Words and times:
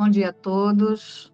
Bom 0.00 0.08
dia 0.08 0.30
a 0.30 0.32
todos. 0.32 1.30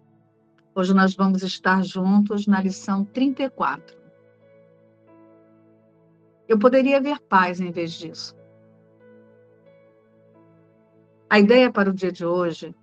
Hoje 0.75 0.93
nós 0.93 1.15
vamos 1.15 1.41
estar 1.41 1.81
juntos 1.85 2.47
na 2.47 2.59
lição 2.59 3.05
34. 3.05 3.97
Eu 6.49 6.59
poderia 6.59 6.99
ver 6.99 7.17
paz 7.17 7.61
em 7.61 7.71
vez 7.71 7.93
disso. 7.93 8.35
A 11.29 11.39
ideia 11.39 11.71
para 11.71 11.89
o 11.89 11.93
dia 11.93 12.11
de 12.11 12.25
hoje 12.25 12.75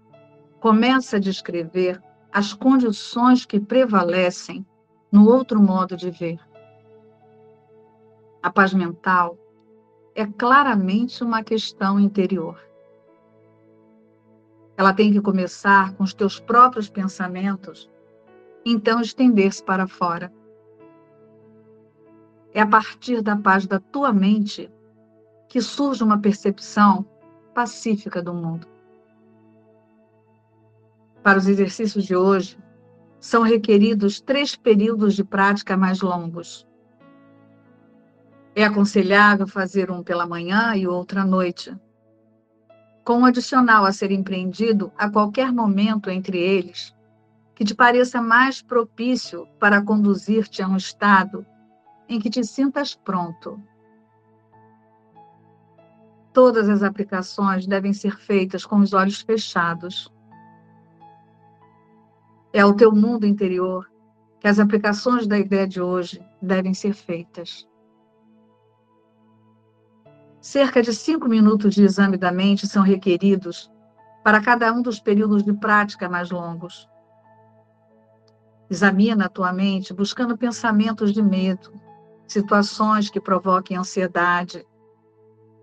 começa 0.59 1.19
a 1.19 1.21
descrever 1.21 2.03
as 2.33 2.55
condições 2.55 3.45
que 3.45 3.61
prevalecem 3.61 4.67
no 5.13 5.29
outro 5.29 5.61
modo 5.61 5.99
de 5.99 6.11
ver. 6.11 6.41
A 8.43 8.51
paz 8.51 8.73
mental 8.73 9.37
é 10.15 10.25
claramente 10.25 11.23
uma 11.23 11.45
questão 11.45 12.01
interior. 12.01 12.59
Ela 14.77 14.93
tem 14.93 15.13
que 15.13 15.21
começar 15.21 15.95
com 15.95 16.03
os 16.03 16.13
teus 16.13 16.41
próprios 16.41 16.89
pensamentos, 16.89 17.91
então 18.65 19.01
estender-se 19.01 19.63
para 19.63 19.87
fora. 19.87 20.33
É 22.53 22.61
a 22.61 22.67
partir 22.67 23.21
da 23.23 23.37
paz 23.37 23.67
da 23.67 23.79
tua 23.79 24.13
mente 24.13 24.71
que 25.49 25.61
surge 25.61 26.03
uma 26.03 26.19
percepção 26.19 27.07
pacífica 27.55 28.21
do 28.21 28.35
mundo. 28.35 28.67
Para 31.23 31.39
os 31.39 31.47
exercícios 31.47 32.05
de 32.05 32.17
hoje, 32.17 32.59
são 33.19 33.43
requeridos 33.43 34.21
três 34.21 34.55
períodos 34.55 35.15
de 35.15 35.25
prática 35.25 35.77
mais 35.77 36.03
longos. 36.03 36.67
É 38.55 38.65
aconselhável 38.65 39.47
fazer 39.47 39.91
um 39.91 40.03
pela 40.03 40.27
manhã 40.27 40.77
e 40.77 40.87
outro 40.87 41.21
à 41.21 41.25
noite, 41.25 41.75
com 43.05 43.19
um 43.19 43.25
adicional 43.27 43.85
a 43.85 43.93
ser 43.93 44.11
empreendido 44.11 44.91
a 44.97 45.11
qualquer 45.11 45.53
momento 45.53 46.09
entre 46.11 46.39
eles, 46.39 46.95
que 47.55 47.65
te 47.65 47.75
pareça 47.75 48.21
mais 48.21 48.63
propício 48.63 49.47
para 49.61 49.83
conduzir-te 49.83 50.63
a 50.63 50.69
um 50.69 50.77
estado 50.77 51.47
em 52.09 52.19
que 52.19 52.31
te 52.31 52.43
sintas 52.43 52.95
pronto. 52.95 53.63
Todas 56.33 56.69
as 56.69 56.83
aplicações 56.83 57.67
devem 57.67 57.93
ser 57.93 58.17
feitas 58.17 58.67
com 58.67 58.79
os 58.79 58.93
olhos 58.93 59.21
fechados. 59.21 60.13
É 62.53 62.61
ao 62.61 62.75
teu 62.75 62.91
mundo 62.91 63.27
interior 63.27 63.89
que 64.41 64.49
as 64.49 64.59
aplicações 64.59 65.27
da 65.27 65.39
ideia 65.39 65.67
de 65.67 65.81
hoje 65.81 66.21
devem 66.43 66.75
ser 66.75 66.93
feitas. 66.93 67.69
Cerca 70.45 70.83
de 70.83 70.93
cinco 70.93 71.27
minutos 71.27 71.75
de 71.75 71.83
exame 71.83 72.19
da 72.19 72.31
mente 72.31 72.67
são 72.67 72.83
requeridos 72.83 73.73
para 74.23 74.43
cada 74.43 74.71
um 74.75 74.83
dos 74.83 75.01
períodos 75.01 75.43
de 75.43 75.55
prática 75.55 76.07
mais 76.07 76.31
longos. 76.31 76.87
Examina 78.69 79.25
a 79.25 79.29
tua 79.31 79.55
mente 79.55 79.95
buscando 79.95 80.37
pensamentos 80.37 81.15
de 81.15 81.23
medo, 81.23 81.73
situações 82.29 83.09
que 83.09 83.19
provoquem 83.19 83.79
ansiedade, 83.79 84.67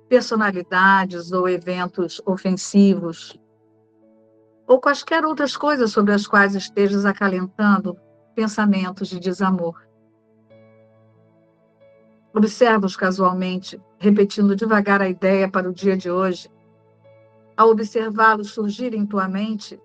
personalidades 0.10 1.32
ou 1.32 1.48
eventos 1.48 2.20
ofensivos, 2.26 3.40
ou 4.66 4.82
quaisquer 4.82 5.24
outras 5.24 5.56
coisas 5.56 5.92
sobre 5.92 6.12
as 6.12 6.26
quais 6.26 6.56
estejas 6.56 7.06
acalentando 7.06 7.96
pensamentos 8.34 9.10
de 9.10 9.20
desamor. 9.20 9.91
Observa-os 12.34 12.96
casualmente, 12.96 13.80
repetindo 13.98 14.56
devagar 14.56 15.02
a 15.02 15.10
ideia 15.10 15.50
para 15.50 15.70
o 15.70 15.74
dia 15.74 15.98
de 15.98 16.10
hoje. 16.10 16.50
Ao 17.58 17.70
observá-los 17.70 18.52
surgir 18.52 18.94
em 18.94 19.06
tua 19.06 19.28
mente, 19.28 19.80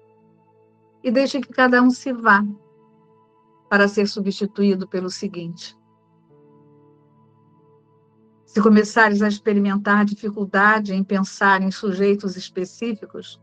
e 1.02 1.10
deixe 1.10 1.40
que 1.40 1.52
cada 1.52 1.82
um 1.82 1.90
se 1.90 2.12
vá, 2.12 2.44
para 3.68 3.88
ser 3.88 4.06
substituído 4.06 4.88
pelo 4.88 5.10
seguinte. 5.10 5.76
Se 8.44 8.62
começares 8.62 9.22
a 9.22 9.28
experimentar 9.28 10.04
dificuldade 10.04 10.94
em 10.94 11.04
pensar 11.04 11.60
em 11.60 11.70
sujeitos 11.70 12.36
específicos, 12.36 13.40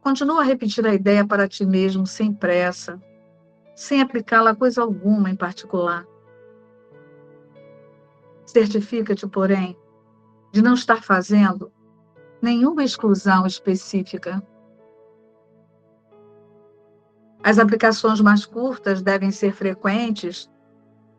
continua 0.00 0.42
a 0.42 0.44
repetir 0.44 0.86
a 0.86 0.94
ideia 0.94 1.26
para 1.26 1.48
ti 1.48 1.66
mesmo 1.66 2.06
sem 2.06 2.32
pressa, 2.32 3.02
sem 3.74 4.00
aplicá-la 4.00 4.50
a 4.50 4.56
coisa 4.56 4.82
alguma 4.82 5.30
em 5.30 5.36
particular. 5.36 6.06
Certifica-te, 8.58 9.24
porém, 9.24 9.78
de 10.52 10.60
não 10.60 10.74
estar 10.74 11.00
fazendo 11.00 11.70
nenhuma 12.42 12.82
exclusão 12.82 13.46
específica. 13.46 14.42
As 17.40 17.60
aplicações 17.60 18.20
mais 18.20 18.44
curtas 18.44 19.00
devem 19.00 19.30
ser 19.30 19.52
frequentes 19.52 20.50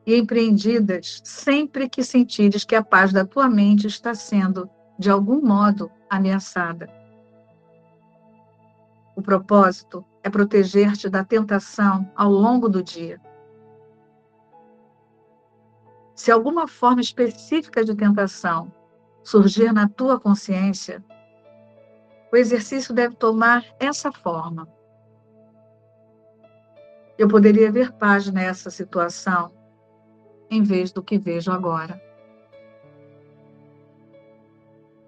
e 0.05 0.17
empreendidas 0.17 1.21
sempre 1.23 1.87
que 1.87 2.03
sentires 2.03 2.65
que 2.65 2.75
a 2.75 2.83
paz 2.83 3.13
da 3.13 3.23
tua 3.23 3.47
mente 3.47 3.87
está 3.87 4.13
sendo, 4.13 4.69
de 4.99 5.09
algum 5.09 5.41
modo, 5.41 5.89
ameaçada. 6.09 6.89
O 9.15 9.21
propósito 9.21 10.03
é 10.21 10.29
proteger-te 10.29 11.07
da 11.07 11.23
tentação 11.23 12.11
ao 12.17 12.29
longo 12.29 12.67
do 12.67 12.83
dia. 12.83 13.17
Se 16.19 16.31
alguma 16.33 16.67
forma 16.67 16.99
específica 16.99 17.81
de 17.81 17.95
tentação 17.95 18.69
surgir 19.23 19.71
na 19.71 19.87
tua 19.87 20.19
consciência, 20.19 21.01
o 22.29 22.35
exercício 22.35 22.93
deve 22.93 23.15
tomar 23.15 23.63
essa 23.79 24.11
forma. 24.11 24.67
Eu 27.17 27.29
poderia 27.29 27.71
ver 27.71 27.93
paz 27.93 28.29
nessa 28.29 28.69
situação, 28.69 29.49
em 30.51 30.61
vez 30.61 30.91
do 30.91 31.01
que 31.01 31.17
vejo 31.17 31.53
agora. 31.53 31.97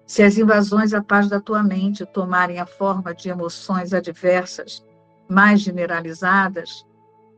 Se 0.06 0.22
as 0.22 0.38
invasões 0.38 0.94
à 0.94 1.02
paz 1.04 1.28
da 1.28 1.42
tua 1.42 1.62
mente 1.62 2.06
tomarem 2.06 2.58
a 2.58 2.64
forma 2.64 3.14
de 3.14 3.28
emoções 3.28 3.92
adversas, 3.92 4.82
mais 5.28 5.60
generalizadas, 5.60 6.86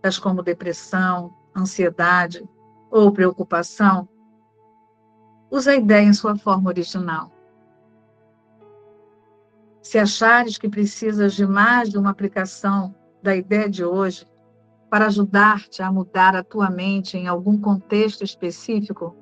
tais 0.01 0.17
como 0.17 0.45
depressão, 0.45 1.35
ansiedade, 1.57 2.49
ou 2.95 3.11
preocupação, 3.11 4.09
usa 5.51 5.73
a 5.73 5.75
ideia 5.75 6.07
em 6.07 6.13
sua 6.13 6.37
forma 6.37 6.71
original. 6.71 7.33
Se 9.83 9.99
achares 9.99 10.57
que 10.57 10.69
precisas 10.69 11.35
de 11.35 11.45
mais 11.45 11.91
de 11.91 11.99
uma 11.99 12.11
aplicação 12.11 12.95
da 13.21 13.35
ideia 13.35 13.69
de 13.69 13.85
hoje 13.85 14.25
para 14.89 15.07
ajudar-te 15.07 15.83
a 15.83 15.91
mudar 15.91 16.37
a 16.37 16.45
tua 16.45 16.71
mente 16.71 17.19
em 17.19 17.27
algum 17.27 17.61
contexto 17.61 18.23
específico, 18.23 19.17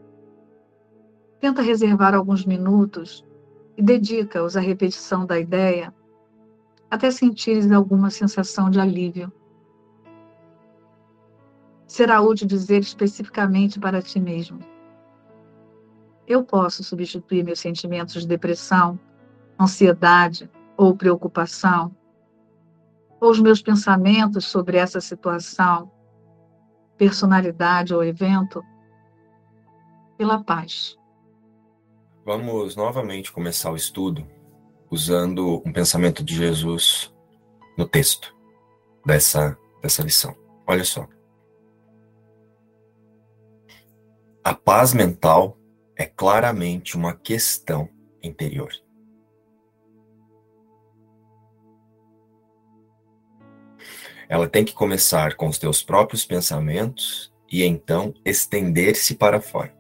tenta 1.41 1.63
reservar 1.63 2.15
alguns 2.15 2.45
minutos 2.45 3.25
e 3.75 3.83
dedica-os 3.83 4.55
à 4.55 4.61
repetição 4.61 5.25
da 5.25 5.41
ideia 5.41 5.95
até 6.91 7.11
sentires 7.11 7.73
alguma 7.73 8.11
sensação 8.11 8.69
de 8.69 8.79
alívio 8.79 9.33
será 11.93 12.23
útil 12.23 12.47
dizer 12.47 12.81
especificamente 12.81 13.79
para 13.79 14.01
ti 14.01 14.19
mesmo. 14.19 14.59
Eu 16.27 16.43
posso 16.43 16.83
substituir 16.83 17.45
meus 17.45 17.61
sentimentos 17.61 18.23
de 18.23 18.27
depressão, 18.27 18.99
ansiedade 19.61 20.51
ou 20.75 20.97
preocupação, 20.97 21.95
ou 23.21 23.31
os 23.31 23.39
meus 23.39 23.61
pensamentos 23.61 24.47
sobre 24.47 24.79
essa 24.79 25.03
situação, 25.03 25.93
personalidade 26.97 27.95
ou 27.95 28.03
evento, 28.03 28.65
pela 30.17 30.43
paz. 30.43 30.97
Vamos 32.25 32.75
novamente 32.75 33.31
começar 33.31 33.71
o 33.71 33.77
estudo 33.77 34.27
usando 34.91 35.63
um 35.67 35.73
pensamento 35.73 36.25
de 36.25 36.35
Jesus 36.35 37.13
no 37.77 37.87
texto 37.87 38.35
dessa, 39.05 39.59
dessa 39.83 40.03
lição. 40.03 40.35
Olha 40.67 40.85
só. 40.85 41.07
A 44.45 44.55
paz 44.55 44.93
mental 44.93 45.57
é 45.97 46.05
claramente 46.05 46.97
uma 46.97 47.15
questão 47.15 47.89
interior. 48.21 48.73
Ela 54.29 54.49
tem 54.49 54.65
que 54.65 54.73
começar 54.73 55.37
com 55.37 55.47
os 55.47 55.59
teus 55.59 55.81
próprios 55.81 56.25
pensamentos 56.25 57.33
e 57.49 57.63
então 57.63 58.13
estender-se 58.25 59.15
para 59.15 59.41
fora. 59.41 59.73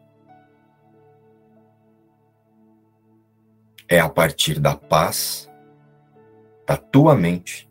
É 3.88 3.98
a 3.98 4.08
partir 4.08 4.60
da 4.60 4.76
paz 4.76 5.50
da 6.64 6.76
tua 6.76 7.16
mente 7.16 7.68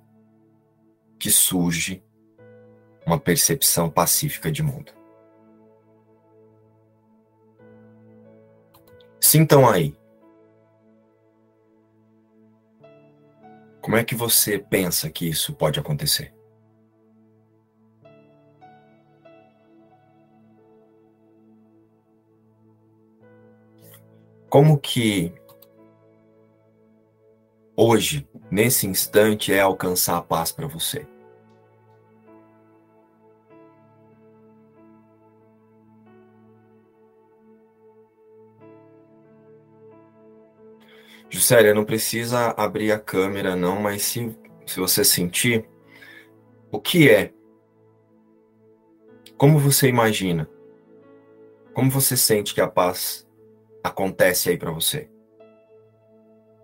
que 1.18 1.32
surge 1.32 2.04
uma 3.06 3.18
percepção 3.18 3.90
pacífica 3.90 4.52
de 4.52 4.62
mundo. 4.62 5.01
Sintam 9.22 9.70
aí. 9.70 9.96
Como 13.80 13.96
é 13.96 14.04
que 14.04 14.16
você 14.16 14.58
pensa 14.58 15.10
que 15.12 15.30
isso 15.30 15.54
pode 15.54 15.80
acontecer? 15.80 16.34
Como 24.50 24.78
que 24.78 25.34
hoje, 27.78 28.28
nesse 28.52 28.86
instante, 28.86 29.54
é 29.54 29.62
alcançar 29.62 30.18
a 30.18 30.22
paz 30.22 30.52
para 30.52 30.68
você? 30.68 31.08
Juscelia, 41.32 41.74
não 41.74 41.86
precisa 41.86 42.54
abrir 42.58 42.92
a 42.92 43.00
câmera 43.00 43.56
não, 43.56 43.80
mas 43.80 44.02
se, 44.02 44.38
se 44.66 44.78
você 44.78 45.02
sentir, 45.06 45.66
o 46.70 46.78
que 46.78 47.10
é? 47.10 47.32
Como 49.38 49.58
você 49.58 49.88
imagina? 49.88 50.48
Como 51.74 51.90
você 51.90 52.18
sente 52.18 52.54
que 52.54 52.60
a 52.60 52.68
paz 52.68 53.26
acontece 53.82 54.50
aí 54.50 54.58
para 54.58 54.72
você? 54.72 55.10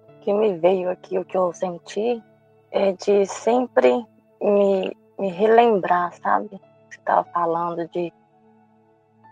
O 0.10 0.20
que 0.20 0.34
me 0.34 0.58
veio 0.58 0.90
aqui, 0.90 1.18
o 1.18 1.24
que 1.24 1.38
eu 1.38 1.54
senti, 1.54 2.22
é 2.70 2.92
de 2.92 3.26
sempre 3.26 4.06
me, 4.42 4.94
me 5.18 5.30
relembrar, 5.30 6.14
sabe? 6.22 6.50
Você 6.90 7.00
estava 7.00 7.24
falando 7.32 7.88
de, 7.88 8.12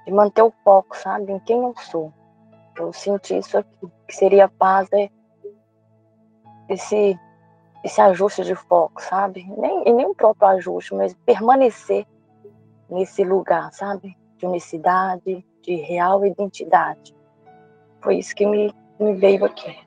de 0.06 0.12
manter 0.14 0.44
o 0.44 0.54
foco, 0.64 0.96
sabe? 0.96 1.34
Em 1.34 1.40
quem 1.40 1.62
eu 1.62 1.76
sou. 1.78 2.14
Eu 2.80 2.94
senti 2.94 3.38
isso 3.38 3.58
aqui, 3.58 3.88
que 4.08 4.16
seria 4.16 4.48
paz, 4.48 4.88
é 4.94 5.10
esse, 6.70 7.20
esse 7.84 8.02
ajuste 8.02 8.44
de 8.44 8.56
foco, 8.56 9.02
sabe? 9.02 9.46
Nem, 9.58 9.88
e 9.88 9.94
nem 9.94 10.06
o 10.06 10.16
próprio 10.16 10.48
ajuste, 10.50 10.94
mas 10.94 11.14
permanecer 11.26 12.06
nesse 12.90 13.24
lugar, 13.24 13.72
sabe? 13.74 14.18
De 14.38 14.46
unicidade, 14.46 15.46
de 15.62 15.76
real 15.76 16.26
identidade. 16.26 17.16
Foi 18.02 18.18
isso 18.18 18.36
que 18.36 18.46
me, 18.46 18.74
me 19.00 19.14
veio 19.14 19.46
aqui. 19.46 19.78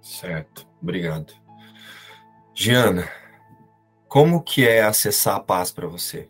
Certo, 0.00 0.66
obrigado. 0.82 1.32
Giana, 2.54 3.08
como 4.08 4.42
que 4.42 4.66
é 4.66 4.82
acessar 4.82 5.36
a 5.36 5.40
paz 5.40 5.70
para 5.70 5.86
você? 5.86 6.28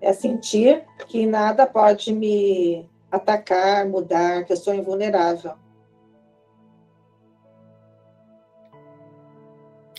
É 0.00 0.12
sentir 0.12 0.84
que 1.06 1.26
nada 1.26 1.66
pode 1.66 2.12
me 2.12 2.88
atacar, 3.10 3.86
mudar, 3.86 4.44
que 4.44 4.52
eu 4.52 4.56
sou 4.56 4.74
invulnerável. 4.74 5.54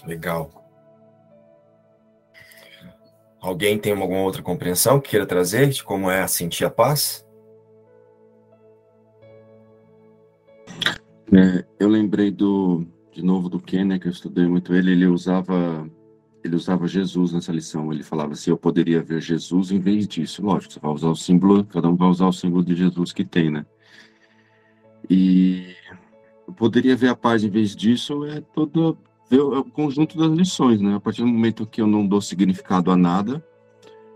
Legal. 0.06 0.62
Alguém 3.42 3.78
tem 3.78 3.94
alguma 3.94 4.22
outra 4.22 4.44
compreensão 4.44 5.00
que 5.00 5.10
queira 5.10 5.26
trazer 5.26 5.70
de 5.70 5.84
como 5.84 6.10
é 6.12 6.28
sentir 6.28 6.64
a 6.66 6.70
paz? 6.70 7.26
É, 11.34 11.66
eu 11.80 11.88
lembrei 11.88 12.30
do, 12.30 12.86
de 13.12 13.24
novo 13.24 13.50
do 13.50 13.60
Ken, 13.60 13.86
né, 13.86 13.98
que 13.98 14.08
eu 14.08 14.12
estudei 14.12 14.46
muito 14.46 14.76
ele, 14.76 14.92
ele 14.92 15.08
usava 15.08 15.90
ele 16.44 16.56
usava 16.56 16.88
Jesus 16.88 17.34
nessa 17.34 17.52
lição, 17.52 17.94
ele 17.94 18.04
falava 18.04 18.34
assim, 18.34 18.50
eu 18.50 18.58
poderia 18.58 19.02
ver 19.02 19.22
Jesus 19.22 19.72
em 19.72 19.80
vez 19.80 20.08
disso, 20.08 20.44
lógico, 20.44 20.74
você 20.74 20.80
vai 20.80 20.92
usar 20.92 21.10
o 21.10 21.16
símbolo, 21.16 21.64
cada 21.64 21.88
um 21.88 21.96
vai 21.96 22.08
usar 22.10 22.26
o 22.26 22.34
símbolo 22.34 22.66
de 22.66 22.76
Jesus 22.76 23.14
que 23.14 23.24
tem, 23.24 23.52
né? 23.52 23.66
E 25.10 25.76
eu 26.48 26.54
poderia 26.54 26.96
ver 26.96 27.10
a 27.10 27.16
paz 27.16 27.44
em 27.44 27.50
vez 27.50 27.76
disso 27.76 28.26
é 28.26 28.42
toda 28.42 28.98
ver 29.32 29.40
o 29.40 29.64
conjunto 29.64 30.18
das 30.18 30.30
lições, 30.38 30.82
né? 30.82 30.96
A 30.96 31.00
partir 31.00 31.22
do 31.22 31.28
momento 31.28 31.66
que 31.66 31.82
eu 31.82 31.88
não 31.88 32.06
dou 32.06 32.20
significado 32.20 32.92
a 32.92 32.98
nada, 32.98 33.42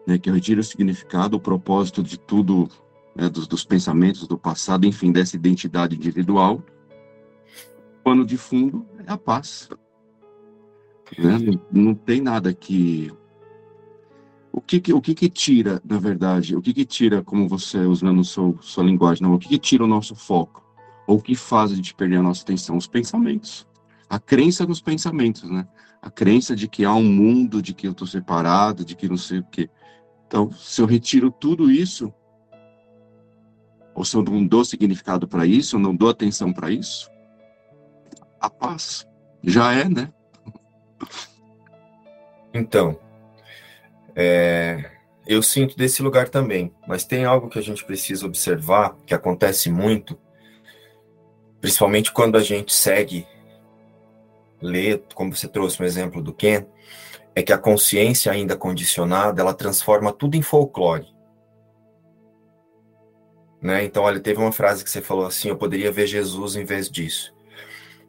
né, 0.06 0.18
que 0.18 0.30
eu 0.30 0.34
retiro 0.34 0.60
o 0.60 0.64
significado, 0.64 1.38
o 1.38 1.40
propósito 1.40 2.04
de 2.04 2.20
tudo, 2.20 2.68
né, 3.16 3.30
dos, 3.30 3.48
dos, 3.48 3.64
pensamentos 3.64 4.28
do 4.28 4.38
passado, 4.38 4.86
enfim, 4.86 5.14
dessa 5.14 5.38
identidade 5.38 5.96
individual, 5.96 6.62
o 8.00 8.04
pano 8.04 8.26
de 8.26 8.38
fundo 8.38 8.86
é 9.08 9.12
a 9.12 9.18
paz. 9.18 9.70
Né? 11.18 11.40
Não, 11.72 11.86
não 11.86 11.96
tem 11.96 12.20
nada 12.20 12.54
que 12.54 13.10
o 14.52 14.60
que, 14.60 14.82
que, 14.82 14.94
o 14.94 15.02
que, 15.02 15.16
que 15.16 15.30
tira, 15.30 15.82
na 15.84 15.98
verdade, 15.98 16.56
o 16.58 16.62
que, 16.62 16.74
que 16.74 16.86
tira, 16.86 17.24
como 17.24 17.48
você 17.48 17.80
usando 17.80 18.24
seu, 18.24 18.58
sua 18.62 18.84
linguagem, 18.84 19.24
não, 19.24 19.34
o 19.34 19.40
que, 19.40 19.48
que 19.48 19.60
tira 19.60 19.84
o 19.84 19.88
nosso 19.88 20.14
foco? 20.14 20.62
Ou 21.08 21.18
o 21.18 21.22
que 21.22 21.36
faz 21.36 21.72
a 21.72 21.76
gente 21.76 21.94
perder 21.94 22.18
a 22.18 22.24
nossa 22.24 22.42
atenção? 22.42 22.76
Os 22.76 22.88
pensamentos 22.88 23.66
a 24.10 24.20
crença 24.20 24.66
nos 24.66 24.82
pensamentos, 24.82 25.50
né? 25.50 25.68
A 26.02 26.10
crença 26.10 26.56
de 26.56 26.68
que 26.68 26.86
há 26.86 26.94
um 26.94 27.04
mundo, 27.04 27.62
de 27.62 27.74
que 27.74 27.88
eu 27.88 27.92
estou 27.92 28.08
separado, 28.08 28.86
de 28.86 28.96
que 28.96 29.10
não 29.10 29.18
sei 29.18 29.40
o 29.40 29.44
quê. 29.46 29.70
Então, 30.28 30.52
se 30.52 30.82
eu 30.82 30.86
retiro 30.86 31.32
tudo 31.32 31.72
isso, 31.72 32.14
ou 33.94 34.04
se 34.04 34.16
eu 34.16 34.24
não 34.24 34.46
dou 34.46 34.64
significado 34.66 35.28
para 35.28 35.46
isso, 35.46 35.76
eu 35.76 35.80
não 35.80 35.96
dou 35.96 36.10
atenção 36.10 36.52
para 36.52 36.70
isso, 36.70 37.10
a 38.40 38.50
paz 38.50 39.08
já 39.44 39.74
é, 39.74 39.88
né? 39.88 40.12
Então, 42.54 43.00
é, 44.16 44.92
eu 45.28 45.42
sinto 45.42 45.76
desse 45.76 46.02
lugar 46.02 46.30
também, 46.30 46.74
mas 46.88 47.04
tem 47.04 47.26
algo 47.26 47.50
que 47.50 47.60
a 47.60 47.62
gente 47.62 47.84
precisa 47.84 48.26
observar, 48.26 48.96
que 49.06 49.14
acontece 49.14 49.72
muito, 49.72 50.18
principalmente 51.60 52.12
quando 52.12 52.38
a 52.38 52.42
gente 52.42 52.74
segue 52.74 53.26
ler, 54.62 55.04
como 55.14 55.36
você 55.36 55.48
trouxe 55.48 55.82
um 55.82 55.86
exemplo 55.86 56.22
do 56.22 56.34
Ken, 56.34 56.66
é 57.36 57.44
que 57.44 57.52
a 57.52 57.58
consciência 57.58 58.32
ainda 58.32 58.56
condicionada, 58.56 59.42
ela 59.42 59.54
transforma 59.54 60.14
tudo 60.14 60.36
em 60.36 60.42
folclore. 60.42 61.14
Né? 63.62 63.84
Então, 63.84 64.04
olha, 64.04 64.20
teve 64.20 64.40
uma 64.40 64.52
frase 64.52 64.84
que 64.84 64.90
você 64.90 65.02
falou 65.02 65.26
assim, 65.26 65.50
eu 65.50 65.58
poderia 65.58 65.92
ver 65.92 66.08
Jesus 66.08 66.56
em 66.56 66.64
vez 66.64 66.90
disso. 66.90 67.34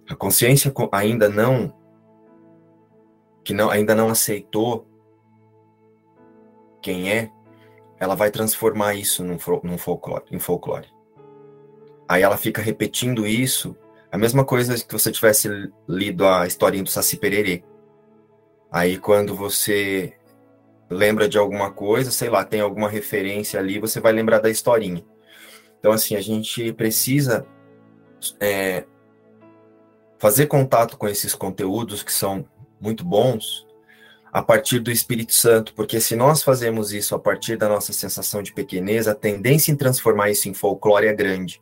A 0.08 0.14
consciência 0.14 0.72
ainda 0.92 1.28
não 1.28 1.74
que 3.42 3.54
não 3.54 3.70
ainda 3.70 3.94
não 3.94 4.08
aceitou 4.08 4.86
quem 6.82 7.10
é, 7.12 7.30
ela 7.98 8.14
vai 8.14 8.30
transformar 8.30 8.94
isso 8.94 9.24
num, 9.24 9.38
num 9.62 9.78
folclore, 9.78 10.24
em 10.30 10.38
folclore. 10.38 10.88
Aí 12.08 12.22
ela 12.22 12.36
fica 12.36 12.60
repetindo 12.60 13.26
isso 13.26 13.76
a 14.16 14.18
mesma 14.18 14.46
coisa 14.46 14.82
que 14.82 14.92
você 14.94 15.12
tivesse 15.12 15.70
lido 15.86 16.26
a 16.26 16.46
historinha 16.46 16.82
do 16.82 16.88
Saci 16.88 17.18
Pererê. 17.18 17.62
Aí 18.72 18.96
quando 18.96 19.36
você 19.36 20.14
lembra 20.88 21.28
de 21.28 21.36
alguma 21.36 21.70
coisa, 21.70 22.10
sei 22.10 22.30
lá, 22.30 22.42
tem 22.42 22.62
alguma 22.62 22.88
referência 22.88 23.60
ali, 23.60 23.78
você 23.78 24.00
vai 24.00 24.12
lembrar 24.14 24.38
da 24.38 24.48
historinha. 24.48 25.04
Então, 25.78 25.92
assim, 25.92 26.16
a 26.16 26.22
gente 26.22 26.72
precisa 26.72 27.46
é, 28.40 28.86
fazer 30.18 30.46
contato 30.46 30.96
com 30.96 31.06
esses 31.06 31.34
conteúdos 31.34 32.02
que 32.02 32.12
são 32.12 32.48
muito 32.80 33.04
bons 33.04 33.66
a 34.32 34.42
partir 34.42 34.78
do 34.78 34.90
Espírito 34.90 35.34
Santo, 35.34 35.74
porque 35.74 36.00
se 36.00 36.16
nós 36.16 36.42
fazemos 36.42 36.90
isso 36.90 37.14
a 37.14 37.18
partir 37.18 37.58
da 37.58 37.68
nossa 37.68 37.92
sensação 37.92 38.42
de 38.42 38.54
pequenez, 38.54 39.08
a 39.08 39.14
tendência 39.14 39.72
em 39.72 39.76
transformar 39.76 40.30
isso 40.30 40.48
em 40.48 40.54
folclore 40.54 41.06
é 41.06 41.12
grande 41.12 41.60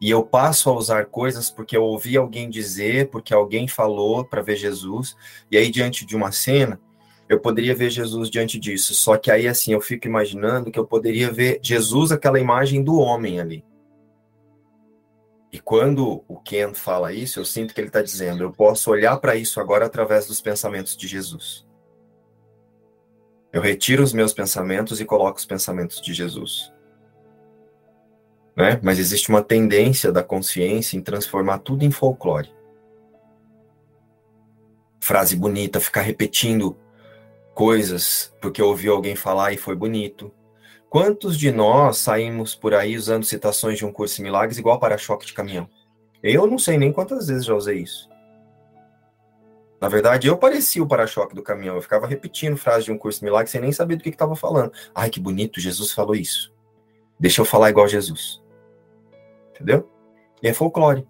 e 0.00 0.10
eu 0.10 0.22
passo 0.22 0.70
a 0.70 0.72
usar 0.72 1.06
coisas 1.06 1.50
porque 1.50 1.76
eu 1.76 1.84
ouvi 1.84 2.16
alguém 2.16 2.48
dizer, 2.48 3.10
porque 3.10 3.34
alguém 3.34 3.68
falou 3.68 4.24
para 4.24 4.40
ver 4.40 4.56
Jesus, 4.56 5.14
e 5.50 5.58
aí 5.58 5.70
diante 5.70 6.06
de 6.06 6.16
uma 6.16 6.32
cena, 6.32 6.80
eu 7.28 7.38
poderia 7.38 7.74
ver 7.74 7.90
Jesus 7.90 8.30
diante 8.30 8.58
disso. 8.58 8.94
Só 8.94 9.16
que 9.18 9.30
aí 9.30 9.46
assim, 9.46 9.72
eu 9.72 9.80
fico 9.80 10.06
imaginando 10.06 10.70
que 10.70 10.78
eu 10.78 10.86
poderia 10.86 11.30
ver 11.30 11.60
Jesus 11.62 12.10
aquela 12.10 12.40
imagem 12.40 12.82
do 12.82 12.96
homem 12.96 13.38
ali. 13.38 13.64
E 15.52 15.60
quando 15.60 16.24
o 16.26 16.40
Ken 16.40 16.72
fala 16.72 17.12
isso, 17.12 17.38
eu 17.38 17.44
sinto 17.44 17.74
que 17.74 17.80
ele 17.80 17.88
está 17.88 18.00
dizendo: 18.00 18.42
eu 18.42 18.52
posso 18.52 18.90
olhar 18.90 19.16
para 19.18 19.36
isso 19.36 19.60
agora 19.60 19.84
através 19.84 20.26
dos 20.26 20.40
pensamentos 20.40 20.96
de 20.96 21.06
Jesus. 21.06 21.66
Eu 23.52 23.60
retiro 23.60 24.02
os 24.02 24.12
meus 24.12 24.32
pensamentos 24.32 25.00
e 25.00 25.04
coloco 25.04 25.38
os 25.38 25.44
pensamentos 25.44 26.00
de 26.00 26.14
Jesus 26.14 26.72
né? 28.60 28.78
Mas 28.82 28.98
existe 28.98 29.30
uma 29.30 29.42
tendência 29.42 30.12
da 30.12 30.22
consciência 30.22 30.96
em 30.96 31.00
transformar 31.00 31.58
tudo 31.58 31.84
em 31.84 31.90
folclore. 31.90 32.52
Frase 35.00 35.34
bonita, 35.34 35.80
ficar 35.80 36.02
repetindo 36.02 36.76
coisas 37.54 38.34
porque 38.40 38.62
ouviu 38.62 38.92
alguém 38.92 39.16
falar 39.16 39.52
e 39.52 39.56
foi 39.56 39.74
bonito. 39.74 40.32
Quantos 40.90 41.38
de 41.38 41.50
nós 41.50 41.98
saímos 41.98 42.54
por 42.54 42.74
aí 42.74 42.96
usando 42.96 43.24
citações 43.24 43.78
de 43.78 43.86
um 43.86 43.92
curso 43.92 44.20
em 44.20 44.24
milagres 44.24 44.58
igual 44.58 44.78
para-choque 44.78 45.24
de 45.24 45.32
caminhão? 45.32 45.68
Eu 46.22 46.46
não 46.46 46.58
sei 46.58 46.76
nem 46.76 46.92
quantas 46.92 47.28
vezes 47.28 47.46
já 47.46 47.54
usei 47.54 47.78
isso. 47.78 48.10
Na 49.80 49.88
verdade, 49.88 50.26
eu 50.28 50.36
parecia 50.36 50.82
o 50.82 50.86
para-choque 50.86 51.34
do 51.34 51.42
caminhão. 51.42 51.76
Eu 51.76 51.80
ficava 51.80 52.06
repetindo 52.06 52.56
frases 52.58 52.84
de 52.84 52.92
um 52.92 52.98
curso 52.98 53.22
em 53.22 53.24
milagres 53.24 53.50
sem 53.50 53.60
nem 53.60 53.72
saber 53.72 53.96
do 53.96 54.02
que 54.02 54.10
estava 54.10 54.36
falando. 54.36 54.72
Ai, 54.94 55.08
que 55.08 55.18
bonito, 55.18 55.58
Jesus 55.60 55.92
falou 55.92 56.14
isso. 56.14 56.52
Deixa 57.18 57.40
eu 57.40 57.46
falar 57.46 57.70
igual 57.70 57.88
Jesus 57.88 58.39
entendeu? 59.60 59.88
E 60.42 60.48
é 60.48 60.54
folclore. 60.54 61.06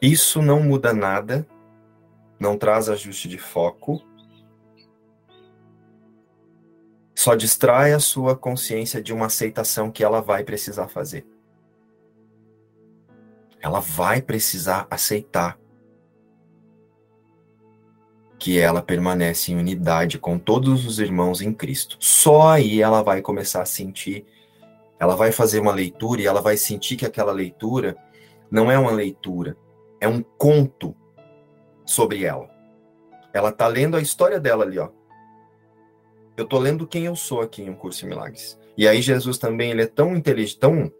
Isso 0.00 0.40
não 0.40 0.62
muda 0.62 0.94
nada, 0.94 1.46
não 2.38 2.56
traz 2.56 2.88
ajuste 2.88 3.28
de 3.28 3.36
foco, 3.36 4.02
só 7.14 7.34
distrai 7.34 7.92
a 7.92 8.00
sua 8.00 8.34
consciência 8.34 9.02
de 9.02 9.12
uma 9.12 9.26
aceitação 9.26 9.90
que 9.90 10.02
ela 10.02 10.22
vai 10.22 10.42
precisar 10.42 10.88
fazer. 10.88 11.26
Ela 13.60 13.80
vai 13.80 14.22
precisar 14.22 14.86
aceitar 14.90 15.60
que 18.38 18.58
ela 18.58 18.80
permanece 18.80 19.52
em 19.52 19.56
unidade 19.56 20.18
com 20.18 20.38
todos 20.38 20.86
os 20.86 20.98
irmãos 20.98 21.42
em 21.42 21.52
Cristo. 21.52 21.98
Só 22.00 22.48
aí 22.48 22.80
ela 22.80 23.02
vai 23.02 23.20
começar 23.20 23.60
a 23.60 23.66
sentir, 23.66 24.24
ela 25.00 25.16
vai 25.16 25.32
fazer 25.32 25.58
uma 25.60 25.72
leitura 25.72 26.20
e 26.20 26.26
ela 26.26 26.42
vai 26.42 26.58
sentir 26.58 26.94
que 26.94 27.06
aquela 27.06 27.32
leitura 27.32 27.96
não 28.50 28.70
é 28.70 28.78
uma 28.78 28.90
leitura, 28.90 29.56
é 29.98 30.06
um 30.06 30.22
conto 30.22 30.94
sobre 31.86 32.24
ela. 32.24 32.50
Ela 33.32 33.50
tá 33.50 33.66
lendo 33.66 33.96
a 33.96 34.02
história 34.02 34.38
dela 34.38 34.64
ali, 34.64 34.78
ó. 34.78 34.90
Eu 36.36 36.44
tô 36.44 36.58
lendo 36.58 36.86
quem 36.86 37.06
eu 37.06 37.16
sou 37.16 37.40
aqui 37.40 37.62
em 37.62 37.70
um 37.70 37.74
curso 37.74 38.00
de 38.00 38.06
milagres. 38.06 38.58
E 38.76 38.86
aí 38.86 39.00
Jesus 39.00 39.38
também, 39.38 39.70
ele 39.70 39.82
é 39.82 39.86
tão 39.86 40.14
inteligente, 40.14 40.58
tão 40.58 40.92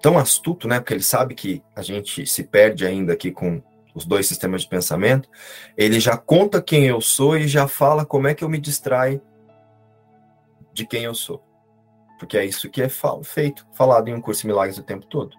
tão 0.00 0.16
astuto, 0.16 0.68
né? 0.68 0.78
Porque 0.78 0.94
ele 0.94 1.02
sabe 1.02 1.34
que 1.34 1.60
a 1.74 1.82
gente 1.82 2.24
se 2.26 2.44
perde 2.44 2.86
ainda 2.86 3.12
aqui 3.12 3.32
com 3.32 3.60
os 3.92 4.04
dois 4.04 4.28
sistemas 4.28 4.62
de 4.62 4.68
pensamento. 4.68 5.28
Ele 5.76 5.98
já 5.98 6.16
conta 6.16 6.62
quem 6.62 6.86
eu 6.86 7.00
sou 7.00 7.36
e 7.36 7.48
já 7.48 7.66
fala 7.66 8.06
como 8.06 8.28
é 8.28 8.34
que 8.34 8.44
eu 8.44 8.48
me 8.48 8.58
distraio 8.58 9.20
de 10.78 10.86
quem 10.86 11.04
eu 11.04 11.14
sou. 11.14 11.42
Porque 12.18 12.38
é 12.38 12.44
isso 12.44 12.70
que 12.70 12.80
é 12.80 12.88
feito, 12.88 13.66
falado 13.74 14.08
em 14.08 14.14
um 14.14 14.20
curso 14.20 14.42
de 14.42 14.46
milagres 14.46 14.78
o 14.78 14.82
tempo 14.82 15.06
todo. 15.06 15.36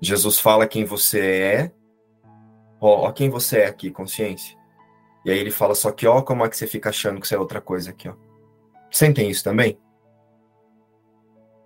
Jesus 0.00 0.38
fala 0.38 0.66
quem 0.66 0.84
você 0.84 1.20
é, 1.20 1.72
ó, 2.80 3.08
ó 3.08 3.12
quem 3.12 3.28
você 3.28 3.60
é 3.60 3.66
aqui, 3.66 3.90
consciência. 3.90 4.56
E 5.24 5.30
aí 5.30 5.38
ele 5.38 5.50
fala 5.50 5.74
só 5.74 5.90
que, 5.90 6.06
ó, 6.06 6.22
como 6.22 6.44
é 6.44 6.48
que 6.48 6.56
você 6.56 6.66
fica 6.66 6.88
achando 6.88 7.20
que 7.20 7.26
você 7.26 7.34
é 7.34 7.38
outra 7.38 7.60
coisa 7.60 7.90
aqui, 7.90 8.08
ó. 8.08 8.14
Sentem 8.90 9.28
isso 9.28 9.44
também? 9.44 9.78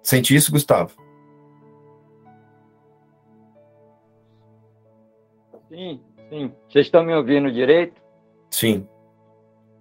Sente 0.02 0.34
isso, 0.34 0.50
Gustavo? 0.50 0.96
Sim, 5.68 6.02
sim. 6.28 6.52
Vocês 6.68 6.86
estão 6.86 7.04
me 7.04 7.14
ouvindo 7.14 7.52
direito? 7.52 8.00
Sim. 8.50 8.88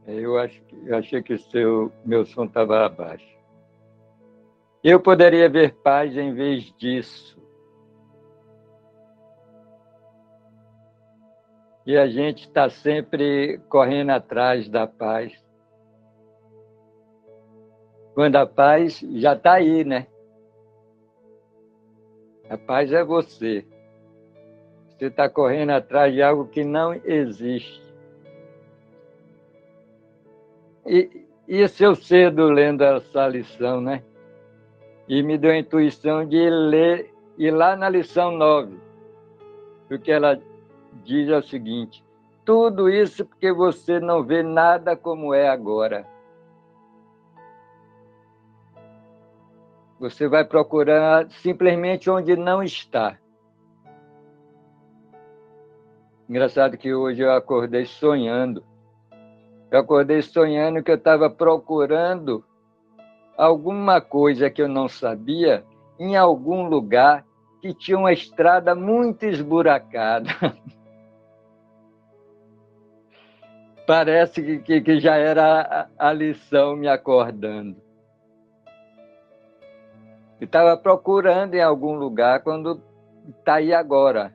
Eu, 0.08 0.38
acho, 0.38 0.62
eu 0.86 0.98
achei 0.98 1.22
que 1.22 1.38
seu, 1.38 1.91
meu 2.03 2.25
som 2.25 2.46
estava 2.46 2.86
abaixo. 2.86 3.31
Eu 4.84 5.00
poderia 5.00 5.48
ver 5.48 5.75
paz 5.75 6.17
em 6.17 6.34
vez 6.34 6.74
disso. 6.77 7.39
E 11.86 11.98
a 11.98 12.08
gente 12.08 12.48
está 12.48 12.70
sempre 12.70 13.60
correndo 13.70 14.12
atrás 14.12 14.67
da 14.70 14.88
paz. 14.88 15.34
Quando 18.13 18.36
a 18.36 18.46
paz 18.46 19.00
já 19.13 19.34
está 19.34 19.53
aí, 19.53 19.84
né? 19.84 20.08
A 22.50 22.58
paz 22.58 22.91
é 22.91 23.03
você. 23.03 23.65
Você 24.89 25.05
está 25.05 25.29
correndo 25.29 25.72
atrás 25.72 26.13
de 26.13 26.22
algo 26.22 26.48
que 26.48 26.63
não 26.63 26.93
existe. 26.93 27.81
E 30.86 31.26
isso 31.48 31.84
eu 31.84 31.96
cedo 31.96 32.50
lendo 32.50 32.84
essa 32.84 33.28
lição, 33.28 33.82
né? 33.82 34.04
E 35.08 35.22
me 35.22 35.38
deu 35.38 35.52
a 35.52 35.58
intuição 35.58 36.26
de 36.26 36.50
ler, 36.50 37.14
ir 37.38 37.52
lá 37.52 37.76
na 37.76 37.90
lição 37.90 38.32
9, 38.32 38.78
porque 39.88 40.12
ela 40.12 40.40
diz 41.04 41.30
o 41.30 41.42
seguinte: 41.42 42.04
tudo 42.46 42.90
isso 42.90 43.26
porque 43.26 43.52
você 43.52 44.00
não 44.00 44.24
vê 44.24 44.42
nada 44.42 44.96
como 44.96 45.34
é 45.34 45.50
agora. 45.50 46.08
Você 50.00 50.28
vai 50.28 50.44
procurar 50.44 51.30
simplesmente 51.30 52.10
onde 52.10 52.36
não 52.36 52.64
está. 52.64 53.20
Engraçado 56.28 56.78
que 56.78 56.94
hoje 56.94 57.22
eu 57.22 57.32
acordei 57.32 57.86
sonhando. 57.86 58.64
Eu 59.72 59.80
acordei 59.80 60.22
sonhando 60.22 60.84
que 60.84 60.92
eu 60.92 60.96
estava 60.96 61.30
procurando 61.30 62.44
alguma 63.38 64.01
coisa 64.01 64.50
que 64.50 64.62
eu 64.62 64.68
não 64.68 64.90
sabia 64.90 65.63
em 65.98 66.18
algum 66.18 66.68
lugar 66.68 67.25
que 67.62 67.74
tinha 67.74 67.98
uma 67.98 68.12
estrada 68.12 68.75
muito 68.75 69.25
esburacada. 69.25 70.30
Parece 73.88 74.44
que, 74.44 74.60
que, 74.60 74.82
que, 74.82 75.00
já 75.00 75.16
era 75.16 75.88
a, 75.98 76.10
a 76.10 76.13
lição 76.13 76.75
me 76.75 76.90
acordando. 76.90 77.78
Estava 80.40 80.75
procurando 80.75 81.54
em 81.56 81.62
algum 81.62 81.96
lugar 81.96 82.42
quando 82.42 82.82
está 83.40 83.56
aí 83.56 83.74
agora. 83.74 84.34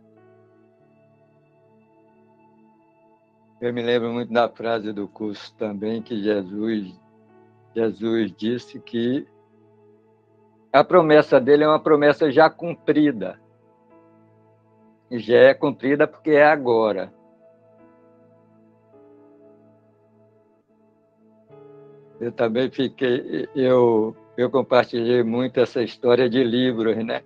Eu 3.61 3.73
me 3.73 3.83
lembro 3.83 4.13
muito 4.13 4.33
da 4.33 4.49
frase 4.49 4.93
do 4.93 5.09
curso 5.09 5.55
também 5.57 6.03
que 6.03 6.23
Jesus 6.23 6.95
Jesus 7.75 8.33
disse 8.33 8.81
que 8.81 9.27
a 10.73 10.83
promessa 10.83 11.39
dele 11.39 11.65
é 11.65 11.69
uma 11.69 11.79
promessa 11.79 12.33
já 12.33 12.49
cumprida. 12.49 13.39
E 15.11 15.19
já 15.19 15.37
é 15.37 15.55
cumprida 15.55 16.07
porque 16.07 16.31
é 16.31 16.45
agora. 16.45 17.13
Eu 22.19 22.33
também 22.33 22.71
fiquei, 22.71 23.47
eu, 23.55 24.17
eu 24.39 24.51
compartilhei 24.51 25.23
muito 25.23 25.61
essa 25.61 25.83
história 25.83 26.31
de 26.31 26.43
livros, 26.43 26.97
né? 27.05 27.23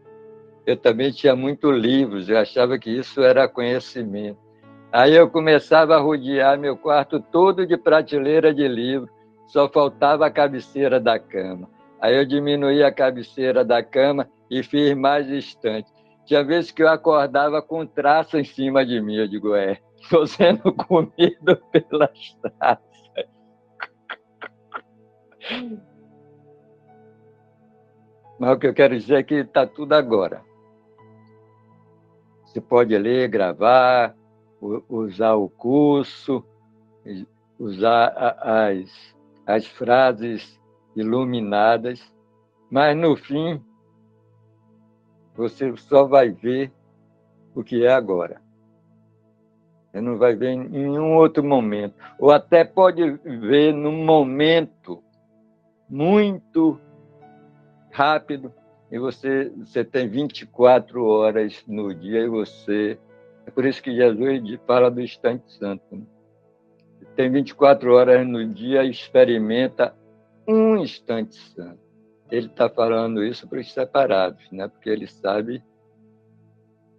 Eu 0.67 0.77
também 0.77 1.13
tinha 1.13 1.37
muitos 1.37 1.77
livros, 1.77 2.29
eu 2.29 2.39
achava 2.39 2.77
que 2.77 2.91
isso 2.91 3.23
era 3.23 3.49
conhecimento. 3.49 4.50
Aí 4.93 5.15
eu 5.15 5.31
começava 5.31 5.95
a 5.95 6.01
rodear 6.01 6.59
meu 6.59 6.77
quarto 6.77 7.21
todo 7.21 7.65
de 7.65 7.77
prateleira 7.77 8.53
de 8.53 8.67
livros, 8.67 9.09
só 9.47 9.69
faltava 9.69 10.27
a 10.27 10.31
cabeceira 10.31 10.99
da 10.99 11.19
cama. 11.19 11.69
Aí 12.01 12.17
eu 12.17 12.25
diminuí 12.25 12.83
a 12.83 12.93
cabeceira 12.93 13.65
da 13.65 13.83
cama 13.83 14.29
e 14.51 14.63
fiz 14.63 14.97
mais 14.97 15.27
distante. 15.29 15.89
Tinha 16.27 16.43
vezes 16.43 16.73
que 16.73 16.83
eu 16.83 16.89
acordava 16.89 17.63
com 17.63 17.87
traço 17.87 18.37
em 18.37 18.45
cima 18.45 18.85
de 18.85 19.01
mim. 19.01 19.17
Eu 19.17 19.29
digo, 19.29 19.55
é, 19.55 19.79
estou 20.01 20.27
sendo 20.27 20.73
comido 20.75 21.57
pelas 21.71 22.37
traças. 22.41 22.91
Mas 28.39 28.57
o 28.57 28.59
que 28.59 28.67
eu 28.67 28.75
quero 28.75 28.99
dizer 28.99 29.17
é 29.17 29.23
que 29.23 29.35
está 29.35 29.67
tudo 29.67 29.93
agora. 29.93 30.43
Você 32.47 32.61
pode 32.61 32.97
ler, 32.97 33.29
gravar, 33.29 34.17
usar 34.61 35.35
o 35.35 35.49
curso, 35.49 36.45
usar 37.59 38.09
as, 38.41 39.15
as 39.47 39.67
frases 39.67 40.61
iluminadas, 40.95 42.01
mas 42.71 42.97
no 42.97 43.17
fim 43.17 43.63
você 45.35 45.75
só 45.77 46.05
vai 46.05 46.31
ver 46.31 46.73
o 47.55 47.65
que 47.65 47.85
é 47.85 47.93
agora. 47.93 48.41
Você 49.91 50.01
não 50.01 50.19
vai 50.19 50.37
ver 50.37 50.51
em 50.51 50.69
nenhum 50.69 51.17
outro 51.17 51.43
momento. 51.43 51.95
Ou 52.19 52.31
até 52.31 52.65
pode 52.65 53.11
ver 53.25 53.73
num 53.73 54.05
momento 54.05 55.03
muito 55.89 56.79
rápido, 57.91 58.53
e 58.91 58.99
você, 58.99 59.53
você 59.57 59.85
tem 59.85 60.09
24 60.09 61.05
horas 61.05 61.65
no 61.67 61.95
dia 61.95 62.21
e 62.21 62.29
você. 62.29 62.99
É 63.51 63.53
por 63.53 63.67
isso 63.67 63.83
que 63.83 63.93
Jesus 63.93 64.61
fala 64.65 64.89
do 64.89 65.01
instante 65.01 65.53
santo. 65.55 65.83
Né? 65.91 66.03
Tem 67.17 67.29
24 67.29 67.93
horas 67.93 68.25
no 68.25 68.47
dia 68.47 68.85
experimenta 68.85 69.93
um 70.47 70.77
instante 70.77 71.35
santo. 71.35 71.81
Ele 72.31 72.47
está 72.47 72.71
falando 72.71 73.25
isso 73.25 73.49
para 73.49 73.59
os 73.59 73.73
separados, 73.73 74.49
né? 74.53 74.69
porque 74.69 74.89
ele 74.89 75.09
sabe 75.09 75.61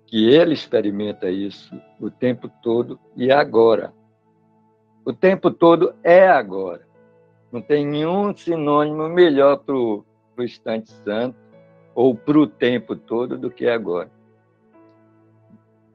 que 0.08 0.30
ele 0.30 0.54
experimenta 0.54 1.32
isso 1.32 1.74
o 1.98 2.12
tempo 2.12 2.52
todo 2.62 3.00
e 3.16 3.32
agora. 3.32 3.94
O 5.06 5.14
tempo 5.14 5.52
todo 5.52 5.96
é 6.04 6.28
agora. 6.28 6.86
Não 7.50 7.62
tem 7.62 7.88
nenhum 7.88 8.36
sinônimo 8.36 9.08
melhor 9.08 9.60
para 9.60 9.74
o 9.74 10.04
instante 10.38 10.92
santo 11.06 11.38
ou 11.96 12.14
para 12.14 12.38
o 12.38 12.46
tempo 12.46 12.94
todo 12.94 13.38
do 13.38 13.50
que 13.50 13.70
agora. 13.70 14.12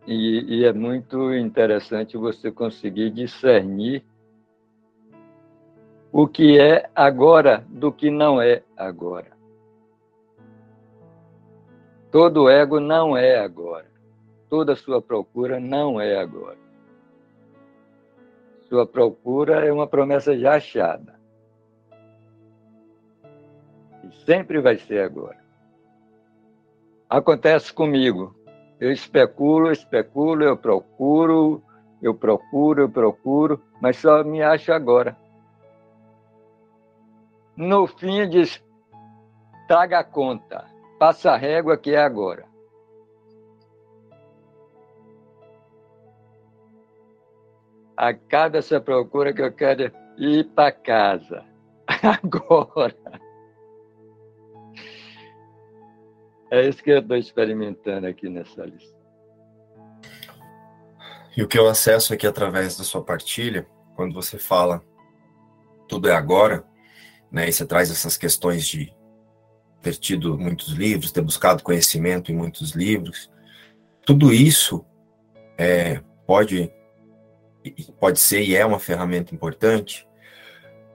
E, 0.07 0.61
e, 0.61 0.65
é 0.65 0.73
muito 0.73 1.35
interessante 1.35 2.17
você 2.17 2.53
conseguir 2.53 3.11
discernir 3.11 4.05
o 6.13 6.29
que 6.29 6.61
é 6.61 6.89
agora 6.95 7.65
do 7.69 7.91
que 7.91 8.09
não 8.09 8.41
é 8.41 8.63
agora. 8.77 9.37
Todo 12.13 12.49
ego 12.49 12.79
não 12.79 13.17
é 13.17 13.37
agora. 13.37 13.91
Toda 14.49 14.77
sua 14.77 15.03
procura 15.03 15.59
não 15.59 16.01
é 16.01 16.17
agora. 16.17 16.59
Sua 18.69 18.87
procura 18.87 19.67
é 19.67 19.73
uma 19.73 19.89
promessa 19.89 20.39
já 20.39 20.55
achada. 20.55 21.19
E 24.05 24.25
sempre 24.25 24.61
vai 24.61 24.79
ser 24.79 25.01
agora. 25.01 25.39
Acontece 27.11 27.73
comigo. 27.73 28.36
Eu 28.79 28.93
especulo, 28.93 29.73
especulo, 29.73 30.45
eu 30.45 30.57
procuro, 30.57 31.63
eu 32.03 32.15
procuro, 32.15 32.83
eu 32.83 32.91
procuro, 32.91 33.63
mas 33.81 33.97
só 33.97 34.23
me 34.23 34.43
acho 34.43 34.73
agora. 34.73 35.17
No 37.57 37.87
fim, 37.87 38.29
diz: 38.29 38.63
traga 39.67 40.01
a 40.01 40.05
conta, 40.05 40.67
passa 40.99 41.33
a 41.33 41.37
régua 41.37 41.77
que 41.79 41.95
é 41.95 41.99
agora. 41.99 42.45
Acaba 47.97 48.59
essa 48.59 48.79
procura 48.79 49.33
que 49.33 49.41
eu 49.41 49.51
quero 49.51 49.91
ir 50.19 50.45
para 50.55 50.71
casa. 50.71 51.43
Agora. 52.03 52.95
É 56.51 56.69
isso 56.69 56.83
que 56.83 56.91
eu 56.91 57.01
estou 57.01 57.17
experimentando 57.17 58.07
aqui 58.07 58.29
nessa 58.29 58.65
lista. 58.65 58.97
E 61.37 61.43
o 61.43 61.49
que 61.49 61.59
eu 61.59 61.69
acesso 61.69 62.15
aqui 62.15 62.27
através 62.27 62.79
da 62.79 62.85
sua 62.85 63.03
partilha, 63.03 63.67
quando 63.95 64.15
você 64.15 64.39
fala 64.39 64.83
tudo 65.89 66.09
é 66.09 66.15
agora, 66.15 66.65
né, 67.31 67.49
e 67.49 67.53
você 67.53 67.67
traz 67.67 67.91
essas 67.91 68.17
questões 68.17 68.67
de 68.67 68.93
ter 69.83 69.95
tido 69.97 70.39
muitos 70.39 70.69
livros, 70.69 71.13
ter 71.13 71.21
buscado 71.21 71.63
conhecimento 71.63 72.33
em 72.33 72.35
muitos 72.35 72.73
livros, 72.73 73.31
tudo 74.05 74.33
isso 74.33 74.85
é, 75.59 76.01
pode, 76.27 76.73
pode 78.01 78.19
ser 78.19 78.43
e 78.43 78.57
é 78.57 78.65
uma 78.65 78.79
ferramenta 78.79 79.35
importante, 79.35 80.06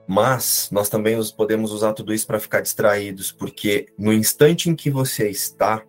mas 0.06 0.68
nós 0.72 0.88
também 0.88 1.18
podemos 1.36 1.72
usar 1.72 1.92
tudo 1.92 2.12
isso 2.12 2.26
para 2.26 2.40
ficar 2.40 2.60
distraídos, 2.60 3.30
porque 3.30 3.86
no 3.98 4.12
instante 4.12 4.68
em 4.68 4.74
que 4.74 4.90
você 4.90 5.28
está 5.28 5.82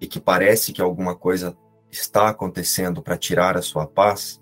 e 0.00 0.06
que 0.06 0.18
parece 0.18 0.72
que 0.72 0.80
alguma 0.80 1.14
coisa 1.14 1.56
está 1.90 2.28
acontecendo 2.28 3.02
para 3.02 3.18
tirar 3.18 3.56
a 3.56 3.62
sua 3.62 3.86
paz, 3.86 4.40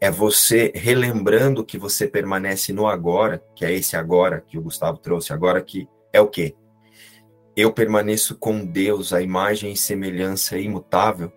é 0.00 0.10
você 0.10 0.72
relembrando 0.74 1.64
que 1.64 1.78
você 1.78 2.08
permanece 2.08 2.72
no 2.72 2.86
agora, 2.86 3.44
que 3.54 3.64
é 3.64 3.72
esse 3.72 3.96
agora 3.96 4.40
que 4.40 4.58
o 4.58 4.62
Gustavo 4.62 4.98
trouxe, 4.98 5.32
agora 5.32 5.60
que 5.60 5.86
é 6.12 6.20
o 6.20 6.28
quê? 6.28 6.56
Eu 7.54 7.72
permaneço 7.72 8.36
com 8.36 8.64
Deus, 8.64 9.12
a 9.12 9.20
imagem 9.20 9.72
e 9.72 9.76
semelhança 9.76 10.58
imutável. 10.58 11.30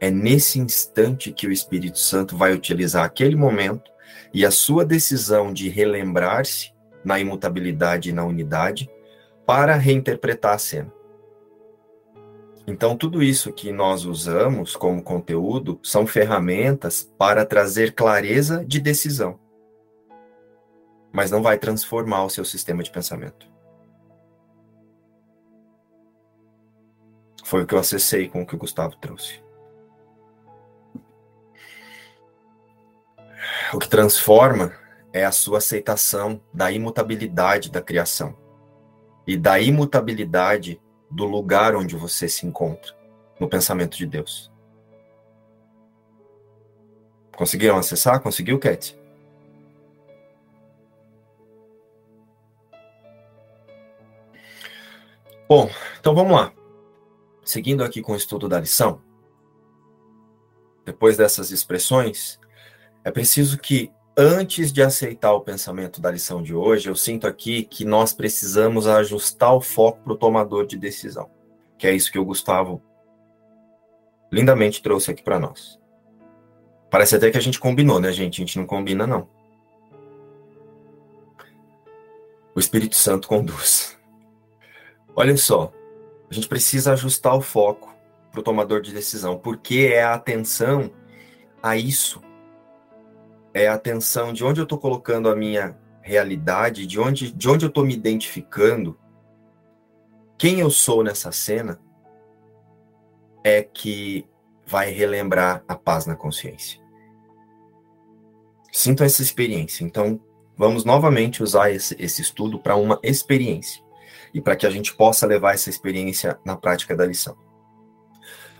É 0.00 0.10
nesse 0.10 0.58
instante 0.58 1.32
que 1.32 1.46
o 1.46 1.52
Espírito 1.52 1.98
Santo 1.98 2.36
vai 2.36 2.52
utilizar 2.52 3.04
aquele 3.04 3.36
momento 3.36 3.93
e 4.32 4.44
a 4.44 4.50
sua 4.50 4.84
decisão 4.84 5.52
de 5.52 5.68
relembrar-se 5.68 6.72
na 7.04 7.20
imutabilidade 7.20 8.10
e 8.10 8.12
na 8.12 8.24
unidade 8.24 8.90
para 9.46 9.76
reinterpretar 9.76 10.54
a 10.54 10.58
cena. 10.58 10.92
Então, 12.66 12.96
tudo 12.96 13.22
isso 13.22 13.52
que 13.52 13.70
nós 13.70 14.06
usamos 14.06 14.74
como 14.74 15.02
conteúdo 15.02 15.78
são 15.82 16.06
ferramentas 16.06 17.02
para 17.18 17.44
trazer 17.44 17.94
clareza 17.94 18.64
de 18.64 18.80
decisão, 18.80 19.38
mas 21.12 21.30
não 21.30 21.42
vai 21.42 21.58
transformar 21.58 22.24
o 22.24 22.30
seu 22.30 22.44
sistema 22.44 22.82
de 22.82 22.90
pensamento. 22.90 23.46
Foi 27.44 27.62
o 27.62 27.66
que 27.66 27.74
eu 27.74 27.78
acessei 27.78 28.28
com 28.28 28.40
o 28.40 28.46
que 28.46 28.54
o 28.54 28.58
Gustavo 28.58 28.96
trouxe. 28.96 29.43
O 33.72 33.78
que 33.78 33.88
transforma 33.88 34.72
é 35.12 35.24
a 35.24 35.32
sua 35.32 35.58
aceitação 35.58 36.40
da 36.52 36.70
imutabilidade 36.70 37.70
da 37.70 37.80
criação 37.80 38.36
e 39.26 39.36
da 39.36 39.60
imutabilidade 39.60 40.80
do 41.10 41.24
lugar 41.24 41.74
onde 41.76 41.96
você 41.96 42.28
se 42.28 42.46
encontra 42.46 42.92
no 43.38 43.48
pensamento 43.48 43.96
de 43.96 44.06
Deus. 44.06 44.52
Conseguiram 47.36 47.76
acessar? 47.76 48.20
Conseguiu, 48.20 48.58
Cat? 48.58 48.96
Bom, 55.48 55.70
então 56.00 56.14
vamos 56.14 56.32
lá. 56.32 56.52
Seguindo 57.44 57.84
aqui 57.84 58.00
com 58.00 58.12
o 58.12 58.16
estudo 58.16 58.48
da 58.48 58.58
lição, 58.58 59.00
depois 60.84 61.16
dessas 61.16 61.50
expressões, 61.50 62.40
é 63.04 63.10
preciso 63.10 63.58
que, 63.58 63.92
antes 64.16 64.72
de 64.72 64.82
aceitar 64.82 65.34
o 65.34 65.42
pensamento 65.42 66.00
da 66.00 66.10
lição 66.10 66.42
de 66.42 66.54
hoje, 66.54 66.88
eu 66.88 66.96
sinto 66.96 67.26
aqui 67.26 67.62
que 67.62 67.84
nós 67.84 68.14
precisamos 68.14 68.86
ajustar 68.86 69.54
o 69.54 69.60
foco 69.60 70.00
para 70.02 70.12
o 70.14 70.16
tomador 70.16 70.66
de 70.66 70.78
decisão, 70.78 71.30
que 71.76 71.86
é 71.86 71.92
isso 71.92 72.10
que 72.10 72.18
o 72.18 72.24
Gustavo 72.24 72.82
lindamente 74.32 74.82
trouxe 74.82 75.10
aqui 75.10 75.22
para 75.22 75.38
nós. 75.38 75.78
Parece 76.90 77.16
até 77.16 77.30
que 77.30 77.36
a 77.36 77.42
gente 77.42 77.60
combinou, 77.60 78.00
né, 78.00 78.10
gente? 78.10 78.40
A 78.40 78.44
gente 78.46 78.58
não 78.58 78.66
combina, 78.66 79.06
não. 79.06 79.28
O 82.54 82.60
Espírito 82.60 82.96
Santo 82.96 83.28
conduz. 83.28 83.98
Olha 85.14 85.36
só, 85.36 85.72
a 86.30 86.34
gente 86.34 86.48
precisa 86.48 86.92
ajustar 86.92 87.36
o 87.36 87.40
foco 87.40 87.94
para 88.30 88.40
o 88.40 88.42
tomador 88.42 88.80
de 88.80 88.92
decisão, 88.92 89.36
porque 89.36 89.90
é 89.92 90.02
a 90.02 90.14
atenção 90.14 90.90
a 91.62 91.76
isso 91.76 92.22
é 93.54 93.68
a 93.68 93.74
atenção 93.74 94.32
de 94.32 94.44
onde 94.44 94.60
eu 94.60 94.64
estou 94.64 94.78
colocando 94.78 95.28
a 95.28 95.36
minha 95.36 95.78
realidade, 96.02 96.86
de 96.86 96.98
onde, 96.98 97.32
de 97.32 97.48
onde 97.48 97.64
eu 97.64 97.68
estou 97.68 97.86
me 97.86 97.94
identificando, 97.94 98.98
quem 100.36 100.58
eu 100.58 100.68
sou 100.68 101.04
nessa 101.04 101.30
cena, 101.30 101.80
é 103.44 103.62
que 103.62 104.28
vai 104.66 104.90
relembrar 104.90 105.62
a 105.68 105.76
paz 105.76 106.04
na 106.04 106.16
consciência. 106.16 106.82
Sinto 108.72 109.04
essa 109.04 109.22
experiência. 109.22 109.84
Então, 109.84 110.20
vamos 110.56 110.84
novamente 110.84 111.42
usar 111.42 111.70
esse, 111.70 111.94
esse 111.98 112.22
estudo 112.22 112.58
para 112.58 112.74
uma 112.74 112.98
experiência 113.02 113.82
e 114.32 114.40
para 114.40 114.56
que 114.56 114.66
a 114.66 114.70
gente 114.70 114.94
possa 114.94 115.26
levar 115.26 115.54
essa 115.54 115.70
experiência 115.70 116.38
na 116.44 116.56
prática 116.56 116.96
da 116.96 117.06
lição. 117.06 117.36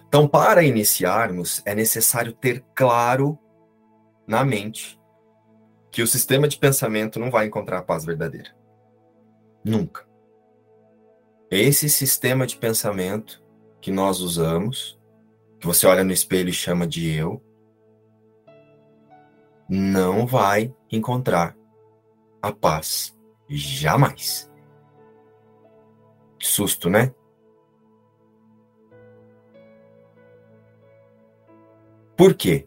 Então, 0.06 0.28
para 0.28 0.62
iniciarmos, 0.62 1.60
é 1.66 1.74
necessário 1.74 2.32
ter 2.32 2.64
claro 2.74 3.36
na 4.26 4.44
mente 4.44 5.00
que 5.90 6.02
o 6.02 6.06
sistema 6.06 6.48
de 6.48 6.58
pensamento 6.58 7.20
não 7.20 7.30
vai 7.30 7.46
encontrar 7.46 7.78
a 7.78 7.82
paz 7.82 8.04
verdadeira. 8.04 8.54
Nunca. 9.64 10.06
Esse 11.50 11.88
sistema 11.88 12.46
de 12.46 12.56
pensamento 12.56 13.42
que 13.80 13.92
nós 13.92 14.20
usamos, 14.20 14.98
que 15.60 15.66
você 15.66 15.86
olha 15.86 16.02
no 16.02 16.12
espelho 16.12 16.48
e 16.48 16.52
chama 16.52 16.86
de 16.86 17.14
eu, 17.14 17.40
não 19.68 20.26
vai 20.26 20.74
encontrar 20.90 21.56
a 22.42 22.52
paz. 22.52 23.16
Jamais. 23.48 24.50
Que 26.38 26.46
susto, 26.46 26.90
né? 26.90 27.14
Por 32.16 32.34
quê? 32.34 32.66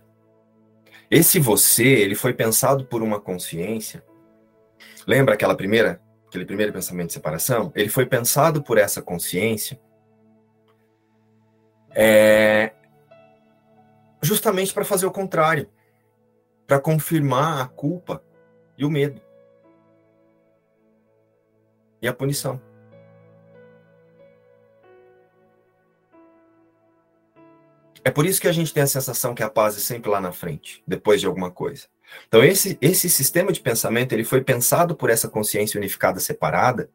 Esse 1.09 1.39
você, 1.39 1.85
ele 1.85 2.15
foi 2.15 2.33
pensado 2.33 2.85
por 2.85 3.01
uma 3.01 3.19
consciência. 3.19 4.03
Lembra 5.05 5.35
aquela 5.35 5.55
primeira, 5.55 6.01
aquele 6.27 6.45
primeiro 6.45 6.73
pensamento 6.73 7.07
de 7.07 7.13
separação? 7.13 7.71
Ele 7.75 7.89
foi 7.89 8.05
pensado 8.05 8.61
por 8.61 8.77
essa 8.77 9.01
consciência 9.01 9.79
é, 11.99 12.73
justamente 14.21 14.71
para 14.71 14.85
fazer 14.85 15.07
o 15.07 15.11
contrário, 15.11 15.67
para 16.67 16.79
confirmar 16.79 17.59
a 17.59 17.67
culpa 17.67 18.23
e 18.77 18.85
o 18.85 18.89
medo 18.89 19.19
e 21.99 22.07
a 22.07 22.13
punição. 22.13 22.61
É 28.07 28.09
por 28.09 28.25
isso 28.25 28.39
que 28.39 28.47
a 28.47 28.53
gente 28.53 28.73
tem 28.73 28.83
a 28.83 28.87
sensação 28.87 29.35
que 29.35 29.43
a 29.43 29.49
paz 29.49 29.75
é 29.75 29.81
sempre 29.81 30.09
lá 30.09 30.21
na 30.21 30.31
frente, 30.31 30.81
depois 30.87 31.19
de 31.19 31.27
alguma 31.27 31.51
coisa. 31.51 31.87
Então 32.25 32.41
esse 32.41 32.77
esse 32.79 33.09
sistema 33.09 33.51
de 33.51 33.59
pensamento 33.59 34.13
ele 34.13 34.23
foi 34.23 34.41
pensado 34.41 34.95
por 34.95 35.09
essa 35.09 35.27
consciência 35.27 35.77
unificada 35.77 36.17
separada 36.21 36.89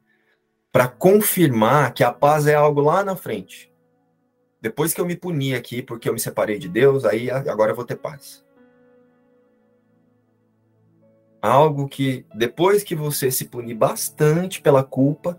para 0.73 0.89
confirmar 0.89 1.93
que 1.93 2.03
a 2.03 2.11
paz 2.11 2.47
é 2.47 2.55
algo 2.55 2.81
lá 2.81 3.05
na 3.05 3.15
frente. 3.15 3.71
Depois 4.59 4.95
que 4.95 5.03
eu 5.03 5.05
me 5.05 5.15
puni 5.15 5.55
aqui 5.55 5.83
porque 5.83 6.09
eu 6.09 6.15
me 6.15 6.19
separei 6.19 6.59
de 6.59 6.67
Deus, 6.67 7.05
aí 7.05 7.31
agora 7.31 7.73
eu 7.73 7.77
vou 7.77 7.85
ter 7.85 7.97
paz. 7.97 8.43
Algo 11.43 11.87
que 11.89 12.25
depois 12.35 12.83
que 12.83 12.95
você 12.95 13.31
se 13.31 13.45
punir 13.45 13.75
bastante 13.75 14.63
pela 14.63 14.83
culpa, 14.83 15.39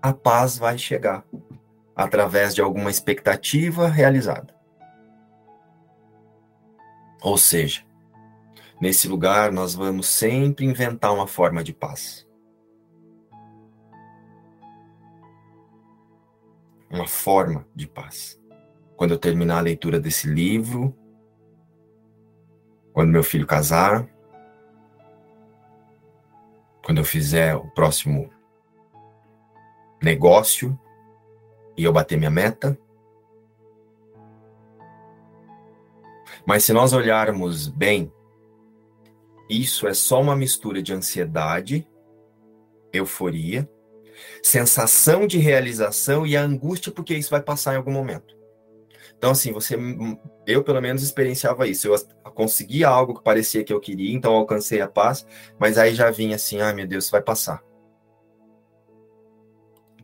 a 0.00 0.14
paz 0.14 0.56
vai 0.56 0.78
chegar. 0.78 1.22
através 1.94 2.54
de 2.54 2.62
alguma 2.62 2.90
expectativa 2.90 3.86
realizada. 3.88 4.51
Ou 7.22 7.38
seja, 7.38 7.84
nesse 8.80 9.08
lugar 9.08 9.52
nós 9.52 9.74
vamos 9.74 10.08
sempre 10.08 10.64
inventar 10.64 11.12
uma 11.12 11.26
forma 11.26 11.62
de 11.62 11.72
paz. 11.72 12.28
Uma 16.90 17.06
forma 17.06 17.66
de 17.74 17.86
paz. 17.86 18.40
Quando 18.96 19.12
eu 19.12 19.18
terminar 19.18 19.58
a 19.58 19.62
leitura 19.62 19.98
desse 19.98 20.26
livro, 20.28 20.94
quando 22.92 23.10
meu 23.10 23.22
filho 23.22 23.46
casar, 23.46 24.06
quando 26.84 26.98
eu 26.98 27.04
fizer 27.04 27.54
o 27.56 27.70
próximo 27.70 28.28
negócio 30.02 30.78
e 31.76 31.84
eu 31.84 31.92
bater 31.92 32.18
minha 32.18 32.30
meta. 32.30 32.78
Mas 36.46 36.64
se 36.64 36.72
nós 36.72 36.92
olharmos 36.92 37.68
bem, 37.68 38.12
isso 39.48 39.86
é 39.86 39.94
só 39.94 40.20
uma 40.20 40.34
mistura 40.34 40.82
de 40.82 40.92
ansiedade, 40.92 41.86
euforia, 42.92 43.68
sensação 44.42 45.26
de 45.26 45.38
realização 45.38 46.26
e 46.26 46.36
a 46.36 46.42
angústia 46.42 46.92
porque 46.92 47.14
isso 47.14 47.30
vai 47.30 47.42
passar 47.42 47.74
em 47.74 47.76
algum 47.76 47.92
momento. 47.92 48.36
Então, 49.16 49.30
assim, 49.30 49.52
você, 49.52 49.76
eu 50.46 50.64
pelo 50.64 50.80
menos 50.80 51.02
experienciava 51.02 51.68
isso. 51.68 51.86
Eu 51.86 51.96
conseguia 52.32 52.88
algo 52.88 53.14
que 53.14 53.22
parecia 53.22 53.62
que 53.62 53.72
eu 53.72 53.78
queria, 53.78 54.12
então 54.12 54.32
eu 54.32 54.38
alcancei 54.38 54.80
a 54.80 54.88
paz, 54.88 55.24
mas 55.58 55.78
aí 55.78 55.94
já 55.94 56.10
vinha 56.10 56.34
assim, 56.34 56.60
ai 56.60 56.72
ah, 56.72 56.74
meu 56.74 56.86
Deus, 56.88 57.08
vai 57.08 57.22
passar. 57.22 57.62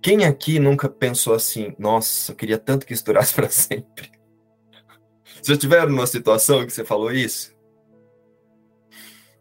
Quem 0.01 0.25
aqui 0.25 0.61
nunca 0.61 0.89
pensou 0.89 1.35
assim, 1.35 1.75
nossa, 1.79 2.31
eu 2.31 2.37
queria 2.37 2.59
tanto 2.59 2.87
que 2.87 2.95
isso 2.95 3.05
durasse 3.05 3.35
para 3.35 3.51
sempre? 3.51 4.18
Já 5.43 5.57
tiveram 5.57 5.91
numa 5.91 6.07
situação 6.07 6.67
que 6.67 6.73
você 6.73 6.85
falou 6.85 7.13
isso? 7.13 7.57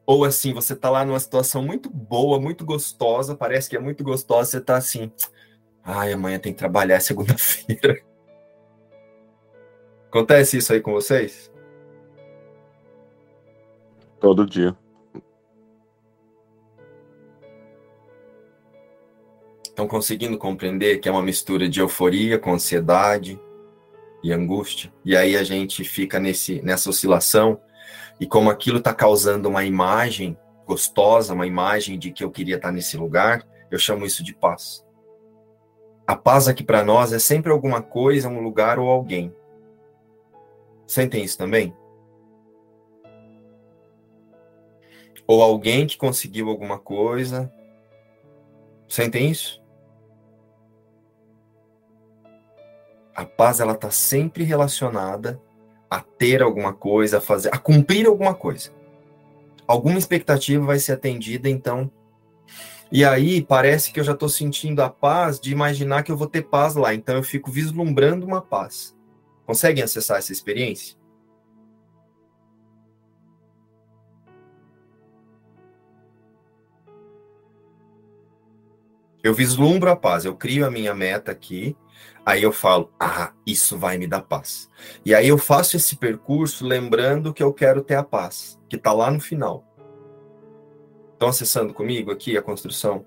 Ou 0.06 0.24
assim, 0.24 0.54
você 0.54 0.76
tá 0.76 0.90
lá 0.90 1.04
numa 1.04 1.20
situação 1.20 1.62
muito 1.62 1.90
boa, 1.90 2.40
muito 2.40 2.66
gostosa, 2.66 3.36
parece 3.36 3.70
que 3.70 3.76
é 3.76 3.80
muito 3.80 4.04
gostosa, 4.06 4.52
você 4.52 4.62
tá 4.62 4.78
assim, 4.78 5.12
ai, 5.84 6.14
amanhã 6.14 6.40
tem 6.40 6.54
que 6.54 6.60
trabalhar 6.60 6.96
é 6.96 7.00
segunda-feira. 7.00 8.02
Acontece 10.08 10.58
isso 10.58 10.72
aí 10.72 10.80
com 10.80 10.94
vocês? 10.94 11.52
Todo 14.20 14.46
dia. 14.46 14.76
Estão 19.66 19.88
conseguindo 19.88 20.38
compreender 20.38 21.00
que 21.00 21.10
é 21.10 21.12
uma 21.12 21.22
mistura 21.22 21.70
de 21.70 21.82
euforia 21.82 22.40
com 22.40 22.54
ansiedade 22.54 23.40
e 24.23 24.32
angústia? 24.32 24.93
E 25.03 25.15
aí 25.15 25.36
a 25.38 25.43
gente 25.43 25.84
fica 25.84 26.19
nesse, 26.19 26.62
nessa 26.62 26.89
oscilação, 26.89 27.60
e 28.19 28.25
como 28.25 28.49
aquilo 28.49 28.80
está 28.80 28.93
causando 28.93 29.47
uma 29.47 29.63
imagem 29.63 30.38
gostosa, 30.65 31.34
uma 31.34 31.47
imagem 31.47 31.97
de 31.97 32.12
que 32.12 32.23
eu 32.23 32.32
queria 32.32 32.58
estar 32.58 32.71
nesse 32.71 32.97
lugar, 32.97 33.47
eu 33.71 33.80
chamo 33.80 34.06
isso 34.06 34.23
de 34.23 34.34
paz. 34.34 34.86
A 36.06 36.15
paz 36.15 36.47
aqui 36.47 36.63
para 36.63 36.84
nós 36.84 37.12
é 37.12 37.19
sempre 37.19 37.51
alguma 37.51 37.82
coisa, 37.82 38.30
um 38.30 38.41
lugar 38.41 38.80
ou 38.80 38.89
alguém. 38.89 39.34
Sentem 40.86 41.23
isso 41.23 41.38
também? 41.38 41.75
Ou 45.27 45.43
alguém 45.43 45.86
que 45.86 45.97
conseguiu 45.97 46.47
alguma 46.47 46.80
coisa. 46.80 47.51
Sentem 48.88 49.30
isso? 49.30 49.62
A 53.17 53.25
paz 53.25 53.60
ela 53.60 53.73
está 53.73 53.89
sempre 53.89 54.43
relacionada 54.43 55.41
a 55.89 56.01
ter 56.01 56.43
alguma 56.43 56.71
coisa, 56.71 57.17
a 57.17 57.21
fazer, 57.21 57.49
a 57.51 57.58
cumprir 57.58 58.06
alguma 58.06 58.36
coisa. 58.36 58.71
Alguma 59.67 59.97
expectativa 59.97 60.63
vai 60.63 60.77
ser 60.77 60.91
atendida, 60.91 61.49
então. 61.49 61.91
E 62.91 63.03
aí 63.03 63.41
parece 63.41 63.91
que 63.91 63.99
eu 63.99 64.03
já 64.03 64.12
estou 64.12 64.30
sentindo 64.30 64.84
a 64.84 64.89
paz 64.89 65.39
de 65.39 65.51
imaginar 65.51 66.03
que 66.03 66.12
eu 66.12 66.15
vou 66.15 66.27
ter 66.27 66.43
paz 66.43 66.75
lá. 66.75 66.93
Então 66.93 67.15
eu 67.15 67.23
fico 67.23 67.49
vislumbrando 67.49 68.23
uma 68.23 68.39
paz. 68.39 68.95
Conseguem 69.47 69.84
acessar 69.84 70.19
essa 70.19 70.32
experiência? 70.32 70.95
Eu 79.23 79.34
vislumbro 79.34 79.89
a 79.89 79.95
paz, 79.95 80.23
eu 80.23 80.36
crio 80.36 80.67
a 80.67 80.71
minha 80.71 80.93
meta 80.93 81.32
aqui, 81.32 81.75
aí 82.26 82.44
eu 82.44 82.52
falo, 82.52 82.92
ah, 83.00 83.32
isso 83.46 83.78
vai 83.78 83.98
me 83.98 84.08
dar 84.08 84.22
paz. 84.22 84.70
E 85.06 85.14
aí 85.14 85.28
eu 85.28 85.38
faço 85.38 85.76
esse 85.76 85.96
percurso 85.96 86.66
lembrando 86.66 87.34
que 87.34 87.44
eu 87.44 87.54
quero 87.54 87.82
ter 87.82 87.96
a 87.96 88.04
paz, 88.04 88.60
que 88.70 88.76
está 88.76 88.92
lá 88.92 89.10
no 89.10 89.20
final. 89.20 89.64
Estão 91.14 91.30
acessando 91.30 91.74
comigo 91.74 92.12
aqui 92.12 92.38
a 92.38 92.42
construção? 92.42 93.06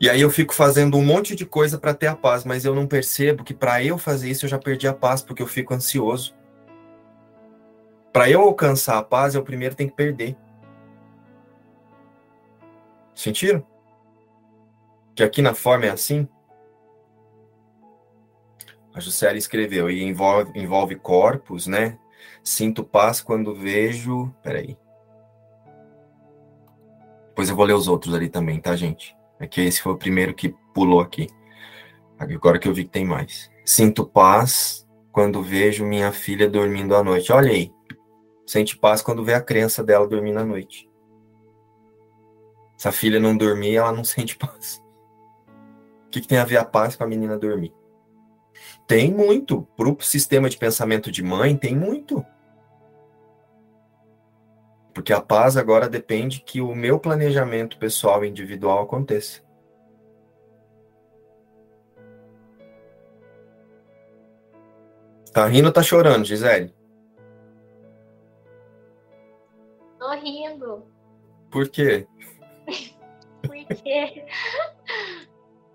E 0.00 0.10
aí 0.10 0.20
eu 0.20 0.30
fico 0.30 0.54
fazendo 0.54 0.96
um 0.96 1.04
monte 1.04 1.34
de 1.34 1.46
coisa 1.46 1.78
para 1.78 1.94
ter 1.94 2.06
a 2.06 2.16
paz, 2.16 2.44
mas 2.44 2.64
eu 2.64 2.74
não 2.74 2.86
percebo 2.86 3.44
que 3.44 3.54
para 3.54 3.82
eu 3.82 3.96
fazer 3.96 4.30
isso 4.30 4.44
eu 4.44 4.50
já 4.50 4.58
perdi 4.58 4.86
a 4.86 4.94
paz 4.94 5.22
porque 5.22 5.42
eu 5.42 5.46
fico 5.46 5.74
ansioso. 5.74 6.34
Para 8.12 8.30
eu 8.30 8.42
alcançar 8.42 8.98
a 8.98 9.02
paz, 9.02 9.34
eu 9.34 9.42
primeiro 9.42 9.74
tenho 9.74 9.90
que 9.90 9.96
perder. 9.96 10.36
Sentiram? 13.14 13.66
que 15.16 15.22
aqui 15.22 15.40
na 15.40 15.54
forma 15.54 15.86
é 15.86 15.90
assim? 15.90 16.28
A 18.96 19.00
Juscelia 19.00 19.36
escreveu, 19.36 19.90
e 19.90 20.02
envolve, 20.02 20.58
envolve 20.58 20.96
corpos, 20.96 21.66
né? 21.66 21.98
Sinto 22.42 22.82
paz 22.82 23.20
quando 23.20 23.54
vejo. 23.54 24.34
Peraí. 24.42 24.74
Depois 27.28 27.50
eu 27.50 27.54
vou 27.54 27.66
ler 27.66 27.74
os 27.74 27.88
outros 27.88 28.14
ali 28.14 28.30
também, 28.30 28.58
tá, 28.58 28.74
gente? 28.74 29.14
É 29.38 29.46
que 29.46 29.60
esse 29.60 29.82
foi 29.82 29.92
o 29.92 29.98
primeiro 29.98 30.32
que 30.32 30.54
pulou 30.72 31.00
aqui. 31.00 31.28
Agora 32.18 32.58
que 32.58 32.66
eu 32.66 32.72
vi 32.72 32.84
que 32.84 32.90
tem 32.90 33.04
mais. 33.04 33.50
Sinto 33.66 34.06
paz 34.06 34.88
quando 35.12 35.42
vejo 35.42 35.84
minha 35.84 36.10
filha 36.10 36.48
dormindo 36.48 36.96
à 36.96 37.04
noite. 37.04 37.30
Olha 37.30 37.50
aí. 37.50 37.70
Sente 38.46 38.78
paz 38.78 39.02
quando 39.02 39.22
vê 39.22 39.34
a 39.34 39.42
crença 39.42 39.84
dela 39.84 40.08
dormindo 40.08 40.38
à 40.38 40.44
noite. 40.44 40.88
Se 42.78 42.88
a 42.88 42.92
filha 42.92 43.20
não 43.20 43.36
dormir, 43.36 43.76
ela 43.76 43.92
não 43.92 44.04
sente 44.08 44.38
paz. 44.38 44.82
O 46.06 46.10
que, 46.10 46.22
que 46.22 46.28
tem 46.28 46.38
a 46.38 46.44
ver 46.46 46.56
a 46.56 46.64
paz 46.64 46.96
com 46.96 47.04
a 47.04 47.06
menina 47.06 47.36
dormir? 47.36 47.75
Tem 48.86 49.12
muito. 49.12 49.62
Para 49.76 49.88
o 49.88 50.00
sistema 50.00 50.48
de 50.48 50.56
pensamento 50.56 51.10
de 51.10 51.22
mãe, 51.22 51.56
tem 51.56 51.76
muito. 51.76 52.24
Porque 54.94 55.12
a 55.12 55.20
paz 55.20 55.56
agora 55.56 55.88
depende 55.88 56.40
que 56.40 56.60
o 56.60 56.74
meu 56.74 56.98
planejamento 56.98 57.78
pessoal 57.78 58.24
e 58.24 58.28
individual 58.28 58.82
aconteça. 58.82 59.44
Tá 65.32 65.46
rindo 65.46 65.66
ou 65.66 65.72
tá 65.72 65.82
chorando, 65.82 66.24
Gisele? 66.24 66.74
Tô 69.98 70.10
rindo. 70.12 70.86
Por 71.50 71.68
quê? 71.68 72.06
Porque 73.42 74.24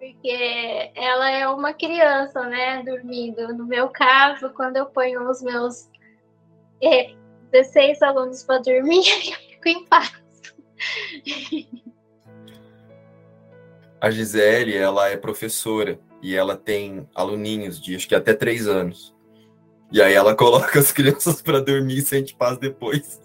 porque 0.01 0.91
ela 0.95 1.29
é 1.29 1.47
uma 1.47 1.73
criança, 1.73 2.41
né, 2.47 2.81
dormindo. 2.83 3.53
No 3.53 3.67
meu 3.67 3.87
caso, 3.89 4.49
quando 4.49 4.77
eu 4.77 4.87
ponho 4.87 5.29
os 5.29 5.43
meus 5.43 5.87
é, 6.81 7.13
16 7.51 8.01
alunos 8.01 8.43
para 8.43 8.57
dormir, 8.57 9.05
eu 9.29 9.37
fico 9.37 9.69
em 9.69 9.85
paz. 9.85 10.19
A 14.01 14.09
Gisele, 14.09 14.75
ela 14.75 15.07
é 15.07 15.15
professora 15.15 15.99
e 16.19 16.35
ela 16.35 16.57
tem 16.57 17.07
aluninhos 17.13 17.79
de 17.79 17.95
acho 17.95 18.07
que 18.07 18.15
até 18.15 18.33
três 18.33 18.67
anos. 18.67 19.15
E 19.91 20.01
aí 20.01 20.15
ela 20.15 20.33
coloca 20.35 20.79
as 20.79 20.91
crianças 20.91 21.43
para 21.43 21.61
dormir 21.61 21.99
e 21.99 22.01
sente 22.01 22.35
paz 22.35 22.57
depois. 22.57 23.21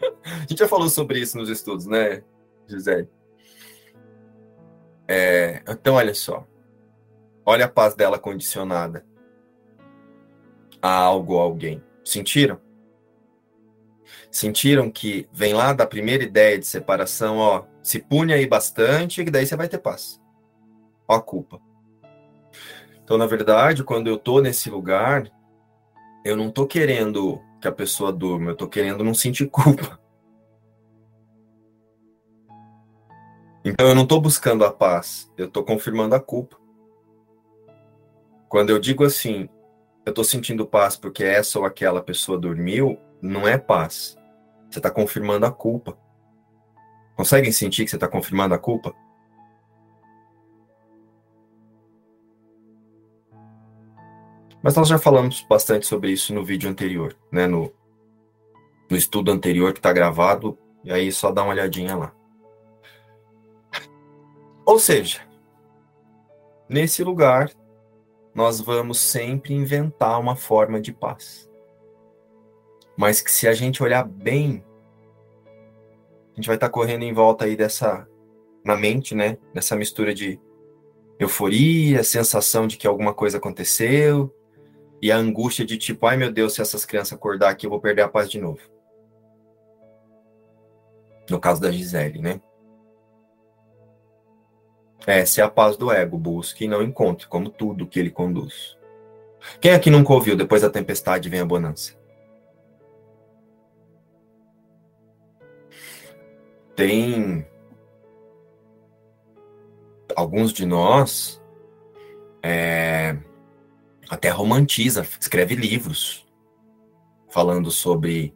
A 0.24 0.40
gente 0.40 0.58
já 0.58 0.66
falou 0.66 0.88
sobre 0.88 1.20
isso 1.20 1.38
nos 1.38 1.48
estudos, 1.48 1.86
né, 1.86 2.24
Gisele? 2.66 3.08
É, 5.08 5.62
então, 5.68 5.94
olha 5.94 6.14
só. 6.14 6.46
Olha 7.44 7.66
a 7.66 7.68
paz 7.68 7.94
dela 7.94 8.18
condicionada 8.18 9.06
a 10.82 10.90
algo 10.90 11.34
ou 11.34 11.40
alguém. 11.40 11.82
Sentiram? 12.04 12.60
Sentiram 14.30 14.90
que 14.90 15.28
vem 15.32 15.54
lá 15.54 15.72
da 15.72 15.86
primeira 15.86 16.22
ideia 16.22 16.58
de 16.58 16.66
separação, 16.66 17.38
ó, 17.38 17.64
se 17.82 18.00
pune 18.00 18.32
aí 18.32 18.46
bastante, 18.46 19.22
e 19.22 19.30
daí 19.30 19.46
você 19.46 19.56
vai 19.56 19.68
ter 19.68 19.78
paz. 19.78 20.20
Ó 21.08 21.14
a 21.14 21.22
culpa. 21.22 21.60
Então, 23.02 23.16
na 23.16 23.26
verdade, 23.26 23.84
quando 23.84 24.08
eu 24.08 24.18
tô 24.18 24.40
nesse 24.40 24.68
lugar, 24.68 25.30
eu 26.24 26.36
não 26.36 26.50
tô 26.50 26.66
querendo 26.66 27.40
que 27.60 27.68
a 27.68 27.72
pessoa 27.72 28.12
durma, 28.12 28.50
eu 28.50 28.56
tô 28.56 28.68
querendo 28.68 29.04
não 29.04 29.14
sentir 29.14 29.46
culpa. 29.48 30.00
Então 33.68 33.88
eu 33.88 33.96
não 33.96 34.04
estou 34.04 34.20
buscando 34.20 34.64
a 34.64 34.70
paz, 34.72 35.28
eu 35.36 35.46
estou 35.46 35.64
confirmando 35.64 36.14
a 36.14 36.20
culpa. 36.20 36.56
Quando 38.48 38.70
eu 38.70 38.78
digo 38.78 39.02
assim, 39.04 39.48
eu 40.04 40.10
estou 40.10 40.22
sentindo 40.22 40.64
paz 40.64 40.96
porque 40.96 41.24
essa 41.24 41.58
ou 41.58 41.64
aquela 41.64 42.00
pessoa 42.00 42.38
dormiu, 42.38 42.96
não 43.20 43.46
é 43.46 43.58
paz. 43.58 44.16
Você 44.70 44.78
está 44.78 44.88
confirmando 44.88 45.46
a 45.46 45.50
culpa. 45.50 45.98
Conseguem 47.16 47.50
sentir 47.50 47.82
que 47.82 47.90
você 47.90 47.96
está 47.96 48.06
confirmando 48.06 48.54
a 48.54 48.58
culpa? 48.58 48.94
Mas 54.62 54.76
nós 54.76 54.86
já 54.86 54.96
falamos 54.96 55.44
bastante 55.50 55.88
sobre 55.88 56.12
isso 56.12 56.32
no 56.32 56.44
vídeo 56.44 56.70
anterior, 56.70 57.16
né? 57.32 57.48
No, 57.48 57.72
no 58.88 58.96
estudo 58.96 59.32
anterior 59.32 59.72
que 59.72 59.80
está 59.80 59.92
gravado, 59.92 60.56
e 60.84 60.92
aí 60.92 61.10
só 61.10 61.32
dá 61.32 61.42
uma 61.42 61.50
olhadinha 61.50 61.96
lá. 61.96 62.16
Ou 64.66 64.80
seja, 64.80 65.20
nesse 66.68 67.04
lugar, 67.04 67.52
nós 68.34 68.60
vamos 68.60 68.98
sempre 68.98 69.54
inventar 69.54 70.20
uma 70.20 70.34
forma 70.34 70.80
de 70.80 70.92
paz. 70.92 71.48
Mas 72.96 73.20
que 73.22 73.30
se 73.30 73.46
a 73.46 73.54
gente 73.54 73.82
olhar 73.82 74.02
bem, 74.02 74.64
a 76.32 76.36
gente 76.36 76.48
vai 76.48 76.56
estar 76.56 76.66
tá 76.66 76.72
correndo 76.72 77.04
em 77.04 77.12
volta 77.12 77.44
aí 77.44 77.56
dessa, 77.56 78.08
na 78.64 78.76
mente, 78.76 79.14
né? 79.14 79.38
Dessa 79.54 79.76
mistura 79.76 80.12
de 80.12 80.40
euforia, 81.18 82.02
sensação 82.02 82.66
de 82.66 82.76
que 82.76 82.86
alguma 82.86 83.14
coisa 83.14 83.38
aconteceu, 83.38 84.34
e 85.00 85.12
a 85.12 85.16
angústia 85.16 85.64
de 85.64 85.78
tipo, 85.78 86.06
ai 86.06 86.16
meu 86.16 86.32
Deus, 86.32 86.54
se 86.54 86.60
essas 86.60 86.84
crianças 86.84 87.12
acordar 87.12 87.50
aqui, 87.50 87.66
eu 87.66 87.70
vou 87.70 87.80
perder 87.80 88.02
a 88.02 88.08
paz 88.08 88.28
de 88.28 88.40
novo. 88.40 88.60
No 91.30 91.38
caso 91.38 91.60
da 91.60 91.70
Gisele, 91.70 92.20
né? 92.20 92.40
Essa 95.06 95.40
é 95.40 95.44
a 95.44 95.48
paz 95.48 95.76
do 95.76 95.92
ego, 95.92 96.18
busque 96.18 96.64
e 96.64 96.68
não 96.68 96.82
encontre, 96.82 97.28
como 97.28 97.48
tudo 97.48 97.86
que 97.86 98.00
ele 98.00 98.10
conduz. 98.10 98.76
Quem 99.60 99.72
aqui 99.72 99.88
nunca 99.88 100.12
ouviu, 100.12 100.36
depois 100.36 100.62
da 100.62 100.70
tempestade 100.70 101.28
vem 101.28 101.40
a 101.40 101.44
bonança? 101.44 101.94
Tem 106.74 107.46
alguns 110.14 110.52
de 110.52 110.66
nós 110.66 111.40
é, 112.42 113.16
até 114.08 114.28
romantiza, 114.28 115.06
escreve 115.20 115.54
livros 115.54 116.26
falando 117.28 117.70
sobre 117.70 118.34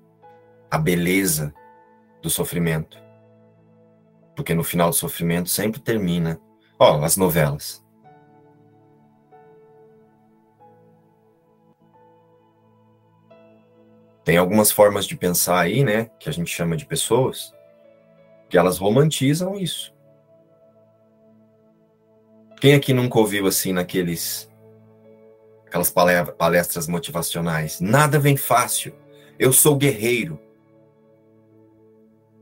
a 0.71 0.79
beleza 0.79 1.53
do 2.23 2.31
sofrimento. 2.31 2.99
Porque 4.37 4.55
no 4.55 4.63
final 4.63 4.91
do 4.91 4.97
sofrimento 4.97 5.49
sempre 5.49 5.81
termina. 5.81 6.41
Ó, 6.83 7.05
as 7.05 7.15
novelas. 7.19 7.85
Tem 14.25 14.39
algumas 14.39 14.71
formas 14.73 15.05
de 15.05 15.15
pensar 15.15 15.61
aí, 15.61 15.85
né, 15.85 16.07
que 16.19 16.31
a 16.31 16.33
gente 16.33 16.51
chama 16.51 16.79
de 16.79 16.87
pessoas, 16.87 17.55
que 18.49 18.57
elas 18.57 18.79
romantizam 18.79 19.57
isso. 19.57 19.95
Quem 22.61 22.75
aqui 22.75 22.95
nunca 22.95 23.19
ouviu 23.19 23.47
assim 23.47 23.75
naqueles 23.75 24.51
aquelas 25.67 25.91
palestras 25.91 26.89
motivacionais? 26.89 27.79
Nada 27.81 28.19
vem 28.19 28.37
fácil. 28.37 28.95
Eu 29.39 29.53
sou 29.53 29.77
guerreiro. 29.77 30.41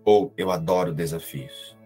Ou 0.05 0.33
eu 0.37 0.51
adoro 0.51 0.93
desafios. 0.93 1.78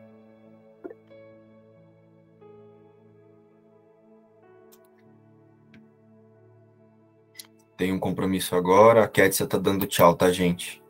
Tem 7.82 7.92
um 7.92 7.98
compromisso 7.98 8.54
agora. 8.54 9.02
A 9.02 9.08
Kétia 9.08 9.44
tá 9.44 9.58
dando 9.58 9.88
tchau, 9.88 10.14
tá, 10.14 10.30
gente? 10.30 10.80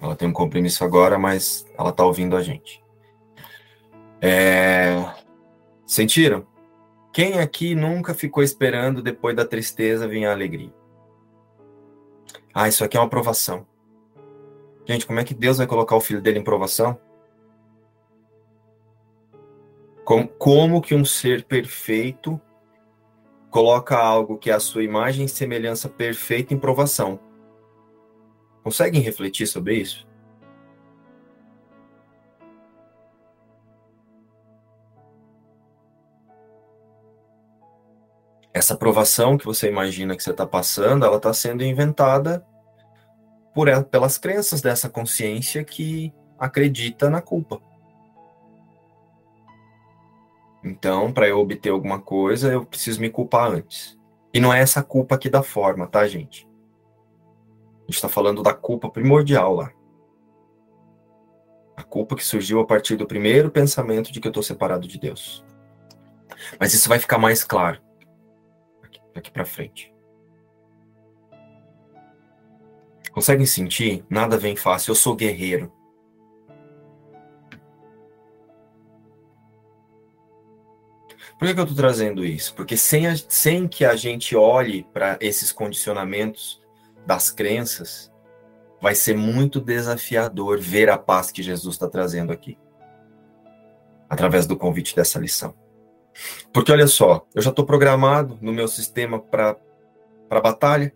Ela 0.00 0.14
tem 0.14 0.28
um 0.28 0.32
compromisso 0.32 0.84
agora, 0.84 1.18
mas 1.18 1.66
ela 1.76 1.90
tá 1.90 2.06
ouvindo 2.06 2.36
a 2.36 2.40
gente. 2.40 2.80
É... 4.20 5.04
Sentiram? 5.84 6.46
Quem 7.12 7.40
aqui 7.40 7.74
nunca 7.74 8.14
ficou 8.14 8.40
esperando 8.40 9.02
depois 9.02 9.34
da 9.34 9.44
tristeza 9.44 10.06
vir 10.06 10.24
a 10.24 10.30
alegria? 10.30 10.72
Ah, 12.54 12.68
isso 12.68 12.84
aqui 12.84 12.96
é 12.96 13.00
uma 13.00 13.10
provação. 13.10 13.66
Gente, 14.86 15.04
como 15.04 15.18
é 15.18 15.24
que 15.24 15.34
Deus 15.34 15.58
vai 15.58 15.66
colocar 15.66 15.96
o 15.96 16.00
filho 16.00 16.22
dele 16.22 16.38
em 16.38 16.44
provação? 16.44 16.96
Como, 20.04 20.28
como 20.28 20.80
que 20.80 20.94
um 20.94 21.04
ser 21.04 21.42
perfeito 21.42 22.40
coloca 23.52 23.98
algo 23.98 24.38
que 24.38 24.50
é 24.50 24.54
a 24.54 24.58
sua 24.58 24.82
imagem 24.82 25.26
e 25.26 25.28
semelhança 25.28 25.86
perfeita 25.86 26.54
em 26.54 26.58
provação? 26.58 27.20
Conseguem 28.64 29.02
refletir 29.02 29.46
sobre 29.46 29.76
isso? 29.76 30.08
Essa 38.54 38.74
provação 38.74 39.36
que 39.36 39.44
você 39.44 39.68
imagina 39.68 40.16
que 40.16 40.22
você 40.22 40.30
está 40.30 40.46
passando, 40.46 41.04
ela 41.04 41.16
está 41.16 41.32
sendo 41.34 41.62
inventada 41.62 42.46
por 43.54 43.68
ela, 43.68 43.84
pelas 43.84 44.16
crenças 44.16 44.62
dessa 44.62 44.88
consciência 44.88 45.62
que 45.62 46.10
acredita 46.38 47.10
na 47.10 47.20
culpa. 47.20 47.60
Então, 50.64 51.12
para 51.12 51.28
eu 51.28 51.38
obter 51.38 51.70
alguma 51.70 52.00
coisa, 52.00 52.52
eu 52.52 52.64
preciso 52.64 53.00
me 53.00 53.10
culpar 53.10 53.50
antes. 53.50 53.98
E 54.32 54.40
não 54.40 54.52
é 54.52 54.60
essa 54.60 54.82
culpa 54.82 55.18
que 55.18 55.28
dá 55.28 55.42
forma, 55.42 55.86
tá, 55.86 56.06
gente? 56.06 56.48
A 57.80 57.84
gente 57.86 57.96
está 57.96 58.08
falando 58.08 58.42
da 58.42 58.54
culpa 58.54 58.88
primordial 58.88 59.54
lá. 59.54 59.72
A 61.76 61.82
culpa 61.82 62.14
que 62.14 62.24
surgiu 62.24 62.60
a 62.60 62.66
partir 62.66 62.96
do 62.96 63.06
primeiro 63.06 63.50
pensamento 63.50 64.12
de 64.12 64.20
que 64.20 64.28
eu 64.28 64.30
estou 64.30 64.42
separado 64.42 64.86
de 64.86 64.98
Deus. 64.98 65.44
Mas 66.58 66.72
isso 66.74 66.88
vai 66.88 66.98
ficar 66.98 67.18
mais 67.18 67.42
claro 67.44 67.80
daqui 69.14 69.30
para 69.30 69.44
frente. 69.44 69.92
Conseguem 73.12 73.46
sentir? 73.46 74.04
Nada 74.08 74.38
vem 74.38 74.56
fácil. 74.56 74.92
Eu 74.92 74.94
sou 74.94 75.14
guerreiro. 75.14 75.70
Por 81.42 81.48
que, 81.48 81.54
que 81.54 81.60
eu 81.60 81.64
estou 81.64 81.76
trazendo 81.76 82.24
isso? 82.24 82.54
Porque 82.54 82.76
sem, 82.76 83.08
a, 83.08 83.16
sem 83.16 83.66
que 83.66 83.84
a 83.84 83.96
gente 83.96 84.36
olhe 84.36 84.86
para 84.92 85.18
esses 85.20 85.50
condicionamentos 85.50 86.62
das 87.04 87.32
crenças, 87.32 88.12
vai 88.80 88.94
ser 88.94 89.16
muito 89.16 89.60
desafiador 89.60 90.60
ver 90.60 90.88
a 90.88 90.96
paz 90.96 91.32
que 91.32 91.42
Jesus 91.42 91.74
está 91.74 91.88
trazendo 91.88 92.30
aqui, 92.32 92.56
através 94.08 94.46
do 94.46 94.56
convite 94.56 94.94
dessa 94.94 95.18
lição. 95.18 95.52
Porque 96.52 96.70
olha 96.70 96.86
só, 96.86 97.26
eu 97.34 97.42
já 97.42 97.50
estou 97.50 97.66
programado 97.66 98.38
no 98.40 98.52
meu 98.52 98.68
sistema 98.68 99.18
para 99.18 99.56
batalha, 100.40 100.94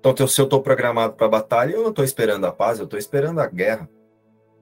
então, 0.00 0.26
se 0.26 0.40
eu 0.40 0.46
estou 0.46 0.60
programado 0.60 1.14
para 1.14 1.26
a 1.26 1.30
batalha, 1.30 1.74
eu 1.74 1.82
não 1.82 1.90
estou 1.90 2.04
esperando 2.04 2.44
a 2.44 2.50
paz, 2.50 2.80
eu 2.80 2.86
estou 2.86 2.98
esperando 2.98 3.38
a 3.38 3.46
guerra. 3.46 3.88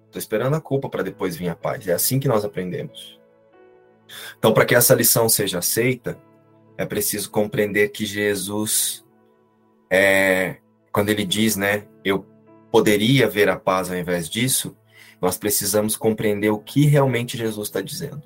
Estou 0.04 0.18
esperando 0.18 0.54
a 0.54 0.60
culpa 0.60 0.90
para 0.90 1.02
depois 1.02 1.34
vir 1.34 1.48
a 1.48 1.56
paz. 1.56 1.88
É 1.88 1.94
assim 1.94 2.20
que 2.20 2.28
nós 2.28 2.44
aprendemos. 2.44 3.19
Então, 4.38 4.52
para 4.52 4.64
que 4.64 4.74
essa 4.74 4.94
lição 4.94 5.28
seja 5.28 5.58
aceita, 5.58 6.18
é 6.76 6.86
preciso 6.86 7.30
compreender 7.30 7.90
que 7.90 8.06
Jesus, 8.06 9.04
é, 9.90 10.56
quando 10.92 11.10
ele 11.10 11.24
diz, 11.24 11.56
né, 11.56 11.86
eu 12.04 12.26
poderia 12.70 13.28
ver 13.28 13.48
a 13.48 13.56
paz 13.58 13.90
ao 13.90 13.96
invés 13.96 14.28
disso, 14.28 14.76
nós 15.20 15.36
precisamos 15.36 15.96
compreender 15.96 16.50
o 16.50 16.58
que 16.58 16.86
realmente 16.86 17.36
Jesus 17.36 17.68
está 17.68 17.80
dizendo. 17.80 18.22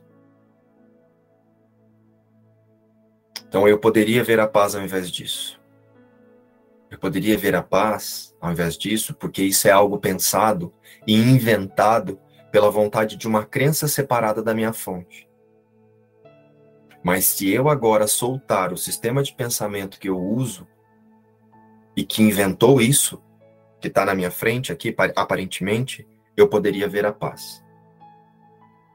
Então, 3.48 3.68
eu 3.68 3.78
poderia 3.78 4.22
ver 4.22 4.40
a 4.40 4.46
paz 4.46 4.74
ao 4.74 4.82
invés 4.82 5.10
disso. 5.10 5.60
Eu 6.90 6.98
poderia 6.98 7.36
ver 7.36 7.56
a 7.56 7.62
paz 7.62 8.34
ao 8.40 8.52
invés 8.52 8.76
disso, 8.78 9.14
porque 9.14 9.42
isso 9.42 9.66
é 9.66 9.70
algo 9.70 9.98
pensado 9.98 10.72
e 11.06 11.14
inventado 11.14 12.20
pela 12.52 12.70
vontade 12.70 13.16
de 13.16 13.26
uma 13.26 13.44
crença 13.44 13.88
separada 13.88 14.40
da 14.40 14.54
minha 14.54 14.72
fonte. 14.72 15.28
Mas 17.04 17.26
se 17.26 17.52
eu 17.52 17.68
agora 17.68 18.06
soltar 18.06 18.72
o 18.72 18.78
sistema 18.78 19.22
de 19.22 19.34
pensamento 19.34 20.00
que 20.00 20.08
eu 20.08 20.18
uso 20.18 20.66
e 21.94 22.02
que 22.02 22.22
inventou 22.22 22.80
isso, 22.80 23.22
que 23.78 23.88
está 23.88 24.06
na 24.06 24.14
minha 24.14 24.30
frente 24.30 24.72
aqui, 24.72 24.94
aparentemente, 25.14 26.08
eu 26.34 26.48
poderia 26.48 26.88
ver 26.88 27.04
a 27.04 27.12
paz. 27.12 27.62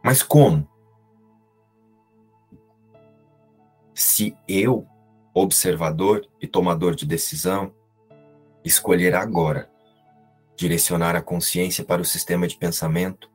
Mas 0.03 0.23
como? 0.23 0.67
Se 3.93 4.35
eu, 4.47 4.87
observador 5.31 6.27
e 6.41 6.47
tomador 6.47 6.95
de 6.95 7.05
decisão, 7.05 7.75
escolher 8.65 9.13
agora 9.13 9.69
direcionar 10.55 11.15
a 11.15 11.21
consciência 11.21 11.85
para 11.85 12.01
o 12.01 12.05
sistema 12.05 12.47
de 12.47 12.57
pensamento 12.57 13.29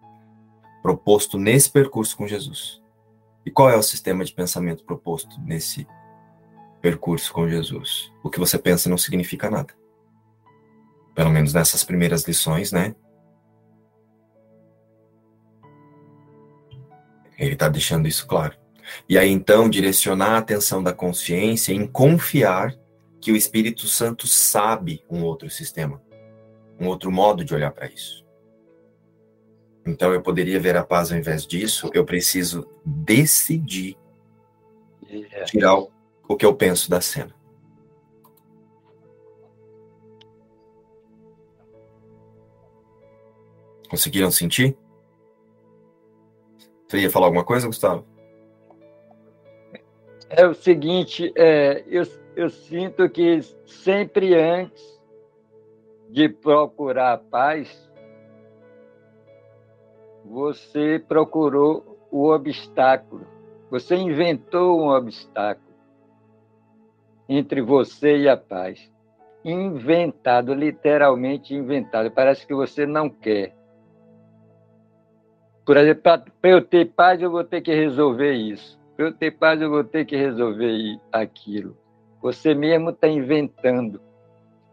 proposto 0.82 1.38
nesse 1.38 1.70
percurso 1.70 2.16
com 2.16 2.26
Jesus. 2.26 2.83
E 3.44 3.50
qual 3.50 3.70
é 3.70 3.76
o 3.76 3.82
sistema 3.82 4.24
de 4.24 4.32
pensamento 4.32 4.84
proposto 4.84 5.40
nesse 5.40 5.86
percurso 6.84 7.32
com 7.32 7.48
Jesus. 7.48 8.12
O 8.22 8.28
que 8.28 8.38
você 8.38 8.58
pensa 8.58 8.90
não 8.90 8.98
significa 8.98 9.48
nada. 9.48 9.72
Pelo 11.14 11.30
menos 11.30 11.54
nessas 11.54 11.82
primeiras 11.82 12.24
lições, 12.28 12.72
né? 12.72 12.94
Ele 17.38 17.54
está 17.54 17.70
deixando 17.70 18.06
isso 18.06 18.26
claro. 18.26 18.54
E 19.08 19.16
aí 19.16 19.30
então 19.30 19.66
direcionar 19.70 20.32
a 20.32 20.38
atenção 20.38 20.82
da 20.82 20.92
consciência 20.92 21.72
em 21.72 21.86
confiar 21.86 22.76
que 23.18 23.32
o 23.32 23.36
Espírito 23.36 23.86
Santo 23.86 24.26
sabe 24.26 25.02
um 25.08 25.22
outro 25.22 25.48
sistema, 25.48 26.02
um 26.78 26.86
outro 26.86 27.10
modo 27.10 27.42
de 27.42 27.54
olhar 27.54 27.70
para 27.70 27.86
isso. 27.86 28.26
Então 29.86 30.12
eu 30.12 30.20
poderia 30.20 30.60
ver 30.60 30.76
a 30.76 30.84
paz 30.84 31.10
ao 31.10 31.16
invés 31.16 31.46
disso, 31.46 31.90
eu 31.94 32.04
preciso 32.04 32.68
decidir 32.84 33.96
é. 35.08 35.44
tirar 35.44 35.78
o, 35.78 35.90
o 36.28 36.36
que 36.36 36.44
eu 36.44 36.54
penso 36.54 36.90
da 36.90 37.00
cena. 37.00 37.34
Conseguiram 43.88 44.30
sentir? 44.30 44.76
Você 46.88 46.98
ia 46.98 47.10
falar 47.10 47.26
alguma 47.26 47.44
coisa, 47.44 47.66
Gustavo? 47.66 48.04
É 50.30 50.46
o 50.46 50.54
seguinte, 50.54 51.32
é, 51.36 51.84
eu, 51.86 52.02
eu 52.34 52.50
sinto 52.50 53.08
que 53.08 53.40
sempre 53.66 54.34
antes 54.34 54.82
de 56.10 56.28
procurar 56.28 57.12
a 57.12 57.18
paz, 57.18 57.90
você 60.24 60.98
procurou 61.06 61.93
o 62.14 62.32
obstáculo. 62.32 63.26
Você 63.72 63.96
inventou 63.96 64.80
um 64.80 64.88
obstáculo 64.88 65.74
entre 67.28 67.60
você 67.60 68.18
e 68.18 68.28
a 68.28 68.36
paz. 68.36 68.88
Inventado, 69.44 70.54
literalmente 70.54 71.52
inventado. 71.52 72.12
Parece 72.12 72.46
que 72.46 72.54
você 72.54 72.86
não 72.86 73.10
quer. 73.10 73.52
Por 75.66 75.76
exemplo, 75.76 76.02
para 76.40 76.50
eu 76.50 76.62
ter 76.62 76.92
paz, 76.92 77.20
eu 77.20 77.32
vou 77.32 77.42
ter 77.42 77.60
que 77.62 77.74
resolver 77.74 78.32
isso. 78.32 78.78
Para 78.96 79.06
eu 79.06 79.12
ter 79.12 79.32
paz, 79.32 79.60
eu 79.60 79.68
vou 79.68 79.82
ter 79.82 80.04
que 80.04 80.16
resolver 80.16 81.00
aquilo. 81.10 81.76
Você 82.22 82.54
mesmo 82.54 82.90
está 82.90 83.08
inventando. 83.08 84.00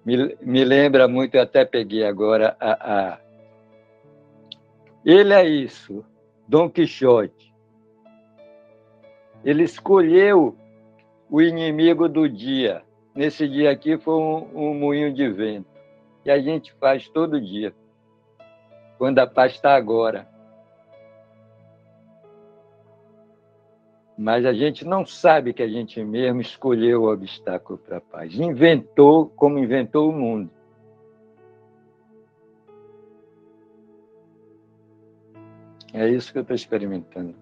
Me, 0.05 0.37
me, 0.41 0.63
lembra 0.63 1.07
muito, 1.07 1.33
eu 1.33 1.41
até 1.41 1.65
peguei 1.65 2.05
agora 2.05 2.55
a, 2.59 2.71
a. 2.71 3.19
Ele 5.03 5.33
é 5.33 5.43
isso, 5.43 6.05
Dom 6.51 6.69
Quixote. 6.69 7.55
Ele 9.41 9.63
escolheu 9.63 10.53
o 11.29 11.41
inimigo 11.41 12.09
do 12.09 12.27
dia. 12.27 12.83
Nesse 13.15 13.47
dia 13.47 13.71
aqui 13.71 13.97
foi 13.97 14.15
um, 14.15 14.49
um 14.53 14.73
moinho 14.73 15.13
de 15.13 15.29
vento. 15.29 15.69
E 16.25 16.29
a 16.29 16.41
gente 16.41 16.73
faz 16.73 17.07
todo 17.07 17.39
dia, 17.39 17.73
quando 18.97 19.19
a 19.19 19.25
paz 19.25 19.53
está 19.53 19.73
agora. 19.75 20.29
mas 24.17 24.45
a 24.45 24.53
gente 24.53 24.85
não 24.85 25.03
sabe 25.03 25.51
que 25.51 25.63
a 25.63 25.67
gente 25.67 26.03
mesmo 26.03 26.41
escolheu 26.41 27.03
o 27.03 27.11
obstáculo 27.11 27.79
para 27.79 27.97
a 27.97 28.01
paz. 28.01 28.37
Inventou 28.37 29.27
como 29.35 29.57
inventou 29.57 30.09
o 30.09 30.13
mundo. 30.13 30.51
É 35.93 36.07
isso 36.09 36.31
que 36.31 36.37
eu 36.37 36.41
estou 36.43 36.55
experimentando. 36.55 37.35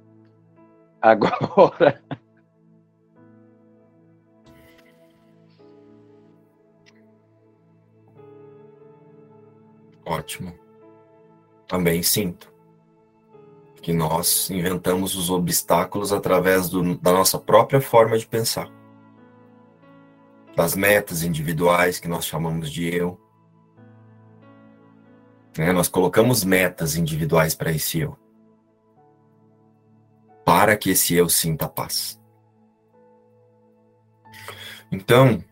Agora. 1.01 2.01
Ótimo. 10.05 10.53
Também 11.67 12.01
sinto 12.01 12.51
que 13.79 13.93
nós 13.93 14.49
inventamos 14.49 15.15
os 15.15 15.29
obstáculos 15.29 16.11
através 16.11 16.67
do, 16.67 16.97
da 16.97 17.13
nossa 17.13 17.37
própria 17.37 17.79
forma 17.79 18.17
de 18.17 18.27
pensar, 18.27 18.67
das 20.55 20.75
metas 20.75 21.23
individuais 21.23 21.99
que 21.99 22.07
nós 22.07 22.25
chamamos 22.25 22.71
de 22.71 22.93
eu. 22.93 23.19
Né? 25.57 25.71
Nós 25.71 25.87
colocamos 25.87 26.43
metas 26.43 26.95
individuais 26.95 27.53
para 27.53 27.71
esse 27.71 27.99
eu, 27.99 28.17
para 30.69 30.77
que 30.77 30.91
esse 30.91 31.15
eu 31.15 31.27
sinta 31.27 31.67
paz. 31.67 32.21
Então. 34.91 35.43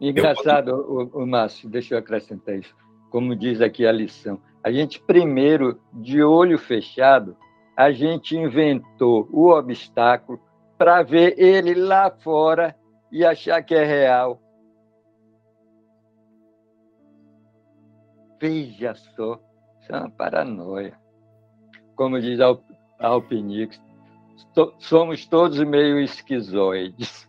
Engraçado, 0.00 0.70
eu... 0.70 1.10
o, 1.12 1.22
o 1.24 1.26
Márcio, 1.26 1.68
deixa 1.68 1.94
eu 1.94 1.98
acrescentar 1.98 2.56
isso. 2.56 2.72
Como 3.10 3.34
diz 3.34 3.60
aqui 3.60 3.84
a 3.84 3.90
lição, 3.90 4.40
a 4.62 4.70
gente 4.70 5.00
primeiro, 5.00 5.80
de 5.92 6.22
olho 6.22 6.56
fechado, 6.58 7.36
a 7.76 7.90
gente 7.90 8.36
inventou 8.36 9.28
o 9.32 9.48
obstáculo 9.48 10.40
para 10.78 11.02
ver 11.02 11.34
ele 11.36 11.74
lá 11.74 12.08
fora 12.08 12.76
e 13.10 13.24
achar 13.24 13.60
que 13.64 13.74
é 13.74 13.84
real. 13.84 14.40
Veja 18.40 18.94
só, 18.94 19.40
isso 19.80 19.90
é 19.92 19.98
uma 19.98 20.10
paranoia. 20.10 20.96
Como 21.96 22.20
diz 22.20 22.38
Alpinix, 23.00 23.81
somos 24.78 25.26
todos 25.26 25.58
meio 25.60 25.98
esquizoides. 26.00 27.28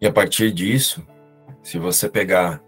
E 0.00 0.06
a 0.06 0.12
partir 0.12 0.52
disso, 0.52 1.04
se 1.62 1.76
você 1.76 2.08
pegar 2.08 2.62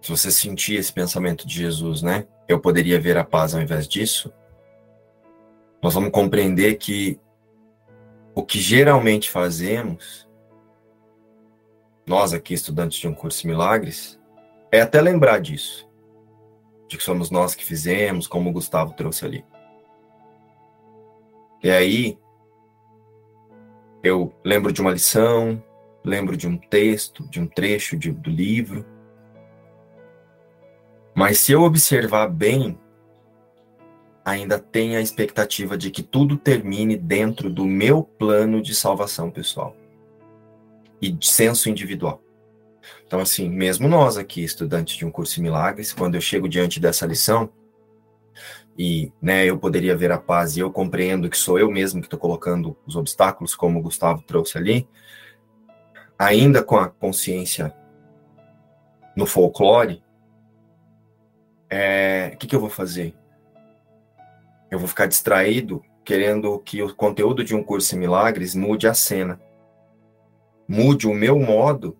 se 0.00 0.10
você 0.10 0.30
sentir 0.30 0.76
esse 0.76 0.92
pensamento 0.92 1.46
de 1.46 1.54
Jesus, 1.54 2.02
né? 2.02 2.26
Eu 2.48 2.58
poderia 2.58 2.98
ver 2.98 3.18
a 3.18 3.24
paz 3.24 3.54
ao 3.54 3.60
invés 3.60 3.86
disso. 3.86 4.32
Nós 5.82 5.94
vamos 5.94 6.10
compreender 6.10 6.76
que 6.76 7.20
o 8.34 8.42
que 8.42 8.58
geralmente 8.58 9.30
fazemos, 9.30 10.28
nós 12.06 12.32
aqui 12.32 12.54
estudantes 12.54 12.98
de 12.98 13.08
um 13.08 13.14
curso 13.14 13.42
de 13.42 13.48
milagres, 13.48 14.18
é 14.72 14.80
até 14.80 15.00
lembrar 15.00 15.40
disso, 15.40 15.88
de 16.90 16.96
que 16.98 17.04
somos 17.04 17.30
nós 17.30 17.54
que 17.54 17.64
fizemos, 17.64 18.26
como 18.26 18.50
o 18.50 18.52
Gustavo 18.52 18.92
trouxe 18.94 19.24
ali. 19.24 19.44
E 21.62 21.70
aí, 21.70 22.18
eu 24.02 24.34
lembro 24.44 24.72
de 24.72 24.80
uma 24.80 24.90
lição, 24.90 25.62
lembro 26.04 26.36
de 26.36 26.48
um 26.48 26.58
texto, 26.58 27.22
de 27.28 27.40
um 27.40 27.46
trecho 27.46 27.96
de, 27.96 28.10
do 28.10 28.28
livro, 28.28 28.84
mas 31.14 31.38
se 31.38 31.52
eu 31.52 31.62
observar 31.62 32.26
bem, 32.28 32.76
ainda 34.24 34.58
tem 34.58 34.96
a 34.96 35.00
expectativa 35.00 35.78
de 35.78 35.92
que 35.92 36.02
tudo 36.02 36.36
termine 36.36 36.96
dentro 36.96 37.48
do 37.48 37.64
meu 37.64 38.02
plano 38.02 38.60
de 38.60 38.74
salvação 38.74 39.30
pessoal 39.30 39.76
e 41.00 41.08
de 41.12 41.28
senso 41.28 41.70
individual. 41.70 42.20
Então, 43.06 43.20
assim, 43.20 43.48
mesmo 43.48 43.88
nós 43.88 44.16
aqui, 44.16 44.42
estudantes 44.42 44.96
de 44.96 45.04
um 45.04 45.10
curso 45.10 45.34
de 45.34 45.42
milagres, 45.42 45.92
quando 45.92 46.14
eu 46.14 46.20
chego 46.20 46.48
diante 46.48 46.78
dessa 46.78 47.06
lição, 47.06 47.50
e 48.78 49.12
né, 49.20 49.44
eu 49.44 49.58
poderia 49.58 49.96
ver 49.96 50.10
a 50.12 50.18
paz 50.18 50.56
e 50.56 50.60
eu 50.60 50.70
compreendo 50.70 51.28
que 51.28 51.36
sou 51.36 51.58
eu 51.58 51.70
mesmo 51.70 52.00
que 52.00 52.06
estou 52.06 52.18
colocando 52.18 52.76
os 52.86 52.96
obstáculos, 52.96 53.54
como 53.54 53.78
o 53.78 53.82
Gustavo 53.82 54.22
trouxe 54.22 54.56
ali, 54.56 54.88
ainda 56.18 56.62
com 56.62 56.76
a 56.76 56.88
consciência 56.88 57.74
no 59.16 59.26
folclore, 59.26 60.02
é, 61.68 62.32
o 62.34 62.38
que, 62.38 62.46
que 62.46 62.56
eu 62.56 62.60
vou 62.60 62.70
fazer? 62.70 63.14
Eu 64.70 64.78
vou 64.78 64.88
ficar 64.88 65.06
distraído 65.06 65.82
querendo 66.04 66.58
que 66.60 66.82
o 66.82 66.94
conteúdo 66.94 67.44
de 67.44 67.54
um 67.54 67.62
curso 67.62 67.94
em 67.94 67.98
milagres 67.98 68.54
mude 68.54 68.88
a 68.88 68.94
cena, 68.94 69.40
mude 70.66 71.06
o 71.06 71.14
meu 71.14 71.38
modo 71.38 71.96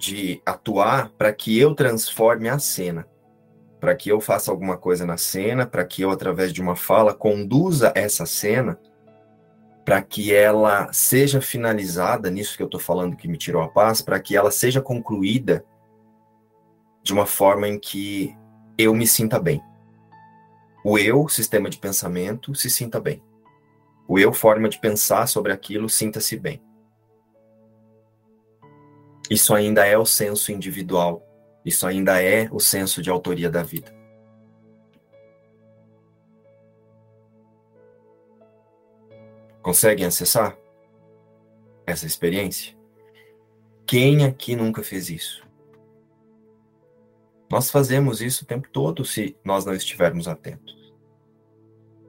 de 0.00 0.40
atuar 0.46 1.10
para 1.10 1.30
que 1.30 1.58
eu 1.58 1.74
transforme 1.74 2.48
a 2.48 2.58
cena, 2.58 3.06
para 3.78 3.94
que 3.94 4.10
eu 4.10 4.18
faça 4.20 4.50
alguma 4.50 4.78
coisa 4.78 5.04
na 5.04 5.18
cena, 5.18 5.66
para 5.66 5.84
que 5.84 6.02
eu, 6.02 6.10
através 6.10 6.52
de 6.52 6.62
uma 6.62 6.74
fala, 6.74 7.14
conduza 7.14 7.92
essa 7.94 8.24
cena 8.24 8.80
para 9.84 10.00
que 10.00 10.32
ela 10.34 10.90
seja 10.92 11.40
finalizada, 11.40 12.30
nisso 12.30 12.56
que 12.56 12.62
eu 12.62 12.66
estou 12.66 12.80
falando 12.80 13.16
que 13.16 13.28
me 13.28 13.36
tirou 13.36 13.62
a 13.62 13.68
paz, 13.68 14.00
para 14.00 14.20
que 14.20 14.36
ela 14.36 14.50
seja 14.50 14.80
concluída 14.80 15.64
de 17.02 17.12
uma 17.12 17.26
forma 17.26 17.68
em 17.68 17.78
que 17.78 18.34
eu 18.78 18.94
me 18.94 19.06
sinta 19.06 19.38
bem. 19.38 19.62
O 20.82 20.98
eu, 20.98 21.28
sistema 21.28 21.68
de 21.68 21.76
pensamento, 21.76 22.54
se 22.54 22.70
sinta 22.70 22.98
bem. 22.98 23.22
O 24.08 24.18
eu, 24.18 24.32
forma 24.32 24.68
de 24.68 24.78
pensar 24.78 25.26
sobre 25.26 25.52
aquilo, 25.52 25.88
sinta-se 25.88 26.38
bem. 26.38 26.62
Isso 29.30 29.54
ainda 29.54 29.86
é 29.86 29.96
o 29.96 30.04
senso 30.04 30.50
individual. 30.50 31.24
Isso 31.64 31.86
ainda 31.86 32.20
é 32.20 32.48
o 32.50 32.58
senso 32.58 33.00
de 33.00 33.08
autoria 33.08 33.48
da 33.48 33.62
vida. 33.62 33.94
Conseguem 39.62 40.06
acessar 40.06 40.58
essa 41.86 42.06
experiência? 42.06 42.76
Quem 43.86 44.24
aqui 44.24 44.56
nunca 44.56 44.82
fez 44.82 45.08
isso? 45.08 45.46
Nós 47.48 47.70
fazemos 47.70 48.20
isso 48.20 48.42
o 48.42 48.46
tempo 48.46 48.68
todo 48.72 49.04
se 49.04 49.36
nós 49.44 49.64
não 49.64 49.74
estivermos 49.74 50.26
atentos. 50.26 50.92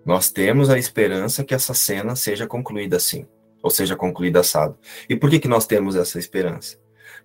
Nós 0.03 0.31
temos 0.31 0.71
a 0.71 0.79
esperança 0.79 1.43
que 1.43 1.53
essa 1.53 1.75
cena 1.75 2.15
seja 2.15 2.47
concluída 2.47 2.97
assim, 2.97 3.27
ou 3.61 3.69
seja 3.69 3.95
concluída 3.95 4.39
assado. 4.39 4.79
E 5.07 5.15
por 5.15 5.29
que, 5.29 5.39
que 5.39 5.47
nós 5.47 5.67
temos 5.67 5.95
essa 5.95 6.17
esperança? 6.17 6.80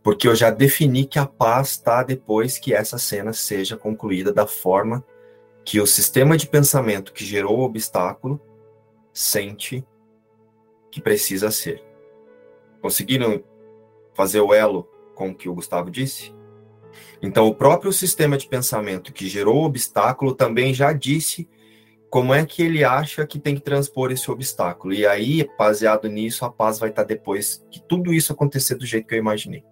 Porque 0.07 0.29
eu 0.29 0.37
já 0.37 0.51
defini 0.51 1.05
que 1.05 1.19
a 1.19 1.27
paz 1.27 1.71
está 1.71 2.01
depois 2.05 2.61
que 2.61 2.73
essa 2.73 2.97
cena 2.97 3.33
seja 3.33 3.77
concluída 3.77 4.33
da 4.33 4.47
forma 4.47 5.05
que 5.65 5.81
o 5.81 5.87
sistema 5.87 6.37
de 6.37 6.47
pensamento 6.47 7.13
que 7.13 7.25
gerou 7.25 7.59
o 7.59 7.65
obstáculo 7.65 8.41
sente 9.13 9.85
que 10.93 11.01
precisa 11.01 11.51
ser. 11.51 11.83
Conseguiram 12.81 13.43
fazer 14.15 14.41
o 14.41 14.55
elo 14.55 14.89
com 15.13 15.31
o 15.31 15.35
que 15.35 15.49
o 15.49 15.55
Gustavo 15.55 15.91
disse? 15.91 16.33
Então, 17.21 17.49
o 17.49 17.55
próprio 17.57 17.93
sistema 17.93 18.39
de 18.39 18.47
pensamento 18.47 19.13
que 19.13 19.27
gerou 19.27 19.57
o 19.57 19.65
obstáculo 19.65 20.37
também 20.37 20.73
já 20.73 20.93
disse 20.93 21.49
como 22.09 22.33
é 22.33 22.47
que 22.47 22.63
ele 22.63 22.85
acha 22.85 23.27
que 23.27 23.41
tem 23.41 23.57
que 23.57 23.61
transpor 23.61 24.13
esse 24.13 24.31
obstáculo. 24.31 24.95
E 24.95 25.05
aí, 25.05 25.51
baseado 25.59 26.09
nisso, 26.09 26.45
a 26.45 26.49
paz 26.49 26.79
vai 26.79 26.91
estar 26.91 27.03
depois 27.03 27.67
que 27.73 27.83
tudo 27.83 28.15
isso 28.15 28.33
acontecer 28.33 28.77
do 28.77 28.87
jeito 28.87 29.09
que 29.09 29.17
eu 29.17 29.19
imaginei. 29.19 29.65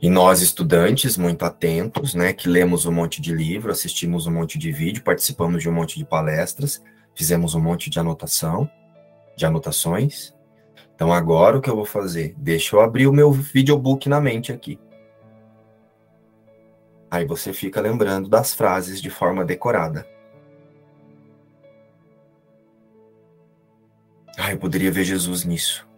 E 0.00 0.10
nós, 0.10 0.42
estudantes, 0.42 1.16
muito 1.16 1.44
atentos, 1.44 2.14
né, 2.14 2.32
que 2.32 2.48
lemos 2.48 2.84
um 2.84 2.92
monte 2.92 3.20
de 3.20 3.32
livro, 3.32 3.70
assistimos 3.70 4.26
um 4.26 4.32
monte 4.32 4.58
de 4.58 4.70
vídeo, 4.70 5.02
participamos 5.02 5.62
de 5.62 5.68
um 5.68 5.72
monte 5.72 5.98
de 5.98 6.04
palestras, 6.04 6.82
fizemos 7.14 7.54
um 7.54 7.60
monte 7.60 7.88
de 7.88 7.98
anotação, 7.98 8.70
de 9.36 9.46
anotações. 9.46 10.34
Então 10.94 11.12
agora 11.12 11.58
o 11.58 11.60
que 11.60 11.70
eu 11.70 11.76
vou 11.76 11.86
fazer? 11.86 12.34
Deixa 12.36 12.76
eu 12.76 12.80
abrir 12.80 13.06
o 13.06 13.12
meu 13.12 13.32
videobook 13.32 14.08
na 14.08 14.20
mente 14.20 14.52
aqui. 14.52 14.78
Aí 17.10 17.24
você 17.24 17.52
fica 17.52 17.80
lembrando 17.80 18.28
das 18.28 18.52
frases 18.52 19.00
de 19.00 19.08
forma 19.08 19.44
decorada. 19.44 20.06
Ah, 24.38 24.52
eu 24.52 24.58
poderia 24.58 24.92
ver 24.92 25.04
Jesus 25.04 25.44
nisso. 25.44 25.88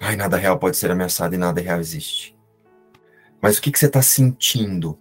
Ai, 0.00 0.16
nada 0.16 0.36
real 0.36 0.58
pode 0.58 0.76
ser 0.76 0.90
ameaçado 0.90 1.34
e 1.34 1.38
nada 1.38 1.60
real 1.60 1.80
existe. 1.80 2.36
Mas 3.40 3.58
o 3.58 3.62
que, 3.62 3.70
que 3.70 3.78
você 3.78 3.86
está 3.86 4.02
sentindo? 4.02 4.98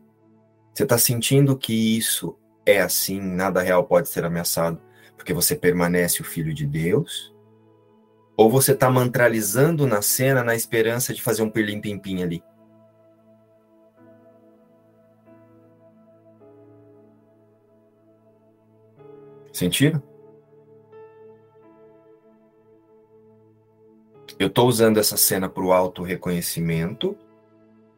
Você 0.73 0.83
está 0.83 0.97
sentindo 0.97 1.57
que 1.57 1.97
isso 1.97 2.37
é 2.65 2.81
assim, 2.81 3.19
nada 3.19 3.61
real 3.61 3.85
pode 3.85 4.09
ser 4.09 4.25
ameaçado, 4.25 4.79
porque 5.15 5.33
você 5.33 5.55
permanece 5.55 6.21
o 6.21 6.25
filho 6.25 6.53
de 6.53 6.65
Deus? 6.65 7.33
Ou 8.35 8.49
você 8.49 8.73
está 8.73 8.89
mantralizando 8.89 9.87
na 9.87 10.01
cena 10.01 10.43
na 10.43 10.55
esperança 10.55 11.13
de 11.13 11.21
fazer 11.21 11.41
um 11.41 11.49
pirlim-pimpim 11.49 12.21
ali? 12.21 12.43
Sentiram? 19.51 20.03
Eu 24.39 24.47
estou 24.47 24.67
usando 24.67 24.97
essa 24.97 25.17
cena 25.17 25.49
para 25.49 25.63
o 25.63 25.73
auto-reconhecimento, 25.73 27.17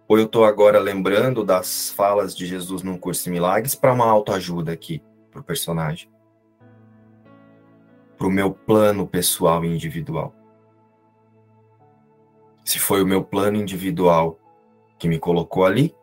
ou 0.07 0.17
eu 0.17 0.25
estou 0.25 0.45
agora 0.45 0.79
lembrando 0.79 1.43
das 1.43 1.89
falas 1.89 2.35
de 2.35 2.45
Jesus 2.45 2.81
num 2.81 2.97
curso 2.97 3.25
de 3.25 3.29
milagres 3.29 3.75
para 3.75 3.93
uma 3.93 4.09
autoajuda 4.09 4.71
aqui 4.71 5.03
para 5.29 5.41
o 5.41 5.43
personagem? 5.43 6.09
Para 8.17 8.27
o 8.27 8.31
meu 8.31 8.51
plano 8.51 9.05
pessoal 9.05 9.65
e 9.65 9.67
individual. 9.67 10.33
Se 12.63 12.79
foi 12.79 13.03
o 13.03 13.07
meu 13.07 13.23
plano 13.23 13.57
individual 13.57 14.39
que 14.97 15.07
me 15.09 15.19
colocou 15.19 15.65
ali, 15.65 15.93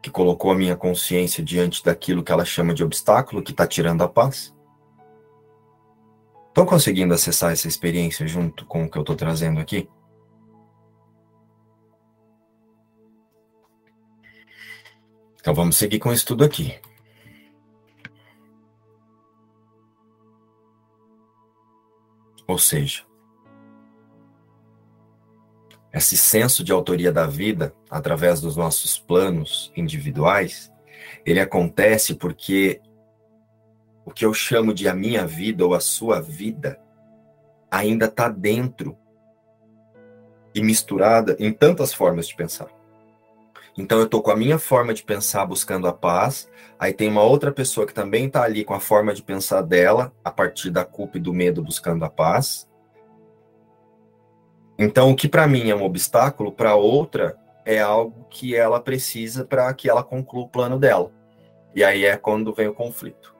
que 0.00 0.10
colocou 0.10 0.52
a 0.52 0.54
minha 0.54 0.76
consciência 0.76 1.42
diante 1.42 1.82
daquilo 1.82 2.22
que 2.22 2.30
ela 2.30 2.44
chama 2.44 2.72
de 2.72 2.84
obstáculo, 2.84 3.42
que 3.42 3.50
está 3.50 3.66
tirando 3.66 4.02
a 4.02 4.08
paz? 4.08 4.54
Estão 6.54 6.64
conseguindo 6.64 7.12
acessar 7.12 7.50
essa 7.50 7.66
experiência 7.66 8.28
junto 8.28 8.64
com 8.66 8.84
o 8.84 8.88
que 8.88 8.96
eu 8.96 9.00
estou 9.00 9.16
trazendo 9.16 9.58
aqui? 9.58 9.90
Então 15.40 15.52
vamos 15.52 15.76
seguir 15.76 15.98
com 15.98 16.10
o 16.10 16.12
estudo 16.12 16.44
aqui. 16.44 16.80
Ou 22.46 22.56
seja, 22.56 23.04
esse 25.92 26.16
senso 26.16 26.62
de 26.62 26.70
autoria 26.70 27.10
da 27.10 27.26
vida, 27.26 27.74
através 27.90 28.40
dos 28.40 28.54
nossos 28.54 28.96
planos 28.96 29.72
individuais, 29.74 30.72
ele 31.26 31.40
acontece 31.40 32.14
porque 32.14 32.80
o 34.04 34.10
que 34.10 34.24
eu 34.24 34.34
chamo 34.34 34.74
de 34.74 34.88
a 34.88 34.94
minha 34.94 35.26
vida 35.26 35.64
ou 35.64 35.74
a 35.74 35.80
sua 35.80 36.20
vida 36.20 36.78
ainda 37.70 38.06
está 38.06 38.28
dentro 38.28 38.96
e 40.54 40.62
misturada 40.62 41.36
em 41.40 41.52
tantas 41.52 41.92
formas 41.92 42.28
de 42.28 42.36
pensar. 42.36 42.68
Então 43.76 43.98
eu 43.98 44.04
estou 44.04 44.22
com 44.22 44.30
a 44.30 44.36
minha 44.36 44.58
forma 44.58 44.94
de 44.94 45.02
pensar 45.02 45.44
buscando 45.44 45.88
a 45.88 45.92
paz, 45.92 46.48
aí 46.78 46.92
tem 46.92 47.08
uma 47.08 47.22
outra 47.22 47.50
pessoa 47.50 47.86
que 47.86 47.94
também 47.94 48.26
está 48.26 48.44
ali 48.44 48.64
com 48.64 48.74
a 48.74 48.78
forma 48.78 49.12
de 49.12 49.22
pensar 49.22 49.62
dela, 49.62 50.12
a 50.22 50.30
partir 50.30 50.70
da 50.70 50.84
culpa 50.84 51.16
e 51.16 51.20
do 51.20 51.32
medo 51.32 51.62
buscando 51.62 52.04
a 52.04 52.10
paz. 52.10 52.68
Então 54.78 55.10
o 55.10 55.16
que 55.16 55.28
para 55.28 55.48
mim 55.48 55.70
é 55.70 55.74
um 55.74 55.82
obstáculo, 55.82 56.52
para 56.52 56.76
outra 56.76 57.36
é 57.64 57.80
algo 57.80 58.26
que 58.30 58.54
ela 58.54 58.78
precisa 58.78 59.44
para 59.44 59.72
que 59.74 59.88
ela 59.88 60.04
conclua 60.04 60.44
o 60.44 60.48
plano 60.48 60.78
dela. 60.78 61.10
E 61.74 61.82
aí 61.82 62.04
é 62.04 62.16
quando 62.16 62.54
vem 62.54 62.68
o 62.68 62.74
conflito. 62.74 63.33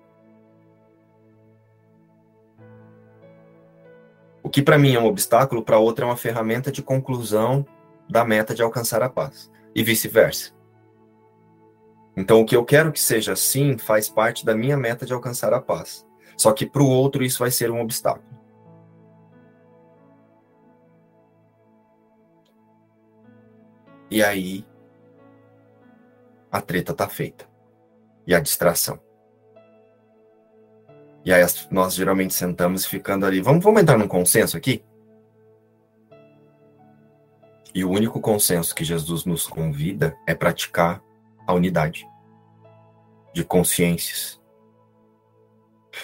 Que 4.55 4.63
para 4.63 4.79
mim 4.79 4.95
é 4.95 5.01
um 5.01 5.07
obstáculo, 5.07 5.65
para 5.65 5.81
outra 5.81 6.05
é 6.05 6.09
uma 6.09 6.17
ferramenta 6.17 6.71
de 6.71 6.81
conclusão 6.81 7.67
da 8.09 8.25
meta 8.25 8.55
de 8.55 8.63
alcançar 8.63 9.03
a 9.03 9.11
paz, 9.11 9.51
e 9.75 9.83
vice-versa. 9.83 10.53
Então, 12.17 12.41
o 12.41 12.47
que 12.47 12.55
eu 12.55 12.65
quero 12.65 12.93
que 12.93 13.01
seja 13.01 13.33
assim 13.33 13.77
faz 13.77 14.09
parte 14.09 14.47
da 14.47 14.55
minha 14.55 14.77
meta 14.77 15.05
de 15.05 15.13
alcançar 15.13 15.53
a 15.53 15.61
paz. 15.61 16.07
Só 16.37 16.53
que 16.53 16.65
para 16.67 16.85
o 16.85 16.89
outro 16.89 17.25
isso 17.25 17.41
vai 17.41 17.51
ser 17.51 17.69
um 17.69 17.81
obstáculo. 17.81 18.25
E 24.09 24.23
aí, 24.23 24.65
a 26.53 26.61
treta 26.61 26.95
tá 26.95 27.09
feita. 27.09 27.45
E 28.25 28.33
a 28.33 28.39
distração. 28.39 29.01
E 31.25 31.33
aí 31.33 31.43
nós 31.71 31.95
geralmente 31.95 32.35
sentamos 32.35 32.85
ficando 32.85 33.25
ali. 33.25 33.41
Vamos, 33.41 33.65
vamos 33.65 33.81
entrar 33.81 33.97
num 33.97 34.07
consenso 34.09 34.57
aqui? 34.57 34.85
E 37.75 37.85
o 37.85 37.91
único 37.91 38.21
consenso 38.21 38.75
que 38.75 38.85
Jesus 38.85 39.25
nos 39.25 39.47
convida 39.47 40.17
é 40.27 40.35
praticar 40.35 41.03
a 41.47 41.53
unidade 41.53 42.07
de 43.33 43.43
consciências. 43.43 44.41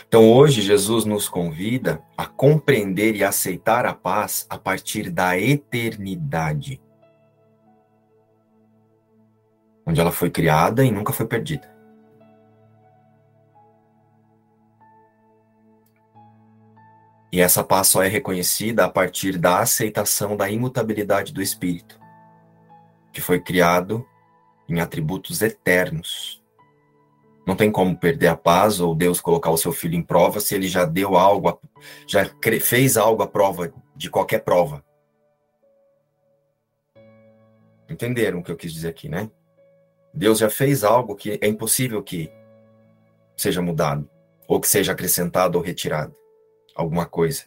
Então 0.08 0.32
hoje 0.32 0.62
Jesus 0.62 1.04
nos 1.04 1.28
convida 1.28 2.02
a 2.16 2.26
compreender 2.26 3.14
e 3.14 3.22
aceitar 3.22 3.86
a 3.86 3.94
paz 3.94 4.46
a 4.48 4.56
partir 4.56 5.10
da 5.10 5.38
eternidade. 5.38 6.80
Onde 9.86 10.00
ela 10.00 10.12
foi 10.12 10.30
criada 10.30 10.84
e 10.84 10.90
nunca 10.90 11.12
foi 11.12 11.26
perdida. 11.26 11.79
E 17.32 17.40
essa 17.40 17.62
paz 17.62 17.86
só 17.88 18.02
é 18.02 18.08
reconhecida 18.08 18.84
a 18.84 18.88
partir 18.88 19.38
da 19.38 19.60
aceitação 19.60 20.36
da 20.36 20.50
imutabilidade 20.50 21.32
do 21.32 21.40
espírito, 21.40 21.98
que 23.12 23.20
foi 23.20 23.40
criado 23.40 24.04
em 24.68 24.80
atributos 24.80 25.40
eternos. 25.40 26.42
Não 27.46 27.54
tem 27.54 27.70
como 27.70 27.96
perder 27.96 28.28
a 28.28 28.36
paz 28.36 28.80
ou 28.80 28.94
Deus 28.94 29.20
colocar 29.20 29.50
o 29.50 29.56
seu 29.56 29.72
filho 29.72 29.94
em 29.94 30.02
prova 30.02 30.40
se 30.40 30.54
ele 30.54 30.66
já 30.66 30.84
deu 30.84 31.16
algo, 31.16 31.60
já 32.06 32.28
fez 32.60 32.96
algo 32.96 33.22
à 33.22 33.28
prova 33.28 33.72
de 33.94 34.10
qualquer 34.10 34.40
prova. 34.40 34.84
Entenderam 37.88 38.40
o 38.40 38.42
que 38.42 38.50
eu 38.50 38.56
quis 38.56 38.72
dizer 38.72 38.88
aqui, 38.88 39.08
né? 39.08 39.30
Deus 40.12 40.38
já 40.38 40.50
fez 40.50 40.82
algo 40.82 41.14
que 41.14 41.38
é 41.40 41.46
impossível 41.46 42.02
que 42.02 42.32
seja 43.36 43.62
mudado, 43.62 44.08
ou 44.46 44.60
que 44.60 44.68
seja 44.68 44.92
acrescentado 44.92 45.56
ou 45.56 45.64
retirado 45.64 46.14
alguma 46.74 47.06
coisa. 47.06 47.44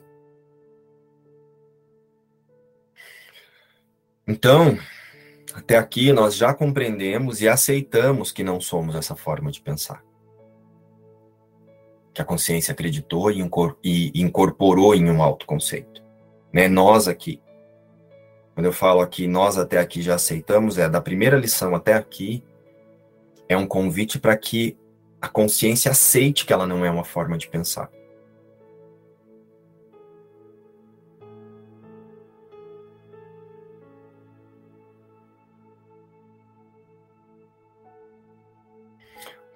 Então, 4.28 4.78
até 5.53 5.78
aqui 5.78 6.13
nós 6.13 6.36
já 6.36 6.53
compreendemos 6.53 7.41
e 7.41 7.47
aceitamos 7.47 8.32
que 8.32 8.43
não 8.43 8.61
somos 8.61 8.95
essa 8.95 9.15
forma 9.15 9.51
de 9.51 9.61
pensar. 9.61 10.03
que 12.13 12.21
a 12.21 12.26
consciência 12.26 12.71
acreditou 12.71 13.32
e 13.32 14.11
incorporou 14.13 14.93
em 14.93 15.09
um 15.09 15.24
autoconceito. 15.24 16.03
Né? 16.53 16.67
Nós 16.67 17.07
aqui, 17.07 17.41
quando 18.53 18.67
eu 18.67 18.71
falo 18.71 19.01
aqui, 19.01 19.28
nós 19.28 19.57
até 19.57 19.80
aqui 19.80 20.01
já 20.01 20.13
aceitamos, 20.15 20.78
é 20.78 20.88
da 20.88 21.01
primeira 21.01 21.36
lição 21.36 21.74
até 21.74 21.93
aqui, 21.93 22.43
é 23.49 23.57
um 23.57 23.65
convite 23.65 24.19
para 24.19 24.38
que 24.38 24.78
a 25.19 25.28
consciência 25.28 25.89
aceite 25.89 26.45
que 26.45 26.53
ela 26.53 26.67
não 26.67 26.86
é 26.86 26.91
uma 26.91 27.03
forma 27.03 27.36
de 27.36 27.47
pensar. 27.47 27.89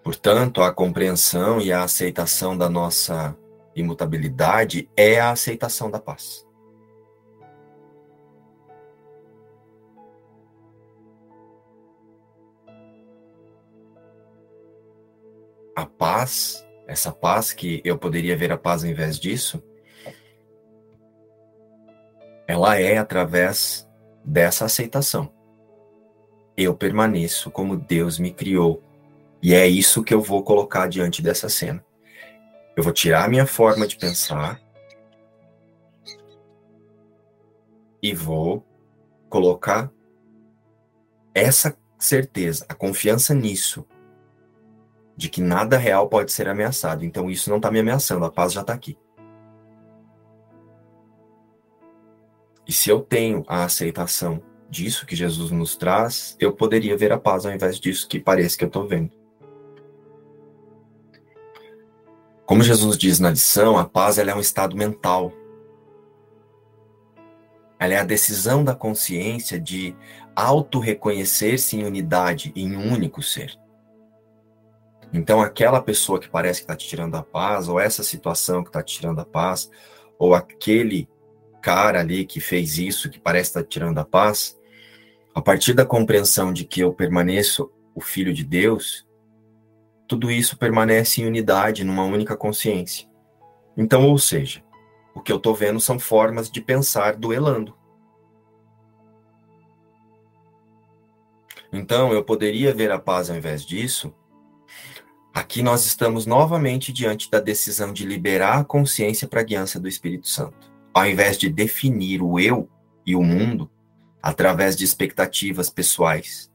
Portanto, 0.07 0.61
a 0.61 0.73
compreensão 0.73 1.59
e 1.59 1.69
a 1.69 1.83
aceitação 1.83 2.57
da 2.57 2.69
nossa 2.69 3.37
imutabilidade 3.75 4.89
é 4.95 5.19
a 5.19 5.31
aceitação 5.31 5.91
da 5.91 5.99
paz. 5.99 6.47
A 15.75 15.85
paz, 15.85 16.65
essa 16.87 17.11
paz 17.11 17.51
que 17.51 17.81
eu 17.83 17.97
poderia 17.97 18.37
ver 18.37 18.53
a 18.53 18.57
paz 18.57 18.85
ao 18.85 18.89
invés 18.89 19.19
disso, 19.19 19.61
ela 22.47 22.79
é 22.79 22.97
através 22.97 23.85
dessa 24.23 24.63
aceitação. 24.63 25.29
Eu 26.55 26.73
permaneço 26.73 27.51
como 27.51 27.75
Deus 27.75 28.17
me 28.17 28.31
criou 28.31 28.86
e 29.41 29.53
é 29.53 29.67
isso 29.67 30.03
que 30.03 30.13
eu 30.13 30.21
vou 30.21 30.43
colocar 30.43 30.87
diante 30.87 31.21
dessa 31.21 31.47
cena. 31.49 31.83
Eu 32.75 32.83
vou 32.83 32.93
tirar 32.93 33.25
a 33.25 33.29
minha 33.29 33.45
forma 33.45 33.87
de 33.87 33.97
pensar 33.97 34.61
e 38.01 38.13
vou 38.13 38.65
colocar 39.29 39.91
essa 41.33 41.77
certeza, 41.99 42.65
a 42.69 42.73
confiança 42.73 43.33
nisso, 43.33 43.85
de 45.15 45.29
que 45.29 45.41
nada 45.41 45.77
real 45.77 46.07
pode 46.07 46.31
ser 46.31 46.47
ameaçado. 46.47 47.03
Então 47.03 47.29
isso 47.29 47.49
não 47.49 47.57
está 47.57 47.71
me 47.71 47.79
ameaçando, 47.79 48.25
a 48.25 48.31
paz 48.31 48.53
já 48.53 48.61
está 48.61 48.73
aqui. 48.73 48.97
E 52.67 52.73
se 52.73 52.89
eu 52.89 53.01
tenho 53.01 53.43
a 53.47 53.63
aceitação 53.63 54.43
disso 54.69 55.05
que 55.05 55.15
Jesus 55.15 55.51
nos 55.51 55.75
traz, 55.75 56.35
eu 56.39 56.53
poderia 56.53 56.97
ver 56.97 57.11
a 57.11 57.19
paz 57.19 57.45
ao 57.45 57.53
invés 57.53 57.79
disso 57.79 58.07
que 58.07 58.19
parece 58.19 58.57
que 58.57 58.63
eu 58.63 58.67
estou 58.67 58.87
vendo. 58.87 59.26
Como 62.47 62.63
Jesus 62.63 62.97
diz 62.97 63.19
na 63.19 63.29
lição, 63.29 63.77
a 63.77 63.83
paz 63.83 64.17
é 64.17 64.33
um 64.33 64.39
estado 64.39 64.73
mental. 64.73 65.33
Ela 67.77 67.93
é 67.93 67.97
a 67.97 68.05
decisão 68.05 68.63
da 68.63 68.73
consciência 68.73 69.59
de 69.59 69.93
auto-reconhecer-se 70.33 71.75
em 71.75 71.83
unidade, 71.83 72.53
em 72.55 72.77
um 72.77 72.93
único 72.93 73.21
ser. 73.21 73.53
Então, 75.11 75.41
aquela 75.41 75.81
pessoa 75.81 76.21
que 76.21 76.29
parece 76.29 76.61
que 76.61 76.63
está 76.63 76.75
te 76.75 76.87
tirando 76.87 77.15
a 77.15 77.23
paz, 77.23 77.67
ou 77.67 77.81
essa 77.81 78.01
situação 78.01 78.63
que 78.63 78.69
está 78.69 78.81
te 78.81 78.95
tirando 78.95 79.19
a 79.19 79.25
paz, 79.25 79.69
ou 80.17 80.33
aquele 80.33 81.09
cara 81.61 81.99
ali 81.99 82.25
que 82.25 82.39
fez 82.39 82.77
isso, 82.77 83.09
que 83.09 83.19
parece 83.19 83.49
estar 83.49 83.59
tá 83.59 83.65
te 83.65 83.71
tirando 83.71 83.97
a 83.97 84.05
paz, 84.05 84.57
a 85.35 85.41
partir 85.41 85.73
da 85.73 85.85
compreensão 85.85 86.53
de 86.53 86.63
que 86.63 86.79
eu 86.79 86.93
permaneço 86.93 87.69
o 87.93 87.99
Filho 87.99 88.33
de 88.33 88.45
Deus, 88.45 89.06
tudo 90.07 90.31
isso 90.31 90.57
permanece 90.57 91.21
em 91.21 91.27
unidade, 91.27 91.83
numa 91.83 92.03
única 92.03 92.35
consciência. 92.35 93.07
Então, 93.75 94.07
ou 94.07 94.17
seja, 94.17 94.63
o 95.13 95.21
que 95.21 95.31
eu 95.31 95.37
estou 95.37 95.53
vendo 95.53 95.79
são 95.79 95.99
formas 95.99 96.49
de 96.49 96.61
pensar 96.61 97.15
duelando. 97.15 97.75
Então, 101.71 102.13
eu 102.13 102.23
poderia 102.23 102.73
ver 102.73 102.91
a 102.91 102.99
paz 102.99 103.29
ao 103.29 103.35
invés 103.35 103.65
disso. 103.65 104.13
Aqui 105.33 105.61
nós 105.61 105.85
estamos 105.85 106.25
novamente 106.25 106.91
diante 106.91 107.29
da 107.29 107.39
decisão 107.39 107.93
de 107.93 108.05
liberar 108.05 108.59
a 108.59 108.63
consciência 108.63 109.27
para 109.27 109.41
a 109.41 109.43
guiança 109.43 109.79
do 109.79 109.87
Espírito 109.87 110.27
Santo. 110.27 110.71
Ao 110.93 111.05
invés 111.05 111.37
de 111.37 111.49
definir 111.49 112.23
o 112.23 112.39
eu 112.39 112.67
e 113.05 113.15
o 113.15 113.21
mundo 113.21 113.69
através 114.23 114.75
de 114.75 114.83
expectativas 114.83 115.69
pessoais, 115.69 116.51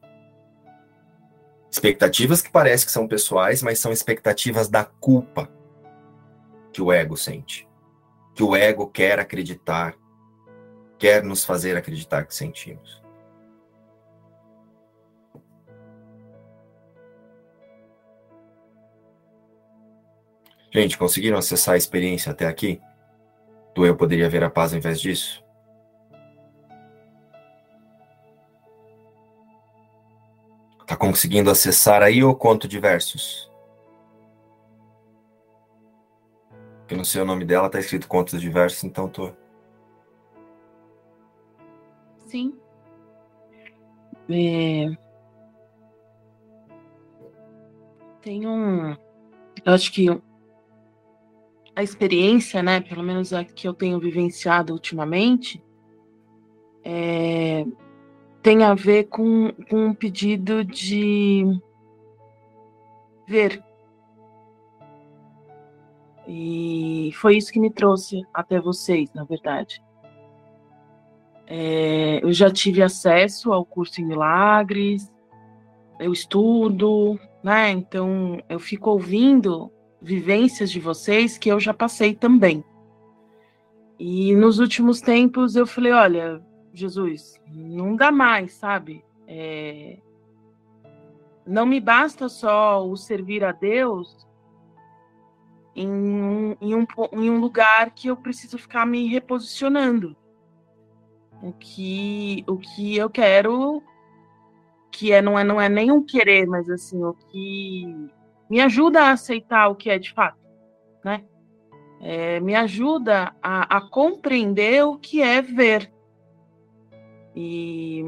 Expectativas 1.73 2.39
que 2.39 2.51
parecem 2.51 2.85
que 2.85 2.91
são 2.91 3.07
pessoais, 3.07 3.63
mas 3.63 3.79
são 3.79 3.91
expectativas 3.91 4.69
da 4.69 4.85
culpa 4.85 5.51
que 6.71 6.79
o 6.79 6.93
ego 6.93 7.17
sente. 7.17 7.67
Que 8.35 8.43
o 8.43 8.55
ego 8.55 8.85
quer 8.91 9.17
acreditar, 9.17 9.95
quer 10.99 11.23
nos 11.23 11.43
fazer 11.43 11.75
acreditar 11.75 12.27
que 12.27 12.35
sentimos. 12.35 13.01
Gente, 20.71 20.95
conseguiram 20.95 21.39
acessar 21.39 21.73
a 21.73 21.77
experiência 21.77 22.31
até 22.31 22.45
aqui? 22.45 22.79
Do 23.73 23.83
eu 23.83 23.97
poderia 23.97 24.29
ver 24.29 24.43
a 24.43 24.49
paz 24.49 24.73
ao 24.73 24.77
invés 24.77 25.01
disso? 25.01 25.42
Tá 30.85 30.95
conseguindo 30.97 31.49
acessar 31.49 32.01
aí 32.01 32.23
ou 32.23 32.35
conto 32.35 32.67
de 32.67 32.79
versos? 32.79 33.51
Porque 36.79 36.95
não 36.95 37.03
sei 37.03 37.21
o 37.21 37.25
nome 37.25 37.45
dela, 37.45 37.69
tá 37.69 37.79
escrito 37.79 38.07
contos 38.07 38.39
de 38.41 38.49
versos, 38.49 38.83
então 38.83 39.07
tô. 39.07 39.31
Sim. 42.25 42.53
É... 44.29 44.89
Tem 48.21 48.47
um. 48.47 48.91
Eu 49.65 49.73
acho 49.73 49.91
que 49.91 50.07
a 51.75 51.81
experiência, 51.81 52.61
né, 52.61 52.81
pelo 52.81 53.03
menos 53.03 53.33
a 53.33 53.43
que 53.43 53.67
eu 53.67 53.73
tenho 53.73 53.99
vivenciado 53.99 54.73
ultimamente, 54.73 55.63
é, 56.83 57.65
tem 58.43 58.61
a 58.63 58.73
ver 58.73 59.05
com, 59.05 59.53
com 59.69 59.87
um 59.87 59.93
pedido 59.93 60.65
de 60.65 61.45
ver. 63.25 63.63
E 66.27 67.11
foi 67.15 67.37
isso 67.37 67.51
que 67.51 67.59
me 67.59 67.71
trouxe 67.71 68.21
até 68.33 68.59
vocês, 68.59 69.09
na 69.13 69.23
verdade. 69.23 69.81
É, 71.47 72.19
eu 72.21 72.33
já 72.33 72.51
tive 72.51 72.81
acesso 72.81 73.53
ao 73.53 73.65
curso 73.65 74.01
em 74.01 74.05
milagres, 74.05 75.09
eu 75.99 76.11
estudo, 76.11 77.17
né? 77.41 77.71
Então 77.71 78.41
eu 78.49 78.59
fico 78.59 78.89
ouvindo 78.89 79.71
vivências 80.01 80.69
de 80.69 80.81
vocês 80.81 81.37
que 81.37 81.49
eu 81.49 81.61
já 81.61 81.73
passei 81.73 82.13
também. 82.13 82.63
E 83.97 84.35
nos 84.35 84.59
últimos 84.59 84.99
tempos 84.99 85.55
eu 85.55 85.65
falei, 85.65 85.93
olha, 85.93 86.41
Jesus, 86.73 87.39
não 87.47 87.95
dá 87.95 88.11
mais, 88.11 88.53
sabe? 88.53 89.05
É... 89.27 89.99
Não 91.45 91.65
me 91.65 91.79
basta 91.79 92.27
só 92.27 92.85
o 92.85 92.97
servir 92.97 93.43
a 93.43 93.51
Deus 93.51 94.27
em 95.75 95.87
um, 95.87 96.55
em, 96.59 96.75
um, 96.75 96.85
em 97.13 97.29
um 97.29 97.39
lugar 97.39 97.91
que 97.91 98.07
eu 98.07 98.17
preciso 98.17 98.57
ficar 98.57 98.85
me 98.85 99.07
reposicionando. 99.07 100.15
O 101.41 101.51
que, 101.51 102.43
o 102.47 102.57
que 102.57 102.95
eu 102.95 103.09
quero, 103.09 103.83
que 104.91 105.11
é, 105.11 105.21
não, 105.21 105.37
é, 105.37 105.43
não 105.43 105.59
é 105.59 105.67
nem 105.67 105.91
um 105.91 106.03
querer, 106.03 106.47
mas 106.47 106.69
assim, 106.69 107.03
o 107.03 107.13
que 107.13 108.09
me 108.49 108.61
ajuda 108.61 109.03
a 109.03 109.11
aceitar 109.11 109.67
o 109.67 109.75
que 109.75 109.89
é 109.89 109.99
de 109.99 110.13
fato, 110.13 110.39
né? 111.03 111.23
É, 111.99 112.39
me 112.39 112.55
ajuda 112.55 113.35
a, 113.41 113.77
a 113.77 113.81
compreender 113.81 114.85
o 114.85 114.97
que 114.97 115.21
é 115.21 115.41
ver 115.41 115.92
e, 117.35 118.03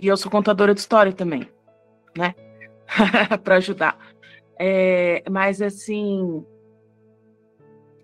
e 0.00 0.06
eu 0.06 0.16
sou 0.16 0.30
contadora 0.30 0.74
de 0.74 0.80
história 0.80 1.12
também, 1.12 1.48
né? 2.16 2.34
para 3.42 3.56
ajudar. 3.56 3.98
É, 4.58 5.22
mas, 5.30 5.62
assim, 5.62 6.44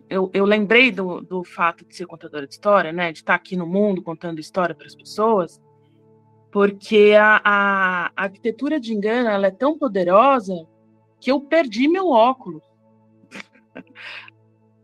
eu, 0.09 0.31
eu 0.33 0.45
lembrei 0.45 0.91
do, 0.91 1.21
do 1.21 1.45
fato 1.45 1.85
de 1.85 1.95
ser 1.95 2.07
contadora 2.07 2.47
de 2.47 2.55
história, 2.55 2.93
né? 2.93 3.13
De 3.13 3.19
estar 3.19 3.35
aqui 3.35 3.57
no 3.57 3.67
mundo 3.67 4.03
contando 4.03 4.41
história 4.41 4.75
para 4.75 4.87
as 4.87 4.95
pessoas, 4.95 5.61
porque 6.51 7.15
a, 7.19 7.41
a, 7.45 8.13
arquitetura 8.17 8.81
de 8.81 8.95
engano 8.95 9.29
ela 9.29 9.49
é 9.49 9.51
tão 9.51 9.79
poderosa 9.79 10.55
que 11.21 11.31
eu 11.31 11.41
perdi 11.41 11.89
meu 11.89 12.09
óculos. 12.09 12.63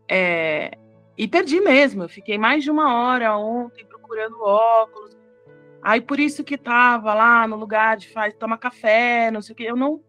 é, 0.09 0.77
e 1.17 1.27
perdi 1.27 1.59
mesmo. 1.61 2.03
Eu 2.03 2.09
fiquei 2.09 2.37
mais 2.37 2.63
de 2.63 2.71
uma 2.71 2.93
hora 2.93 3.37
ontem 3.37 3.85
procurando 4.13 4.41
óculos. 4.41 5.17
Aí 5.81 5.99
por 5.99 6.19
isso 6.19 6.43
que 6.43 6.57
tava 6.57 7.13
lá 7.13 7.47
no 7.47 7.55
lugar 7.55 7.97
de 7.97 8.09
faz, 8.09 8.33
toma 8.35 8.57
café, 8.57 9.29
não 9.31 9.41
sei 9.41 9.53
o 9.53 9.55
que. 9.55 9.63
Eu 9.63 9.75
não 9.75 10.01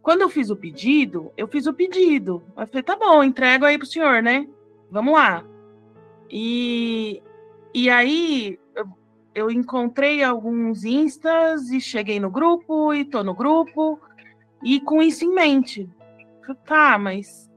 quando 0.00 0.22
eu 0.22 0.28
fiz 0.28 0.50
o 0.50 0.56
pedido, 0.56 1.32
eu 1.36 1.46
fiz 1.46 1.66
o 1.68 1.72
pedido. 1.72 2.42
Eu 2.56 2.66
falei, 2.66 2.82
tá 2.82 2.96
bom, 2.96 3.22
entrego 3.22 3.64
aí 3.64 3.78
pro 3.78 3.86
senhor, 3.86 4.20
né? 4.20 4.48
Vamos 4.90 5.14
lá. 5.14 5.44
E, 6.28 7.22
e 7.72 7.88
aí 7.88 8.58
eu, 8.74 8.86
eu 9.32 9.50
encontrei 9.50 10.24
alguns 10.24 10.82
instas 10.82 11.70
e 11.70 11.80
cheguei 11.80 12.18
no 12.18 12.30
grupo 12.30 12.92
e 12.92 13.04
tô 13.04 13.22
no 13.22 13.32
grupo 13.32 14.00
e 14.64 14.80
com 14.80 15.00
isso 15.00 15.24
em 15.24 15.32
mente. 15.32 15.88
Falei, 16.40 16.62
tá, 16.66 16.98
mas 16.98 17.48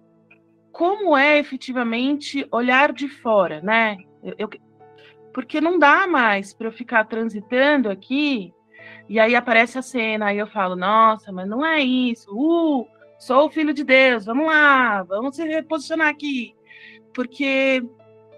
como 0.72 1.18
é 1.18 1.40
efetivamente 1.40 2.48
olhar 2.52 2.94
de 2.94 3.10
fora, 3.10 3.60
né? 3.60 3.98
Eu, 4.22 4.36
eu, 4.38 4.50
porque 5.36 5.60
não 5.60 5.78
dá 5.78 6.08
mais 6.08 6.54
para 6.54 6.70
eu 6.70 6.72
ficar 6.72 7.04
transitando 7.04 7.90
aqui 7.90 8.54
e 9.10 9.20
aí 9.20 9.36
aparece 9.36 9.78
a 9.78 9.82
cena, 9.82 10.28
aí 10.28 10.38
eu 10.38 10.48
falo, 10.48 10.78
nossa, 10.78 11.30
mas 11.30 11.46
não 11.46 11.64
é 11.64 11.82
isso, 11.82 12.32
uh, 12.32 12.88
sou 13.20 13.48
o 13.48 13.50
filho 13.50 13.74
de 13.74 13.84
Deus, 13.84 14.24
vamos 14.24 14.48
lá, 14.48 15.04
vamos 15.04 15.36
se 15.36 15.44
reposicionar 15.44 16.08
aqui, 16.08 16.56
porque 17.14 17.84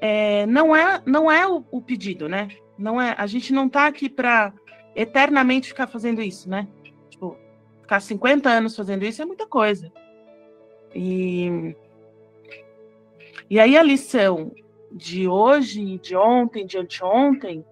é, 0.02 0.48
não 0.48 0.76
é 0.76 1.00
não 1.06 1.32
é 1.32 1.48
o, 1.48 1.64
o, 1.70 1.80
pedido, 1.84 2.28
né? 2.28 2.48
Não 2.76 3.00
é, 3.00 3.14
a 3.16 3.28
gente 3.28 3.54
não 3.54 3.68
está 3.68 3.86
aqui 3.86 4.10
para 4.10 4.52
eternamente 4.96 5.68
ficar 5.68 5.86
fazendo 5.86 6.20
isso, 6.20 6.50
né? 6.50 6.68
Tipo, 7.12 7.38
ficar 7.84 8.00
50 8.00 8.50
anos 8.50 8.76
fazendo 8.76 9.06
isso 9.06 9.22
é 9.22 9.26
muita 9.26 9.46
coisa. 9.46 9.92
E 10.96 11.76
e 13.48 13.60
aí 13.60 13.78
a 13.78 13.84
lição 13.84 14.52
de 14.92 15.28
hoje, 15.28 15.98
de 16.00 16.16
ontem, 16.16 16.66
de 16.66 16.78
anteontem, 16.78 17.66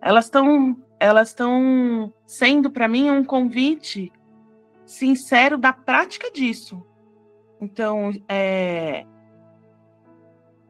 elas 0.00 0.26
estão 0.26 0.76
elas 1.00 1.28
estão 1.28 2.12
sendo 2.26 2.70
para 2.70 2.88
mim 2.88 3.08
um 3.08 3.24
convite 3.24 4.12
sincero 4.84 5.56
da 5.56 5.72
prática 5.72 6.30
disso. 6.30 6.84
Então, 7.60 8.12
é, 8.28 9.06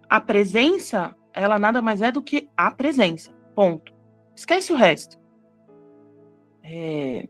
a 0.08 0.20
presença, 0.20 1.14
ela 1.32 1.58
nada 1.58 1.80
mais 1.80 2.02
é 2.02 2.12
do 2.12 2.22
que 2.22 2.48
a 2.56 2.70
presença. 2.70 3.32
Ponto. 3.54 3.92
Esquece 4.34 4.72
o 4.72 4.76
resto. 4.76 5.18
É, 6.62 7.26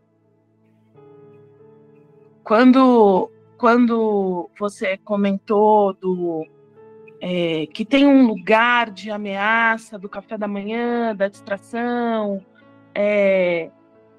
quando, 2.42 3.30
quando 3.56 4.50
você 4.58 4.96
comentou 4.98 5.94
do 5.94 6.46
é, 7.20 7.66
que 7.66 7.84
tem 7.84 8.06
um 8.06 8.26
lugar 8.26 8.90
de 8.90 9.10
ameaça 9.10 9.98
do 9.98 10.08
café 10.08 10.38
da 10.38 10.46
manhã, 10.46 11.14
da 11.14 11.28
distração, 11.28 12.44
é, 12.94 13.70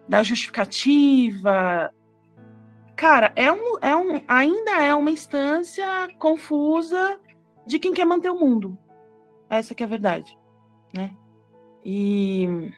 da 0.08 0.24
justificativa. 0.24 1.94
Cara, 2.96 3.32
é 3.36 3.52
um, 3.52 3.78
é 3.82 3.96
um, 3.96 4.22
ainda 4.28 4.84
é 4.84 4.94
uma 4.94 5.12
instância 5.12 5.86
confusa 6.18 7.20
de 7.66 7.80
quem 7.80 7.94
quer 7.94 8.06
manter 8.06 8.30
o 8.30 8.40
mundo. 8.40 8.78
Essa 9.50 9.74
que 9.74 9.84
é 9.84 9.86
a 9.86 9.90
verdade, 9.90 10.38
né? 10.94 11.12
E 11.84 12.72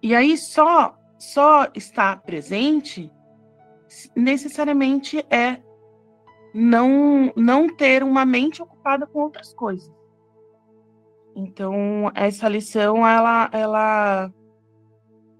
e 0.00 0.14
aí 0.14 0.38
só 0.38 0.96
só 1.18 1.66
estar 1.74 2.22
presente 2.22 3.10
necessariamente 4.14 5.24
é 5.28 5.60
não 6.58 7.32
não 7.36 7.68
ter 7.68 8.02
uma 8.02 8.26
mente 8.26 8.60
ocupada 8.60 9.06
com 9.06 9.20
outras 9.20 9.54
coisas. 9.54 9.94
Então, 11.36 12.10
essa 12.16 12.48
lição, 12.48 13.06
ela, 13.06 13.48
ela 13.52 14.34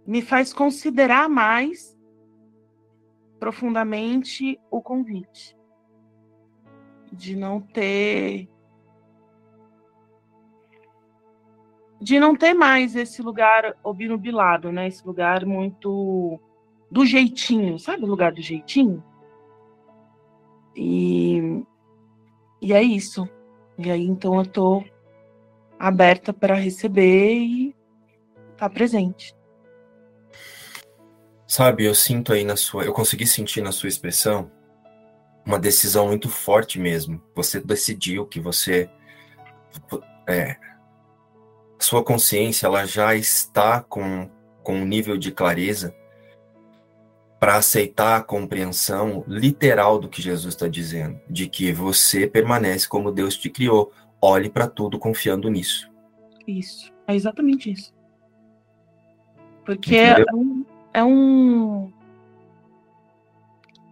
me 0.07 0.23
faz 0.23 0.53
considerar 0.53 1.29
mais 1.29 1.99
profundamente 3.41 4.61
o 4.71 4.81
convite. 4.81 5.57
De 7.13 7.35
não 7.35 7.61
ter. 7.61 8.49
De 12.01 12.21
não 12.21 12.37
ter 12.37 12.55
mais 12.55 12.95
esse 12.95 13.21
lugar 13.23 13.77
obnubilado, 13.83 14.71
né? 14.71 14.87
Esse 14.87 15.05
lugar 15.05 15.45
muito 15.45 16.41
do 16.89 17.05
jeitinho, 17.05 17.77
sabe 17.77 18.05
o 18.05 18.07
lugar 18.07 18.33
do 18.33 18.41
jeitinho? 18.41 19.03
E, 20.79 21.65
e 22.63 22.73
é 22.73 22.81
isso. 22.81 23.29
E 23.77 23.91
aí, 23.91 24.07
então, 24.07 24.39
eu 24.39 24.47
tô 24.47 24.85
aberta 25.77 26.33
para 26.33 26.55
receber 26.55 27.35
e 27.35 27.77
tá 28.57 28.71
presente. 28.71 29.35
Sabe, 31.47 31.85
eu 31.85 31.95
sinto 31.95 32.33
aí 32.33 32.45
na 32.45 32.57
sua, 32.57 32.85
eu 32.85 32.93
consegui 32.93 33.27
sentir 33.27 33.61
na 33.61 33.73
sua 33.73 33.89
expressão 33.89 34.51
uma 35.45 35.59
decisão 35.59 36.07
muito 36.07 36.29
forte 36.29 36.79
mesmo. 36.79 37.23
Você 37.35 37.59
decidiu 37.59 38.27
que 38.27 38.39
você 38.39 38.89
é, 40.29 40.57
sua 41.81 42.05
consciência 42.05 42.67
ela 42.67 42.85
já 42.85 43.15
está 43.15 43.81
com 43.81 44.31
com 44.63 44.75
um 44.75 44.85
nível 44.85 45.17
de 45.17 45.33
clareza 45.33 45.95
para 47.39 47.57
aceitar 47.57 48.17
a 48.17 48.23
compreensão 48.23 49.25
literal 49.27 49.99
do 49.99 50.09
que 50.09 50.21
Jesus 50.21 50.55
está 50.55 50.67
dizendo, 50.67 51.21
de 51.31 51.49
que 51.49 51.73
você 51.73 52.27
permanece 52.27 52.89
como 52.89 53.13
Deus 53.13 53.37
te 53.37 53.49
criou, 53.49 53.93
olhe 54.21 54.51
para 54.51 54.67
tudo 54.67 54.99
confiando 54.99 55.49
nisso. 55.49 55.91
Isso, 56.47 56.93
é 57.07 57.15
exatamente 57.15 57.71
isso. 57.71 57.95
Porque 59.65 59.97
é 59.97 60.25
um, 60.35 60.65
é 60.95 61.05
um, 61.05 61.93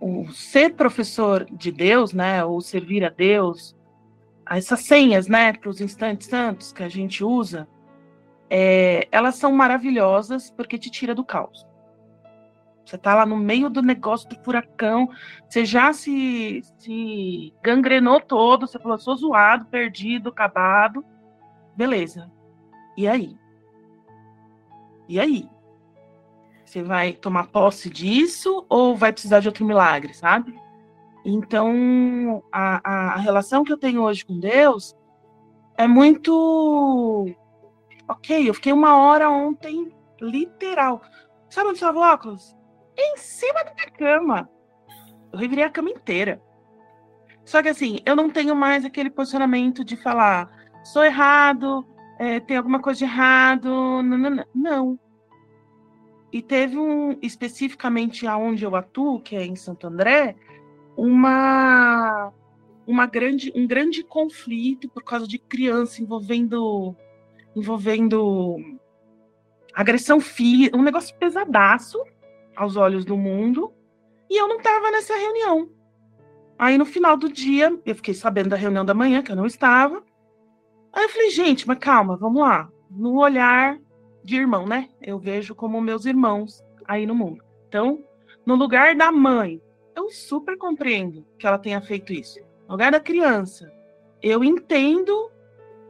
um, 0.00 0.28
ser 0.32 0.74
professor 0.74 1.46
de 1.50 1.70
Deus, 1.70 2.12
né, 2.12 2.44
ou 2.44 2.60
servir 2.60 3.04
a 3.04 3.10
Deus, 3.10 3.76
essas 4.48 4.80
senhas, 4.80 5.28
né, 5.28 5.52
para 5.52 5.68
os 5.68 5.80
instantes 5.80 6.28
santos 6.28 6.72
que 6.72 6.82
a 6.82 6.88
gente 6.88 7.22
usa, 7.22 7.68
é, 8.48 9.06
elas 9.12 9.36
são 9.36 9.52
maravilhosas 9.52 10.50
porque 10.50 10.78
te 10.78 10.90
tira 10.90 11.14
do 11.14 11.24
caos. 11.24 11.66
Você 12.86 12.96
tá 12.96 13.16
lá 13.16 13.26
no 13.26 13.36
meio 13.36 13.68
do 13.68 13.82
negócio 13.82 14.28
do 14.28 14.36
furacão, 14.44 15.10
você 15.48 15.64
já 15.64 15.92
se, 15.92 16.62
se 16.78 17.52
gangrenou 17.60 18.20
todo, 18.20 18.64
você 18.64 18.78
falou, 18.78 18.96
sou 18.96 19.16
zoado, 19.16 19.66
perdido, 19.66 20.28
acabado. 20.28 21.04
Beleza. 21.76 22.30
E 22.96 23.08
aí? 23.08 23.36
E 25.08 25.18
aí? 25.18 25.50
Você 26.64 26.80
vai 26.80 27.12
tomar 27.12 27.48
posse 27.48 27.90
disso 27.90 28.64
ou 28.68 28.96
vai 28.96 29.12
precisar 29.12 29.40
de 29.40 29.48
outro 29.48 29.64
milagre, 29.64 30.14
sabe? 30.14 30.56
Então, 31.24 32.40
a, 32.52 32.80
a, 32.88 33.14
a 33.14 33.16
relação 33.16 33.64
que 33.64 33.72
eu 33.72 33.78
tenho 33.78 34.02
hoje 34.02 34.24
com 34.24 34.38
Deus 34.38 34.96
é 35.76 35.88
muito. 35.88 37.26
Ok, 38.08 38.48
eu 38.48 38.54
fiquei 38.54 38.72
uma 38.72 38.96
hora 38.96 39.28
ontem, 39.28 39.92
literal. 40.20 41.02
Sabe 41.50 41.70
onde 41.70 41.78
estava 41.78 41.98
o 41.98 42.02
óculos? 42.02 42.55
Em 42.96 43.16
cima 43.16 43.64
da 43.64 43.74
minha 43.74 43.90
cama. 43.90 44.48
Eu 45.32 45.38
revirei 45.38 45.64
a 45.64 45.70
cama 45.70 45.90
inteira. 45.90 46.40
Só 47.44 47.62
que 47.62 47.68
assim, 47.68 48.00
eu 48.04 48.16
não 48.16 48.30
tenho 48.30 48.56
mais 48.56 48.84
aquele 48.84 49.10
posicionamento 49.10 49.84
de 49.84 49.96
falar, 49.96 50.50
sou 50.82 51.04
errado, 51.04 51.86
é, 52.18 52.40
tem 52.40 52.56
alguma 52.56 52.80
coisa 52.80 52.98
de 52.98 53.04
errado. 53.04 53.68
Não, 54.02 54.18
não, 54.18 54.44
não. 54.54 55.00
E 56.32 56.42
teve 56.42 56.76
um, 56.76 57.16
especificamente 57.22 58.26
aonde 58.26 58.64
eu 58.64 58.74
atuo, 58.74 59.20
que 59.20 59.36
é 59.36 59.44
em 59.44 59.54
Santo 59.54 59.86
André, 59.86 60.34
uma, 60.96 62.32
uma 62.86 63.06
grande, 63.06 63.52
um 63.54 63.66
grande 63.66 64.02
conflito 64.02 64.88
por 64.88 65.04
causa 65.04 65.26
de 65.26 65.38
criança 65.38 66.02
envolvendo 66.02 66.96
envolvendo 67.54 68.56
agressão 69.74 70.20
física, 70.20 70.76
um 70.76 70.82
negócio 70.82 71.16
pesadaço 71.16 71.98
aos 72.56 72.76
olhos 72.76 73.04
do 73.04 73.16
mundo, 73.16 73.72
e 74.28 74.40
eu 74.40 74.48
não 74.48 74.56
estava 74.56 74.90
nessa 74.90 75.14
reunião. 75.16 75.68
Aí 76.58 76.78
no 76.78 76.86
final 76.86 77.16
do 77.16 77.28
dia, 77.28 77.78
eu 77.84 77.94
fiquei 77.94 78.14
sabendo 78.14 78.48
da 78.48 78.56
reunião 78.56 78.84
da 78.84 78.94
manhã, 78.94 79.22
que 79.22 79.30
eu 79.30 79.36
não 79.36 79.46
estava. 79.46 80.02
Aí 80.92 81.04
eu 81.04 81.08
falei, 81.08 81.30
gente, 81.30 81.68
mas 81.68 81.78
calma, 81.78 82.16
vamos 82.16 82.40
lá. 82.40 82.68
No 82.90 83.18
olhar 83.18 83.78
de 84.24 84.36
irmão, 84.36 84.66
né? 84.66 84.88
Eu 85.00 85.18
vejo 85.18 85.54
como 85.54 85.80
meus 85.80 86.06
irmãos 86.06 86.64
aí 86.86 87.06
no 87.06 87.14
mundo. 87.14 87.44
Então, 87.68 88.02
no 88.44 88.54
lugar 88.54 88.96
da 88.96 89.12
mãe, 89.12 89.60
eu 89.94 90.10
super 90.10 90.56
compreendo 90.56 91.26
que 91.38 91.46
ela 91.46 91.58
tenha 91.58 91.80
feito 91.80 92.12
isso. 92.12 92.40
No 92.66 92.72
lugar 92.72 92.90
da 92.90 93.00
criança, 93.00 93.70
eu 94.22 94.42
entendo 94.42 95.30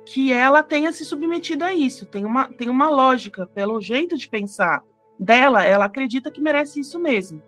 que 0.04 0.32
ela 0.32 0.62
tenha 0.62 0.92
se 0.92 1.04
submetido 1.04 1.64
a 1.64 1.72
isso. 1.72 2.06
Tem 2.06 2.24
uma, 2.24 2.48
tem 2.48 2.68
uma 2.68 2.88
lógica 2.88 3.46
pelo 3.46 3.80
jeito 3.80 4.16
de 4.16 4.28
pensar 4.28 4.82
dela, 5.18 5.64
ela 5.64 5.86
acredita 5.86 6.30
que 6.30 6.40
merece 6.40 6.80
isso 6.80 6.98
mesmo. 6.98 7.42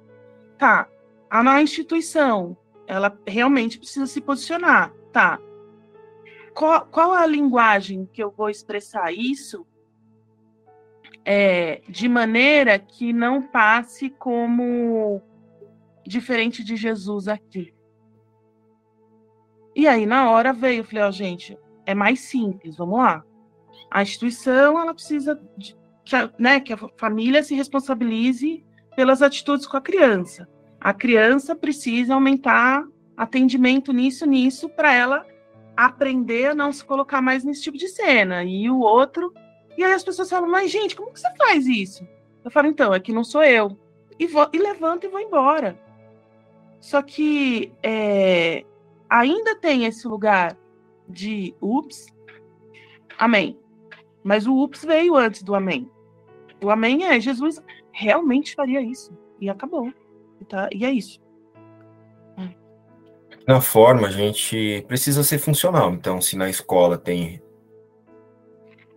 Tá. 0.59 0.89
A 1.31 1.63
instituição, 1.63 2.57
ela 2.87 3.17
realmente 3.27 3.79
precisa 3.79 4.07
se 4.07 4.21
posicionar. 4.21 4.93
Tá. 5.13 5.39
Qual, 6.55 6.87
qual 6.87 7.13
a 7.13 7.27
linguagem 7.27 8.09
que 8.13 8.23
eu 8.23 8.31
vou 8.31 8.51
expressar 8.51 9.13
isso 9.13 9.67
é, 11.31 11.83
de 11.87 12.09
maneira 12.09 12.79
que 12.79 13.13
não 13.13 13.43
passe 13.43 14.09
como 14.09 15.23
diferente 16.07 16.65
de 16.65 16.75
Jesus 16.75 17.29
aqui. 17.29 17.75
E 19.77 19.87
aí, 19.87 20.07
na 20.07 20.31
hora 20.31 20.55
veio, 20.55 20.81
eu 20.81 20.85
falei, 20.85 21.05
ó, 21.05 21.09
oh, 21.09 21.13
gente, 21.13 21.57
é 21.85 21.95
mais 21.95 22.21
simples, 22.21 22.79
vamos 22.79 22.99
lá. 22.99 23.23
A 23.91 24.03
instituição, 24.03 24.81
ela 24.81 24.95
precisa 24.95 25.39
de, 25.57 25.78
a, 26.17 26.31
né, 26.39 26.61
que 26.61 26.73
a 26.73 26.79
família 26.97 27.43
se 27.43 27.55
responsabilize 27.55 28.65
pelas 28.97 29.23
atitudes 29.23 29.67
com 29.67 29.77
a 29.77 29.81
criança. 29.81 30.49
A 30.81 30.93
criança 30.93 31.55
precisa 31.55 32.15
aumentar 32.15 32.87
atendimento 33.17 33.93
nisso, 33.93 34.27
nisso, 34.27 34.69
para 34.69 34.95
ela 34.95 35.27
aprender 35.77 36.51
a 36.51 36.55
não 36.55 36.73
se 36.73 36.85
colocar 36.85 37.21
mais 37.21 37.45
nesse 37.45 37.63
tipo 37.63 37.79
de 37.79 37.89
cena. 37.89 38.45
E 38.45 38.71
o 38.71 38.81
outro. 38.81 39.33
E 39.77 39.85
aí 39.85 39.93
as 39.93 40.05
pessoas 40.05 40.31
falam, 40.31 40.49
mas 40.49 40.71
gente, 40.71 40.97
como 40.97 41.13
que 41.13 41.21
você 41.21 41.29
faz 41.37 41.67
isso? 41.67 42.07
Eu 42.45 42.51
falo, 42.51 42.69
então, 42.69 42.95
é 42.95 43.01
que 43.01 43.13
não 43.13 43.23
sou 43.25 43.45
eu. 43.45 43.79
E, 44.19 44.27
vou, 44.27 44.49
e 44.53 44.59
levanto 44.59 45.05
e 45.05 45.09
vou 45.09 45.21
embora. 45.21 45.79
Só 46.81 47.03
que 47.03 47.73
é, 47.83 48.65
ainda 49.09 49.55
tem 49.57 49.85
esse 49.85 50.07
lugar 50.07 50.57
de 51.09 51.55
ups, 51.61 52.07
amém. 53.19 53.59
Mas 54.23 54.47
o 54.47 54.63
ups 54.63 54.85
veio 54.85 55.17
antes 55.17 55.43
do 55.43 55.55
amém. 55.55 55.91
O 56.63 56.71
amém 56.71 57.05
é 57.05 57.21
Jesus 57.21 57.63
realmente 57.93 58.55
faria 58.55 58.81
isso. 58.81 59.17
E 59.41 59.49
acabou. 59.49 59.93
E, 60.41 60.45
tá, 60.45 60.69
e 60.73 60.85
é 60.85 60.91
isso 60.91 61.21
na 63.49 63.63
forma, 63.63 64.09
a 64.09 64.11
gente 64.11 64.85
precisa 64.87 65.25
ser 65.25 65.39
funcional. 65.39 65.95
Então, 65.95 66.21
se 66.21 66.37
na 66.37 66.51
escola 66.51 66.99
tem 66.99 67.43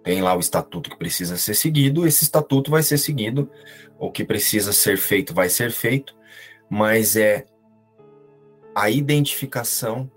tem 0.03 0.22
lá 0.22 0.36
o 0.36 0.41
estatuto 0.41 0.89
que 0.89 0.97
precisa 0.97 1.38
ser 1.38 1.53
seguido, 1.53 2.05
esse 2.05 2.24
estatuto 2.26 2.70
vai 2.70 2.84
ser 2.84 2.97
seguido, 2.97 3.49
o 3.97 4.12
que 4.12 4.26
precisa 4.26 4.74
ser 4.74 4.97
feito 4.97 5.34
vai 5.34 5.47
ser 5.47 5.72
feito, 5.72 6.14
mas 6.70 7.16
é 7.16 7.45
a 8.76 8.89
identificação 8.89 10.12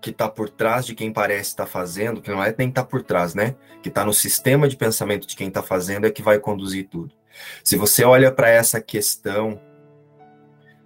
que 0.00 0.10
está 0.10 0.28
por 0.28 0.48
trás 0.48 0.86
de 0.86 0.94
quem 0.94 1.12
parece 1.12 1.50
estar 1.50 1.64
tá 1.64 1.70
fazendo, 1.70 2.20
que 2.20 2.30
não 2.30 2.42
é 2.42 2.54
nem 2.56 2.68
estar 2.68 2.82
tá 2.82 2.88
por 2.88 3.02
trás, 3.02 3.34
né? 3.34 3.56
Que 3.82 3.88
está 3.88 4.04
no 4.04 4.12
sistema 4.12 4.68
de 4.68 4.76
pensamento 4.76 5.26
de 5.26 5.36
quem 5.36 5.48
está 5.48 5.62
fazendo 5.62 6.06
é 6.06 6.10
que 6.10 6.22
vai 6.22 6.38
conduzir 6.38 6.88
tudo. 6.88 7.14
Se 7.62 7.76
você 7.76 8.04
olha 8.04 8.30
para 8.32 8.48
essa 8.48 8.80
questão 8.80 9.60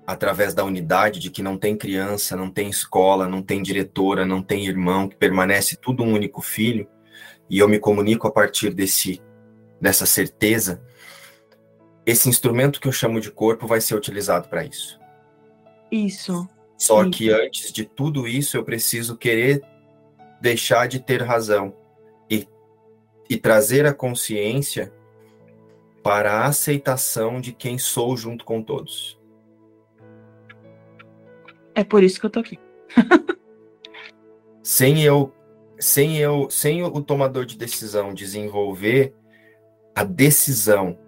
através 0.06 0.52
da 0.52 0.64
unidade 0.64 1.20
de 1.20 1.30
que 1.30 1.42
não 1.42 1.56
tem 1.56 1.76
criança, 1.76 2.36
não 2.36 2.50
tem 2.50 2.68
escola, 2.68 3.28
não 3.28 3.42
tem 3.42 3.62
diretora, 3.62 4.26
não 4.26 4.42
tem 4.42 4.66
irmão, 4.66 5.08
que 5.08 5.16
permanece 5.16 5.76
tudo 5.76 6.02
um 6.02 6.12
único 6.12 6.42
filho, 6.42 6.88
e 7.48 7.58
eu 7.58 7.68
me 7.68 7.78
comunico 7.78 8.26
a 8.26 8.30
partir 8.30 8.74
desse 8.74 9.22
dessa 9.80 10.06
certeza, 10.06 10.80
esse 12.06 12.28
instrumento 12.28 12.80
que 12.80 12.86
eu 12.86 12.92
chamo 12.92 13.20
de 13.20 13.32
corpo 13.32 13.66
vai 13.66 13.80
ser 13.80 13.96
utilizado 13.96 14.48
para 14.48 14.64
isso. 14.64 15.00
Isso. 15.90 16.48
Só 16.82 17.02
isso. 17.02 17.12
que 17.12 17.30
antes 17.30 17.70
de 17.70 17.84
tudo 17.84 18.26
isso, 18.26 18.56
eu 18.56 18.64
preciso 18.64 19.16
querer 19.16 19.62
deixar 20.40 20.88
de 20.88 20.98
ter 20.98 21.22
razão 21.22 21.76
e, 22.28 22.44
e 23.30 23.36
trazer 23.36 23.86
a 23.86 23.94
consciência 23.94 24.92
para 26.02 26.32
a 26.32 26.46
aceitação 26.46 27.40
de 27.40 27.52
quem 27.52 27.78
sou 27.78 28.16
junto 28.16 28.44
com 28.44 28.60
todos. 28.60 29.16
É 31.72 31.84
por 31.84 32.02
isso 32.02 32.18
que 32.18 32.26
eu 32.26 32.30
tô 32.30 32.40
aqui. 32.40 32.58
sem 34.60 35.04
eu, 35.04 35.32
sem 35.78 36.18
eu, 36.18 36.50
sem 36.50 36.82
o 36.82 37.00
tomador 37.00 37.46
de 37.46 37.56
decisão 37.56 38.12
desenvolver 38.12 39.14
a 39.94 40.02
decisão 40.02 40.98